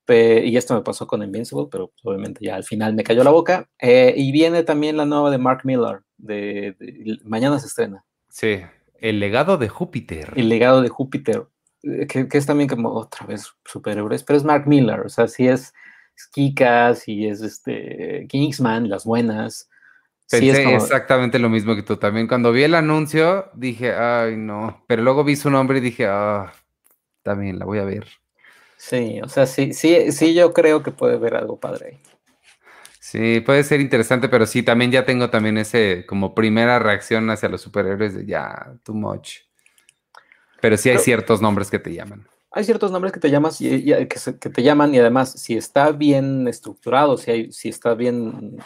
y 0.10 0.56
esto 0.58 0.76
me 0.76 0.82
pasó 0.82 1.08
con 1.08 1.24
Invincible, 1.24 1.68
pero 1.72 1.88
pues, 1.88 2.02
obviamente 2.04 2.44
ya 2.44 2.56
al 2.56 2.64
final 2.64 2.94
me 2.94 3.04
cayó 3.04 3.24
la 3.24 3.32
boca. 3.32 3.70
Eh, 3.80 4.14
y 4.16 4.32
viene 4.32 4.64
también 4.64 4.98
la 4.98 5.06
nueva 5.06 5.32
de 5.32 5.38
Mark 5.38 5.62
Miller, 5.64 6.02
de, 6.18 6.76
mañana 7.24 7.60
se 7.60 7.68
estrena. 7.68 8.06
Sí, 8.30 8.62
El 9.00 9.20
legado 9.20 9.58
de 9.58 9.70
Júpiter. 9.70 10.34
El 10.36 10.50
legado 10.50 10.82
de 10.82 10.90
Júpiter, 10.90 11.48
eh, 11.84 12.08
que, 12.08 12.28
es 12.32 12.46
también 12.46 12.70
como 12.70 12.90
otra 12.90 13.26
vez 13.26 13.54
superhéroes, 13.66 14.24
pero 14.24 14.38
es 14.38 14.44
Mark 14.44 14.68
Miller, 14.68 15.02
o 15.02 15.10
sea, 15.10 15.28
sí 15.28 15.48
es, 15.48 15.74
Kikas 16.34 17.08
y 17.08 17.28
es 17.28 17.42
este 17.42 18.26
Kingsman, 18.28 18.90
las 18.90 19.06
buenas. 19.06 19.70
Pensé 20.30 20.76
exactamente 20.76 21.40
lo 21.40 21.50
mismo 21.50 21.76
que 21.76 21.82
tú 21.82 21.98
también. 21.98 22.28
Cuando 22.28 22.52
vi 22.52 22.64
el 22.64 22.76
anuncio, 22.76 23.50
dije, 23.56 23.94
ay, 23.94 24.36
no. 24.38 24.84
Pero 24.86 25.02
luego 25.02 25.24
vi 25.24 25.36
su 25.36 25.50
nombre 25.50 25.80
y 25.80 25.82
dije, 25.82 26.06
ah, 26.08 26.52
también 27.24 27.58
la 27.58 27.66
voy 27.66 27.80
a 27.80 27.86
ver. 27.86 28.06
Sí, 28.80 29.20
o 29.22 29.28
sea, 29.28 29.46
sí, 29.46 29.74
sí, 29.74 30.14
sí, 30.14 30.34
yo 30.34 30.54
creo 30.54 30.82
que 30.82 30.92
puede 30.92 31.16
haber 31.16 31.36
algo 31.36 31.60
padre 31.60 31.86
ahí. 31.86 32.00
Sí, 33.02 33.42
puede 33.42 33.66
ser 33.66 33.82
interesante, 33.82 34.30
pero 34.30 34.46
sí, 34.46 34.64
también 34.64 34.90
ya 34.90 35.06
tengo 35.06 35.30
también 35.30 35.58
ese 35.58 36.06
como 36.08 36.34
primera 36.34 36.80
reacción 36.80 37.30
hacia 37.30 37.50
los 37.50 37.60
superhéroes 37.60 38.16
de 38.16 38.26
ya, 38.26 38.74
too 38.84 38.94
much. 38.94 39.40
Pero 40.62 40.78
sí 40.78 40.90
hay 40.90 40.98
ciertos 40.98 41.42
nombres 41.42 41.70
que 41.70 41.78
te 41.78 41.94
llaman. 41.94 42.26
Hay 42.52 42.64
ciertos 42.64 42.90
nombres 42.90 43.12
que 43.12 43.20
te 43.20 43.30
llamas 43.30 43.60
y, 43.60 43.86
que, 44.08 44.50
te 44.50 44.64
llaman 44.64 44.96
y 44.96 45.00
además 45.00 45.34
si 45.34 45.58
está 45.58 45.92
bien 45.92 46.48
estructurado, 46.48 47.18
si 47.18 47.32
hay, 47.32 47.52
si 47.52 47.68
está 47.68 47.96
bien, 47.96 48.60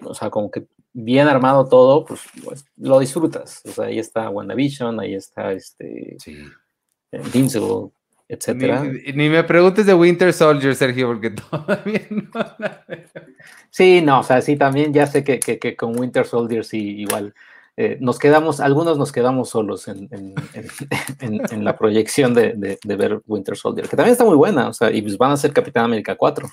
o 0.00 0.12
sea, 0.12 0.28
como 0.28 0.50
que 0.50 0.66
bien 0.92 1.26
armado 1.26 1.66
todo, 1.66 2.04
pues, 2.04 2.20
pues 2.44 2.66
lo 2.76 2.98
disfrutas. 2.98 3.62
O 3.64 3.72
sea, 3.72 3.86
ahí 3.86 3.98
está 3.98 4.28
WandaVision, 4.28 5.00
ahí 5.00 5.14
está 5.14 5.52
este 5.52 6.16
sí. 6.18 6.44
Invincible, 7.12 7.92
etcétera. 8.28 8.84
Ni, 9.14 9.28
me 9.30 9.42
preguntes 9.42 9.86
de 9.86 9.94
Winter 9.94 10.32
Soldier, 10.32 10.74
Sergio, 10.74 11.08
porque 11.08 11.30
todavía 11.50 12.02
no 12.10 12.28
la 12.58 12.84
Sí, 13.70 14.02
no, 14.02 14.20
o 14.20 14.22
sea, 14.22 14.42
sí, 14.42 14.56
también 14.56 14.92
ya 14.92 15.06
sé 15.06 15.24
que, 15.24 15.40
que, 15.40 15.76
con 15.76 15.98
Winter 15.98 16.26
Soldier 16.26 16.64
sí, 16.64 17.00
igual. 17.00 17.34
Eh, 17.76 17.96
nos 18.00 18.18
quedamos, 18.18 18.60
algunos 18.60 18.98
nos 18.98 19.12
quedamos 19.12 19.50
solos 19.50 19.86
en, 19.86 20.08
en, 20.10 20.34
en, 21.20 21.64
la 21.64 21.78
proyección 21.78 22.34
de, 22.34 22.54
de, 22.54 22.96
ver 22.96 23.20
Winter 23.26 23.56
Soldier, 23.56 23.88
que 23.88 23.96
también 23.96 24.12
está 24.12 24.24
muy 24.24 24.36
buena, 24.36 24.68
o 24.68 24.72
sea, 24.72 24.90
y 24.90 25.00
pues 25.00 25.16
van 25.16 25.30
a 25.30 25.36
ser 25.36 25.52
Capitán 25.52 25.84
América 25.84 26.16
4. 26.16 26.48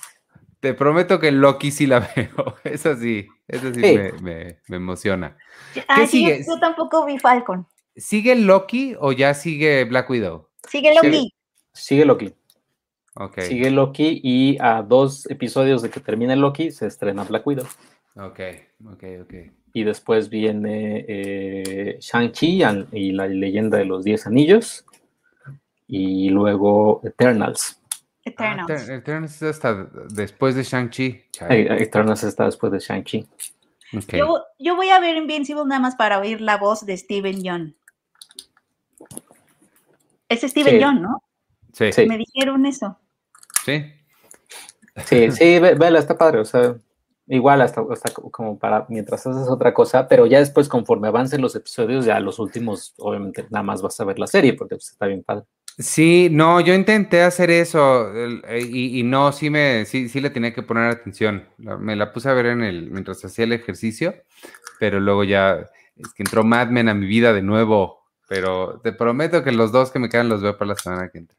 Te 0.60 0.72
prometo 0.74 1.18
que 1.18 1.32
Loki 1.32 1.72
sí 1.72 1.86
la 1.86 1.98
veo, 2.16 2.56
eso 2.62 2.96
sí, 2.96 3.26
eso 3.48 3.74
sí, 3.74 3.80
Me, 3.80 4.12
me, 4.22 4.58
me, 4.68 4.76
emociona. 4.76 5.36
Ah, 5.88 6.06
sí, 6.06 6.24
yo, 6.46 6.58
tampoco 6.60 7.04
vi 7.04 7.18
Falcon. 7.18 7.66
¿Sigue 7.96 8.36
Loki 8.36 8.94
o 9.00 9.10
ya 9.10 9.34
sigue 9.34 9.84
Black 9.84 10.08
Widow? 10.08 10.48
Sigue 10.68 10.94
Loki 10.94 11.32
sigue 11.76 12.04
Loki. 12.04 12.34
Sigue 13.38 13.70
Loki 13.70 14.20
y 14.22 14.58
a 14.60 14.82
dos 14.82 15.28
episodios 15.30 15.80
de 15.80 15.88
que 15.88 16.00
termine 16.00 16.36
Loki 16.36 16.70
se 16.70 16.86
estrena 16.86 17.24
Black 17.24 17.46
Widow. 17.46 17.66
Ok, 18.16 18.40
ok, 18.92 19.04
ok. 19.22 19.34
Y 19.72 19.84
después 19.84 20.28
viene 20.28 21.04
eh, 21.08 21.98
Shang-Chi 22.00 22.62
y 22.92 23.12
la 23.12 23.26
leyenda 23.26 23.78
de 23.78 23.84
los 23.84 24.04
Diez 24.04 24.26
Anillos. 24.26 24.84
Y 25.86 26.28
luego 26.30 27.00
Eternals. 27.04 27.80
Eternals. 28.24 28.88
Ah, 28.88 28.94
Eternals 28.94 29.42
está 29.42 29.88
después 30.10 30.54
de 30.54 30.62
Shang-Chi. 30.62 31.24
Eternals 31.48 32.24
está 32.24 32.46
después 32.46 32.72
de 32.72 32.80
Shang-Chi. 32.80 33.26
Yo, 34.58 34.76
voy 34.76 34.88
a 34.90 34.98
ver 34.98 35.16
Invincible 35.16 35.64
nada 35.66 35.80
más 35.80 35.94
para 35.94 36.18
oír 36.18 36.40
la 36.40 36.56
voz 36.56 36.84
de 36.84 36.96
Steven 36.96 37.42
Yeun. 37.42 37.76
Es 40.28 40.40
Steven 40.40 40.80
Yeun, 40.80 41.02
¿no? 41.02 41.22
Sí. 41.76 42.06
Me 42.06 42.18
dijeron 42.18 42.64
eso. 42.64 42.98
Sí. 43.64 43.84
Sí, 45.04 45.30
sí, 45.30 45.58
vela, 45.58 45.98
está 45.98 46.16
padre, 46.16 46.38
o 46.38 46.44
sea, 46.46 46.74
igual 47.26 47.60
hasta, 47.60 47.82
hasta, 47.90 48.10
como 48.14 48.58
para 48.58 48.86
mientras 48.88 49.26
haces 49.26 49.46
otra 49.46 49.74
cosa, 49.74 50.08
pero 50.08 50.24
ya 50.24 50.38
después 50.38 50.70
conforme 50.70 51.08
avancen 51.08 51.42
los 51.42 51.54
episodios, 51.54 52.06
ya 52.06 52.18
los 52.18 52.38
últimos, 52.38 52.94
obviamente 52.96 53.44
nada 53.50 53.62
más 53.62 53.82
vas 53.82 54.00
a 54.00 54.04
ver 54.04 54.18
la 54.18 54.26
serie 54.26 54.54
porque 54.54 54.76
pues, 54.76 54.92
está 54.92 55.06
bien 55.06 55.22
padre. 55.22 55.44
Sí, 55.78 56.28
no, 56.30 56.62
yo 56.62 56.72
intenté 56.72 57.22
hacer 57.22 57.50
eso 57.50 58.10
eh, 58.14 58.60
y, 58.62 59.02
no, 59.02 59.30
sí 59.32 59.50
me, 59.50 59.84
sí, 59.84 60.08
sí 60.08 60.22
le 60.22 60.30
tenía 60.30 60.54
que 60.54 60.62
poner 60.62 60.84
atención. 60.90 61.46
Me 61.58 61.94
la 61.94 62.14
puse 62.14 62.30
a 62.30 62.32
ver 62.32 62.46
en 62.46 62.62
el, 62.62 62.90
mientras 62.90 63.22
hacía 63.22 63.44
el 63.44 63.52
ejercicio, 63.52 64.14
pero 64.80 64.98
luego 64.98 65.24
ya 65.24 65.68
es 65.96 66.14
que 66.14 66.22
entró 66.22 66.42
Mad 66.42 66.68
Men 66.68 66.88
a 66.88 66.94
mi 66.94 67.06
vida 67.06 67.34
de 67.34 67.42
nuevo. 67.42 68.06
Pero 68.28 68.80
te 68.82 68.92
prometo 68.92 69.44
que 69.44 69.52
los 69.52 69.70
dos 69.70 69.90
que 69.90 69.98
me 69.98 70.08
quedan 70.08 70.30
los 70.30 70.42
veo 70.42 70.56
para 70.56 70.70
la 70.70 70.76
semana 70.76 71.10
que 71.10 71.18
entra. 71.18 71.36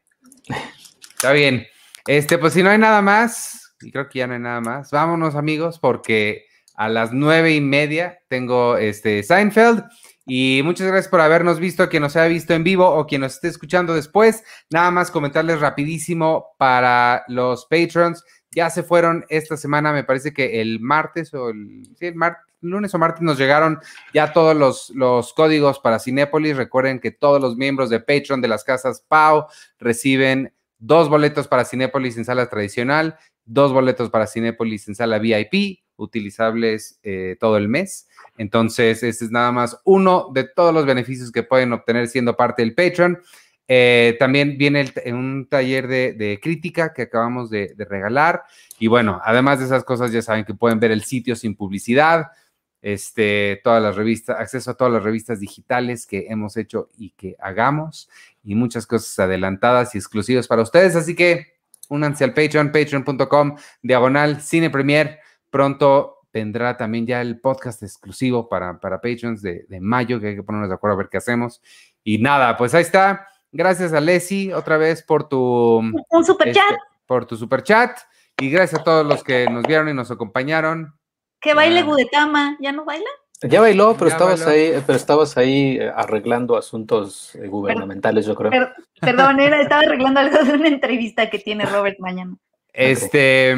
Está 1.14 1.32
bien. 1.32 1.66
Este, 2.06 2.38
pues 2.38 2.54
si 2.54 2.62
no 2.62 2.70
hay 2.70 2.78
nada 2.78 3.02
más, 3.02 3.74
y 3.80 3.90
creo 3.90 4.08
que 4.08 4.20
ya 4.20 4.26
no 4.26 4.34
hay 4.34 4.40
nada 4.40 4.60
más, 4.60 4.90
vámonos 4.90 5.34
amigos, 5.34 5.78
porque 5.78 6.46
a 6.74 6.88
las 6.88 7.12
nueve 7.12 7.54
y 7.54 7.60
media 7.60 8.20
tengo 8.28 8.76
este 8.76 9.22
Seinfeld. 9.22 9.84
Y 10.30 10.60
muchas 10.62 10.86
gracias 10.86 11.08
por 11.08 11.22
habernos 11.22 11.58
visto, 11.58 11.88
quien 11.88 12.02
nos 12.02 12.14
haya 12.14 12.28
visto 12.28 12.52
en 12.52 12.62
vivo 12.62 12.86
o 12.86 13.06
quien 13.06 13.22
nos 13.22 13.34
esté 13.34 13.48
escuchando 13.48 13.94
después. 13.94 14.44
Nada 14.70 14.90
más 14.90 15.10
comentarles 15.10 15.60
rapidísimo 15.60 16.48
para 16.58 17.24
los 17.28 17.64
patrons. 17.64 18.22
Ya 18.50 18.70
se 18.70 18.82
fueron 18.82 19.24
esta 19.28 19.56
semana, 19.56 19.92
me 19.92 20.04
parece 20.04 20.32
que 20.32 20.60
el 20.60 20.80
martes 20.80 21.34
o 21.34 21.50
el, 21.50 21.86
sí, 21.98 22.06
el 22.06 22.16
lunes 22.60 22.94
o 22.94 22.98
martes 22.98 23.22
nos 23.22 23.38
llegaron 23.38 23.78
ya 24.14 24.32
todos 24.32 24.56
los, 24.56 24.90
los 24.90 25.32
códigos 25.34 25.78
para 25.80 25.98
Cinépolis. 25.98 26.56
Recuerden 26.56 26.98
que 26.98 27.10
todos 27.10 27.40
los 27.40 27.56
miembros 27.56 27.90
de 27.90 28.00
Patreon 28.00 28.40
de 28.40 28.48
las 28.48 28.64
casas 28.64 29.04
PAU 29.06 29.46
reciben 29.78 30.52
dos 30.78 31.08
boletos 31.08 31.48
para 31.48 31.64
Cinépolis 31.64 32.16
en 32.16 32.24
sala 32.24 32.48
tradicional, 32.48 33.18
dos 33.44 33.72
boletos 33.72 34.10
para 34.10 34.26
Cinépolis 34.26 34.88
en 34.88 34.94
sala 34.94 35.18
VIP, 35.18 35.80
utilizables 35.96 36.98
eh, 37.02 37.36
todo 37.38 37.56
el 37.56 37.68
mes. 37.68 38.08
Entonces, 38.38 39.02
este 39.02 39.24
es 39.24 39.30
nada 39.30 39.52
más 39.52 39.80
uno 39.84 40.30
de 40.32 40.44
todos 40.44 40.72
los 40.72 40.86
beneficios 40.86 41.32
que 41.32 41.42
pueden 41.42 41.72
obtener 41.72 42.08
siendo 42.08 42.36
parte 42.36 42.62
del 42.62 42.74
Patreon. 42.74 43.20
Eh, 43.68 44.16
también 44.18 44.56
viene 44.56 44.90
un 45.12 45.46
taller 45.48 45.86
de, 45.86 46.40
crítica 46.42 46.94
que 46.94 47.02
acabamos 47.02 47.50
de, 47.50 47.74
de, 47.76 47.84
regalar. 47.84 48.42
Y 48.78 48.86
bueno, 48.86 49.20
además 49.22 49.58
de 49.58 49.66
esas 49.66 49.84
cosas, 49.84 50.10
ya 50.10 50.22
saben 50.22 50.44
que 50.44 50.54
pueden 50.54 50.80
ver 50.80 50.90
el 50.90 51.04
sitio 51.04 51.36
sin 51.36 51.54
publicidad, 51.54 52.28
este, 52.80 53.60
todas 53.64 53.82
las 53.82 53.96
revistas, 53.96 54.38
acceso 54.38 54.70
a 54.70 54.74
todas 54.74 54.92
las 54.92 55.02
revistas 55.02 55.40
digitales 55.40 56.06
que 56.06 56.26
hemos 56.28 56.56
hecho 56.56 56.88
y 56.96 57.10
que 57.10 57.36
hagamos 57.40 58.08
y 58.44 58.54
muchas 58.54 58.86
cosas 58.86 59.18
adelantadas 59.18 59.94
y 59.94 59.98
exclusivas 59.98 60.46
para 60.46 60.62
ustedes. 60.62 60.96
Así 60.96 61.14
que 61.14 61.58
únanse 61.88 62.24
al 62.24 62.34
Patreon, 62.34 62.72
patreon.com, 62.72 63.56
diagonal, 63.82 64.40
cine 64.40 64.70
premier. 64.70 65.18
Pronto 65.50 66.18
vendrá 66.32 66.76
también 66.76 67.06
ya 67.06 67.20
el 67.20 67.40
podcast 67.40 67.82
exclusivo 67.82 68.48
para, 68.48 68.78
para 68.80 69.00
Patreons 69.00 69.42
de, 69.42 69.66
mayo, 69.80 70.20
que 70.20 70.28
hay 70.28 70.36
que 70.36 70.42
ponernos 70.42 70.68
de 70.68 70.74
acuerdo 70.74 70.94
a 70.94 70.98
ver 70.98 71.08
qué 71.08 71.18
hacemos. 71.18 71.60
Y 72.04 72.18
nada, 72.18 72.56
pues 72.56 72.74
ahí 72.74 72.82
está. 72.82 73.26
Gracias 73.52 73.92
a 73.92 74.00
Leslie 74.00 74.52
otra 74.54 74.76
vez 74.76 75.02
por 75.02 75.28
tu... 75.28 75.78
Un 76.10 76.24
super 76.24 76.52
chat. 76.52 76.70
Este, 76.70 76.82
por 77.06 77.26
tu 77.26 77.36
super 77.36 77.62
chat. 77.62 77.98
Y 78.40 78.50
gracias 78.50 78.80
a 78.80 78.84
todos 78.84 79.06
los 79.06 79.24
que 79.24 79.48
nos 79.50 79.64
vieron 79.64 79.88
y 79.88 79.94
nos 79.94 80.10
acompañaron. 80.10 80.94
Que 81.40 81.54
baile 81.54 81.82
Gudetama, 81.82 82.56
¿ya 82.60 82.72
no 82.72 82.84
baila? 82.84 83.08
Ya 83.42 83.60
bailó, 83.60 83.94
pero 83.96 84.10
estabas 84.10 84.44
ahí, 84.46 84.72
pero 84.84 84.96
estabas 84.96 85.36
ahí 85.36 85.78
eh, 85.78 85.92
arreglando 85.94 86.56
asuntos 86.56 87.36
eh, 87.36 87.46
gubernamentales, 87.46 88.26
yo 88.26 88.34
creo. 88.34 88.50
perdón, 89.00 89.38
era, 89.38 89.62
estaba 89.62 89.82
arreglando 89.82 90.18
algo 90.18 90.42
de 90.42 90.52
una 90.54 90.68
entrevista 90.68 91.30
que 91.30 91.38
tiene 91.38 91.64
Robert 91.64 92.00
mañana. 92.00 92.36
Este, 92.72 93.56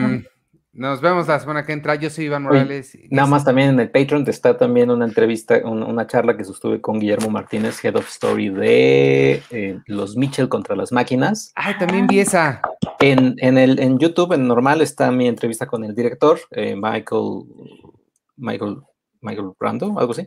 nos 0.72 1.00
vemos 1.00 1.28
la 1.28 1.40
semana 1.40 1.64
que 1.64 1.72
entra. 1.72 1.94
Yo 1.94 2.10
soy 2.10 2.26
Iván 2.26 2.44
Morales. 2.44 2.96
nada 3.10 3.28
más 3.28 3.44
también 3.44 3.70
en 3.70 3.80
el 3.80 3.90
Patreon 3.90 4.24
está 4.28 4.56
también 4.56 4.90
una 4.90 5.04
entrevista, 5.04 5.60
una 5.64 6.06
charla 6.06 6.36
que 6.36 6.44
sostuve 6.44 6.80
con 6.80 6.98
Guillermo 6.98 7.30
Martínez, 7.30 7.84
Head 7.84 7.96
of 7.96 8.08
Story 8.08 8.48
de 8.50 9.42
eh, 9.50 9.78
Los 9.86 10.16
Mitchell 10.16 10.48
contra 10.48 10.76
las 10.76 10.92
máquinas. 10.92 11.52
Ay, 11.54 11.74
también 11.78 12.06
vi 12.06 12.20
esa. 12.20 12.62
En, 12.98 13.34
en, 13.38 13.58
el, 13.58 13.78
en 13.78 13.98
YouTube, 13.98 14.32
en 14.32 14.46
normal, 14.46 14.80
está 14.80 15.10
mi 15.10 15.26
entrevista 15.26 15.66
con 15.66 15.84
el 15.84 15.94
director, 15.94 16.38
Michael, 16.50 17.44
Michael 18.36 18.76
Michael 19.20 19.52
Brando, 19.58 19.98
algo 19.98 20.12
así. 20.12 20.26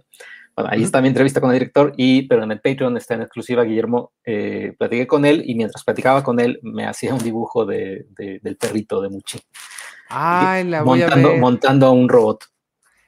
Bueno, 0.56 0.70
ahí 0.72 0.84
está 0.84 1.02
mi 1.02 1.08
entrevista 1.08 1.42
con 1.42 1.50
el 1.50 1.56
director, 1.56 1.94
y, 1.98 2.28
pero 2.28 2.44
en 2.44 2.52
el 2.52 2.62
Patreon 2.62 2.96
está 2.98 3.16
en 3.16 3.24
exclusiva 3.24 3.64
Guillermo. 3.64 4.14
Eh, 4.24 4.74
platiqué 4.78 5.08
con 5.08 5.26
él 5.26 5.44
y 5.46 5.56
mientras 5.56 5.84
platicaba 5.84 6.24
con 6.24 6.40
él 6.40 6.60
me 6.62 6.86
hacía 6.86 7.14
un 7.14 7.24
dibujo 7.24 7.66
de, 7.66 8.06
del 8.16 8.56
perrito 8.58 9.02
de 9.02 9.10
Muchi. 9.10 9.40
Ay, 10.16 10.66
la 10.66 10.84
voy 10.84 11.00
montando, 11.00 11.28
a 11.28 11.32
ver. 11.32 11.40
Montando 11.42 11.92
un 11.92 12.08
robot. 12.08 12.46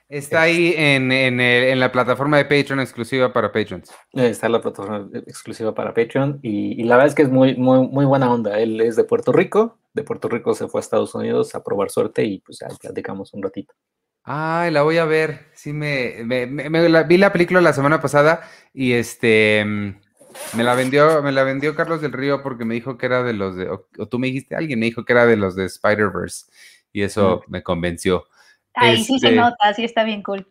Está 0.07 0.43
ahí 0.43 0.73
en, 0.77 1.11
en, 1.11 1.39
en, 1.39 1.79
la 1.79 1.91
plataforma 1.91 2.37
de 2.37 2.45
Patreon 2.45 2.79
exclusiva 2.79 3.33
para 3.33 3.51
Patreons. 3.51 3.91
Está 4.13 4.45
en 4.45 4.51
la 4.51 4.61
plataforma 4.61 5.09
exclusiva 5.13 5.73
para 5.73 5.93
Patreon 5.93 6.39
y, 6.43 6.79
y, 6.79 6.83
la 6.83 6.95
verdad 6.95 7.09
es 7.09 7.15
que 7.15 7.23
es 7.23 7.29
muy, 7.29 7.55
muy, 7.55 7.87
muy 7.87 8.05
buena 8.05 8.31
onda. 8.31 8.59
Él 8.59 8.79
es 8.81 8.95
de 8.95 9.03
Puerto 9.03 9.31
Rico, 9.31 9.79
de 9.93 10.03
Puerto 10.03 10.27
Rico 10.27 10.53
se 10.53 10.67
fue 10.67 10.79
a 10.79 10.81
Estados 10.81 11.15
Unidos 11.15 11.55
a 11.55 11.63
probar 11.63 11.89
suerte 11.89 12.23
y 12.23 12.39
pues 12.39 12.59
ya 12.59 12.67
platicamos 12.79 13.33
un 13.33 13.41
ratito. 13.41 13.73
Ay, 14.23 14.71
la 14.71 14.81
voy 14.81 14.97
a 14.97 15.05
ver. 15.05 15.47
Sí, 15.53 15.73
me, 15.73 16.23
vi 16.23 17.17
la 17.17 17.31
película 17.31 17.61
la 17.61 17.73
semana 17.73 18.01
pasada 18.01 18.41
y 18.73 18.93
este 18.93 19.63
me 20.53 20.63
la 20.63 20.75
vendió, 20.75 21.21
me 21.21 21.31
la 21.31 21.43
vendió 21.43 21.75
Carlos 21.75 22.01
del 22.01 22.11
Río 22.11 22.41
porque 22.43 22.65
me 22.65 22.73
dijo 22.73 22.97
que 22.97 23.05
era 23.05 23.23
de 23.23 23.33
los 23.33 23.55
de, 23.55 23.69
o, 23.69 23.87
tú 24.07 24.19
me 24.19 24.27
dijiste, 24.27 24.55
alguien 24.55 24.79
me 24.79 24.87
dijo 24.87 25.05
que 25.05 25.13
era 25.13 25.25
de 25.25 25.37
los 25.37 25.55
de 25.55 25.65
Spider-Verse 25.65 26.45
y 26.95 27.03
eso 27.03 27.43
me 27.47 27.61
convenció. 27.61 28.25
Ay, 28.73 29.03
sí 29.03 29.19
se 29.19 29.27
este 29.27 29.39
nota, 29.39 29.73
sí 29.73 29.83
está 29.83 30.05
bien 30.05 30.23
cool. 30.23 30.47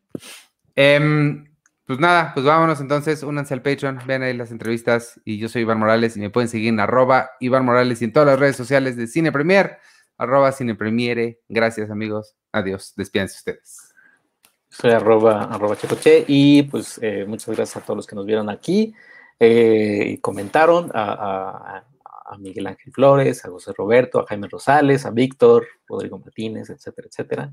Em, 0.77 1.47
pues 1.87 1.99
nada, 1.99 2.33
pues 2.35 2.45
vámonos 2.45 2.81
entonces, 2.81 3.23
únanse 3.23 3.55
al 3.55 3.62
Patreon, 3.62 4.01
vean 4.07 4.23
ahí 4.23 4.37
las 4.37 4.51
entrevistas 4.51 5.21
y 5.25 5.39
yo 5.39 5.49
soy 5.49 5.62
Iván 5.62 5.79
Morales 5.79 6.16
y 6.16 6.21
me 6.21 6.29
pueden 6.29 6.49
seguir 6.49 6.69
en 6.69 6.81
arroba 6.81 7.31
Iván 7.41 7.65
Morales 7.65 8.03
y 8.03 8.05
en 8.05 8.12
todas 8.12 8.27
las 8.27 8.39
redes 8.39 8.57
sociales 8.57 8.97
de 8.97 9.07
Cine 9.07 9.33
Premier 9.33 9.79
arroba 10.19 10.53
cinepremiere. 10.53 11.41
Gracias, 11.49 11.91
amigos. 11.91 12.37
Adiós. 12.53 12.93
Despídense 12.95 13.39
ustedes. 13.39 13.95
Soy 14.69 14.91
arroba, 14.91 15.45
arroba 15.45 15.77
checoche 15.77 16.25
y 16.27 16.65
pues 16.65 16.99
eh, 17.01 17.25
muchas 17.27 17.57
gracias 17.57 17.77
a 17.77 17.81
todos 17.81 17.97
los 17.97 18.07
que 18.07 18.16
nos 18.16 18.27
vieron 18.27 18.51
aquí 18.51 18.95
eh, 19.41 20.05
y 20.09 20.19
comentaron 20.19 20.91
a, 20.95 21.85
Miguel 22.39 22.67
Ángel 22.67 22.93
Flores, 22.93 23.45
a 23.45 23.51
José 23.51 23.73
Roberto, 23.77 24.21
a 24.21 24.27
Jaime 24.27 24.49
Rosales, 24.49 25.07
a 25.07 25.11
Víctor, 25.11 25.67
Rodrigo 25.87 26.19
Martínez, 26.19 26.71
etcétera, 26.71 27.09
etcétera. 27.09 27.53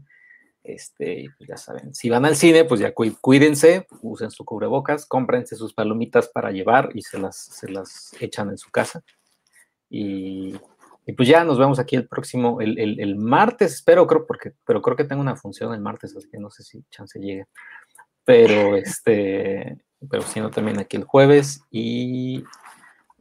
Este, 0.64 1.27
pues 1.38 1.49
ya 1.49 1.57
saben, 1.57 1.95
si 1.95 2.10
van 2.10 2.26
al 2.26 2.35
cine, 2.35 2.65
pues 2.65 2.80
ya 2.80 2.93
cuídense, 2.93 3.88
usen 4.02 4.30
su 4.30 4.45
cubrebocas, 4.45 5.06
cómprense 5.06 5.56
sus 5.56 5.73
palomitas 5.73 6.30
para 6.30 6.52
llevar 6.52 6.89
y 6.93 7.02
se 7.02 7.18
las, 7.18 7.35
se 7.35 7.69
las 7.69 8.15
echan 8.19 8.49
en 8.49 8.57
su 8.57 8.69
casa. 8.69 9.03
Y 9.89 10.56
y 11.06 11.14
pues 11.14 11.27
ya 11.27 11.43
nos 11.43 11.57
vemos 11.57 11.80
aquí 11.80 11.95
el 11.95 12.07
próximo, 12.07 12.61
el, 12.61 12.77
el, 12.77 13.15
martes, 13.15 13.73
espero, 13.73 14.06
creo, 14.06 14.27
porque, 14.27 14.53
pero 14.65 14.81
creo 14.81 14.95
que 14.95 15.03
tengo 15.03 15.22
una 15.22 15.35
función 15.35 15.73
el 15.73 15.81
martes, 15.81 16.15
así 16.15 16.30
que 16.30 16.38
no 16.38 16.52
sé 16.52 16.64
si 16.64 16.84
chance 16.91 17.19
llegue. 17.19 17.48
Pero 18.23 18.77
este, 18.77 19.77
pero 20.10 20.22
si 20.22 20.39
no, 20.39 20.52
también 20.52 20.80
aquí 20.80 20.98
el 20.98 21.06
jueves 21.06 21.64
y, 21.72 22.43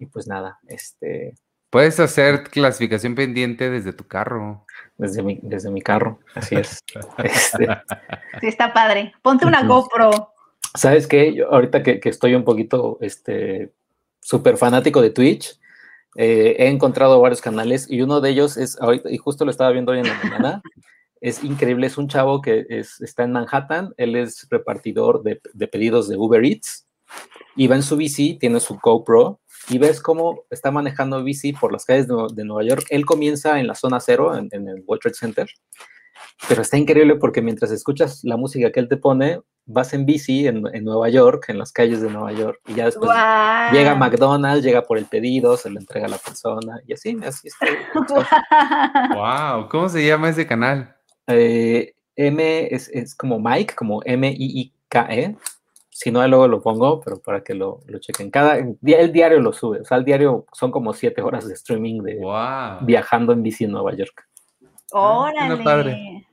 y 0.00 0.06
pues 0.06 0.26
nada, 0.26 0.58
este. 0.66 1.34
Puedes 1.70 2.00
hacer 2.00 2.42
clasificación 2.44 3.14
pendiente 3.14 3.70
desde 3.70 3.92
tu 3.92 4.04
carro. 4.08 4.66
Desde 4.98 5.22
mi, 5.22 5.38
desde 5.40 5.70
mi 5.70 5.82
carro, 5.82 6.18
así 6.34 6.56
es. 6.56 6.80
Este, 7.22 7.68
sí, 8.40 8.46
está 8.48 8.72
padre. 8.72 9.12
Ponte 9.22 9.46
una 9.46 9.62
GoPro. 9.62 10.32
¿Sabes 10.74 11.06
qué? 11.06 11.32
Yo, 11.32 11.52
ahorita 11.52 11.84
que, 11.84 12.00
que, 12.00 12.08
estoy 12.08 12.34
un 12.34 12.42
poquito 12.42 12.98
este 13.00 13.72
súper 14.20 14.56
fanático 14.56 15.00
de 15.00 15.10
Twitch, 15.10 15.60
eh, 16.16 16.56
he 16.58 16.68
encontrado 16.68 17.20
varios 17.20 17.40
canales 17.40 17.86
y 17.88 18.02
uno 18.02 18.20
de 18.20 18.30
ellos 18.30 18.56
es, 18.56 18.76
y 19.08 19.16
justo 19.18 19.44
lo 19.44 19.50
estaba 19.50 19.70
viendo 19.70 19.92
hoy 19.92 20.00
en 20.00 20.08
la 20.08 20.20
mañana, 20.22 20.62
es 21.20 21.44
increíble, 21.44 21.86
es 21.86 21.98
un 21.98 22.08
chavo 22.08 22.40
que 22.40 22.66
está 22.68 23.22
en 23.22 23.32
Manhattan, 23.32 23.94
él 23.96 24.16
es 24.16 24.48
repartidor 24.50 25.22
de, 25.22 25.40
pedidos 25.68 26.08
de 26.08 26.16
Uber 26.16 26.44
Eats 26.44 26.88
y 27.54 27.68
va 27.68 27.76
en 27.76 27.82
su 27.82 27.96
bici, 27.96 28.38
tiene 28.38 28.58
su 28.58 28.78
GoPro 28.82 29.40
y 29.68 29.78
ves 29.78 30.00
cómo 30.00 30.44
está 30.50 30.70
manejando 30.70 31.22
bici 31.22 31.52
por 31.52 31.72
las 31.72 31.84
calles 31.84 32.06
de, 32.08 32.44
Nueva 32.44 32.64
York. 32.64 32.86
Él 32.90 33.04
comienza 33.04 33.60
en 33.60 33.66
la 33.66 33.74
zona 33.74 34.00
cero, 34.00 34.36
en, 34.36 34.48
en 34.52 34.68
el 34.68 34.82
World 34.86 35.02
Trade 35.02 35.14
Center, 35.14 35.48
pero 36.48 36.62
está 36.62 36.76
increíble 36.76 37.16
porque 37.16 37.42
mientras 37.42 37.70
escuchas 37.70 38.20
la 38.24 38.36
música 38.36 38.72
que 38.72 38.80
él 38.80 38.88
te 38.88 38.96
pone, 38.96 39.40
vas 39.66 39.92
en 39.94 40.06
bici 40.06 40.46
en, 40.46 40.62
Nueva 40.62 41.08
York, 41.08 41.44
en 41.48 41.58
las 41.58 41.72
calles 41.72 42.00
de 42.00 42.10
Nueva 42.10 42.32
York, 42.32 42.60
y 42.66 42.74
ya 42.74 42.86
después 42.86 43.10
llega 43.72 43.94
McDonald's, 43.94 44.64
llega 44.64 44.82
por 44.82 44.98
el 44.98 45.06
pedido, 45.06 45.56
se 45.56 45.70
lo 45.70 45.78
entrega 45.78 46.06
a 46.06 46.10
la 46.10 46.18
persona, 46.18 46.80
y 46.86 46.92
así, 46.94 47.16
así 47.24 47.48
está. 47.48 47.66
wow, 49.14 49.68
¿cómo 49.68 49.88
se 49.88 50.04
llama 50.04 50.30
ese 50.30 50.46
canal? 50.46 50.96
Eh, 51.26 51.94
M 52.16 52.68
es, 52.70 53.14
como 53.14 53.38
Mike, 53.38 53.74
como 53.74 54.02
M-I-I-K-E 54.04 55.36
si 56.02 56.10
no, 56.10 56.26
luego 56.26 56.48
lo 56.48 56.62
pongo, 56.62 56.98
pero 56.98 57.20
para 57.20 57.44
que 57.44 57.52
lo, 57.52 57.80
lo 57.84 57.98
chequen. 57.98 58.30
Cada, 58.30 58.56
el 58.56 59.12
diario 59.12 59.38
lo 59.38 59.52
sube, 59.52 59.80
o 59.80 59.84
sea, 59.84 59.98
el 59.98 60.04
diario 60.06 60.46
son 60.50 60.70
como 60.70 60.94
siete 60.94 61.20
horas 61.20 61.46
de 61.46 61.52
streaming 61.52 62.00
de 62.00 62.18
viajando 62.80 63.34
en 63.34 63.42
bici 63.42 63.64
en 63.64 63.72
Nueva 63.72 63.94
York. 63.94 64.26
¡Órale! 64.92 66.26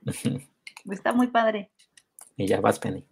Está, 0.90 1.12
muy 1.12 1.26
padre. 1.26 1.70
Y 2.38 2.46
ya 2.46 2.62
vas, 2.62 2.78
Penny. 2.78 3.04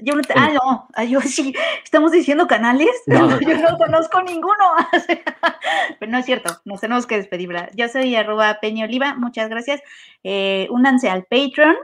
Yo 0.00 0.14
no 0.14 0.22
te, 0.22 0.32
ah, 0.36 0.52
no, 0.52 1.04
yo 1.06 1.20
sí, 1.22 1.52
estamos 1.82 2.12
diciendo 2.12 2.46
canales, 2.46 2.90
yo 3.08 3.18
no 3.18 3.78
conozco 3.78 4.22
ninguno. 4.22 4.76
Pero 5.98 6.12
no 6.12 6.18
es 6.18 6.24
cierto, 6.24 6.60
nos 6.64 6.80
tenemos 6.80 7.08
que 7.08 7.16
despedir, 7.16 7.48
¿verdad? 7.48 7.70
Yo 7.74 7.88
soy 7.88 8.14
arroba 8.14 8.60
Peña 8.60 8.84
Oliva, 8.84 9.16
muchas 9.16 9.48
gracias. 9.48 9.80
Eh, 10.22 10.68
únanse 10.70 11.10
al 11.10 11.24
Patreon, 11.24 11.74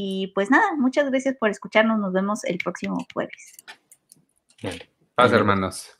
y 0.00 0.28
pues 0.28 0.48
nada, 0.48 0.76
muchas 0.76 1.10
gracias 1.10 1.34
por 1.40 1.50
escucharnos. 1.50 1.98
Nos 1.98 2.12
vemos 2.12 2.44
el 2.44 2.58
próximo 2.58 3.04
jueves. 3.12 3.52
Paz, 5.16 5.32
hermanos. 5.32 5.97